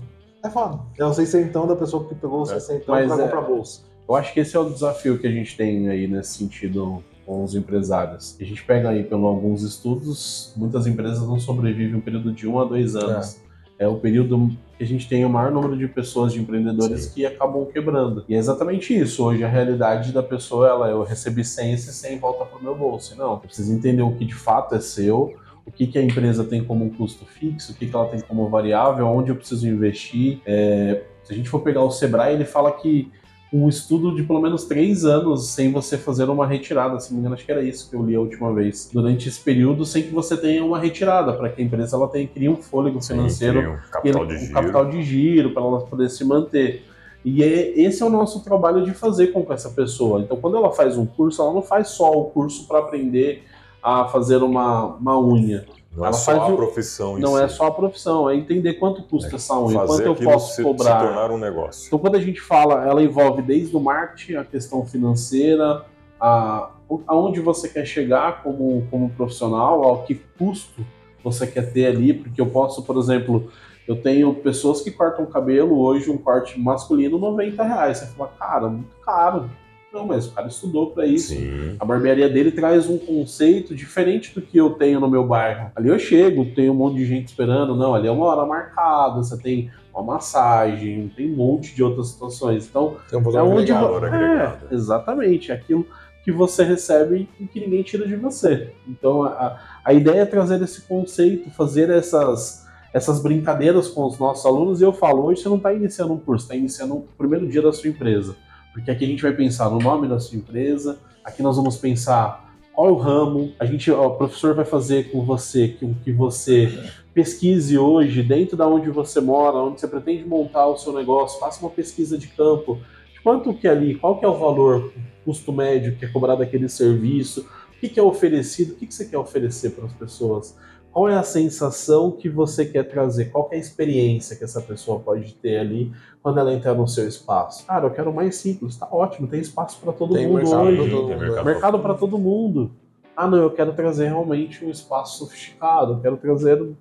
é 0.44 0.50
foda. 0.50 0.80
É 0.98 1.04
o 1.04 1.14
600 1.14 1.68
da 1.68 1.76
pessoa 1.76 2.08
que 2.08 2.14
pegou 2.16 2.42
o 2.42 2.46
600 2.46 2.88
Mas 2.88 3.08
pra 3.08 3.16
é- 3.16 3.24
comprar 3.24 3.42
bolsa. 3.42 3.82
Eu 4.10 4.16
acho 4.16 4.34
que 4.34 4.40
esse 4.40 4.58
é 4.58 4.60
o 4.60 4.68
desafio 4.68 5.20
que 5.20 5.28
a 5.28 5.32
gente 5.32 5.56
tem 5.56 5.88
aí 5.88 6.08
nesse 6.08 6.40
sentido 6.40 7.04
com 7.28 7.44
os 7.44 7.54
empresários. 7.54 8.36
A 8.42 8.44
gente 8.44 8.64
pega 8.64 8.90
aí, 8.90 9.04
pelo 9.04 9.28
alguns 9.28 9.62
estudos, 9.62 10.52
muitas 10.58 10.88
empresas 10.88 11.22
não 11.28 11.40
sobrevivem 11.40 11.94
um 11.94 12.02
período 12.02 12.32
de 12.32 12.48
um 12.48 12.60
a 12.60 12.66
dois 12.66 12.96
anos. 12.96 13.40
É, 13.78 13.88
o 13.88 13.98
período 13.98 14.50
que 14.80 14.84
a 14.84 14.88
gente 14.88 15.08
tem 15.08 15.24
o 15.24 15.30
maior 15.30 15.52
número 15.52 15.78
de 15.78 15.88
pessoas, 15.88 16.34
de 16.34 16.40
empreendedores 16.40 17.04
Sim. 17.04 17.12
que 17.14 17.26
acabam 17.28 17.68
quebrando. 17.68 18.26
E 18.28 18.34
é 18.34 18.38
exatamente 18.40 18.98
isso. 18.98 19.24
Hoje 19.24 19.44
a 19.44 19.48
realidade 19.48 20.12
da 20.12 20.24
pessoa, 20.24 20.68
ela, 20.68 20.90
eu 20.90 21.04
recebi 21.04 21.46
100 21.46 21.70
e 21.70 21.74
esse 21.76 21.94
100 21.94 22.18
volta 22.18 22.46
pro 22.46 22.64
meu 22.64 22.74
bolso. 22.74 23.16
Não, 23.16 23.34
eu 23.34 23.38
preciso 23.38 23.72
entender 23.72 24.02
o 24.02 24.16
que 24.16 24.26
de 24.26 24.34
fato 24.34 24.74
é 24.74 24.80
seu, 24.80 25.36
o 25.68 25.72
que, 25.72 25.86
que 25.86 26.00
a 26.00 26.04
empresa 26.04 26.44
tem 26.44 26.64
como 26.64 26.90
custo 26.96 27.26
fixo, 27.26 27.74
o 27.74 27.76
que, 27.76 27.86
que 27.86 27.96
ela 27.96 28.08
tem 28.08 28.22
como 28.22 28.50
variável, 28.50 29.06
onde 29.06 29.30
eu 29.30 29.36
preciso 29.36 29.68
investir. 29.68 30.42
É, 30.48 31.04
se 31.24 31.32
a 31.32 31.36
gente 31.36 31.48
for 31.48 31.60
pegar 31.60 31.84
o 31.84 31.92
Sebrae, 31.92 32.34
ele 32.34 32.46
fala 32.46 32.72
que 32.72 33.12
um 33.52 33.68
estudo 33.68 34.14
de 34.16 34.22
pelo 34.24 34.40
menos 34.42 34.66
três 34.66 35.04
anos 35.06 35.48
sem 35.48 35.72
você 35.72 35.98
fazer 35.98 36.30
uma 36.30 36.46
retirada, 36.46 37.00
se 37.00 37.10
não 37.10 37.16
me 37.16 37.22
engano, 37.22 37.36
acho 37.36 37.46
que 37.46 37.52
era 37.52 37.64
isso 37.64 37.90
que 37.90 37.96
eu 37.96 38.06
li 38.06 38.16
a 38.16 38.20
última 38.20 38.54
vez. 38.54 38.90
Durante 38.94 39.28
esse 39.28 39.40
período, 39.40 39.86
sem 39.86 40.04
que 40.04 40.14
você 40.14 40.38
tenha 40.38 40.64
uma 40.64 40.78
retirada, 40.78 41.34
para 41.34 41.50
que 41.50 41.60
a 41.62 41.66
empresa 41.66 41.96
ela 41.98 42.08
tenha, 42.08 42.28
crie 42.28 42.48
um 42.48 42.58
fôlego 42.58 43.02
financeiro 43.02 43.62
Sim, 43.62 43.68
um 43.68 43.92
capital 43.92 44.24
ele- 44.24 44.30
de 44.32 44.36
um 44.36 44.40
giro. 44.42 44.54
capital 44.54 44.86
de 44.90 45.02
giro 45.02 45.50
para 45.52 45.64
ela 45.64 45.80
poder 45.82 46.10
se 46.10 46.24
manter. 46.24 46.86
E 47.26 47.44
é, 47.44 47.80
esse 47.82 48.02
é 48.02 48.06
o 48.06 48.10
nosso 48.10 48.44
trabalho 48.44 48.84
de 48.86 48.92
fazer 48.94 49.28
com 49.28 49.46
essa 49.52 49.70
pessoa. 49.72 50.22
Então, 50.22 50.38
quando 50.38 50.56
ela 50.56 50.72
faz 50.72 50.98
um 50.98 51.06
curso, 51.06 51.42
ela 51.42 51.52
não 51.54 51.62
faz 51.62 51.90
só 51.90 52.12
o 52.12 52.26
curso 52.26 52.68
para 52.68 52.80
aprender 52.80 53.44
a 53.84 54.06
fazer 54.06 54.38
uma, 54.44 54.86
uma 54.96 55.20
unha. 55.20 55.66
Não 56.00 56.06
é 56.06 56.08
ela 56.10 56.18
só 56.18 56.32
a 56.32 56.48
o- 56.48 56.56
profissão 56.56 57.18
Não 57.20 57.36
si. 57.36 57.44
é 57.44 57.48
só 57.48 57.68
a 57.68 57.72
profissão, 57.72 58.30
é 58.30 58.36
entender 58.36 58.74
quanto 58.76 59.04
custa 59.04 59.36
essa 59.36 59.60
unha, 59.60 59.80
quanto 59.86 60.02
eu 60.02 60.16
posso 60.16 60.56
se, 60.56 60.64
cobrar. 60.64 61.00
se 61.00 61.06
tornar 61.06 61.32
um 61.32 61.38
negócio. 61.38 61.88
Então, 61.88 62.00
quando 62.00 62.16
a 62.16 62.22
gente 62.22 62.40
fala, 62.42 62.86
ela 62.88 63.04
envolve 63.04 63.42
desde 63.42 63.76
o 63.76 63.80
marketing, 63.80 64.36
a 64.36 64.44
questão 64.46 64.86
financeira, 64.86 65.86
a, 66.20 66.70
aonde 67.08 67.40
você 67.40 67.68
quer 67.70 67.86
chegar 67.86 68.42
como, 68.44 68.88
como 68.90 69.10
profissional, 69.12 69.84
ao 69.84 70.04
que 70.04 70.16
custo 70.38 70.86
você 71.24 71.46
quer 71.46 71.72
ter 71.72 71.86
ali, 71.88 72.14
porque 72.14 72.40
eu 72.40 72.48
posso, 72.48 72.82
por 72.84 72.98
exemplo, 72.98 73.52
eu 73.88 74.02
tenho 74.02 74.34
pessoas 74.36 74.82
que 74.82 74.92
cortam 74.92 75.26
cabelo 75.26 75.80
hoje, 75.80 76.10
um 76.10 76.18
corte 76.18 76.60
masculino, 76.60 77.18
90 77.18 77.64
reais. 77.64 77.98
Você 77.98 78.06
fala, 78.08 78.32
cara, 78.40 78.68
muito 78.70 78.96
caro. 79.04 79.50
Não, 79.92 80.06
mas 80.06 80.28
o 80.28 80.32
cara 80.32 80.48
estudou 80.48 80.92
para 80.92 81.06
isso. 81.06 81.30
Sim. 81.30 81.76
A 81.80 81.86
barbearia 81.86 82.30
dele 82.30 82.52
traz 82.52 82.88
um 82.88 82.98
conceito 82.98 83.74
diferente 83.74 84.34
do 84.34 84.42
que 84.42 84.58
eu 84.58 84.72
tenho 84.72 85.00
no 85.00 85.10
meu 85.10 85.26
bairro. 85.26 85.72
Ali 85.76 85.90
eu 85.90 85.98
chego, 85.98 86.46
tem 86.46 86.70
um 86.70 86.76
monte 86.76 86.98
de 86.98 87.06
gente 87.06 87.28
esperando. 87.28 87.76
Não, 87.76 87.96
ali 87.96 88.08
é 88.08 88.12
uma 88.12 88.26
hora 88.26 88.46
marcada, 88.46 89.16
você 89.16 89.38
tem 89.38 89.72
uma 89.94 90.04
massagem, 90.04 91.12
tem 91.16 91.32
um 91.32 91.36
monte 91.36 91.74
de 91.74 91.84
outras 91.84 92.10
situações. 92.10 92.68
Então, 92.68 92.98
Tem 93.10 93.20
um 93.20 93.38
é 93.38 93.42
onde 93.42 93.72
agregado. 93.72 94.06
É, 94.06 94.58
exatamente, 94.72 95.52
aquilo 95.52 95.86
que 96.24 96.32
você 96.32 96.64
recebe 96.64 97.28
e 97.40 97.48
que 97.48 97.60
ninguém 97.60 97.82
tira 97.82 98.08
de 98.08 98.16
você. 98.16 98.74
Então, 98.88 99.24
a, 99.24 99.60
a 99.84 99.94
ideia 99.94 100.22
é 100.22 100.26
trazer 100.26 100.62
esse 100.62 100.82
conceito, 100.82 101.50
fazer 101.50 101.90
essas, 101.90 102.68
essas 102.94 103.22
brincadeiras 103.22 103.88
com 103.88 104.06
os 104.06 104.20
nossos 104.20 104.46
alunos. 104.46 104.82
E 104.82 104.84
eu 104.84 104.94
falo, 104.94 105.26
hoje 105.26 105.42
você 105.42 105.50
não 105.50 105.58
está 105.58 105.74
iniciando 105.74 106.14
um 106.14 106.20
curso, 106.20 106.46
está 106.46 106.56
iniciando 106.56 106.96
o 106.96 107.08
primeiro 107.18 107.48
dia 107.48 107.62
da 107.62 107.74
sua 107.74 107.90
empresa. 107.90 108.36
Porque 108.74 108.92
aqui 108.92 109.06
a 109.06 109.08
gente 109.08 109.22
vai 109.22 109.34
pensar 109.34 109.70
no 109.70 109.80
nome 109.80 110.08
da 110.08 110.20
sua 110.20 110.38
empresa, 110.38 111.00
aqui 111.24 111.42
nós 111.42 111.56
vamos 111.56 111.78
pensar 111.78 112.50
qual 112.74 112.88
é 112.88 112.92
o 112.92 112.96
ramo, 112.96 113.52
a 113.60 113.66
gente, 113.66 113.92
o 113.92 114.12
professor 114.12 114.56
vai 114.56 114.64
fazer 114.64 115.12
com 115.12 115.26
você 115.26 115.68
que, 115.68 115.94
que 116.04 116.12
você 116.14 116.72
pesquise 117.14 117.78
hoje 117.78 118.24
dentro 118.24 118.56
da 118.56 118.68
onde 118.68 118.90
você 118.90 119.20
mora, 119.20 119.58
onde 119.58 119.82
você 119.82 119.88
pretende 119.88 120.24
montar 120.24 120.68
o 120.68 120.78
seu 120.78 120.94
negócio, 120.94 121.40
faça 121.40 121.60
uma 121.60 121.70
pesquisa 121.70 122.18
de 122.18 122.28
campo, 122.28 122.80
de 123.14 123.20
quanto 123.22 123.54
que 123.54 123.68
é 123.68 123.72
ali, 123.72 123.96
qual 123.96 124.18
que 124.18 124.24
é 124.24 124.28
o 124.30 124.38
valor, 124.38 124.94
custo 125.26 125.52
médio 125.52 125.98
que 125.98 126.06
é 126.06 126.08
cobrado 126.08 126.42
aquele 126.42 126.70
serviço, 126.70 127.46
o 127.76 127.80
que, 127.80 127.90
que 127.90 128.00
é 128.00 128.04
oferecido, 128.04 128.74
o 128.74 128.76
que, 128.76 128.88
que 128.88 128.94
você 128.94 129.06
quer 129.06 129.18
oferecer 129.18 129.72
para 129.72 129.86
as 129.86 129.94
pessoas, 129.94 130.58
qual 130.92 131.08
é 131.10 131.16
a 131.16 131.24
sensação 131.24 132.12
que 132.12 132.28
você 132.30 132.66
quer 132.66 132.84
trazer, 132.84 133.26
qual 133.26 133.48
é 133.52 133.56
a 133.56 133.60
experiência 133.60 134.36
que 134.36 134.44
essa 134.44 134.62
pessoa 134.62 135.00
pode 135.00 135.34
ter 135.36 135.58
ali 135.60 135.92
quando 136.22 136.40
ela 136.40 136.54
entrar 136.54 136.74
no 136.74 136.88
seu 136.88 137.08
espaço. 137.08 137.66
Cara, 137.66 137.86
eu 137.86 137.92
quero 137.92 138.14
mais 138.14 138.36
simples, 138.38 138.76
tá 138.76 138.88
ótimo, 138.92 139.28
tem 139.28 139.40
espaço 139.40 139.80
para 139.80 139.94
todo 139.94 140.14
Tem 140.14 140.28
mundo 140.28 140.38
mercado 140.38 140.62
hoje. 140.68 140.90
todo 140.92 141.08
tem 141.08 141.18
mercado. 141.20 141.46
Mercado 141.46 141.80
para 141.80 141.94
todo 141.94 142.18
mundo. 142.18 142.72
Ah, 143.16 143.28
não, 143.28 143.38
eu 143.38 143.52
quero 143.52 143.74
trazer 143.74 144.08
realmente 144.08 144.64
um 144.64 144.70
espaço 144.70 145.20
sofisticado, 145.20 145.94
eu 145.94 146.00
quero 146.00 146.16
trazer. 146.18 146.72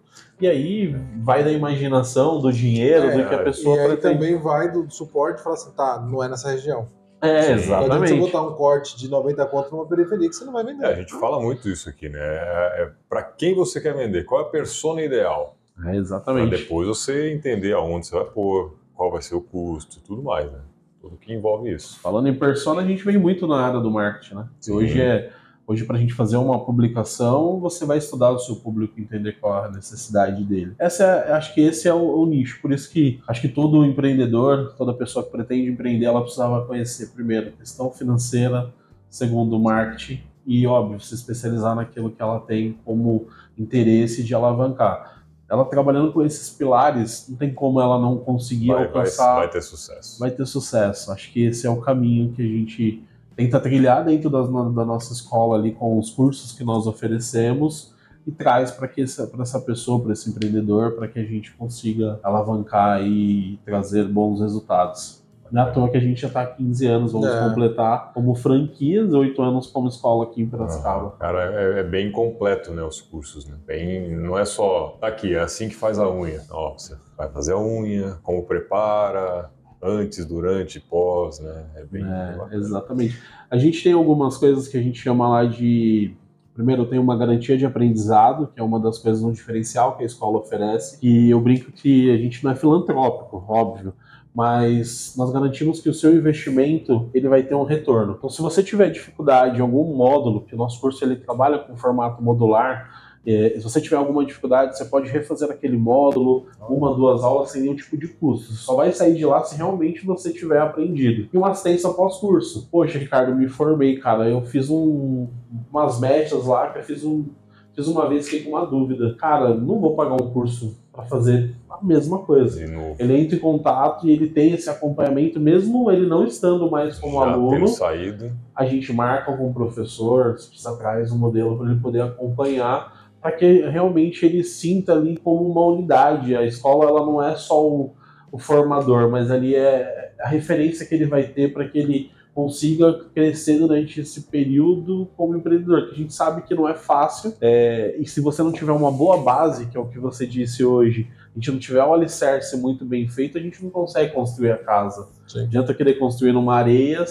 E 0.41 0.47
aí 0.47 0.95
vai 1.17 1.43
da 1.43 1.51
imaginação, 1.51 2.41
do 2.41 2.53
dinheiro, 2.53 3.07
É, 3.09 3.23
do 3.23 3.29
que 3.29 3.35
a 3.35 3.43
pessoa 3.43 3.77
E 3.77 3.81
aí 3.81 3.87
pretende. 3.89 4.15
também 4.15 4.39
vai 4.39 4.71
do 4.71 4.89
suporte 4.89 5.41
e 5.41 5.43
fala 5.43 5.57
assim, 5.57 5.71
tá, 5.73 6.01
não 6.01 6.23
é 6.23 6.29
nessa 6.29 6.51
região. 6.51 6.87
É. 7.21 7.27
Não 7.27 7.39
adianta 7.39 7.59
você 7.59 7.65
exatamente. 7.65 8.21
botar 8.21 8.43
um 8.43 8.53
corte 8.55 8.97
de 8.97 9.09
90 9.09 9.47
conto 9.47 9.71
numa 9.73 9.87
periferia 9.87 10.29
que 10.29 10.35
você 10.35 10.45
não 10.45 10.53
vai 10.53 10.65
vender. 10.65 10.85
É, 10.85 10.93
a 10.93 10.95
gente 10.95 11.13
fala 11.19 11.41
muito 11.41 11.69
isso 11.69 11.89
aqui, 11.89 12.09
né? 12.09 12.19
É, 12.21 12.83
é 12.83 12.91
para 13.09 13.23
quem 13.23 13.55
você 13.55 13.81
quer 13.81 13.95
vender, 13.95 14.25
qual 14.25 14.41
é 14.43 14.45
a 14.45 14.49
persona 14.49 15.03
ideal. 15.03 15.57
É, 15.79 15.83
Para 15.83 15.97
exatamente. 15.97 16.51
depois 16.51 16.89
você 16.89 17.33
entender 17.33 17.73
aonde 17.73 18.07
você 18.07 18.15
vai 18.15 18.25
pôr, 18.25 18.77
qual 18.95 19.11
vai 19.11 19.23
ser 19.23 19.35
o 19.35 19.41
custo, 19.41 20.01
tudo 20.01 20.23
mais, 20.23 20.51
né? 20.51 20.61
Tudo 21.01 21.17
que 21.17 21.33
envolve 21.33 21.73
isso. 21.73 21.99
Falando 22.01 22.29
em 22.29 22.35
persona, 22.35 22.83
a 22.83 22.85
gente 22.85 23.05
vem 23.05 23.17
muito 23.17 23.47
na 23.47 23.61
área 23.61 23.81
do 23.81 23.91
marketing, 23.91 24.35
né? 24.35 24.49
Sim. 24.61 24.73
Hoje 24.73 25.01
é. 25.01 25.33
Hoje, 25.69 25.85
para 25.85 25.99
a 25.99 26.01
gente 26.01 26.15
fazer 26.15 26.39
uma 26.39 26.65
publicação, 26.65 27.61
você 27.61 27.85
vai 27.85 27.99
estudar 27.99 28.31
o 28.31 28.39
seu 28.39 28.57
público, 28.57 28.99
entender 28.99 29.33
qual 29.39 29.65
a 29.65 29.71
necessidade 29.71 30.43
dele. 30.43 30.73
Essa 30.79 31.05
é, 31.05 31.33
acho 31.33 31.53
que 31.53 31.61
esse 31.61 31.87
é 31.87 31.93
o, 31.93 32.23
o 32.23 32.25
nicho. 32.25 32.59
Por 32.63 32.73
isso 32.73 32.91
que 32.91 33.21
acho 33.29 33.43
que 33.43 33.49
todo 33.49 33.85
empreendedor, 33.85 34.73
toda 34.79 34.95
pessoa 34.95 35.23
que 35.23 35.31
pretende 35.31 35.69
empreender, 35.69 36.07
ela 36.07 36.23
precisava 36.23 36.65
conhecer 36.65 37.09
primeiro 37.09 37.53
questão 37.53 37.93
financeira, 37.93 38.73
segundo 39.11 39.61
marketing 39.61 40.23
e, 40.47 40.67
óbvio, 40.67 40.99
se 41.01 41.15
especializar 41.15 41.77
naquilo 41.77 42.11
que 42.11 42.23
ela 42.23 42.41
tem 42.41 42.79
como 42.83 43.27
interesse 43.59 44.25
de 44.25 44.35
alavancar. 44.35 45.23
Ela 45.51 45.67
trabalhando 45.67 46.15
com 46.15 46.23
esses 46.23 46.49
pilares, 46.49 47.27
não 47.29 47.37
tem 47.37 47.53
como 47.53 47.79
ela 47.79 48.01
não 48.01 48.17
conseguir 48.17 48.69
Vai, 48.69 48.77
vai, 48.77 48.87
alcançar 48.87 49.35
vai 49.35 49.51
ter 49.51 49.61
sucesso. 49.61 50.19
vai 50.19 50.31
ter 50.31 50.47
sucesso. 50.47 51.13
Acho 51.13 51.31
que 51.31 51.45
esse 51.45 51.67
é 51.67 51.71
o 51.71 51.77
caminho 51.77 52.33
que 52.33 52.41
a 52.41 52.47
gente 52.47 53.07
tenta 53.39 53.61
trilhar 53.61 54.05
dentro 54.05 54.29
das 54.29 54.49
da 54.49 54.85
nossa 54.85 55.13
escola 55.13 55.57
ali 55.57 55.71
com 55.71 55.97
os 55.97 56.11
cursos 56.11 56.51
que 56.51 56.65
nós 56.65 56.89
oferecemos 56.89 57.95
e 58.27 58.33
traz 58.33 58.73
para 58.73 58.89
que 58.89 59.01
essa, 59.01 59.29
pra 59.29 59.43
essa 59.43 59.61
pessoa, 59.61 60.03
para 60.03 60.13
esse 60.13 60.29
empreendedor, 60.29 60.97
para 60.97 61.07
que 61.07 61.21
a 61.21 61.25
gente 61.25 61.55
consiga 61.55 62.19
alavancar 62.21 63.01
e 63.01 63.57
trazer 63.65 64.09
bons 64.09 64.41
resultados. 64.41 65.23
Não 65.53 65.63
é 65.63 65.65
à 65.65 65.71
toa 65.71 65.89
que 65.89 65.97
a 65.97 66.01
gente 66.01 66.21
já 66.21 66.27
está 66.27 66.43
há 66.43 66.47
15 66.47 66.87
anos, 66.87 67.13
vamos 67.13 67.29
É. 67.29 67.49
completar 67.49 68.13
como 68.13 68.35
franquias, 68.35 69.15
8 69.15 69.41
anos 69.41 69.69
como 69.69 69.87
escola 69.89 70.25
aqui 70.25 70.43
em 70.43 70.47
Piracicaba. 70.49 71.13
Cara, 71.13 71.45
é, 71.55 71.79
é 71.79 71.83
bem 71.85 72.11
completo, 72.11 72.73
né, 72.73 72.83
os 72.83 73.01
cursos, 73.01 73.47
né? 73.47 73.55
Bem, 73.65 74.15
não 74.17 74.37
é 74.37 74.45
só, 74.45 74.99
tá 75.01 75.07
aqui, 75.07 75.35
é 75.35 75.41
assim 75.41 75.69
que 75.69 75.77
faz 75.77 75.99
a 75.99 76.11
unha. 76.11 76.43
Ó, 76.51 76.73
você 76.77 76.97
vai 77.17 77.29
fazer 77.31 77.53
a 77.53 77.59
unha, 77.59 78.19
como 78.23 78.43
prepara, 78.43 79.49
antes, 79.83 80.25
durante, 80.27 80.81
pós, 80.81 81.41
né? 81.41 81.67
É 81.77 81.85
bem 81.85 82.05
É, 82.05 82.57
exatamente. 82.57 83.21
A 83.51 83.57
gente 83.57 83.83
tem 83.83 83.93
algumas 83.93 84.37
coisas 84.37 84.69
que 84.69 84.77
a 84.77 84.83
gente 84.83 85.01
chama 85.01 85.29
lá 85.29 85.45
de. 85.45 86.15
Primeiro, 86.53 86.87
tem 86.87 86.99
uma 86.99 87.17
garantia 87.17 87.57
de 87.57 87.65
aprendizado, 87.65 88.49
que 88.53 88.61
é 88.61 88.63
uma 88.63 88.81
das 88.81 88.99
coisas, 88.99 89.23
um 89.23 89.31
diferencial 89.31 89.97
que 89.97 90.03
a 90.03 90.07
escola 90.07 90.39
oferece. 90.39 90.99
E 91.01 91.31
eu 91.31 91.41
brinco 91.41 91.71
que 91.71 92.11
a 92.11 92.17
gente 92.17 92.43
não 92.43 92.51
é 92.51 92.57
filantrópico, 92.57 93.45
óbvio, 93.49 93.95
mas 94.35 95.15
nós 95.17 95.31
garantimos 95.31 95.81
que 95.81 95.89
o 95.89 95.95
seu 95.95 96.13
investimento 96.15 97.09
ele 97.15 97.29
vai 97.29 97.45
ter 97.45 97.55
um 97.55 97.63
retorno. 97.63 98.17
Então, 98.19 98.29
se 98.29 98.43
você 98.43 98.61
tiver 98.61 98.91
dificuldade 98.91 99.59
em 99.59 99.61
algum 99.61 99.95
módulo, 99.95 100.43
que 100.43 100.55
o 100.55 100.59
nosso 100.59 100.81
curso 100.81 101.05
ele 101.05 101.15
trabalha 101.15 101.61
com 101.61 101.77
formato 101.77 102.21
modular, 102.21 102.98
é, 103.31 103.51
se 103.59 103.63
você 103.63 103.81
tiver 103.81 103.97
alguma 103.97 104.25
dificuldade, 104.25 104.77
você 104.77 104.87
pode 104.87 105.11
refazer 105.11 105.51
aquele 105.51 105.77
módulo, 105.77 106.47
uma, 106.69 106.95
duas 106.95 107.23
aulas 107.23 107.51
sem 107.51 107.63
nenhum 107.63 107.77
tipo 107.77 107.97
de 107.97 108.09
custo. 108.09 108.55
Você 108.55 108.63
só 108.63 108.75
vai 108.75 108.91
sair 108.91 109.15
de 109.17 109.27
lá 109.27 109.45
se 109.45 109.55
realmente 109.55 110.07
você 110.07 110.33
tiver 110.33 110.61
aprendido. 110.61 111.29
E 111.31 111.37
uma 111.37 111.51
assistência 111.51 111.91
pós-curso. 111.91 112.69
Poxa, 112.71 112.99
Ricardo, 112.99 113.37
me 113.37 113.47
formei, 113.47 113.99
cara. 113.99 114.29
Eu 114.29 114.41
fiz 114.43 114.71
um, 114.71 115.29
umas 115.71 116.01
metas 116.01 116.47
lá, 116.47 116.71
que 116.71 116.79
eu 116.79 116.83
fiz 116.83 117.05
um. 117.05 117.27
Fiz 117.75 117.87
uma 117.87 118.09
vez, 118.09 118.29
fiquei 118.29 118.45
com 118.45 118.57
uma 118.57 118.67
dúvida. 118.67 119.15
Cara, 119.17 119.55
não 119.55 119.79
vou 119.79 119.95
pagar 119.95 120.15
um 120.15 120.31
curso 120.31 120.77
para 120.99 121.05
fazer 121.05 121.55
a 121.71 121.85
mesma 121.85 122.19
coisa. 122.19 122.61
Ele 122.99 123.17
entra 123.17 123.37
em 123.37 123.39
contato 123.39 124.09
e 124.09 124.11
ele 124.11 124.29
tem 124.29 124.53
esse 124.53 124.69
acompanhamento, 124.69 125.39
mesmo 125.39 125.89
ele 125.91 126.07
não 126.07 126.25
estando 126.25 126.69
mais 126.69 126.99
como 126.99 127.21
já 127.21 127.31
aluno 127.31 127.69
saído. 127.69 128.33
a 128.55 128.65
gente 128.65 128.93
marca 128.93 129.37
com 129.37 129.49
o 129.49 129.55
professor, 129.55 130.37
se 130.39 130.49
precisa 130.49 130.77
traz 130.77 131.13
um 131.13 131.19
modelo 131.19 131.57
para 131.57 131.71
ele 131.71 131.81
poder 131.81 132.01
acompanhar, 132.01 132.98
para 133.21 133.33
que 133.33 133.63
realmente 133.63 134.25
ele 134.25 134.45
sinta 134.45 134.93
ali 134.93 135.17
como 135.17 135.51
uma 135.51 135.65
unidade. 135.67 136.37
A 136.37 136.45
escola 136.45 136.89
ela 136.89 137.05
não 137.05 137.23
é 137.23 137.35
só 137.37 137.67
o, 137.67 137.95
o 138.31 138.39
formador, 138.39 139.11
mas 139.11 139.31
ali 139.31 139.55
é 139.55 140.13
a 140.21 140.29
referência 140.29 140.87
que 140.87 140.95
ele 140.95 141.07
vai 141.07 141.25
ter 141.25 141.53
para 141.53 141.69
que 141.69 141.79
ele 141.79 142.11
consiga 142.39 142.93
crescer 143.13 143.59
durante 143.59 144.01
esse 144.01 144.21
período 144.23 145.09
como 145.17 145.37
empreendedor, 145.37 145.89
que 145.89 145.95
a 145.95 145.99
gente 145.99 146.15
sabe 146.15 146.43
que 146.43 146.55
não 146.55 146.69
é 146.69 146.75
fácil, 146.75 147.35
é, 147.41 147.97
e 147.99 148.07
se 148.07 148.21
você 148.21 148.45
não 148.45 148.53
tiver 148.53 148.71
uma 148.71 148.93
boa 148.93 149.17
base, 149.17 149.67
que 149.67 149.77
é 149.77 149.81
o 149.81 149.87
que 149.87 149.99
você 149.99 150.25
disse 150.25 150.65
hoje, 150.65 151.09
a 151.35 151.35
gente 151.35 151.51
não 151.51 151.59
tiver 151.59 151.83
um 151.83 151.93
alicerce 151.93 152.57
muito 152.57 152.85
bem 152.85 153.09
feito, 153.09 153.37
a 153.37 153.41
gente 153.41 153.61
não 153.61 153.71
consegue 153.71 154.13
construir 154.13 154.53
a 154.53 154.57
casa. 154.57 155.09
Sim. 155.27 155.47
Adianta 155.47 155.75
querer 155.75 155.95
construir 155.95 156.33
numa 156.33 156.55
areia, 156.55 157.05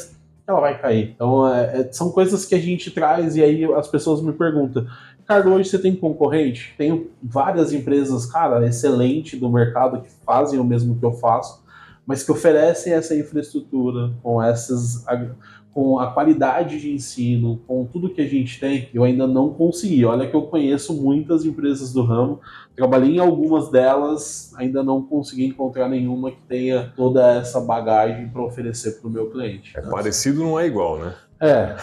ela 0.47 0.61
vai 0.61 0.79
cair. 0.79 1.11
Então, 1.13 1.53
é, 1.53 1.81
é, 1.81 1.91
são 1.91 2.09
coisas 2.09 2.45
que 2.45 2.55
a 2.55 2.59
gente 2.59 2.89
traz 2.91 3.35
e 3.35 3.43
aí 3.43 3.65
as 3.73 3.89
pessoas 3.89 4.21
me 4.21 4.31
perguntam, 4.31 4.87
Ricardo, 5.27 5.51
hoje 5.51 5.69
você 5.69 5.77
tem 5.77 5.93
concorrente? 5.93 6.73
Tenho 6.77 7.11
várias 7.21 7.73
empresas, 7.73 8.25
cara, 8.25 8.65
excelente 8.65 9.35
do 9.35 9.49
mercado 9.49 10.01
que 10.01 10.09
fazem 10.25 10.57
o 10.57 10.63
mesmo 10.63 10.97
que 10.97 11.03
eu 11.03 11.11
faço, 11.11 11.65
mas 12.05 12.23
que 12.23 12.31
oferecem 12.31 12.93
essa 12.93 13.13
infraestrutura 13.13 14.13
com 14.23 14.41
essas 14.41 15.05
com 15.73 15.99
a 15.99 16.11
qualidade 16.11 16.79
de 16.79 16.93
ensino, 16.93 17.61
com 17.67 17.85
tudo 17.85 18.09
que 18.09 18.21
a 18.21 18.27
gente 18.27 18.57
tem, 18.57 18.89
eu 18.93 19.03
ainda 19.03 19.27
não 19.27 19.53
consegui. 19.53 20.05
Olha 20.05 20.25
que 20.27 20.35
eu 20.35 20.43
conheço 20.43 20.93
muitas 20.93 21.45
empresas 21.45 21.91
do 21.91 22.03
ramo, 22.03 22.39
trabalhei 22.73 23.17
em 23.17 23.19
algumas 23.19 23.69
delas, 23.69 24.53
ainda 24.55 24.81
não 24.81 25.03
consegui 25.03 25.45
encontrar 25.45 25.89
nenhuma 25.89 26.31
que 26.31 26.41
tenha 26.47 26.93
toda 26.95 27.33
essa 27.33 27.59
bagagem 27.59 28.29
para 28.29 28.41
oferecer 28.41 28.93
para 28.93 29.09
o 29.09 29.11
meu 29.11 29.29
cliente. 29.29 29.77
É 29.77 29.81
parecido, 29.81 30.41
não 30.41 30.57
é 30.57 30.65
igual, 30.65 30.97
né? 30.97 31.13
É, 31.39 31.75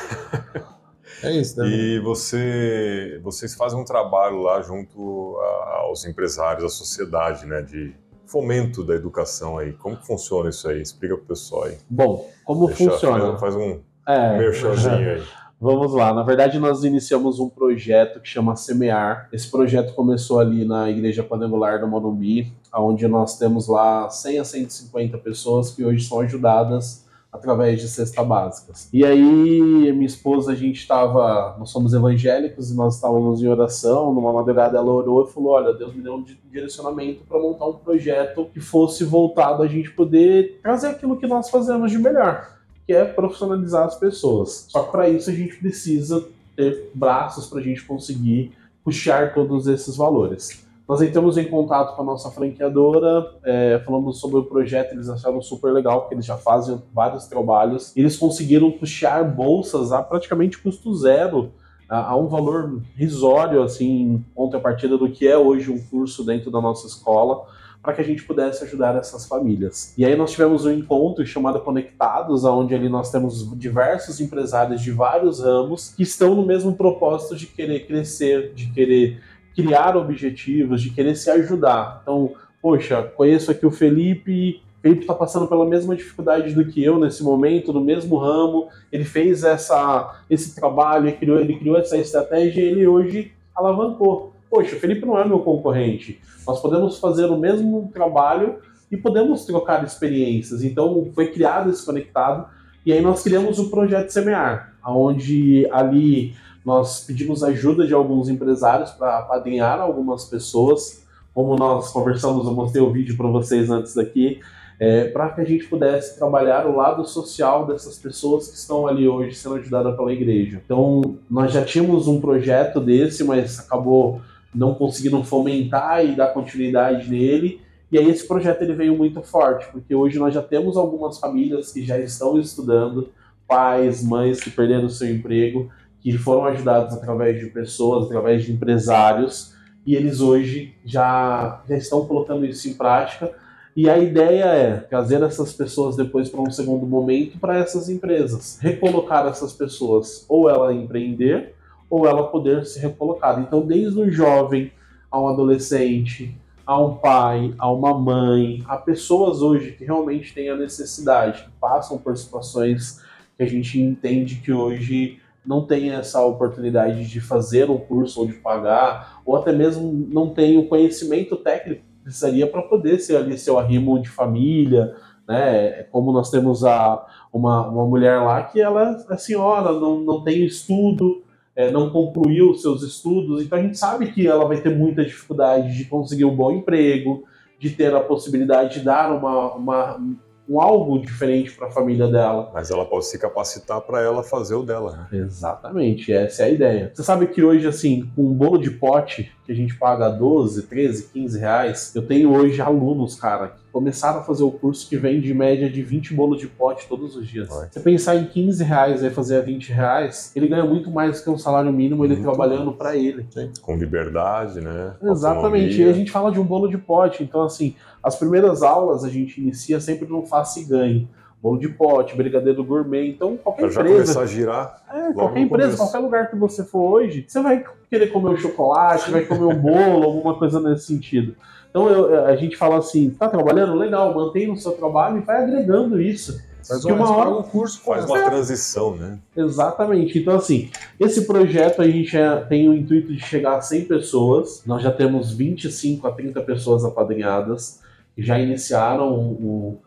É 1.23 1.31
isso, 1.33 1.59
né? 1.59 1.69
E 1.69 1.99
você, 2.01 3.21
vocês 3.23 3.55
fazem 3.55 3.79
um 3.79 3.85
trabalho 3.85 4.43
lá 4.43 4.61
junto 4.63 5.37
a- 5.41 5.79
aos 5.83 6.05
empresários, 6.05 6.65
à 6.65 6.69
sociedade, 6.69 7.47
né? 7.47 7.63
De 7.63 7.95
fomento 8.27 8.83
da 8.85 8.95
educação 8.95 9.59
aí. 9.59 9.73
Como 9.75 9.97
que 9.97 10.07
funciona 10.07 10.49
isso 10.51 10.69
aí? 10.69 10.81
Explica 10.81 11.15
para 11.17 11.25
o 11.25 11.27
pessoal 11.27 11.65
aí. 11.65 11.79
Bom, 11.89 12.29
como 12.45 12.67
Deixa, 12.67 12.91
funciona? 12.91 13.39
Faz 13.39 13.55
um 13.55 13.81
é, 14.07 14.39
merchanzinho 14.39 14.95
aí. 15.15 15.23
Vamos 15.61 15.95
lá. 15.95 16.13
Na 16.13 16.23
verdade, 16.23 16.59
nós 16.59 16.85
iniciamos 16.85 17.39
um 17.41 17.49
projeto 17.49 18.21
que 18.21 18.29
chama 18.29 18.55
Semear. 18.57 19.29
Esse 19.33 19.51
projeto 19.51 19.95
começou 19.95 20.39
ali 20.41 20.65
na 20.65 20.91
Igreja 20.91 21.23
Quadrangular 21.23 21.81
do 21.81 21.87
Morumbi, 21.87 22.53
onde 22.75 23.07
nós 23.09 23.39
temos 23.39 23.67
lá 23.69 24.11
100 24.11 24.41
a 24.41 24.45
150 24.45 25.17
pessoas 25.19 25.71
que 25.71 25.83
hoje 25.85 26.07
são 26.07 26.21
ajudadas 26.21 27.04
através 27.35 27.81
de 27.81 27.89
cesta 27.89 28.23
básicas. 28.23 28.89
E 28.93 29.05
aí, 29.05 29.93
minha 29.93 30.07
esposa, 30.07 30.53
a 30.53 30.55
gente 30.55 30.77
estava, 30.77 31.57
nós 31.59 31.71
somos 31.71 31.93
evangélicos 31.93 32.71
e 32.71 32.77
nós 32.77 32.95
estávamos 32.95 33.43
em 33.43 33.49
oração. 33.49 34.15
Numa 34.15 34.33
madrugada, 34.33 34.79
ela 34.79 34.91
orou 34.91 35.25
e 35.25 35.33
falou: 35.33 35.53
Olha, 35.53 35.75
Deus 35.75 35.93
me 35.95 36.03
deu 36.03 36.15
um 36.15 36.25
direcionamento 36.51 37.25
para 37.29 37.39
montar 37.41 37.67
um 37.67 37.75
projeto 37.75 38.47
que 38.55 38.61
fosse 38.61 39.03
voltado 39.05 39.63
a 39.63 39.67
gente 39.67 39.91
poder 39.91 40.61
trazer 40.63 40.89
aquilo 40.89 41.19
que 41.19 41.27
nós 41.27 41.51
fazemos 41.51 41.91
de 41.91 41.99
melhor 41.99 42.55
que 42.87 42.93
é 42.93 43.05
profissionalizar 43.05 43.87
as 43.87 43.99
pessoas. 43.99 44.67
Só 44.69 44.83
que 44.83 44.93
para 44.93 45.09
isso 45.09 45.31
a 45.31 45.33
gente 45.33 45.57
precisa 45.57 46.27
ter 46.55 46.91
braços 46.95 47.47
para 47.47 47.59
a 47.59 47.63
gente 47.63 47.83
conseguir 47.85 48.53
puxar 48.85 49.33
todos 49.33 49.67
esses 49.67 49.97
valores. 49.97 50.64
Nós 50.87 51.01
entramos 51.01 51.39
em 51.39 51.47
contato 51.47 51.97
com 51.97 52.03
a 52.03 52.05
nossa 52.05 52.31
franqueadora, 52.31 53.33
é, 53.43 53.81
falamos 53.87 54.21
sobre 54.21 54.39
o 54.39 54.45
projeto, 54.45 54.93
eles 54.93 55.09
acharam 55.09 55.41
super 55.41 55.73
legal, 55.73 56.03
porque 56.03 56.15
eles 56.15 56.27
já 56.27 56.37
fazem 56.37 56.81
vários 56.93 57.27
trabalhos. 57.27 57.97
Eles 57.97 58.19
conseguiram 58.19 58.71
puxar 58.71 59.25
bolsas 59.25 59.93
a 59.93 60.03
praticamente 60.03 60.59
custo 60.59 60.95
zero, 60.95 61.53
a, 61.89 62.11
a 62.11 62.17
um 62.17 62.27
valor 62.27 62.83
risório, 62.95 63.63
assim, 63.63 63.87
em 63.87 64.25
contrapartida 64.35 64.99
do 64.99 65.09
que 65.09 65.27
é 65.27 65.39
hoje 65.39 65.71
um 65.71 65.79
curso 65.79 66.23
dentro 66.23 66.51
da 66.51 66.61
nossa 66.61 66.87
escola 66.87 67.47
para 67.85 67.93
que 67.93 68.01
a 68.01 68.05
gente 68.05 68.25
pudesse 68.25 68.65
ajudar 68.65 68.97
essas 68.97 69.27
famílias. 69.27 69.93
E 69.99 70.07
aí 70.07 70.17
nós 70.17 70.33
tivemos 70.33 70.65
um 70.65 70.73
encontro 70.73 71.25
chamado 71.27 71.61
Conectados, 71.61 72.43
onde 72.43 72.75
ali 72.75 72.89
nós 72.89 73.11
temos 73.11 73.47
diversos 73.59 74.23
empresários 74.23 74.81
de 74.81 74.91
vários 74.91 75.41
ramos 75.41 75.93
que 75.95 76.03
estão 76.03 76.35
no 76.35 76.47
mesmo 76.47 76.75
propósito 76.75 77.37
de 77.37 77.47
querer 77.47 77.87
crescer, 77.87 78.55
de 78.55 78.73
querer 78.73 79.21
criar 79.55 79.97
objetivos, 79.97 80.83
de 80.83 80.91
querer 80.91 81.15
se 81.15 81.31
ajudar. 81.31 82.01
Então, 82.03 82.33
poxa, 82.61 83.03
conheço 83.03 83.51
aqui 83.51 83.65
o 83.65 83.71
Felipe, 83.71 84.63
Felipe 84.83 85.03
está 85.03 85.15
passando 85.15 85.47
pela 85.47 85.65
mesma 85.65 85.97
dificuldade 85.97 86.55
do 86.55 86.65
que 86.67 86.83
eu 86.83 86.99
nesse 86.99 87.23
momento, 87.23 87.73
no 87.73 87.81
mesmo 87.81 88.17
ramo. 88.17 88.69
Ele 88.93 89.05
fez 89.05 89.43
essa, 89.45 90.21
esse 90.29 90.55
trabalho, 90.55 91.07
ele 91.07 91.17
criou, 91.17 91.41
ele 91.41 91.57
criou 91.57 91.79
essa 91.79 91.97
estratégia 91.97 92.61
e 92.61 92.65
ele 92.65 92.87
hoje 92.87 93.33
alavancou 93.55 94.35
poxa, 94.55 94.77
o 94.77 94.79
Felipe 94.79 95.05
não 95.05 95.19
é 95.19 95.27
meu 95.27 95.41
concorrente. 95.41 96.21
Nós 96.47 96.63
podemos 96.63 97.01
fazer 97.01 97.27
o 97.27 97.37
mesmo 97.37 97.91
trabalho 97.93 98.59
e 98.89 98.97
podemos 98.97 99.45
trocar 99.45 99.83
experiências. 99.83 100.63
Então 100.63 101.11
foi 101.13 101.33
criado 101.33 101.71
esse 101.71 101.85
conectado 101.85 102.47
e 102.87 102.93
aí 102.93 103.01
nós 103.01 103.21
criamos 103.21 103.59
o 103.59 103.69
projeto 103.69 104.11
Semear, 104.11 104.75
onde 104.87 105.69
ali 105.73 106.37
nós 106.65 107.05
pedimos 107.05 107.43
ajuda 107.43 107.87
de 107.87 107.93
alguns 107.93 108.29
empresários 108.29 108.91
para 108.91 109.19
apadrinhar 109.19 109.81
algumas 109.81 110.25
pessoas. 110.25 111.05
Como 111.35 111.57
nós 111.57 111.91
conversamos, 111.91 112.47
eu 112.47 112.53
mostrei 112.55 112.83
o 112.83 112.93
vídeo 112.93 113.17
para 113.17 113.29
vocês 113.29 113.71
antes 113.71 113.95
daqui, 113.95 114.41
é, 114.79 115.09
para 115.09 115.31
que 115.31 115.41
a 115.41 115.45
gente 115.45 115.67
pudesse 115.67 116.17
trabalhar 116.17 116.67
o 116.67 116.77
lado 116.77 117.07
social 117.07 117.67
dessas 117.67 117.99
pessoas 117.99 118.49
que 118.49 118.57
estão 118.57 118.87
ali 118.87 119.07
hoje 119.07 119.35
sendo 119.35 119.57
ajudadas 119.57 119.97
pela 119.97 120.13
igreja. 120.13 120.63
Então, 120.65 121.17
nós 121.31 121.53
já 121.53 121.65
tínhamos 121.65 122.09
um 122.09 122.21
projeto 122.21 122.81
desse, 122.81 123.23
mas 123.25 123.59
acabou 123.59 124.21
não 124.55 124.75
conseguiram 124.75 125.25
fomentar 125.25 126.05
e 126.05 126.15
dar 126.15 126.29
continuidade 126.29 127.11
nele. 127.11 127.61
E 127.91 127.99
aí 127.99 128.09
esse 128.09 128.27
projeto 128.27 128.63
ele 128.63 128.75
veio 128.75 128.97
muito 128.97 129.21
forte, 129.23 129.67
porque 129.71 129.95
hoje 129.95 130.19
nós 130.19 130.33
já 130.33 130.43
temos 130.43 130.77
algumas 130.77 131.19
famílias 131.19 131.73
que 131.73 131.85
já 131.85 131.99
estão 131.99 132.39
estudando, 132.39 133.09
pais, 133.47 134.03
mães 134.03 134.41
que 134.41 134.51
perderam 134.51 134.89
seu 134.89 135.13
emprego, 135.13 135.71
que 136.13 136.19
foram 136.19 136.45
ajudados 136.45 136.95
através 136.95 137.41
de 137.41 137.47
pessoas, 137.47 138.05
através 138.05 138.45
de 138.45 138.53
empresários, 138.53 139.55
e 139.87 139.95
eles 139.97 140.21
hoje 140.21 140.75
já, 140.85 141.63
já 141.67 141.77
estão 141.77 142.05
colocando 142.07 142.45
isso 142.45 142.69
em 142.69 142.75
prática. 142.75 143.33
E 143.75 143.89
a 143.89 143.97
ideia 143.99 144.45
é 144.45 144.77
trazer 144.77 145.23
essas 145.23 145.53
pessoas 145.53 145.97
depois 145.97 146.29
para 146.29 146.43
um 146.43 146.51
segundo 146.51 146.87
momento 146.87 147.39
para 147.39 147.59
essas 147.59 147.89
empresas, 147.89 148.59
recolocar 148.61 149.27
essas 149.27 149.55
pessoas, 149.55 150.27
ou 150.29 150.49
ela 150.49 150.75
empreender, 150.75 151.55
ou 151.89 152.07
ela 152.07 152.29
poder 152.29 152.67
ser 152.67 152.81
recolocada. 152.81 153.41
Então, 153.41 153.67
desde 153.67 153.99
um 153.99 154.11
jovem 154.11 154.71
a 155.11 155.19
um 155.19 155.29
adolescente, 155.29 156.37
a 156.67 156.79
um 156.79 156.97
pai, 156.97 157.55
a 157.59 157.71
uma 157.73 157.99
mãe, 157.99 158.63
a 158.67 158.77
pessoas 158.77 159.41
hoje 159.41 159.73
que 159.73 159.85
realmente 159.85 160.35
têm 160.35 160.51
a 160.51 160.57
necessidade, 160.57 161.45
que 161.45 161.51
passam 161.59 161.97
por 161.97 162.17
situações 162.17 163.03
que 163.37 163.43
a 163.43 163.47
gente 163.47 163.81
entende 163.81 164.37
que 164.37 164.53
hoje 164.53 165.19
não 165.45 165.67
tem 165.67 165.91
essa 165.91 166.23
oportunidade 166.25 167.07
de 167.07 167.21
fazer 167.21 167.71
um 167.71 167.79
curso 167.79 168.21
ou 168.21 168.27
de 168.27 168.35
pagar, 168.35 169.21
ou 169.25 169.37
até 169.37 169.53
mesmo 169.53 169.93
não 170.11 170.31
tem 170.31 170.59
o 170.59 170.67
conhecimento 170.67 171.37
técnico 171.37 171.83
que 171.83 172.05
precisaria 172.05 172.47
para 172.47 172.63
poder 172.63 172.99
ser 172.99 173.17
ali 173.17 173.37
seu 173.37 173.59
arrimo 173.59 174.01
de 174.01 174.09
família, 174.09 174.95
né? 175.29 175.85
Como 175.85 176.13
nós 176.13 176.31
temos 176.31 176.65
a, 176.65 177.05
uma, 177.33 177.69
uma 177.69 177.87
mulher 177.87 178.21
lá 178.21 178.43
que 178.43 178.61
ela 178.61 179.05
é 179.09 179.17
senhora, 179.17 179.73
não, 179.73 180.01
não 180.01 180.23
tem 180.23 180.45
estudo, 180.45 181.23
é, 181.57 181.71
não 181.71 181.91
concluiu 181.91 182.55
seus 182.55 182.83
estudos, 182.83 183.43
então 183.43 183.59
a 183.59 183.63
gente 183.63 183.79
sabe 183.79 184.11
que 184.13 184.27
ela 184.27 184.47
vai 184.47 184.61
ter 184.61 184.75
muita 184.75 185.05
dificuldade 185.05 185.77
de 185.77 185.85
conseguir 185.85 186.25
um 186.25 186.35
bom 186.35 186.51
emprego, 186.51 187.25
de 187.59 187.71
ter 187.71 187.95
a 187.95 188.01
possibilidade 188.01 188.79
de 188.79 188.85
dar 188.85 189.13
uma, 189.13 189.55
uma 189.55 190.01
um 190.49 190.61
algo 190.61 190.99
diferente 190.99 191.53
para 191.53 191.69
a 191.69 191.71
família 191.71 192.09
dela. 192.09 192.51
Mas 192.53 192.71
ela 192.71 192.85
pode 192.85 193.07
se 193.07 193.19
capacitar 193.19 193.81
para 193.81 194.01
ela 194.01 194.23
fazer 194.23 194.55
o 194.55 194.63
dela, 194.63 195.09
né? 195.11 195.19
Exatamente, 195.19 196.13
essa 196.13 196.43
é 196.43 196.47
a 196.47 196.51
ideia. 196.51 196.93
Você 196.95 197.03
sabe 197.03 197.27
que 197.29 197.43
hoje, 197.43 197.67
assim, 197.67 198.11
com 198.15 198.23
um 198.23 198.35
bolo 198.35 198.59
de 198.59 198.71
pote 198.71 199.33
que 199.45 199.53
a 199.53 199.55
gente 199.55 199.77
paga 199.79 200.09
12, 200.09 200.63
13, 200.65 201.09
15 201.13 201.39
reais, 201.39 201.93
eu 201.95 202.07
tenho 202.07 202.35
hoje 202.35 202.61
alunos, 202.61 203.17
cara, 203.17 203.49
que 203.49 203.64
começaram 203.75 204.21
a 204.21 204.23
fazer 204.23 204.45
o 204.45 204.53
curso 204.53 204.89
que 204.89 204.97
vem 204.97 205.21
de 205.21 205.35
média 205.35 205.69
de 205.69 205.83
20 205.83 206.15
bolos 206.15 206.39
de 206.39 206.47
pote 206.47 206.87
todos 206.89 207.17
os 207.17 207.27
dias. 207.27 207.49
Vai. 207.49 207.69
Você 207.69 207.81
pensar 207.81 208.15
em 208.15 208.25
15 208.25 208.63
reais 208.63 209.03
e 209.03 209.11
fazer 209.11 209.39
a 209.39 209.41
20 209.41 209.73
reais, 209.73 210.31
ele 210.37 210.47
ganha 210.47 210.65
muito 210.65 210.93
mais 210.93 211.19
do 211.19 211.25
que 211.25 211.31
um 211.31 211.37
salário 211.37 211.73
mínimo 211.73 212.05
ele 212.05 212.15
muito 212.15 212.25
trabalhando 212.25 212.73
para 212.73 212.97
ele. 212.97 213.27
Sim. 213.31 213.51
Com 213.61 213.77
liberdade, 213.77 214.61
né? 214.61 214.95
Exatamente. 215.03 215.45
Autonomia. 215.45 215.87
E 215.87 215.91
a 215.91 215.93
gente 215.93 216.13
fala 216.13 216.31
de 216.31 216.39
um 216.39 216.45
bolo 216.45 216.69
de 216.69 216.79
pote, 216.79 217.25
então 217.25 217.43
assim, 217.43 217.75
as 218.01 218.15
primeiras 218.15 218.63
aulas 218.63 219.03
a 219.03 219.09
gente 219.09 219.41
inicia 219.41 219.81
sempre 219.81 220.09
no 220.09 220.25
faça 220.25 220.61
e 220.61 220.65
ganhe 220.65 221.09
bolo 221.45 221.59
de 221.59 221.69
pote, 221.69 222.17
brigadeiro 222.17 222.65
gourmet. 222.65 223.07
Então, 223.07 223.37
qualquer 223.37 223.71
já 223.71 223.83
empresa. 223.83 224.15
começar 224.15 224.21
a 224.23 224.27
girar. 224.27 224.83
É, 224.91 225.13
qualquer 225.13 225.41
empresa, 225.41 225.77
começo. 225.77 225.77
qualquer 225.77 225.99
lugar 225.99 226.31
que 226.31 226.37
você 226.37 226.65
for 226.65 226.93
hoje, 226.93 227.27
você 227.29 227.43
vai 227.43 227.63
querer 227.91 228.07
comer 228.07 228.31
um 228.31 228.37
chocolate, 228.39 229.11
vai 229.11 229.27
comer 229.27 229.45
um 229.45 229.61
bolo, 229.61 230.05
alguma 230.09 230.39
coisa 230.39 230.59
nesse 230.59 230.87
sentido. 230.87 231.37
Então 231.69 231.91
eu, 231.91 232.25
a 232.25 232.35
gente 232.35 232.57
fala 232.57 232.79
assim, 232.79 233.11
tá 233.11 233.29
trabalhando? 233.29 233.75
Legal, 233.75 234.15
mantém 234.15 234.51
o 234.51 234.57
seu 234.57 234.73
trabalho 234.73 235.19
e 235.19 235.21
vai 235.21 235.43
agregando 235.43 236.01
isso. 236.01 236.41
Faz 236.67 236.83
uma, 236.87 236.95
uma 236.95 237.15
hora 237.15 237.31
um 237.31 237.43
curso, 237.43 237.83
faz 237.83 238.07
uma 238.07 238.19
é. 238.19 238.25
transição, 238.25 238.97
né? 238.97 239.19
Exatamente. 239.37 240.19
Então, 240.19 240.37
assim, 240.37 240.71
esse 240.99 241.27
projeto 241.27 241.83
a 241.83 241.87
gente 241.87 242.17
tem 242.49 242.71
o 242.71 242.75
intuito 242.75 243.13
de 243.13 243.21
chegar 243.21 243.57
a 243.57 243.61
100 243.61 243.85
pessoas. 243.85 244.63
Nós 244.65 244.83
já 244.83 244.91
temos 244.91 245.31
25 245.31 246.07
a 246.07 246.13
30 246.13 246.41
pessoas 246.41 246.87
apadrinhadas 246.87 247.83
que 248.17 248.23
já 248.23 248.39
iniciaram 248.39 249.13
o, 249.13 249.83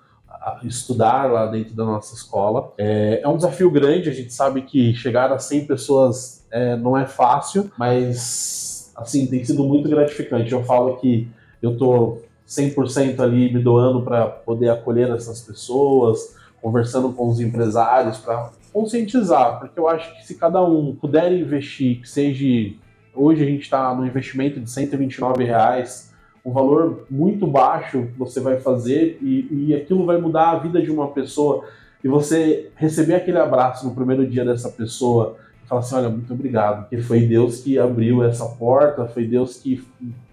estudar 0.63 1.31
lá 1.31 1.45
dentro 1.47 1.75
da 1.75 1.85
nossa 1.85 2.15
escola. 2.15 2.73
É, 2.77 3.21
é, 3.23 3.27
um 3.27 3.35
desafio 3.35 3.69
grande, 3.71 4.09
a 4.09 4.13
gente 4.13 4.33
sabe 4.33 4.61
que 4.61 4.93
chegar 4.93 5.31
a 5.31 5.39
100 5.39 5.65
pessoas 5.65 6.45
é, 6.51 6.75
não 6.75 6.97
é 6.97 7.05
fácil, 7.05 7.71
mas 7.77 8.91
assim, 8.95 9.27
tem 9.27 9.43
sido 9.43 9.63
muito 9.63 9.87
gratificante. 9.89 10.51
Eu 10.51 10.63
falo 10.63 10.97
que 10.97 11.27
eu 11.61 11.73
estou 11.73 12.23
100% 12.47 13.19
ali 13.19 13.53
me 13.53 13.61
doando 13.61 14.01
para 14.01 14.25
poder 14.25 14.69
acolher 14.69 15.09
essas 15.11 15.41
pessoas, 15.41 16.35
conversando 16.61 17.11
com 17.13 17.27
os 17.27 17.39
empresários 17.39 18.17
para 18.17 18.51
conscientizar, 18.73 19.59
porque 19.59 19.79
eu 19.79 19.87
acho 19.87 20.15
que 20.15 20.25
se 20.25 20.35
cada 20.35 20.63
um 20.63 20.95
puder 20.95 21.31
investir, 21.31 22.01
que 22.01 22.09
seja 22.09 22.75
hoje 23.13 23.43
a 23.43 23.45
gente 23.45 23.63
está 23.63 23.93
no 23.93 24.05
investimento 24.05 24.59
de 24.59 24.69
129 24.69 25.43
reais 25.43 26.13
um 26.47 26.53
valor 26.53 27.05
muito 27.11 27.45
baixo 27.45 28.07
você 28.17 28.39
vai 28.39 28.57
fazer 28.61 29.19
e, 29.21 29.47
e 29.51 29.75
aquilo 29.75 30.05
vai 30.05 30.17
mudar 30.17 30.51
a 30.51 30.59
vida 30.59 30.81
de 30.81 30.89
uma 30.89 31.09
pessoa 31.09 31.65
e 32.01 32.07
você 32.07 32.69
receber 32.77 33.15
aquele 33.15 33.37
abraço 33.37 33.85
no 33.85 33.93
primeiro 33.93 34.25
dia 34.25 34.45
dessa 34.45 34.69
pessoa 34.69 35.35
e 35.61 35.67
falar 35.67 35.81
assim, 35.81 35.95
olha, 35.95 36.07
muito 36.07 36.33
obrigado, 36.33 36.83
porque 36.83 36.99
foi 36.99 37.19
Deus 37.25 37.59
que 37.59 37.77
abriu 37.77 38.23
essa 38.23 38.45
porta, 38.45 39.05
foi 39.07 39.27
Deus 39.27 39.57
que 39.57 39.85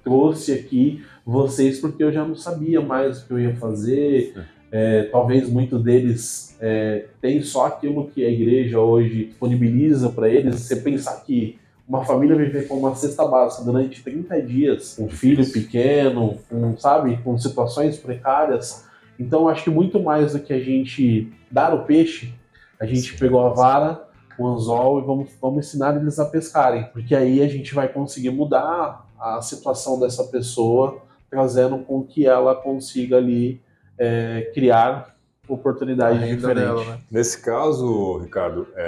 trouxe 0.04 0.52
aqui 0.52 1.02
vocês 1.26 1.80
porque 1.80 2.04
eu 2.04 2.12
já 2.12 2.24
não 2.24 2.36
sabia 2.36 2.80
mais 2.80 3.20
o 3.22 3.26
que 3.26 3.32
eu 3.32 3.40
ia 3.40 3.56
fazer. 3.56 4.46
É, 4.70 5.04
talvez 5.04 5.48
muitos 5.48 5.82
deles 5.82 6.56
é, 6.60 7.06
só 7.42 7.66
aquilo 7.66 8.08
que 8.08 8.24
a 8.24 8.30
igreja 8.30 8.78
hoje 8.78 9.26
disponibiliza 9.26 10.10
para 10.10 10.28
eles. 10.28 10.60
Você 10.60 10.76
pensar 10.76 11.24
que 11.24 11.58
uma 11.87 12.05
família 12.05 12.35
viver 12.35 12.66
com 12.66 12.76
uma 12.76 12.95
cesta 12.95 13.26
básica 13.26 13.62
durante 13.64 14.03
30 14.03 14.41
dias, 14.43 14.99
um 14.99 15.09
filho 15.09 15.45
pequeno, 15.51 16.39
com, 16.49 16.76
sabe, 16.78 17.18
com 17.22 17.37
situações 17.37 17.99
precárias. 17.99 18.87
Então, 19.18 19.49
acho 19.49 19.64
que 19.64 19.70
muito 19.70 20.03
mais 20.03 20.32
do 20.32 20.41
que 20.41 20.53
a 20.53 20.61
gente 20.61 21.30
dar 21.51 21.74
o 21.74 21.85
peixe, 21.85 22.35
a 22.80 22.87
gente 22.87 23.16
pegou 23.18 23.47
a 23.47 23.51
vara, 23.51 24.03
o 24.39 24.47
anzol 24.47 24.99
e 24.99 25.03
vamos, 25.05 25.30
vamos 25.41 25.66
ensinar 25.66 25.97
eles 25.97 26.18
a 26.18 26.24
pescarem, 26.24 26.85
porque 26.93 27.14
aí 27.14 27.43
a 27.43 27.49
gente 27.49 27.74
vai 27.74 27.89
conseguir 27.89 28.30
mudar 28.30 29.07
a 29.20 29.41
situação 29.41 30.01
dessa 30.01 30.24
pessoa, 30.24 31.03
trazendo 31.30 31.78
com 31.78 32.03
que 32.03 32.26
ela 32.26 32.55
consiga 32.55 33.18
ali 33.18 33.61
é, 33.97 34.51
criar 34.53 35.13
oportunidades 35.49 36.20
diferentes. 36.28 36.68
Dela, 36.68 36.84
né? 36.84 36.99
Nesse 37.11 37.40
caso, 37.40 38.18
Ricardo, 38.18 38.66
é, 38.74 38.82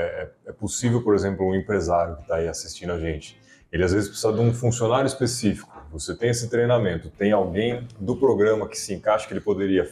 é, 0.46 0.50
é 0.50 0.52
possível, 0.52 1.02
por 1.02 1.14
exemplo, 1.14 1.46
um 1.46 1.54
empresário 1.54 2.16
que 2.16 2.22
está 2.22 2.36
aí 2.36 2.48
assistindo 2.48 2.92
a 2.92 2.98
gente, 2.98 3.38
ele 3.70 3.84
às 3.84 3.92
vezes 3.92 4.08
precisa 4.08 4.32
de 4.32 4.40
um 4.40 4.52
funcionário 4.52 5.06
específico. 5.06 5.74
Você 5.92 6.14
tem 6.14 6.30
esse 6.30 6.48
treinamento, 6.48 7.10
tem 7.10 7.32
alguém 7.32 7.86
do 8.00 8.16
programa 8.16 8.68
que 8.68 8.78
se 8.78 8.94
encaixa 8.94 9.26
que 9.26 9.32
ele 9.32 9.40
poderia 9.40 9.90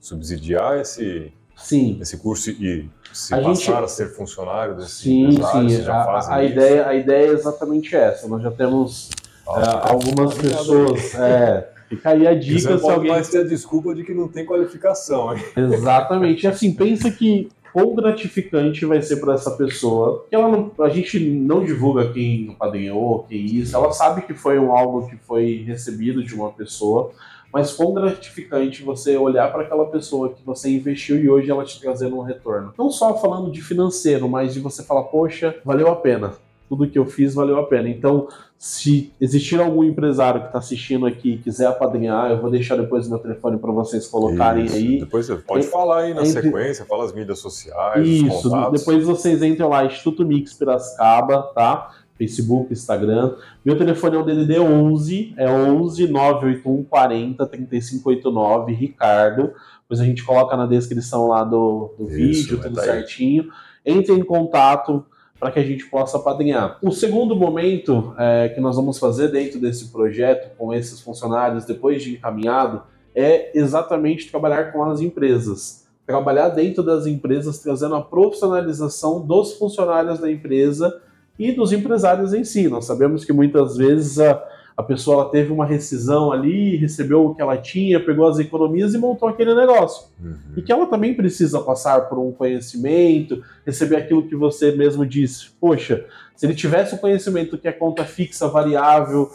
subsidiar 0.00 0.78
esse, 0.78 1.32
sim. 1.56 1.98
esse 2.00 2.16
curso 2.18 2.50
e 2.50 2.88
se 3.12 3.34
a 3.34 3.38
passar 3.38 3.54
gente... 3.54 3.84
a 3.84 3.88
ser 3.88 4.14
funcionário 4.14 4.76
desse 4.76 5.04
sim, 5.04 5.24
empresário? 5.24 5.70
Sim, 5.70 5.88
a, 5.88 6.34
a 6.34 6.44
ideia, 6.44 6.86
a 6.86 6.94
ideia 6.94 7.28
é 7.28 7.32
exatamente 7.32 7.96
essa. 7.96 8.28
Nós 8.28 8.42
já 8.42 8.50
temos 8.50 9.10
ah, 9.48 9.90
algumas 9.90 10.34
pessoas. 10.34 11.14
É, 11.14 11.75
Fica 11.88 12.10
aí 12.10 12.26
a 12.26 12.34
dica. 12.34 12.60
Você 12.60 12.78
pode 12.78 12.94
alguém... 12.94 13.10
mais 13.10 13.28
ter 13.28 13.38
a 13.38 13.44
desculpa 13.44 13.94
de 13.94 14.04
que 14.04 14.12
não 14.12 14.28
tem 14.28 14.44
qualificação. 14.44 15.34
Hein? 15.34 15.42
Exatamente. 15.56 16.46
Assim, 16.46 16.74
pensa 16.74 17.10
que 17.10 17.48
quão 17.72 17.94
gratificante 17.94 18.84
vai 18.84 19.02
ser 19.02 19.16
para 19.16 19.34
essa 19.34 19.50
pessoa. 19.52 20.24
Que 20.28 20.34
ela 20.34 20.48
não, 20.48 20.72
a 20.80 20.88
gente 20.88 21.20
não 21.20 21.64
divulga 21.64 22.12
quem 22.12 22.56
padrinhou, 22.58 23.24
quem 23.28 23.44
isso. 23.44 23.76
Ela 23.76 23.92
sabe 23.92 24.22
que 24.22 24.34
foi 24.34 24.58
um 24.58 24.72
algo 24.72 25.08
que 25.08 25.16
foi 25.16 25.64
recebido 25.66 26.24
de 26.24 26.34
uma 26.34 26.50
pessoa. 26.50 27.12
Mas 27.52 27.72
quão 27.72 27.94
gratificante 27.94 28.82
você 28.82 29.16
olhar 29.16 29.50
para 29.52 29.62
aquela 29.62 29.86
pessoa 29.86 30.30
que 30.30 30.44
você 30.44 30.68
investiu 30.68 31.16
e 31.16 31.28
hoje 31.28 31.50
ela 31.50 31.64
te 31.64 31.80
trazendo 31.80 32.18
um 32.18 32.22
retorno. 32.22 32.74
Não 32.76 32.90
só 32.90 33.16
falando 33.18 33.50
de 33.50 33.62
financeiro, 33.62 34.28
mas 34.28 34.52
de 34.52 34.60
você 34.60 34.82
falar, 34.82 35.04
poxa, 35.04 35.54
valeu 35.64 35.88
a 35.88 35.96
pena 35.96 36.34
tudo 36.68 36.88
que 36.88 36.98
eu 36.98 37.06
fiz 37.06 37.34
valeu 37.34 37.58
a 37.58 37.66
pena. 37.66 37.88
Então, 37.88 38.28
se 38.58 39.12
existir 39.20 39.60
algum 39.60 39.84
empresário 39.84 40.40
que 40.40 40.46
está 40.46 40.58
assistindo 40.58 41.06
aqui 41.06 41.34
e 41.34 41.38
quiser 41.38 41.66
apadrinhar, 41.66 42.30
eu 42.30 42.40
vou 42.40 42.50
deixar 42.50 42.76
depois 42.76 43.06
o 43.06 43.10
meu 43.10 43.18
telefone 43.18 43.58
para 43.58 43.70
vocês 43.70 44.06
colocarem 44.06 44.64
Isso. 44.64 44.76
aí. 44.76 45.00
Depois 45.00 45.26
você 45.26 45.36
pode 45.36 45.66
falar 45.66 46.02
aí 46.02 46.14
na 46.14 46.22
entre... 46.26 46.42
sequência, 46.42 46.84
fala 46.84 47.04
as 47.04 47.12
mídias 47.12 47.38
sociais. 47.38 48.06
Isso, 48.06 48.50
depois 48.70 49.04
vocês 49.04 49.42
entram 49.42 49.68
lá, 49.68 49.84
Instituto 49.84 50.24
Mix 50.24 50.54
Piracicaba, 50.54 51.42
tá? 51.54 51.90
Facebook, 52.16 52.72
Instagram. 52.72 53.36
Meu 53.64 53.76
telefone 53.76 54.16
é 54.16 54.18
o 54.18 54.24
DDD 54.24 54.58
11, 54.58 55.34
é 55.36 55.50
11 55.50 56.08
981 56.08 56.84
40 56.84 57.46
3589, 57.46 58.72
Ricardo. 58.72 59.52
Depois 59.82 60.00
a 60.00 60.04
gente 60.04 60.24
coloca 60.24 60.56
na 60.56 60.66
descrição 60.66 61.28
lá 61.28 61.44
do, 61.44 61.94
do 61.98 62.06
Isso, 62.06 62.16
vídeo, 62.16 62.62
tudo 62.62 62.74
tá 62.74 62.82
certinho. 62.82 63.48
Entre 63.84 64.14
em 64.14 64.24
contato 64.24 65.04
para 65.38 65.50
que 65.50 65.58
a 65.58 65.62
gente 65.62 65.86
possa 65.86 66.16
apadrinhar. 66.16 66.78
O 66.82 66.90
segundo 66.90 67.36
momento 67.36 68.14
é, 68.18 68.48
que 68.48 68.60
nós 68.60 68.76
vamos 68.76 68.98
fazer 68.98 69.28
dentro 69.28 69.60
desse 69.60 69.88
projeto 69.88 70.56
com 70.56 70.72
esses 70.72 71.00
funcionários 71.00 71.64
depois 71.64 72.02
de 72.02 72.14
encaminhado 72.14 72.82
é 73.14 73.50
exatamente 73.58 74.30
trabalhar 74.30 74.72
com 74.72 74.82
as 74.84 75.00
empresas. 75.00 75.86
Trabalhar 76.06 76.50
dentro 76.50 76.82
das 76.82 77.06
empresas, 77.06 77.58
trazendo 77.58 77.96
a 77.96 78.02
profissionalização 78.02 79.20
dos 79.20 79.54
funcionários 79.54 80.18
da 80.18 80.30
empresa 80.30 81.00
e 81.38 81.52
dos 81.52 81.72
empresários 81.72 82.32
em 82.32 82.44
si. 82.44 82.68
Nós 82.68 82.84
sabemos 82.84 83.24
que 83.24 83.32
muitas 83.32 83.76
vezes 83.76 84.18
a, 84.18 84.42
a 84.76 84.82
pessoa 84.82 85.22
ela 85.22 85.30
teve 85.30 85.50
uma 85.50 85.64
rescisão 85.64 86.30
ali, 86.30 86.76
recebeu 86.76 87.24
o 87.24 87.34
que 87.34 87.40
ela 87.40 87.56
tinha, 87.56 87.98
pegou 87.98 88.28
as 88.28 88.38
economias 88.38 88.92
e 88.92 88.98
montou 88.98 89.26
aquele 89.26 89.54
negócio. 89.54 90.08
Uhum. 90.22 90.36
E 90.54 90.60
que 90.60 90.70
ela 90.70 90.86
também 90.86 91.14
precisa 91.14 91.60
passar 91.60 92.10
por 92.10 92.18
um 92.18 92.30
conhecimento, 92.30 93.42
receber 93.64 93.96
aquilo 93.96 94.28
que 94.28 94.36
você 94.36 94.72
mesmo 94.72 95.06
disse. 95.06 95.48
Poxa, 95.58 96.04
se 96.36 96.44
ele 96.44 96.54
tivesse 96.54 96.94
o 96.94 96.98
conhecimento 96.98 97.56
que 97.56 97.66
é 97.66 97.72
conta 97.72 98.04
fixa, 98.04 98.48
variável, 98.48 99.30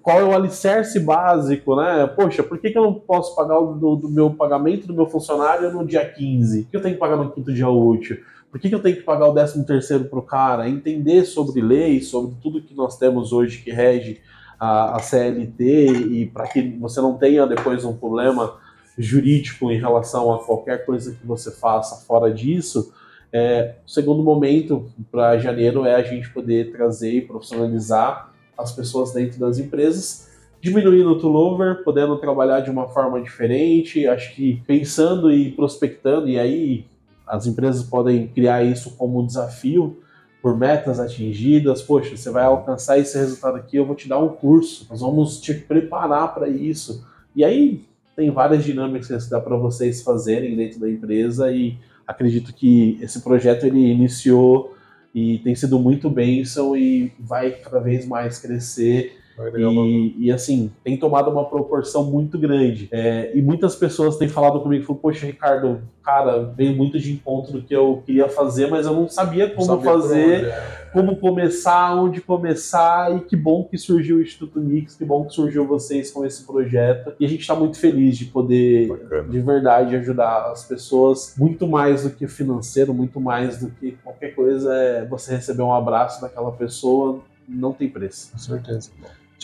qual 0.00 0.20
é 0.20 0.24
o 0.24 0.32
alicerce 0.32 1.00
básico, 1.00 1.74
né? 1.74 2.06
Poxa, 2.06 2.44
por 2.44 2.58
que, 2.58 2.70
que 2.70 2.78
eu 2.78 2.84
não 2.84 2.94
posso 2.94 3.34
pagar 3.34 3.58
o 3.58 3.74
do, 3.74 3.96
do 3.96 4.08
meu 4.08 4.30
pagamento 4.30 4.86
do 4.86 4.94
meu 4.94 5.06
funcionário 5.06 5.72
no 5.72 5.84
dia 5.84 6.08
15? 6.08 6.62
Por 6.62 6.70
que 6.70 6.76
eu 6.76 6.82
tenho 6.82 6.94
que 6.94 7.00
pagar 7.00 7.16
no 7.16 7.32
quinto 7.32 7.52
dia 7.52 7.68
útil? 7.68 8.18
Por 8.48 8.60
que, 8.60 8.68
que 8.68 8.74
eu 8.76 8.80
tenho 8.80 8.94
que 8.94 9.02
pagar 9.02 9.26
o 9.26 9.34
décimo 9.34 9.66
terceiro 9.66 10.04
para 10.04 10.20
o 10.20 10.22
cara? 10.22 10.68
Entender 10.68 11.24
sobre 11.24 11.60
leis, 11.60 12.06
sobre 12.06 12.36
tudo 12.40 12.62
que 12.62 12.72
nós 12.72 12.96
temos 12.96 13.32
hoje 13.32 13.60
que 13.60 13.72
rege 13.72 14.20
a, 14.58 14.96
a 14.96 14.98
CLT 14.98 15.86
e 15.86 16.26
para 16.26 16.46
que 16.46 16.62
você 16.78 17.00
não 17.00 17.16
tenha 17.16 17.46
depois 17.46 17.84
um 17.84 17.96
problema 17.96 18.56
jurídico 18.96 19.70
em 19.70 19.78
relação 19.78 20.32
a 20.32 20.44
qualquer 20.44 20.84
coisa 20.86 21.12
que 21.12 21.26
você 21.26 21.50
faça 21.50 22.04
fora 22.06 22.32
disso, 22.32 22.92
é, 23.32 23.74
o 23.84 23.90
segundo 23.90 24.22
momento 24.22 24.88
para 25.10 25.38
janeiro 25.38 25.84
é 25.84 25.96
a 25.96 26.02
gente 26.02 26.30
poder 26.30 26.70
trazer 26.70 27.12
e 27.12 27.20
profissionalizar 27.20 28.32
as 28.56 28.70
pessoas 28.70 29.12
dentro 29.12 29.40
das 29.40 29.58
empresas, 29.58 30.30
diminuindo 30.60 31.10
o 31.10 31.18
turnover, 31.18 31.82
podendo 31.82 32.16
trabalhar 32.16 32.60
de 32.60 32.70
uma 32.70 32.88
forma 32.88 33.20
diferente, 33.20 34.06
acho 34.06 34.34
que 34.36 34.62
pensando 34.66 35.32
e 35.32 35.50
prospectando, 35.50 36.28
e 36.28 36.38
aí 36.38 36.86
as 37.26 37.46
empresas 37.46 37.82
podem 37.82 38.28
criar 38.28 38.62
isso 38.62 38.96
como 38.96 39.26
desafio, 39.26 39.98
por 40.44 40.58
metas 40.58 41.00
atingidas, 41.00 41.80
poxa, 41.80 42.14
você 42.14 42.28
vai 42.28 42.44
alcançar 42.44 42.98
esse 42.98 43.16
resultado 43.16 43.56
aqui, 43.56 43.78
eu 43.78 43.86
vou 43.86 43.96
te 43.96 44.06
dar 44.06 44.18
um 44.18 44.28
curso, 44.28 44.86
nós 44.90 45.00
vamos 45.00 45.40
te 45.40 45.54
preparar 45.54 46.34
para 46.34 46.50
isso. 46.50 47.02
E 47.34 47.42
aí 47.42 47.82
tem 48.14 48.30
várias 48.30 48.62
dinâmicas 48.62 49.24
que 49.24 49.30
dá 49.30 49.40
para 49.40 49.56
vocês 49.56 50.02
fazerem 50.02 50.54
dentro 50.54 50.78
da 50.80 50.90
empresa 50.90 51.50
e 51.50 51.78
acredito 52.06 52.52
que 52.52 52.98
esse 53.00 53.22
projeto 53.22 53.64
ele 53.64 53.90
iniciou 53.90 54.76
e 55.14 55.38
tem 55.38 55.54
sido 55.54 55.78
muito 55.78 56.10
bênção 56.10 56.76
e 56.76 57.10
vai 57.18 57.52
cada 57.52 57.80
vez 57.80 58.06
mais 58.06 58.38
crescer 58.38 59.18
e, 59.56 60.26
e, 60.26 60.32
assim, 60.32 60.70
tem 60.82 60.96
tomado 60.96 61.30
uma 61.30 61.44
proporção 61.44 62.04
muito 62.04 62.38
grande. 62.38 62.88
É, 62.92 63.32
e 63.34 63.42
muitas 63.42 63.74
pessoas 63.74 64.16
têm 64.16 64.28
falado 64.28 64.60
comigo, 64.60 64.84
falou, 64.84 65.00
poxa, 65.00 65.26
Ricardo, 65.26 65.82
cara, 66.04 66.52
veio 66.56 66.76
muito 66.76 66.98
de 66.98 67.12
encontro 67.12 67.52
do 67.52 67.62
que 67.62 67.74
eu 67.74 68.02
queria 68.04 68.28
fazer, 68.28 68.68
mas 68.68 68.86
eu 68.86 68.92
não 68.92 69.08
sabia 69.08 69.48
como 69.50 69.66
não 69.66 69.82
sabia 69.82 69.90
fazer, 69.90 70.44
é. 70.44 70.90
como 70.92 71.16
começar, 71.16 71.96
onde 71.96 72.20
começar, 72.20 73.16
e 73.16 73.20
que 73.20 73.34
bom 73.34 73.64
que 73.64 73.76
surgiu 73.76 74.18
o 74.18 74.22
Instituto 74.22 74.60
Mix, 74.60 74.94
que 74.94 75.04
bom 75.04 75.24
que 75.24 75.34
surgiu 75.34 75.66
vocês 75.66 76.10
com 76.10 76.24
esse 76.24 76.44
projeto. 76.44 77.14
E 77.18 77.24
a 77.24 77.28
gente 77.28 77.40
está 77.40 77.54
muito 77.54 77.78
feliz 77.78 78.16
de 78.16 78.26
poder, 78.26 78.88
Bacana. 78.88 79.28
de 79.28 79.40
verdade, 79.40 79.96
ajudar 79.96 80.52
as 80.52 80.64
pessoas, 80.64 81.34
muito 81.36 81.66
mais 81.66 82.04
do 82.04 82.10
que 82.10 82.28
financeiro, 82.28 82.94
muito 82.94 83.20
mais 83.20 83.58
do 83.58 83.70
que 83.70 83.92
qualquer 84.04 84.34
coisa, 84.34 84.72
é 84.74 85.04
você 85.04 85.34
receber 85.34 85.62
um 85.62 85.74
abraço 85.74 86.20
daquela 86.20 86.52
pessoa, 86.52 87.20
não 87.48 87.72
tem 87.72 87.88
preço. 87.88 88.30
Com 88.32 88.38
certeza. 88.38 88.90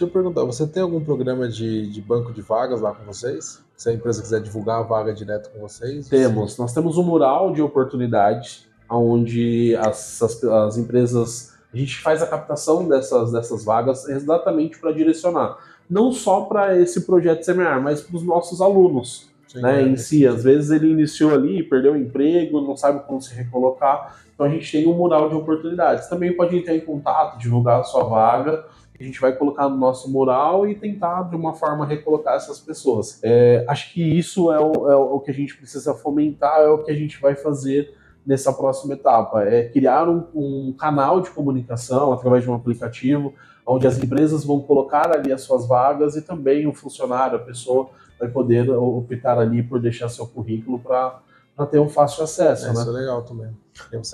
Deixa 0.00 0.08
eu 0.08 0.22
perguntar, 0.22 0.44
você 0.44 0.66
tem 0.66 0.82
algum 0.82 1.04
programa 1.04 1.46
de, 1.46 1.86
de 1.90 2.00
banco 2.00 2.32
de 2.32 2.40
vagas 2.40 2.80
lá 2.80 2.90
com 2.94 3.04
vocês? 3.04 3.62
Se 3.76 3.90
a 3.90 3.92
empresa 3.92 4.22
quiser 4.22 4.40
divulgar 4.40 4.78
a 4.78 4.82
vaga 4.82 5.12
direto 5.12 5.50
com 5.50 5.60
vocês? 5.60 6.08
Temos. 6.08 6.56
Nós 6.56 6.72
temos 6.72 6.96
um 6.96 7.02
mural 7.02 7.52
de 7.52 7.60
oportunidades 7.60 8.66
onde 8.88 9.76
as, 9.76 10.22
as, 10.22 10.42
as 10.42 10.78
empresas. 10.78 11.54
A 11.70 11.76
gente 11.76 11.98
faz 11.98 12.22
a 12.22 12.26
captação 12.26 12.88
dessas, 12.88 13.30
dessas 13.30 13.62
vagas 13.62 14.08
exatamente 14.08 14.78
para 14.78 14.90
direcionar. 14.90 15.58
Não 15.88 16.10
só 16.12 16.46
para 16.46 16.78
esse 16.78 17.02
projeto 17.02 17.42
semear, 17.42 17.78
mas 17.82 18.00
para 18.00 18.16
os 18.16 18.22
nossos 18.22 18.62
alunos. 18.62 19.28
Sim, 19.48 19.60
né, 19.60 19.82
é, 19.82 19.86
em 19.86 19.98
si, 19.98 20.26
às 20.26 20.44
vezes 20.44 20.70
ele 20.70 20.90
iniciou 20.90 21.34
ali, 21.34 21.62
perdeu 21.62 21.92
o 21.92 21.96
emprego, 21.98 22.62
não 22.62 22.74
sabe 22.74 23.06
como 23.06 23.20
se 23.20 23.34
recolocar. 23.34 24.18
Então 24.32 24.46
a 24.46 24.48
gente 24.48 24.72
tem 24.72 24.88
um 24.88 24.94
mural 24.94 25.28
de 25.28 25.34
oportunidades. 25.34 26.08
Também 26.08 26.34
pode 26.34 26.56
entrar 26.56 26.74
em 26.74 26.80
contato, 26.80 27.36
divulgar 27.36 27.80
a 27.80 27.84
sua 27.84 28.04
vaga 28.04 28.64
a 29.00 29.06
gente 29.06 29.20
vai 29.20 29.32
colocar 29.34 29.68
no 29.68 29.76
nosso 29.76 30.10
mural 30.10 30.68
e 30.68 30.74
tentar, 30.74 31.22
de 31.22 31.34
uma 31.34 31.54
forma, 31.54 31.86
recolocar 31.86 32.34
essas 32.34 32.60
pessoas. 32.60 33.18
É, 33.22 33.64
acho 33.66 33.92
que 33.94 34.02
isso 34.02 34.52
é 34.52 34.60
o, 34.60 34.90
é 34.90 34.96
o, 34.96 35.18
que 35.20 35.30
a 35.30 35.34
gente 35.34 35.56
precisa 35.56 35.94
fomentar, 35.94 36.60
é 36.60 36.68
o 36.68 36.82
que 36.82 36.90
a 36.90 36.94
gente 36.94 37.18
vai 37.18 37.34
fazer 37.34 37.94
nessa 38.26 38.52
próxima 38.52 38.92
etapa. 38.92 39.42
É 39.44 39.68
criar 39.68 40.06
um, 40.06 40.26
um 40.34 40.74
canal 40.78 41.22
de 41.22 41.30
comunicação 41.30 42.12
através 42.12 42.44
de 42.44 42.50
um 42.50 42.54
aplicativo, 42.54 43.32
onde 43.66 43.86
as 43.86 43.96
empresas 43.96 44.44
vão 44.44 44.60
colocar 44.60 45.10
ali 45.10 45.32
as 45.32 45.40
suas 45.40 45.66
vagas 45.66 46.14
e 46.16 46.20
também 46.20 46.66
o 46.66 46.74
funcionário, 46.74 47.36
a 47.36 47.40
pessoa, 47.40 47.88
vai 48.18 48.28
poder 48.28 48.68
optar 48.68 49.38
ali 49.38 49.62
por 49.62 49.80
deixar 49.80 50.10
seu 50.10 50.26
currículo 50.26 50.78
para 50.78 51.22
ter 51.70 51.78
um 51.78 51.88
fácil 51.88 52.24
acesso. 52.24 52.66
É, 52.66 52.68
né? 52.68 52.74
Isso 52.74 52.90
é 52.90 52.92
legal 52.92 53.22
também. 53.22 53.50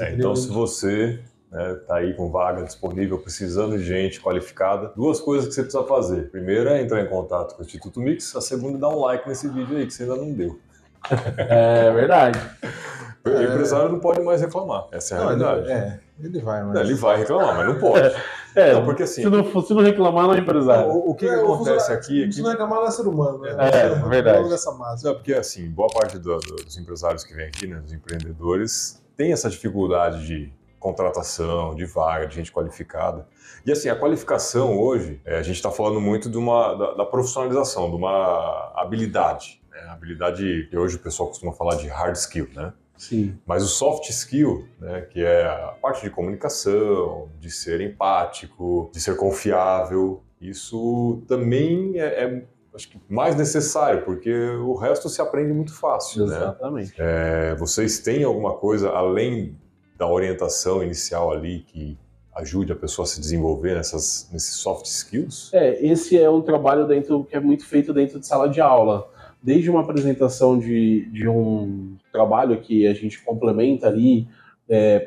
É, 0.01 0.15
então, 0.15 0.37
se 0.37 0.49
você 0.49 1.21
né, 1.51 1.75
tá 1.87 1.97
aí 1.97 2.13
com 2.15 2.31
vaga 2.31 2.63
disponível, 2.65 3.19
precisando 3.19 3.77
de 3.79 3.85
gente 3.85 4.21
qualificada. 4.21 4.93
Duas 4.97 5.21
coisas 5.21 5.47
que 5.49 5.55
você 5.55 5.63
precisa 5.63 5.85
fazer. 5.85 6.31
Primeiro 6.31 6.69
é 6.69 6.83
entrar 6.83 7.01
em 7.03 7.07
contato 7.09 7.55
com 7.55 7.63
o 7.63 7.65
Instituto 7.65 8.01
Mix, 8.01 8.35
a 8.37 8.41
segunda 8.41 8.77
é 8.79 8.81
dar 8.81 8.89
um 8.89 9.01
like 9.01 9.29
nesse 9.29 9.49
vídeo 9.49 9.77
aí, 9.77 9.87
que 9.87 9.93
você 9.95 10.03
ainda 10.03 10.17
não 10.17 10.33
deu. 10.33 10.59
É 11.37 11.91
verdade. 11.93 12.39
O 13.25 13.29
empresário 13.43 13.91
não 13.91 13.99
pode 14.01 14.21
mais 14.21 14.41
reclamar, 14.41 14.87
essa 14.93 15.15
é 15.15 15.19
a 15.19 15.21
não, 15.21 15.27
realidade. 15.29 15.61
Ele, 15.63 15.73
é, 15.73 16.01
ele 16.21 16.41
vai, 16.41 16.63
mas... 16.65 16.75
Não, 16.75 16.81
ele 16.81 16.95
vai 16.95 17.17
reclamar, 17.19 17.57
mas 17.57 17.67
não 17.69 17.79
pode. 17.81 18.15
É, 18.55 18.73
Não, 18.73 18.85
porque 18.87 19.03
assim- 19.03 19.23
se, 19.23 19.29
não, 19.29 19.63
se 19.63 19.75
não 19.75 19.83
reclamar, 19.83 20.25
não 20.27 20.35
é 20.35 20.39
empresário. 20.39 20.89
O, 20.91 21.11
o 21.11 21.15
que, 21.15 21.27
que 21.27 21.33
É, 21.33 21.37
o 21.43 21.53
acontece 21.53 21.93
aqui 21.93 22.23
é 22.23 22.27
que 22.27 22.33
Se 22.33 22.41
não 22.43 22.51
reclamar, 22.51 22.79
não 22.81 22.87
é 22.87 22.91
ser 22.91 23.07
humano, 23.07 23.39
né? 23.41 23.55
É, 23.59 23.71
ser 23.73 23.93
humano, 23.93 24.09
verdade. 24.09 24.37
vamos 24.39 24.51
dessa 24.51 24.73
massa. 24.73 25.07
Não, 25.09 25.15
porque 25.15 25.35
assim, 25.35 25.69
boa 25.69 25.89
parte 25.93 26.19
do- 26.19 26.39
do- 26.39 26.57
dos 26.65 26.79
empresários 26.79 27.23
que 27.23 27.35
vêm 27.35 27.47
aqui, 27.49 27.67
né, 27.67 27.77
dos 27.77 27.93
empreendedores, 27.93 29.03
tem 29.17 29.31
essa 29.33 29.51
dificuldade 29.51 30.27
de 30.27 30.51
contratação, 30.87 31.75
de 31.75 31.85
vaga, 31.85 32.29
de 32.29 32.37
gente 32.37 32.53
qualificada. 32.53 33.27
E 33.65 33.73
assim, 33.73 33.89
a 33.89 33.97
qualificação 33.97 34.79
hoje, 34.79 35.21
é, 35.25 35.37
a 35.37 35.43
gente 35.43 35.57
está 35.57 35.71
falando 35.71 36.01
muito 36.01 36.31
de 36.31 36.39
uma, 36.39 36.75
da, 36.75 36.95
da 36.95 37.05
profissionalização, 37.05 37.91
de 37.91 37.97
uma 37.97 38.73
habilidade. 38.77 39.61
Né? 39.69 39.81
Habilidade 39.89 40.69
que 40.71 40.79
hoje 40.79 40.95
o 40.95 41.01
pessoal 41.01 41.29
costuma 41.29 41.53
falar 41.53 41.75
de 41.75 41.89
hard 41.89 42.15
skill, 42.15 42.49
né? 42.55 42.73
Sim. 42.97 43.37
Mas 43.45 43.63
o 43.63 43.67
soft 43.67 44.09
skill, 44.09 44.67
né, 44.81 45.03
que 45.03 45.23
é 45.23 45.45
a 45.45 45.75
parte 45.83 46.03
de 46.03 46.11
comunicação, 46.11 47.29
de 47.39 47.51
ser 47.51 47.81
empático, 47.81 48.91
de 48.95 49.01
ser 49.01 49.17
confiável, 49.17 50.23
isso 50.41 51.23
também 51.27 51.99
é, 51.99 52.25
é, 52.25 52.43
acho 52.75 52.89
que 52.89 52.99
mais 53.09 53.37
necessário, 53.37 54.03
porque 54.05 54.33
o 54.33 54.75
resto 54.75 55.11
se 55.11 55.21
aprende 55.21 55.53
muito 55.53 55.75
fácil, 55.75 56.27
né? 56.27 56.37
Exatamente. 56.37 56.95
É, 56.97 57.55
vocês 57.57 57.99
têm 57.99 58.25
alguma 58.25 58.55
coisa 58.55 58.91
além 58.91 59.59
da 59.99 60.07
orientação 60.07 60.83
inicial 60.83 61.33
ali 61.33 61.61
que 61.67 61.99
ajude 62.35 62.73
a 62.73 62.77
pessoa 62.77 63.05
a 63.05 63.09
se 63.09 63.19
desenvolver 63.21 63.75
nessas, 63.75 64.29
nesses 64.33 64.57
soft 64.57 64.85
skills? 64.87 65.51
É, 65.55 65.85
esse 65.85 66.19
é 66.19 66.29
um 66.29 66.43
trabalho 66.43 66.87
dentro 66.87 67.25
que 67.25 67.35
é 67.35 67.41
muito 67.41 67.67
feito 67.67 67.93
dentro 67.93 68.21
de 68.21 68.27
sala 68.27 68.49
de 68.49 68.61
aula. 68.61 69.09
Desde 69.43 69.71
uma 69.71 69.81
apresentação 69.81 70.59
de, 70.59 71.07
de 71.11 71.29
um 71.29 71.97
trabalho 72.13 72.61
que 72.61 72.87
a 72.87 72.93
gente 72.93 73.23
complementa 73.23 73.87
ali, 73.87 74.29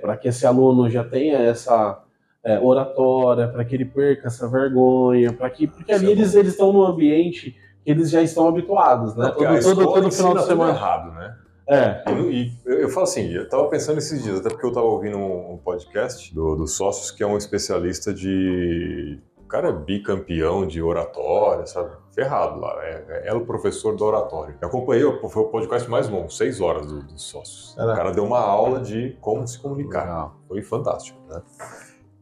para 0.02 0.16
que 0.18 0.28
esse 0.28 0.46
aluno 0.46 0.90
já 0.90 1.04
tenha 1.04 1.38
essa 1.38 2.02
é, 2.44 2.60
oratória, 2.60 3.48
para 3.48 3.66
que 3.66 3.76
ele 3.76 3.86
perca 3.86 4.28
essa 4.28 4.48
vergonha, 4.48 5.34
para 5.34 5.50
que 5.50 5.68
porque 5.68 5.92
ali 5.92 6.08
é 6.08 6.12
eles, 6.12 6.36
eles 6.36 6.54
estão 6.54 6.72
num 6.72 6.84
ambiente 6.84 7.58
que 7.84 7.92
eles 7.92 8.10
já 8.10 8.22
estão 8.22 8.48
habituados, 8.48 9.16
né? 9.16 9.26
Não, 9.26 9.34
todo, 9.34 9.62
todo, 9.62 9.94
todo 9.94 10.12
final 10.12 10.36
de 10.36 10.46
semana. 10.46 10.72
errado, 10.72 11.12
né? 11.12 11.36
É, 11.70 12.04
E, 12.12 12.52
eu, 12.66 12.80
eu 12.82 12.90
falo 12.90 13.04
assim, 13.04 13.32
eu 13.32 13.48
tava 13.48 13.68
pensando 13.70 14.00
esses 14.00 14.24
dias, 14.24 14.40
até 14.40 14.50
porque 14.50 14.66
eu 14.66 14.72
tava 14.74 14.88
ouvindo 14.88 15.18
um, 15.18 15.54
um 15.54 15.58
podcast 15.58 16.34
do, 16.34 16.56
dos 16.56 16.76
sócios 16.76 17.12
que 17.12 17.22
é 17.24 17.28
um 17.28 17.38
especialista 17.38 18.14
de. 18.14 19.20
O 19.38 19.44
cara 19.50 19.70
é 19.70 19.74
bicampeão 19.74 20.66
de 20.66 20.82
oratória, 20.82 21.66
sabe? 21.66 21.92
Ferrado 22.14 22.60
lá. 22.60 22.76
É, 22.84 23.30
é 23.30 23.34
o 23.34 23.46
professor 23.46 23.96
do 23.96 24.04
oratório. 24.06 24.56
Eu 24.62 24.68
acompanhei, 24.68 25.04
foi 25.30 25.44
o 25.44 25.48
podcast 25.48 25.90
mais 25.90 26.08
longo, 26.08 26.30
seis 26.30 26.62
horas 26.62 26.86
do- 26.86 27.02
dos 27.04 27.24
sócios. 27.24 27.74
O 27.74 27.78
Caraca. 27.78 27.98
cara 27.98 28.12
deu 28.12 28.24
uma 28.26 28.40
aula 28.40 28.80
de 28.80 29.18
como 29.22 29.48
se 29.48 29.58
comunicar. 29.60 30.02
legal. 30.06 30.36
Foi 30.48 30.62
fantástico, 30.62 31.20
né? 31.28 31.42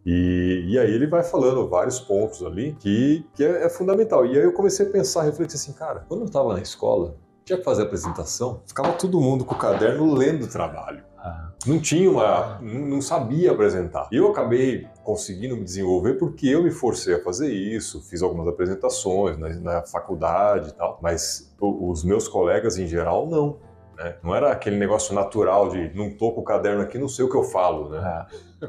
E, 0.06 0.66
e 0.70 0.80
aí 0.80 0.90
ele 0.94 1.06
vai 1.08 1.22
falando 1.22 1.68
vários 1.68 2.00
pontos 2.00 2.42
ali 2.44 2.74
que, 2.80 3.26
que 3.36 3.44
é, 3.44 3.66
é 3.66 3.70
fundamental. 3.70 4.26
E 4.26 4.38
aí 4.38 4.44
eu 4.46 4.54
comecei 4.54 4.88
a 4.88 4.90
pensar, 4.90 5.24
refletir 5.24 5.56
assim, 5.56 5.74
cara, 5.74 6.06
quando 6.08 6.22
eu 6.22 6.28
estava 6.28 6.54
na 6.54 6.62
escola, 6.62 7.16
tinha 7.48 7.58
que 7.58 7.64
fazer 7.64 7.84
a 7.84 7.86
apresentação, 7.86 8.62
ficava 8.68 8.92
todo 8.92 9.22
mundo 9.22 9.46
com 9.46 9.56
o 9.56 9.58
caderno 9.58 10.14
lendo 10.14 10.44
o 10.44 10.48
trabalho. 10.48 11.02
Ah. 11.18 11.50
Não 11.66 11.80
tinha 11.80 12.12
uma. 12.12 12.60
não 12.62 13.02
sabia 13.02 13.52
apresentar. 13.52 14.08
E 14.12 14.18
eu 14.18 14.30
acabei 14.30 14.86
conseguindo 15.04 15.56
me 15.56 15.64
desenvolver 15.64 16.16
porque 16.16 16.46
eu 16.48 16.62
me 16.62 16.72
forcei 16.72 17.16
a 17.16 17.24
fazer 17.24 17.52
isso, 17.52 18.02
fiz 18.02 18.22
algumas 18.22 18.48
apresentações 18.50 19.38
na, 19.38 19.50
na 19.50 19.82
faculdade 19.84 20.70
e 20.70 20.74
tal, 20.74 21.00
mas 21.02 21.56
os 21.60 22.04
meus 22.04 22.28
colegas 22.28 22.78
em 22.78 22.86
geral 22.86 23.28
não. 23.28 23.58
né? 23.98 24.18
Não 24.22 24.36
era 24.36 24.52
aquele 24.52 24.76
negócio 24.78 25.16
natural 25.16 25.70
de 25.70 25.92
não 25.96 26.12
tô 26.12 26.34
com 26.34 26.42
o 26.42 26.44
caderno 26.44 26.82
aqui, 26.82 26.98
não 26.98 27.08
sei 27.08 27.24
o 27.24 27.30
que 27.30 27.38
eu 27.38 27.44
falo, 27.44 27.90
né? 27.90 28.26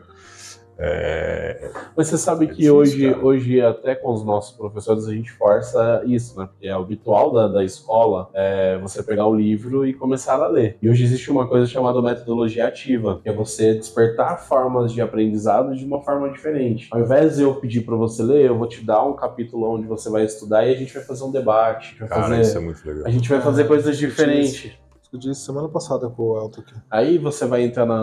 É, 0.81 1.71
Mas 1.97 2.07
você 2.07 2.17
sabe 2.17 2.45
É 2.45 2.49
que 2.49 2.55
difícil, 2.55 2.77
hoje, 2.77 3.11
cara. 3.13 3.25
hoje, 3.27 3.61
até 3.61 3.95
com 3.97 4.13
os 4.13 4.25
nossos 4.25 4.57
professores, 4.57 5.07
a 5.07 5.13
gente 5.13 5.31
força 5.33 6.03
isso, 6.07 6.39
né? 6.39 6.47
Porque 6.47 6.69
é 6.69 6.73
habitual 6.73 7.33
da, 7.33 7.49
da 7.49 7.65
escola 7.65 8.31
é 8.33 8.79
você 8.79 9.03
pegar 9.03 9.27
o 9.27 9.35
livro 9.35 9.85
e 9.87 9.93
começar 9.93 10.35
a 10.37 10.47
ler. 10.47 10.77
E 10.81 10.89
hoje 10.89 11.03
existe 11.05 11.31
uma 11.31 11.47
coisa 11.49 11.67
chamada 11.67 12.01
metodologia 12.01 12.67
ativa, 12.69 13.19
que 13.23 13.29
é 13.29 13.33
você 13.33 13.75
despertar 13.75 14.39
formas 14.39 14.93
de 14.93 15.01
aprendizado 15.01 15.75
de 15.75 15.85
uma 15.85 16.01
forma 16.03 16.31
diferente. 16.31 16.89
Ao 16.93 17.01
invés 17.01 17.37
de 17.37 17.43
eu 17.43 17.55
pedir 17.57 17.81
para 17.83 17.97
você 17.97 18.23
ler, 18.23 18.47
eu 18.47 18.57
vou 18.57 18.69
te 18.69 18.85
dar 18.85 19.05
um 19.05 19.15
capítulo 19.15 19.69
onde 19.75 19.87
você 19.87 20.09
vai 20.11 20.25
estudar 20.25 20.65
e 20.67 20.73
a 20.73 20.77
gente 20.77 20.95
vai 20.95 21.03
fazer 21.03 21.25
um 21.25 21.33
debate. 21.33 21.89
a 21.89 21.91
gente 21.91 21.99
vai 22.01 22.09
cara, 22.09 22.23
fazer, 22.23 22.41
isso 22.43 22.57
é 22.59 22.61
muito 22.61 22.87
legal. 22.87 23.03
a 23.07 23.11
gente 23.11 23.29
vai 23.29 23.41
fazer 23.41 23.63
Ah, 23.63 23.67
coisas 23.67 23.99
diferentes. 23.99 24.73
Discuti 25.11 25.31
isso 25.31 25.47
semana 25.47 25.69
passada 25.69 26.09
com 26.11 26.23
o 26.23 26.37
Elton 26.39 26.61
aqui. 26.61 26.75
Aí 26.91 27.17
você 27.19 27.47
vai 27.47 27.63
entrar 27.63 27.87
na 27.87 27.97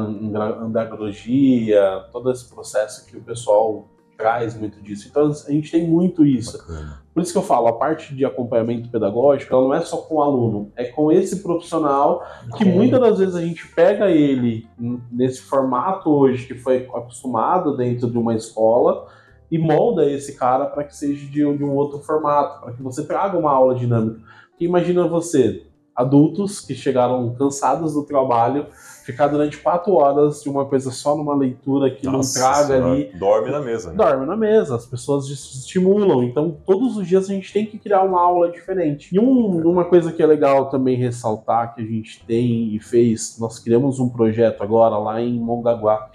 andragogia, 0.99 2.05
todo 2.11 2.31
esse 2.31 2.49
processo 2.53 3.05
que 3.05 3.17
o 3.17 3.21
pessoal 3.21 3.87
traz 4.17 4.57
muito 4.57 4.81
disso. 4.81 5.07
Então 5.09 5.27
a 5.29 5.51
gente 5.51 5.69
tem 5.71 5.85
muito 5.87 6.25
isso. 6.25 6.57
Bacana. 6.57 7.03
Por 7.13 7.21
isso 7.21 7.31
que 7.31 7.37
eu 7.37 7.43
falo, 7.43 7.67
a 7.67 7.73
parte 7.73 8.13
de 8.15 8.25
acompanhamento 8.25 8.89
pedagógico, 8.89 9.53
ela 9.53 9.63
não 9.63 9.73
é 9.73 9.81
só 9.81 9.97
com 9.97 10.15
o 10.15 10.21
aluno, 10.21 10.71
é 10.75 10.85
com 10.85 11.11
esse 11.11 11.41
profissional 11.41 12.23
que 12.57 12.65
muitas 12.65 12.99
das 12.99 13.19
vezes 13.19 13.35
a 13.35 13.41
gente 13.41 13.67
pega 13.73 14.09
ele 14.09 14.67
nesse 15.11 15.41
formato 15.41 16.09
hoje 16.09 16.45
que 16.47 16.55
foi 16.55 16.87
acostumado 16.93 17.75
dentro 17.77 18.09
de 18.09 18.17
uma 18.17 18.35
escola 18.35 19.07
e 19.51 19.57
molda 19.57 20.09
esse 20.09 20.35
cara 20.35 20.65
para 20.65 20.83
que 20.83 20.95
seja 20.95 21.25
de, 21.29 21.45
um- 21.45 21.55
de 21.55 21.63
um 21.63 21.73
outro 21.75 21.99
formato, 21.99 22.61
para 22.61 22.73
que 22.73 22.81
você 22.81 23.05
traga 23.05 23.37
uma 23.37 23.51
aula 23.51 23.75
dinâmica. 23.75 24.19
Porque 24.49 24.65
imagina 24.65 25.07
você, 25.07 25.67
adultos 25.95 26.59
que 26.59 26.75
chegaram 26.75 27.33
cansados 27.35 27.93
do 27.93 28.03
trabalho, 28.03 28.65
ficar 29.05 29.27
durante 29.27 29.57
quatro 29.59 29.93
horas 29.93 30.41
de 30.41 30.49
uma 30.49 30.65
coisa 30.65 30.91
só 30.91 31.15
numa 31.15 31.35
leitura 31.35 31.89
que 31.91 32.05
Nossa 32.05 32.39
não 32.39 32.45
traga 32.47 32.67
Senhora, 32.67 32.91
ali 32.93 33.11
Dorme 33.17 33.51
na 33.51 33.61
mesa, 33.61 33.91
né? 33.91 33.95
dorme 33.95 34.25
na 34.25 34.35
mesa, 34.35 34.75
as 34.75 34.85
pessoas 34.85 35.27
estimulam. 35.29 36.23
Então, 36.23 36.57
todos 36.65 36.97
os 36.97 37.07
dias 37.07 37.29
a 37.29 37.33
gente 37.33 37.53
tem 37.53 37.65
que 37.65 37.77
criar 37.77 38.01
uma 38.03 38.19
aula 38.19 38.51
diferente. 38.51 39.15
E 39.15 39.19
um- 39.19 39.69
uma 39.69 39.85
coisa 39.85 40.11
que 40.11 40.21
é 40.21 40.25
legal 40.25 40.69
também 40.69 40.97
ressaltar 40.97 41.73
que 41.75 41.81
a 41.81 41.85
gente 41.85 42.23
tem 42.25 42.75
e 42.75 42.79
fez, 42.79 43.37
nós 43.39 43.59
criamos 43.59 43.99
um 43.99 44.09
projeto 44.09 44.61
agora 44.63 44.97
lá 44.97 45.21
em 45.21 45.39
Mongaguá. 45.39 46.09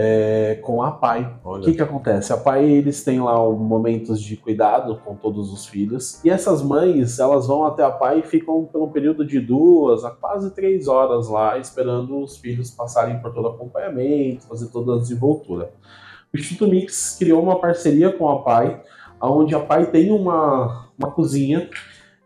É, 0.00 0.54
com 0.62 0.80
a 0.80 0.92
PAI. 0.92 1.40
O 1.42 1.58
que, 1.58 1.72
que 1.72 1.82
acontece? 1.82 2.32
A 2.32 2.36
PAI, 2.36 2.64
eles 2.70 3.02
têm 3.02 3.20
lá 3.20 3.36
momentos 3.50 4.22
de 4.22 4.36
cuidado 4.36 5.00
com 5.04 5.16
todos 5.16 5.52
os 5.52 5.66
filhos. 5.66 6.24
E 6.24 6.30
essas 6.30 6.62
mães, 6.62 7.18
elas 7.18 7.48
vão 7.48 7.64
até 7.64 7.82
a 7.82 7.90
PAI 7.90 8.20
e 8.20 8.22
ficam 8.22 8.64
por 8.64 8.80
um 8.80 8.92
período 8.92 9.26
de 9.26 9.40
duas 9.40 10.04
a 10.04 10.12
quase 10.12 10.54
três 10.54 10.86
horas 10.86 11.28
lá, 11.28 11.58
esperando 11.58 12.22
os 12.22 12.36
filhos 12.36 12.70
passarem 12.70 13.18
por 13.18 13.34
todo 13.34 13.46
o 13.46 13.48
acompanhamento, 13.48 14.46
fazer 14.46 14.68
toda 14.68 14.94
a 14.94 14.98
desenvoltura. 14.98 15.72
O 16.32 16.38
Instituto 16.38 16.70
Mix 16.70 17.16
criou 17.18 17.42
uma 17.42 17.58
parceria 17.58 18.12
com 18.12 18.28
a 18.28 18.40
PAI, 18.42 18.80
onde 19.20 19.52
a 19.56 19.60
PAI 19.60 19.86
tem 19.86 20.12
uma, 20.12 20.90
uma 20.96 21.10
cozinha, 21.10 21.68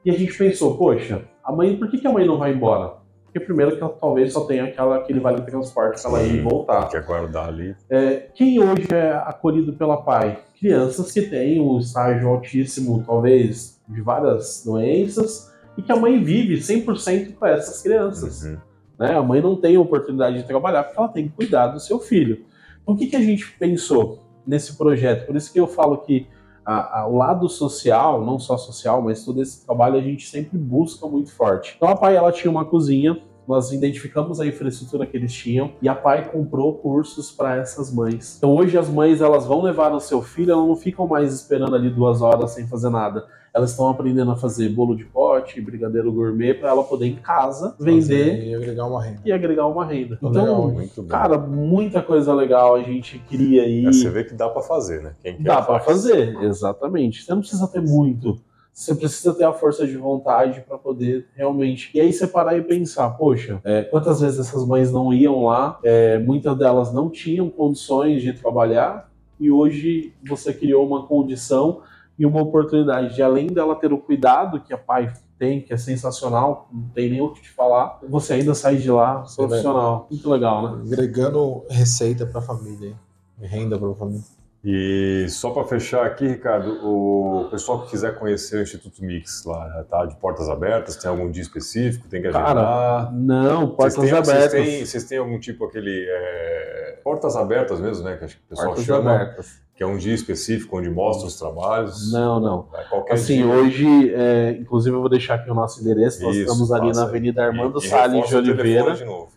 e 0.05 0.11
a 0.11 0.15
gente 0.15 0.37
pensou, 0.37 0.77
poxa, 0.77 1.25
a 1.43 1.51
mãe, 1.51 1.75
por 1.75 1.91
que, 1.91 1.97
que 1.97 2.07
a 2.07 2.13
mãe 2.13 2.27
não 2.27 2.37
vai 2.37 2.53
embora? 2.53 3.02
Porque 3.33 3.47
primeiro 3.47 3.75
que 3.75 3.83
ela 3.83 3.97
talvez 3.99 4.31
só 4.31 4.45
tenha 4.45 4.65
aquela, 4.65 4.97
aquele 4.97 5.19
vale 5.19 5.41
transporte 5.41 6.03
para 6.03 6.11
ela 6.11 6.23
ir 6.23 6.35
e 6.35 6.41
voltar. 6.41 6.91
quer 6.91 7.03
guardar 7.03 7.49
ali. 7.49 7.75
É, 7.89 8.29
quem 8.35 8.61
hoje 8.63 8.87
é 8.93 9.13
acolhido 9.13 9.73
pela 9.73 9.97
PAI? 9.97 10.39
Crianças 10.61 11.11
que 11.11 11.23
têm 11.23 11.59
um 11.59 11.79
estágio 11.79 12.29
altíssimo, 12.29 13.03
talvez, 13.07 13.81
de 13.89 14.03
várias 14.03 14.63
doenças, 14.67 15.51
e 15.79 15.83
que 15.83 15.91
a 15.91 15.97
mãe 15.97 16.23
vive 16.23 16.57
100% 16.57 17.35
com 17.35 17.47
essas 17.47 17.83
crianças. 17.83 18.43
Uhum. 18.43 18.59
Né? 18.99 19.17
A 19.17 19.23
mãe 19.23 19.41
não 19.41 19.57
tem 19.57 19.79
oportunidade 19.79 20.37
de 20.37 20.47
trabalhar 20.47 20.85
porque 20.85 20.99
ela 20.99 21.09
tem 21.09 21.27
que 21.27 21.35
cuidar 21.35 21.69
do 21.69 21.81
seu 21.81 21.99
filho. 21.99 22.45
Então, 22.83 22.95
o 22.95 22.99
que, 22.99 23.07
que 23.07 23.17
a 23.17 23.23
gente 23.23 23.51
pensou 23.59 24.23
nesse 24.47 24.77
projeto? 24.77 25.25
Por 25.25 25.37
isso 25.37 25.51
que 25.51 25.59
eu 25.59 25.67
falo 25.67 25.97
que 26.03 26.27
a- 26.65 27.01
a- 27.01 27.07
o 27.09 27.17
lado 27.17 27.49
social, 27.49 28.25
não 28.25 28.39
só 28.39 28.57
social, 28.57 29.03
mas 29.03 29.25
todo 29.25 29.41
esse 29.43 29.65
trabalho 29.65 29.97
a 29.97 30.01
gente 30.03 30.29
sempre 30.29 30.57
busca 30.59 31.07
muito 31.07 31.33
forte. 31.33 31.75
Então 31.77 31.89
a 31.89 31.97
PAI 31.97 32.17
ela 32.17 32.33
tinha 32.33 32.51
uma 32.51 32.65
cozinha, 32.65 33.21
nós 33.47 33.73
identificamos 33.73 34.41
a 34.41 34.47
infraestrutura 34.47 35.05
que 35.05 35.17
eles 35.17 35.33
tinham 35.33 35.73
e 35.83 35.89
a 35.89 35.95
PAI 35.95 36.31
comprou 36.31 36.75
cursos 36.75 37.31
para 37.33 37.57
essas 37.57 37.93
mães. 37.93 38.37
Então 38.39 38.55
hoje 38.55 38.79
as 38.79 38.89
mães 38.89 39.21
elas 39.21 39.45
vão 39.45 39.63
levar 39.63 39.93
o 39.93 40.01
seu 40.01 40.23
filho, 40.23 40.53
elas 40.53 40.67
não 40.67 40.77
ficam 40.77 41.07
mais 41.07 41.35
esperando 41.35 41.75
ali 41.75 41.91
duas 41.91 42.23
horas 42.23 42.53
sem 42.53 42.67
fazer 42.69 42.89
nada. 42.91 43.27
Elas 43.55 43.71
estão 43.73 43.89
aprendendo 43.89 44.31
a 44.31 44.37
fazer 44.37 44.69
bolo 44.71 44.97
de 44.97 45.05
pote, 45.05 45.61
brigadeiro 45.61 46.11
gourmet 46.11 46.55
para 46.55 46.71
ela 46.71 46.83
poder 46.85 47.07
em 47.07 47.17
casa 47.17 47.77
vender 47.79 48.47
E 48.49 48.55
agregar 48.55 48.87
uma 48.87 49.03
renda. 49.03 49.21
e 49.27 49.31
agregar 49.33 49.67
uma 49.67 49.85
renda. 49.85 50.19
Legal, 50.23 50.43
Então, 50.45 50.71
Muito 50.71 51.03
bom. 51.03 51.09
cara, 51.09 51.37
muita 51.39 52.01
coisa 52.01 52.33
legal 52.33 52.75
a 52.75 52.83
gente 52.83 53.19
queria 53.29 53.63
aí. 53.63 53.85
É, 53.87 53.93
você 53.93 54.09
vê 54.09 54.25
que 54.25 54.33
dá 54.35 54.49
pra 54.49 54.63
fazer, 54.63 55.03
né? 55.03 55.13
Quem 55.23 55.37
quer 55.37 55.43
Dá 55.43 55.57
pra 55.61 55.81
faz. 55.81 55.85
fazer, 55.85 56.43
exatamente. 56.43 57.23
Você 57.23 57.31
não 57.33 57.41
precisa 57.41 57.69
ter 57.69 57.83
muito. 57.83 58.41
Você 58.73 58.95
precisa 58.95 59.35
ter 59.35 59.45
a 59.45 59.53
força 59.53 59.87
de 59.87 59.99
vontade 59.99 60.65
para 60.67 60.79
poder 60.79 61.27
realmente. 61.37 61.91
E 61.95 62.01
aí 62.01 62.11
você 62.11 62.27
parar 62.27 62.57
e 62.57 62.63
pensar, 62.63 63.11
poxa, 63.11 63.61
é, 63.65 63.83
quantas 63.83 64.23
vezes 64.23 64.39
essas 64.41 64.67
mães 64.67 64.91
não 64.91 65.13
iam 65.13 65.45
lá? 65.45 65.79
É, 65.85 66.17
muitas 66.19 66.57
delas 66.57 66.91
não 66.91 67.11
tinham 67.11 67.51
condições 67.51 68.23
de 68.23 68.33
trabalhar 68.33 69.11
e 69.39 69.51
hoje 69.51 70.15
você 70.27 70.55
criou 70.55 70.87
uma 70.87 71.03
condição 71.07 71.81
e 72.23 72.27
uma 72.27 72.41
oportunidade 72.41 73.17
de 73.17 73.21
além 73.21 73.49
dela 73.49 73.75
ter 73.75 73.93
o 73.93 73.99
cuidado 73.99 74.61
que 74.61 74.73
a 74.73 74.79
pai 74.79 75.13
tem, 75.37 75.61
que 75.61 75.73
é 75.73 75.77
sensacional, 75.77 76.69
não 76.73 76.89
tem 76.91 77.11
nem 77.11 77.21
o 77.21 77.33
que 77.33 77.43
te 77.43 77.51
falar, 77.51 77.99
você 78.09 78.35
ainda 78.35 78.55
sai 78.55 78.77
de 78.77 78.89
lá 78.93 79.25
profissional. 79.35 80.07
Muito 80.09 80.31
legal, 80.31 80.63
né? 80.63 80.83
Agregando 80.87 81.65
receita 81.69 82.25
pra 82.25 82.41
família, 82.41 82.91
hein? 82.91 82.97
renda 83.41 83.77
pra 83.77 83.93
família. 83.95 84.23
E 84.65 85.27
só 85.29 85.51
para 85.51 85.65
fechar 85.65 86.07
aqui, 86.07 86.29
Ricardo, 86.29 86.79
o 86.87 87.49
pessoal 87.51 87.83
que 87.83 87.91
quiser 87.91 88.17
conhecer 88.17 88.59
o 88.59 88.63
Instituto 88.63 89.05
Mix 89.05 89.45
lá, 89.45 89.85
tá 89.91 90.07
de 90.07 90.15
portas 90.15 90.49
abertas, 90.49 90.95
tem 90.95 91.11
algum 91.11 91.29
dia 91.29 91.43
específico, 91.43 92.07
tem 92.09 92.23
que 92.23 92.29
agendar? 92.29 92.55
Cara, 92.55 93.11
não, 93.11 93.71
portas 93.71 93.97
vocês 93.97 94.11
têm, 94.11 94.19
abertas. 94.19 94.53
Vocês 94.53 94.67
têm, 94.69 94.87
vocês 94.87 95.05
têm, 95.05 95.19
algum 95.19 95.41
tipo 95.41 95.65
aquele 95.65 96.07
é, 96.09 96.82
portas 97.03 97.37
abertas 97.37 97.81
mesmo, 97.81 98.05
né, 98.05 98.17
que 98.17 98.25
acho 98.25 98.37
que 98.37 98.43
o 98.45 98.49
pessoal 98.49 98.69
portas 98.69 98.85
chama, 98.85 99.15
abertas. 99.15 99.61
que 99.75 99.83
é 99.83 99.87
um 99.87 99.97
dia 99.97 100.15
específico 100.15 100.79
onde 100.79 100.89
mostra 100.91 101.27
os 101.27 101.39
trabalhos? 101.39 102.13
Não, 102.13 102.39
não. 102.41 102.69
É 102.75 102.83
qualquer 102.85 103.15
assim, 103.15 103.37
dia. 103.43 103.47
hoje, 103.47 104.15
é, 104.15 104.57
inclusive 104.61 104.95
eu 104.97 105.01
vou 105.01 105.09
deixar 105.11 105.35
aqui 105.35 105.51
o 105.51 105.55
nosso 105.55 105.81
endereço, 105.81 106.23
nós 106.23 106.35
Isso, 106.37 106.43
estamos 106.51 106.73
ali 106.73 106.93
na. 106.93 107.03
Avenida 107.05 107.45
Armando 107.45 107.79
E- 107.81 107.85
e 107.85 107.89
Salles 107.89 108.29
de 108.29 108.35
o 108.37 108.43
telefone 108.43 108.51
Oliveira. 108.63 108.95
de 108.95 109.05
novo. 109.05 109.29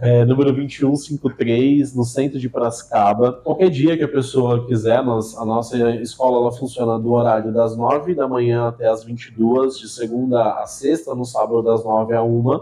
É, 0.00 0.24
número 0.24 0.50
2153, 0.52 1.94
no 1.94 2.04
centro 2.04 2.38
de 2.38 2.48
Piracicaba. 2.48 3.32
Qualquer 3.44 3.68
dia 3.68 3.96
que 3.98 4.04
a 4.04 4.08
pessoa 4.08 4.66
quiser, 4.66 5.02
nós- 5.04 5.36
a 5.36 5.44
nossa 5.44 5.76
escola 5.96 6.38
ela 6.38 6.52
funciona 6.52 6.98
do 6.98 7.12
horário 7.12 7.52
das 7.52 7.76
9 7.76 8.14
da 8.14 8.26
manhã 8.26 8.68
até 8.68 8.86
as 8.88 9.04
22, 9.04 9.78
de 9.78 9.88
segunda 9.88 10.54
a 10.62 10.66
sexta, 10.66 11.14
no 11.14 11.24
sábado 11.26 11.62
das 11.62 11.84
9 11.84 12.14
a 12.14 12.22
1. 12.22 12.60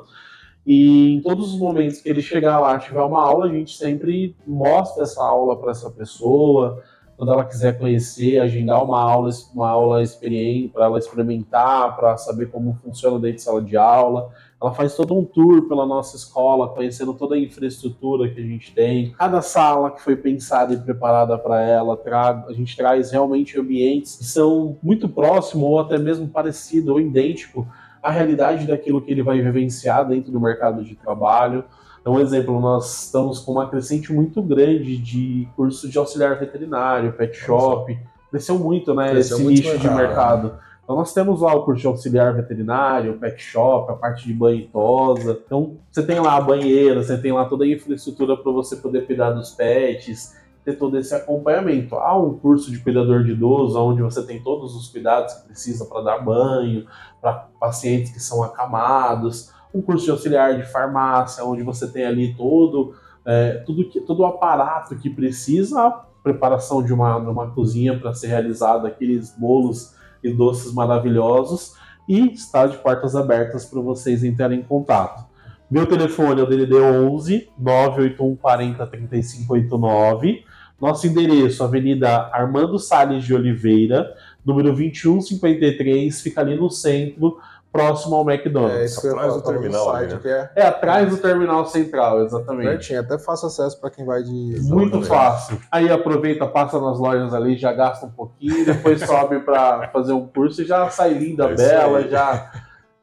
E 0.65 1.15
em 1.15 1.21
todos 1.21 1.53
os 1.55 1.59
momentos 1.59 2.01
que 2.01 2.09
ele 2.09 2.23
chegar 2.23 2.61
lá, 2.61 2.79
tiver 2.79 3.03
uma 3.03 3.23
aula, 3.23 3.47
a 3.47 3.49
gente 3.49 3.77
sempre 3.77 4.37
mostra 4.47 5.03
essa 5.03 5.23
aula 5.23 5.57
para 5.57 5.73
essa 5.73 5.91
pessoa. 5.91 6.83
Quando 7.17 7.33
ela 7.33 7.45
quiser 7.45 7.79
conhecer, 7.79 8.41
agendar 8.41 8.83
uma 8.83 9.01
aula, 9.01 9.31
uma 9.55 9.69
aula 9.69 10.03
experiente 10.03 10.69
para 10.69 10.87
ela 10.87 10.99
experimentar, 10.99 11.95
para 11.97 12.17
saber 12.17 12.51
como 12.51 12.79
funciona 12.83 13.19
dentro 13.19 13.37
de 13.37 13.43
sala 13.43 13.63
de 13.63 13.77
aula. 13.77 14.31
Ela 14.61 14.73
faz 14.73 14.95
todo 14.95 15.17
um 15.17 15.25
tour 15.25 15.69
pela 15.69 15.85
nossa 15.85 16.17
escola, 16.17 16.69
conhecendo 16.69 17.13
toda 17.15 17.35
a 17.35 17.39
infraestrutura 17.39 18.29
que 18.29 18.41
a 18.41 18.45
gente 18.45 18.73
tem. 18.73 19.13
Cada 19.13 19.43
sala 19.43 19.91
que 19.91 20.01
foi 20.01 20.17
pensada 20.17 20.73
e 20.75 20.77
preparada 20.77 21.37
para 21.37 21.61
ela, 21.61 22.01
a 22.49 22.53
gente 22.53 22.77
traz 22.77 23.11
realmente 23.11 23.59
ambientes 23.59 24.17
que 24.17 24.25
são 24.25 24.77
muito 24.83 25.09
próximos 25.09 25.65
ou 25.65 25.81
até 25.81 25.99
mesmo 25.99 26.29
parecido 26.29 26.93
ou 26.93 27.01
idêntico 27.01 27.67
à 28.03 28.11
realidade 28.11 28.67
daquilo 28.67 29.01
que 29.01 29.11
ele 29.11 29.23
vai 29.23 29.41
vivenciar 29.41 30.07
dentro 30.07 30.33
do 30.33 30.41
mercado 30.41 30.83
de 30.83 30.95
trabalho. 30.95 31.65
Então, 32.01 32.15
um 32.15 32.21
exemplo, 32.21 32.61
nós 32.61 33.05
estamos 33.05 33.39
com 33.39 33.53
uma 33.53 33.69
crescente 33.69 34.13
muito 34.13 34.43
grande 34.43 34.97
de 34.97 35.49
curso 35.55 35.89
de 35.89 35.97
auxiliar 35.97 36.39
veterinário, 36.39 37.13
pet 37.13 37.37
shop. 37.37 37.97
Cresceu 38.31 38.59
muito, 38.59 38.93
né? 38.95 39.11
Cresceu 39.11 39.37
esse 39.37 39.45
muito 39.45 39.57
nicho 39.63 39.79
de 39.79 39.89
mercado, 39.89 40.43
mercado. 40.49 40.73
Então 40.83 40.97
nós 40.97 41.15
temos 41.15 41.41
lá 41.41 41.55
o 41.55 41.63
curso 41.63 41.81
de 41.81 41.87
auxiliar 41.87 42.35
veterinário, 42.35 43.17
pet 43.19 43.41
shop, 43.41 43.93
a 43.93 43.95
parte 43.95 44.27
de 44.27 44.35
banho 44.35 44.61
e 44.61 44.67
tosa. 44.67 45.41
Então 45.47 45.77
você 45.91 46.03
tem 46.03 46.19
lá 46.19 46.37
a 46.37 46.41
banheira, 46.41 47.03
você 47.03 47.17
tem 47.17 47.33
lá 47.33 47.45
toda 47.45 47.65
a 47.65 47.69
infraestrutura 47.69 48.37
para 48.37 48.51
você 48.51 48.77
poder 48.77 49.07
cuidar 49.07 49.31
dos 49.31 49.53
pets, 49.53 50.37
ter 50.65 50.79
todo 50.79 50.97
esse 50.97 51.15
acompanhamento. 51.15 51.97
Há 51.97 52.17
um 52.17 52.39
curso 52.39 52.71
de 52.71 52.79
cuidador 52.79 53.25
de 53.25 53.33
idoso, 53.33 53.79
onde 53.81 54.03
você 54.03 54.25
tem 54.25 54.43
todos 54.43 54.75
os 54.75 54.89
cuidados 54.89 55.35
que 55.35 55.47
precisa 55.49 55.85
para 55.87 56.03
dar 56.03 56.19
banho, 56.19 56.87
para 57.21 57.49
pacientes 57.59 58.13
que 58.13 58.21
são 58.21 58.43
acamados. 58.43 59.53
Um 59.75 59.83
curso 59.83 60.05
de 60.05 60.11
auxiliar 60.11 60.57
de 60.57 60.65
farmácia, 60.71 61.45
onde 61.45 61.63
você 61.63 61.91
tem 61.91 62.05
ali 62.05 62.35
todo, 62.35 62.95
é, 63.25 63.63
tudo, 63.67 63.89
que, 63.89 64.01
todo 64.01 64.21
o 64.21 64.27
aparato 64.27 64.97
que 64.97 65.11
precisa, 65.11 65.81
a 65.81 65.91
preparação 66.23 66.83
de 66.83 66.93
uma, 66.93 67.17
uma 67.17 67.51
cozinha 67.51 67.99
para 67.99 68.15
ser 68.15 68.29
realizada, 68.29 68.89
aqueles 68.89 69.35
bolos 69.37 69.95
e 70.23 70.33
doces 70.33 70.73
maravilhosos 70.73 71.75
e 72.09 72.33
está 72.33 72.67
de 72.67 72.77
portas 72.79 73.15
abertas 73.17 73.65
para 73.65 73.81
vocês 73.81 74.25
entrarem 74.25 74.61
em 74.61 74.63
contato. 74.63 75.25
Meu 75.71 75.87
telefone 75.87 76.41
é 76.41 76.45
o 76.45 76.47
DDD 76.47 76.75
11 76.75 77.49
981 77.59 78.37
40 78.37 78.87
3589. 78.87 80.45
Nosso 80.83 81.07
endereço, 81.07 81.63
Avenida 81.63 82.29
Armando 82.33 82.77
Salles 82.77 83.25
de 83.25 83.33
Oliveira, 83.33 84.13
número 84.45 84.73
2153, 84.75 86.21
fica 86.21 86.41
ali 86.41 86.57
no 86.57 86.69
centro, 86.69 87.39
próximo 87.73 88.17
ao 88.17 88.29
É 88.29 88.35
McDonald's. 88.35 88.91
isso 88.91 89.01
que 89.01 89.07
eu 89.07 89.13
ia 89.13 89.17
Atrás 89.17 89.33
falar, 89.33 89.43
do 89.43 89.61
terminal 89.61 89.91
ali, 89.95 90.11
site 90.11 90.15
né? 90.15 90.21
que 90.21 90.29
é 90.29 90.51
É 90.57 90.67
atrás 90.67 91.09
do 91.09 91.17
terminal 91.17 91.65
central, 91.67 92.25
exatamente. 92.25 92.67
pertinho, 92.67 93.01
até 93.01 93.19
fácil 93.19 93.47
acesso 93.47 93.81
para 93.81 93.91
quem 93.91 94.05
vai 94.05 94.23
de. 94.25 94.31
Muito 94.31 94.99
Exatamente. 94.99 95.07
fácil. 95.07 95.59
Aí 95.71 95.89
aproveita, 95.91 96.47
passa 96.49 96.79
nas 96.81 96.99
lojas 96.99 97.33
ali, 97.33 97.57
já 97.57 97.73
gasta 97.73 98.05
um 98.05 98.11
pouquinho, 98.11 98.67
depois 98.67 99.01
sobe 99.07 99.39
para 99.41 99.89
fazer 99.89 100.13
um 100.13 100.27
curso 100.27 100.63
e 100.63 100.67
já 100.67 100.91
sai 100.91 101.15
linda, 101.15 101.45
É 101.45 101.55
bela, 101.55 102.03
já, 102.09 102.51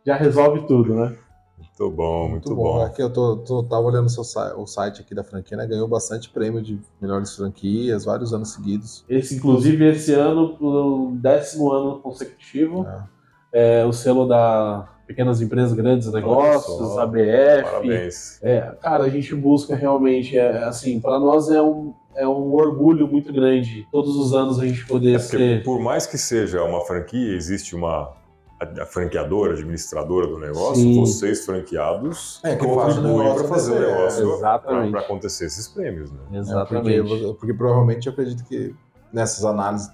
já 0.06 0.16
resolve 0.16 0.68
tudo, 0.68 0.94
né? 0.94 1.16
Muito 1.80 1.96
bom, 1.96 2.30
muito, 2.30 2.50
Muito 2.50 2.56
bom. 2.56 2.82
Aqui 2.84 3.02
eu 3.02 3.10
tô, 3.10 3.38
tô- 3.38 3.64
tava 3.64 3.84
olhando 3.84 4.08
o, 4.08 4.10
seu, 4.10 4.24
o 4.58 4.68
site 4.68 5.00
aqui 5.02 5.16
da 5.16 5.24
franquia, 5.24 5.56
né? 5.56 5.66
Ganhou 5.66 5.88
bastante 5.88 6.30
prêmio 6.30 6.62
de 6.62 6.78
melhores 7.02 7.34
franquias, 7.34 8.04
vários 8.04 8.34
anos 8.34 8.50
seguidos. 8.52 9.06
Esse, 9.08 9.36
inclusive, 9.36 9.88
esse 9.88 10.14
ano, 10.14 10.58
o 10.60 11.12
décimo 11.16 11.72
ano 11.72 12.00
consecutivo, 12.00 12.86
é 13.54 13.86
o 13.86 13.94
selo 13.94 14.28
da 14.28 14.90
Pequenas 15.08 15.42
Empresas, 15.42 15.72
Grandes 15.74 16.12
Negócios. 16.12 16.98
ABF. 16.98 17.64
Parabéns. 17.64 18.40
É, 18.44 18.60
cara, 18.82 19.06
a 19.06 19.10
gente 19.10 19.34
busca 19.34 19.74
realmente, 19.74 20.38
é, 20.38 20.64
assim, 20.66 21.00
para 21.00 21.18
nós 21.18 21.50
é 21.50 21.62
um, 21.62 21.94
é 22.14 22.28
um 22.28 22.54
orgulho 22.54 23.08
muito 23.08 23.32
grande 23.32 23.88
todos 23.90 24.18
os 24.18 24.34
anos 24.34 24.60
a 24.60 24.68
gente 24.68 24.86
poder 24.86 25.16
É 25.16 25.20
ser. 25.20 25.64
por 25.64 25.80
mais 25.80 26.06
que 26.06 26.18
seja 26.18 26.62
uma 26.64 26.82
franquia, 26.82 27.34
existe 27.36 27.74
uma 27.74 28.12
a, 28.60 28.84
a 28.84 28.86
franqueadora, 28.86 29.54
administradora 29.54 30.28
do 30.28 30.38
negócio, 30.38 30.84
Sim. 30.84 31.00
vocês 31.00 31.46
franqueados 31.46 32.40
É, 32.44 32.56
que 32.56 32.66
contribuem 32.66 33.18
negócio 33.18 33.48
para 33.48 33.48
fazer 33.48 33.72
o 33.74 33.90
acontecer, 33.90 34.22
negócio 34.22 34.92
para 34.92 35.00
acontecer 35.00 35.46
esses 35.46 35.68
prêmios, 35.68 36.12
né? 36.12 36.20
Exatamente. 36.34 36.94
É, 36.94 37.02
porque, 37.04 37.36
porque 37.40 37.54
provavelmente 37.54 38.08
eu 38.08 38.14
acredito 38.14 38.44
que 38.46 38.76
nessas 39.12 39.46
análises 39.46 39.90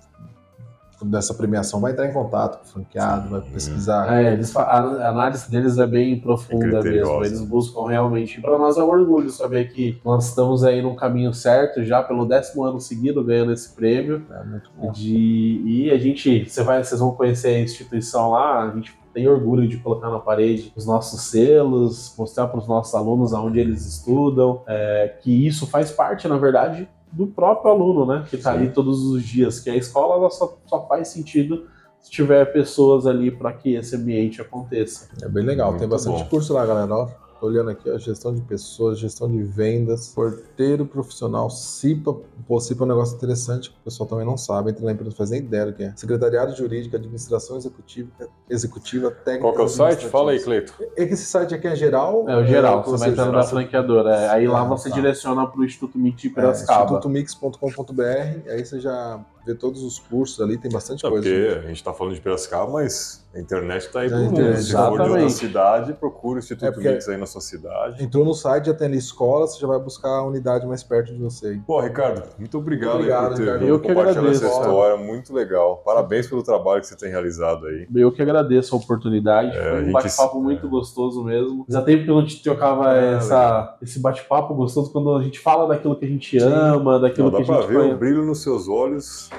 dessa 1.03 1.33
premiação 1.33 1.81
vai 1.81 1.91
entrar 1.91 2.07
em 2.07 2.13
contato 2.13 2.59
com 2.59 2.65
o 2.65 2.67
franqueado, 2.67 3.29
vai 3.29 3.41
pesquisar. 3.41 4.13
É, 4.13 4.33
eles, 4.33 4.55
a 4.55 5.09
análise 5.09 5.49
deles 5.49 5.77
é 5.77 5.85
bem 5.85 6.19
profunda 6.19 6.79
É 6.79 6.83
mesmo. 6.83 7.25
Eles 7.25 7.41
buscam 7.41 7.87
realmente. 7.87 8.39
Para 8.41 8.57
nós 8.57 8.77
é 8.77 8.83
um 8.83 8.89
orgulho 8.89 9.29
saber 9.29 9.71
que 9.71 9.99
nós 10.03 10.29
estamos 10.29 10.63
aí 10.63 10.81
no 10.81 10.95
caminho 10.95 11.33
certo, 11.33 11.83
já 11.83 12.01
pelo 12.01 12.25
décimo 12.25 12.63
ano 12.63 12.79
seguido 12.79 13.23
ganhando 13.23 13.51
esse 13.51 13.73
prêmio. 13.73 14.25
É 14.31 14.43
muito 14.43 14.69
bom. 14.77 14.91
De, 14.91 15.61
e 15.65 15.91
a 15.91 15.97
gente, 15.97 16.47
você 16.47 16.63
vai, 16.63 16.83
vocês 16.83 16.99
vão 16.99 17.11
conhecer 17.11 17.55
a 17.55 17.59
instituição 17.59 18.31
lá, 18.31 18.63
a 18.63 18.71
gente 18.71 18.93
tem 19.15 19.29
orgulho 19.29 19.65
de 19.65 19.77
colocar 19.77 20.09
na 20.09 20.19
parede 20.19 20.73
os 20.75 20.85
nossos 20.85 21.21
selos, 21.21 22.13
mostrar 22.17 22.47
para 22.47 22.59
os 22.59 22.67
nossos 22.67 22.93
alunos 22.93 23.33
aonde 23.33 23.59
eles 23.59 23.85
estudam, 23.85 24.61
é, 24.67 25.15
que 25.21 25.47
isso 25.47 25.65
faz 25.65 25.89
parte, 25.89 26.27
na 26.27 26.37
verdade, 26.37 26.89
do 27.15 27.27
próprio 27.27 27.71
aluno, 27.71 28.05
né? 28.05 28.25
Que 28.29 28.35
está 28.35 28.51
Sim. 28.51 28.59
ali 28.59 28.69
todos 28.71 29.03
os 29.05 29.23
dias, 29.23 29.59
que 29.59 29.69
a 29.69 29.75
escola 29.75 30.15
ela 30.15 30.29
só, 30.29 30.57
só 30.65 30.85
faz 30.87 31.07
sentido 31.07 31.65
se 32.01 32.11
tiver 32.11 32.45
pessoas 32.51 33.07
ali 33.07 33.31
para 33.31 33.53
que 33.53 33.73
esse 33.73 33.95
ambiente 33.95 34.41
aconteça. 34.41 35.09
É 35.23 35.29
bem 35.29 35.43
legal, 35.43 35.69
Muito 35.69 35.79
tem 35.79 35.89
bastante 35.89 36.23
bom. 36.23 36.29
curso 36.29 36.53
lá, 36.53 36.65
galera. 36.65 37.07
Olhando 37.41 37.69
aqui, 37.69 37.89
ó, 37.91 37.97
gestão 37.97 38.33
de 38.33 38.41
pessoas, 38.41 38.97
gestão 38.97 39.29
de 39.29 39.43
vendas, 39.43 40.07
porteiro 40.15 40.85
profissional, 40.85 41.49
CIPA. 41.49 42.15
Pô, 42.47 42.59
CIPA 42.59 42.83
é 42.83 42.85
um 42.85 42.87
negócio 42.89 43.15
interessante 43.15 43.69
que 43.69 43.75
o 43.75 43.83
pessoal 43.83 44.07
também 44.09 44.25
não 44.25 44.37
sabe, 44.37 44.71
entra 44.71 44.83
na 44.85 44.91
empresa 44.93 45.09
não 45.11 45.15
faz 45.17 45.29
nem 45.29 45.41
ideia 45.41 45.65
do 45.67 45.73
que 45.73 45.83
é. 45.83 45.93
Secretariado 45.95 46.55
Jurídico, 46.55 46.95
Administração 46.95 47.57
Executiva, 47.57 48.09
executiva 48.49 49.11
Técnica. 49.11 49.41
Qual 49.41 49.53
que 49.53 49.61
é 49.61 49.63
o 49.65 49.67
site? 49.67 50.05
Fala 50.07 50.31
aí, 50.31 50.39
Cleito. 50.39 50.73
É 50.95 51.05
que 51.05 51.13
esse 51.13 51.25
site 51.25 51.53
aqui 51.53 51.67
é 51.67 51.75
geral? 51.75 52.27
É 52.29 52.37
o 52.37 52.45
geral, 52.45 52.81
que 52.83 52.89
você 52.89 53.03
vai 53.05 53.09
entrando 53.09 53.31
na 53.33 53.43
franqueadora. 53.43 54.15
é, 54.15 54.29
aí 54.29 54.47
lá 54.47 54.61
Ah, 54.61 54.65
você 54.65 54.89
tá. 54.89 54.95
direciona 54.95 55.45
para 55.45 55.59
o 55.59 55.63
Instituto 55.65 55.97
MIT 55.99 56.21
de 56.21 56.27
É, 56.29 56.35
Piracicaba. 56.35 56.83
institutomix.com.br, 56.83 58.49
aí 58.49 58.65
você 58.65 58.79
já 58.79 59.19
vê 59.45 59.55
todos 59.55 59.83
os 59.83 59.99
cursos 59.99 60.39
ali, 60.41 60.57
tem 60.57 60.71
bastante 60.71 61.01
coisa. 61.01 61.17
porque 61.17 61.59
a 61.59 61.67
gente 61.67 61.77
está 61.77 61.93
falando 61.93 62.13
de 62.15 62.21
Piracicaba, 62.21 62.71
mas 62.71 63.23
a 63.35 63.39
internet 63.39 63.81
está 63.87 63.99
aí 64.01 64.09
para 64.09 64.17
é 64.19 64.21
mundo. 64.23 64.35
Se 64.57 64.71
for 64.71 65.01
de 65.03 65.09
outra 65.09 65.29
cidade, 65.29 65.93
procura 65.93 66.35
o 66.37 66.39
Instituto 66.39 66.79
É 66.79 66.91
Mix 66.93 67.09
aí 67.09 67.17
na 67.17 67.25
sua 67.25 67.41
cidade. 67.41 68.01
Entrou 68.03 68.23
no 68.23 68.33
site, 68.33 68.67
já 68.67 68.73
tem 68.73 68.87
ali 68.87 68.97
escola, 68.97 69.45
você 69.47 69.59
já 69.59 69.67
vai 69.67 69.77
buscar 69.79 70.09
a 70.09 70.23
unidade 70.23 70.65
mais 70.65 70.81
perto 70.83 71.13
de 71.13 71.19
você. 71.21 71.47
aí. 71.47 71.59
Pô, 71.59 71.79
Ricardo, 71.81 72.23
muito 72.39 72.57
obrigado, 72.57 72.91
aí 72.91 72.95
Obrigado, 72.99 73.27
por 73.29 73.35
ter 73.35 73.41
Ricardo. 73.41 73.59
vindo 73.59 73.69
Eu 73.69 73.79
que 73.79 73.87
compartilhar 73.89 74.19
agradeço. 74.21 74.45
essa 74.45 74.59
história, 74.59 74.97
muito 74.97 75.33
legal. 75.33 75.81
Parabéns 75.85 76.27
pelo 76.27 76.41
trabalho 76.43 76.81
que 76.81 76.87
você 76.87 76.95
tem 76.95 77.09
realizado 77.09 77.65
aí. 77.67 77.87
Eu 77.95 78.11
que 78.11 78.21
agradeço 78.21 78.73
a 78.73 78.77
oportunidade, 78.77 79.49
É, 79.55 79.71
foi 79.71 79.83
um 79.83 79.91
bate-papo 79.91 80.37
é. 80.37 80.41
muito 80.41 80.69
gostoso 80.69 81.23
mesmo. 81.23 81.65
Já 81.67 81.81
tempo 81.81 82.03
que 82.05 82.09
eu 82.09 82.15
não 82.15 82.25
te 82.25 82.41
trocava 82.41 82.95
É, 82.95 83.15
essa, 83.15 83.77
esse 83.81 83.99
bate-papo 83.99 84.53
gostoso 84.53 84.91
quando 84.91 85.13
a 85.15 85.21
gente 85.21 85.39
fala 85.39 85.67
daquilo 85.67 85.95
que 85.97 86.05
a 86.05 86.07
gente 86.07 86.37
ama, 86.37 86.99
daquilo 86.99 87.29
Não, 87.29 87.39
dá 87.39 87.43
que 87.45 87.51
a 87.51 87.53
pra 87.53 87.61
gente 87.63 87.71
ver 87.71 87.93
o 87.93 87.97
brilho 87.97 88.23
nos 88.23 88.41
seus 88.41 88.67
olhos. 88.69 89.29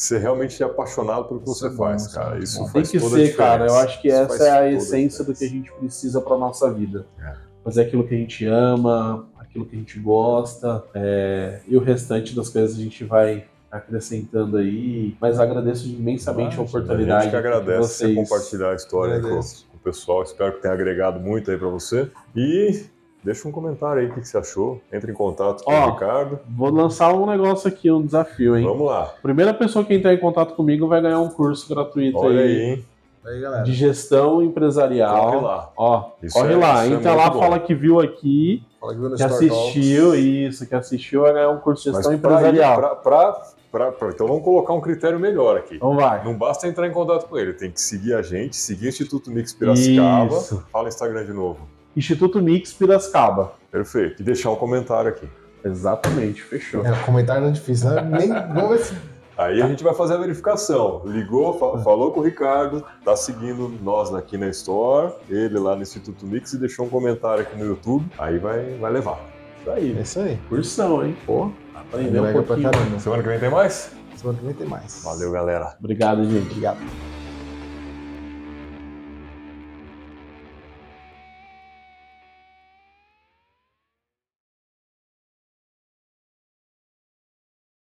Você 0.00 0.16
realmente 0.16 0.62
é 0.62 0.64
apaixonado 0.64 1.24
pelo 1.24 1.40
que 1.40 1.46
você 1.46 1.66
é 1.66 1.68
bom, 1.68 1.76
faz, 1.76 2.06
isso 2.06 2.18
é 2.18 2.22
cara. 2.22 2.38
Isso 2.38 2.58
bom. 2.58 2.64
Tem 2.64 2.72
faz 2.72 2.90
que 2.90 2.98
toda 2.98 3.16
a 3.16 3.18
ser, 3.26 3.36
cara. 3.36 3.66
Eu 3.66 3.74
acho 3.76 4.00
que 4.00 4.08
Isso 4.08 4.16
essa 4.16 4.28
faz 4.28 4.40
é 4.40 4.50
a 4.50 4.72
essência 4.72 5.24
do 5.24 5.34
que 5.34 5.44
a 5.44 5.48
gente 5.48 5.70
precisa 5.72 6.22
para 6.22 6.38
nossa 6.38 6.72
vida. 6.72 7.04
É. 7.22 7.34
Fazer 7.62 7.82
aquilo 7.82 8.08
que 8.08 8.14
a 8.14 8.16
gente 8.16 8.46
ama, 8.46 9.28
aquilo 9.38 9.66
que 9.66 9.76
a 9.76 9.78
gente 9.78 10.00
gosta, 10.00 10.82
é, 10.94 11.60
e 11.68 11.76
o 11.76 11.80
restante 11.80 12.34
das 12.34 12.48
coisas 12.48 12.78
a 12.78 12.80
gente 12.80 13.04
vai 13.04 13.44
acrescentando 13.70 14.56
aí. 14.56 15.14
Mas 15.20 15.38
agradeço 15.38 15.86
imensamente 15.86 16.56
a 16.56 16.60
A 16.60 16.62
oportunidade. 16.64 17.24
gente 17.24 17.30
que 17.32 17.36
agradece 17.36 17.78
de 17.80 17.86
você 17.86 18.06
vocês. 18.06 18.16
compartilhar 18.16 18.70
a 18.70 18.74
história 18.76 19.20
com, 19.20 19.28
com 19.28 19.76
o 19.76 19.80
pessoal. 19.84 20.22
Espero 20.22 20.54
que 20.54 20.62
tenha 20.62 20.72
agregado 20.72 21.20
muito 21.20 21.50
aí 21.50 21.58
pra 21.58 21.68
você. 21.68 22.10
E 22.34 22.84
deixa 23.22 23.46
um 23.48 23.52
comentário 23.52 24.00
aí 24.02 24.08
o 24.08 24.14
que, 24.14 24.20
que 24.20 24.28
você 24.28 24.38
achou. 24.38 24.80
Entre 24.92 25.10
em 25.10 25.14
contato 25.14 25.62
com 25.64 25.72
Ó, 25.72 25.88
o 25.88 25.92
Ricardo. 25.92 26.38
Vou 26.48 26.70
lançar 26.70 27.12
um 27.14 27.26
negócio 27.26 27.68
aqui, 27.68 27.90
um 27.90 28.04
desafio, 28.04 28.56
hein? 28.56 28.64
Vamos 28.64 28.86
lá. 28.86 29.12
Primeira 29.22 29.52
pessoa 29.54 29.84
que 29.84 29.94
entrar 29.94 30.12
em 30.14 30.18
contato 30.18 30.54
comigo 30.54 30.86
vai 30.88 31.00
ganhar 31.00 31.20
um 31.20 31.28
curso 31.30 31.68
gratuito 31.72 32.18
Olha 32.18 32.40
aí, 32.40 32.48
aí, 32.48 32.62
hein? 32.62 32.84
Aí, 33.26 33.38
galera. 33.38 33.62
de 33.64 33.72
gestão 33.74 34.42
empresarial. 34.42 35.24
Corre 35.32 35.40
lá. 35.44 35.70
Ó, 35.76 36.04
Isso 36.22 36.34
corre 36.38 36.54
é- 36.54 36.56
lá, 36.56 36.84
é 36.84 36.86
entra 36.88 37.10
muito 37.10 37.22
lá, 37.22 37.30
bom. 37.30 37.38
fala 37.38 37.58
que 37.60 37.74
viu 37.74 38.00
aqui, 38.00 38.62
Fala 38.80 38.94
que 38.94 38.98
viu 39.00 39.08
no 39.10 39.16
que 39.16 39.22
assistiu, 39.22 40.04
Talks. 40.06 40.18
isso, 40.24 40.66
que 40.66 40.74
assistiu 40.74 41.20
vai 41.20 41.32
ganhar 41.34 41.50
um 41.50 41.58
curso 41.58 41.82
de 41.84 41.88
Mas 41.90 41.96
gestão 41.98 42.12
ir- 42.12 42.16
empresarial. 42.16 42.76
pra- 42.78 42.96
pra- 42.96 43.42
pra- 43.70 43.92
pra- 43.92 44.08
então 44.08 44.26
vamos 44.26 44.42
colocar 44.42 44.72
um 44.72 44.80
critério 44.80 45.20
melhor 45.20 45.58
aqui. 45.58 45.76
Então 45.76 45.94
vai. 45.94 46.24
Não 46.24 46.34
basta 46.34 46.66
entrar 46.66 46.86
em 46.88 46.92
contato 46.92 47.26
com 47.28 47.36
ele, 47.36 47.52
tem 47.52 47.70
que 47.70 47.78
seguir 47.80 48.14
a 48.14 48.22
gente, 48.22 48.56
seguir 48.56 48.86
o 48.86 48.88
Instituto 48.88 49.30
Mix 49.30 49.52
Piracicaba. 49.52 50.34
Isso. 50.38 50.64
Fala 50.72 50.86
o 50.86 50.88
Instagram 50.88 51.26
de 51.26 51.32
novo. 51.34 51.58
Instituto 51.96 52.40
Mix 52.40 52.72
Piracicaba. 52.72 53.52
Perfeito. 53.70 54.20
E 54.20 54.24
deixar 54.24 54.50
um 54.50 54.56
comentário 54.56 55.10
aqui. 55.10 55.28
Exatamente, 55.64 56.42
fechou. 56.42 56.84
É, 56.86 56.92
comentário 57.04 57.42
não 57.42 57.48
é 57.48 57.52
difícil, 57.52 57.90
né? 57.90 58.02
Nem, 58.02 58.28
vamos 58.28 58.70
ver 58.70 58.78
se 58.78 58.94
Aí 59.38 59.62
a 59.62 59.66
gente 59.68 59.82
vai 59.82 59.94
fazer 59.94 60.14
a 60.14 60.16
verificação. 60.18 61.00
Ligou, 61.06 61.58
fa- 61.58 61.82
falou 61.82 62.10
com 62.12 62.20
o 62.20 62.22
Ricardo, 62.22 62.84
tá 63.02 63.16
seguindo 63.16 63.72
nós 63.82 64.12
aqui 64.14 64.36
na 64.36 64.48
Store, 64.48 65.14
ele 65.30 65.58
lá 65.58 65.74
no 65.74 65.80
Instituto 65.82 66.26
Mix 66.26 66.52
e 66.52 66.58
deixou 66.58 66.84
um 66.84 66.90
comentário 66.90 67.42
aqui 67.42 67.56
no 67.58 67.64
YouTube. 67.64 68.04
Aí 68.18 68.38
vai, 68.38 68.74
vai 68.78 68.92
levar. 68.92 69.18
Isso 69.62 69.70
aí. 69.70 69.96
É 69.98 70.02
isso 70.02 70.20
aí. 70.20 70.38
Cursão, 70.48 71.06
hein? 71.06 71.16
Pô, 71.24 71.50
aprendeu 71.74 72.22
um 72.24 72.32
pouquinho. 72.44 72.70
caramba. 72.70 72.98
Semana 72.98 73.22
que 73.22 73.28
vem 73.30 73.38
tem 73.40 73.50
mais? 73.50 73.90
Semana 74.16 74.38
que 74.38 74.44
vem 74.44 74.54
tem 74.54 74.66
mais. 74.66 75.02
Valeu, 75.02 75.32
galera. 75.32 75.74
Obrigado, 75.78 76.22
gente. 76.24 76.46
Obrigado. 76.50 76.78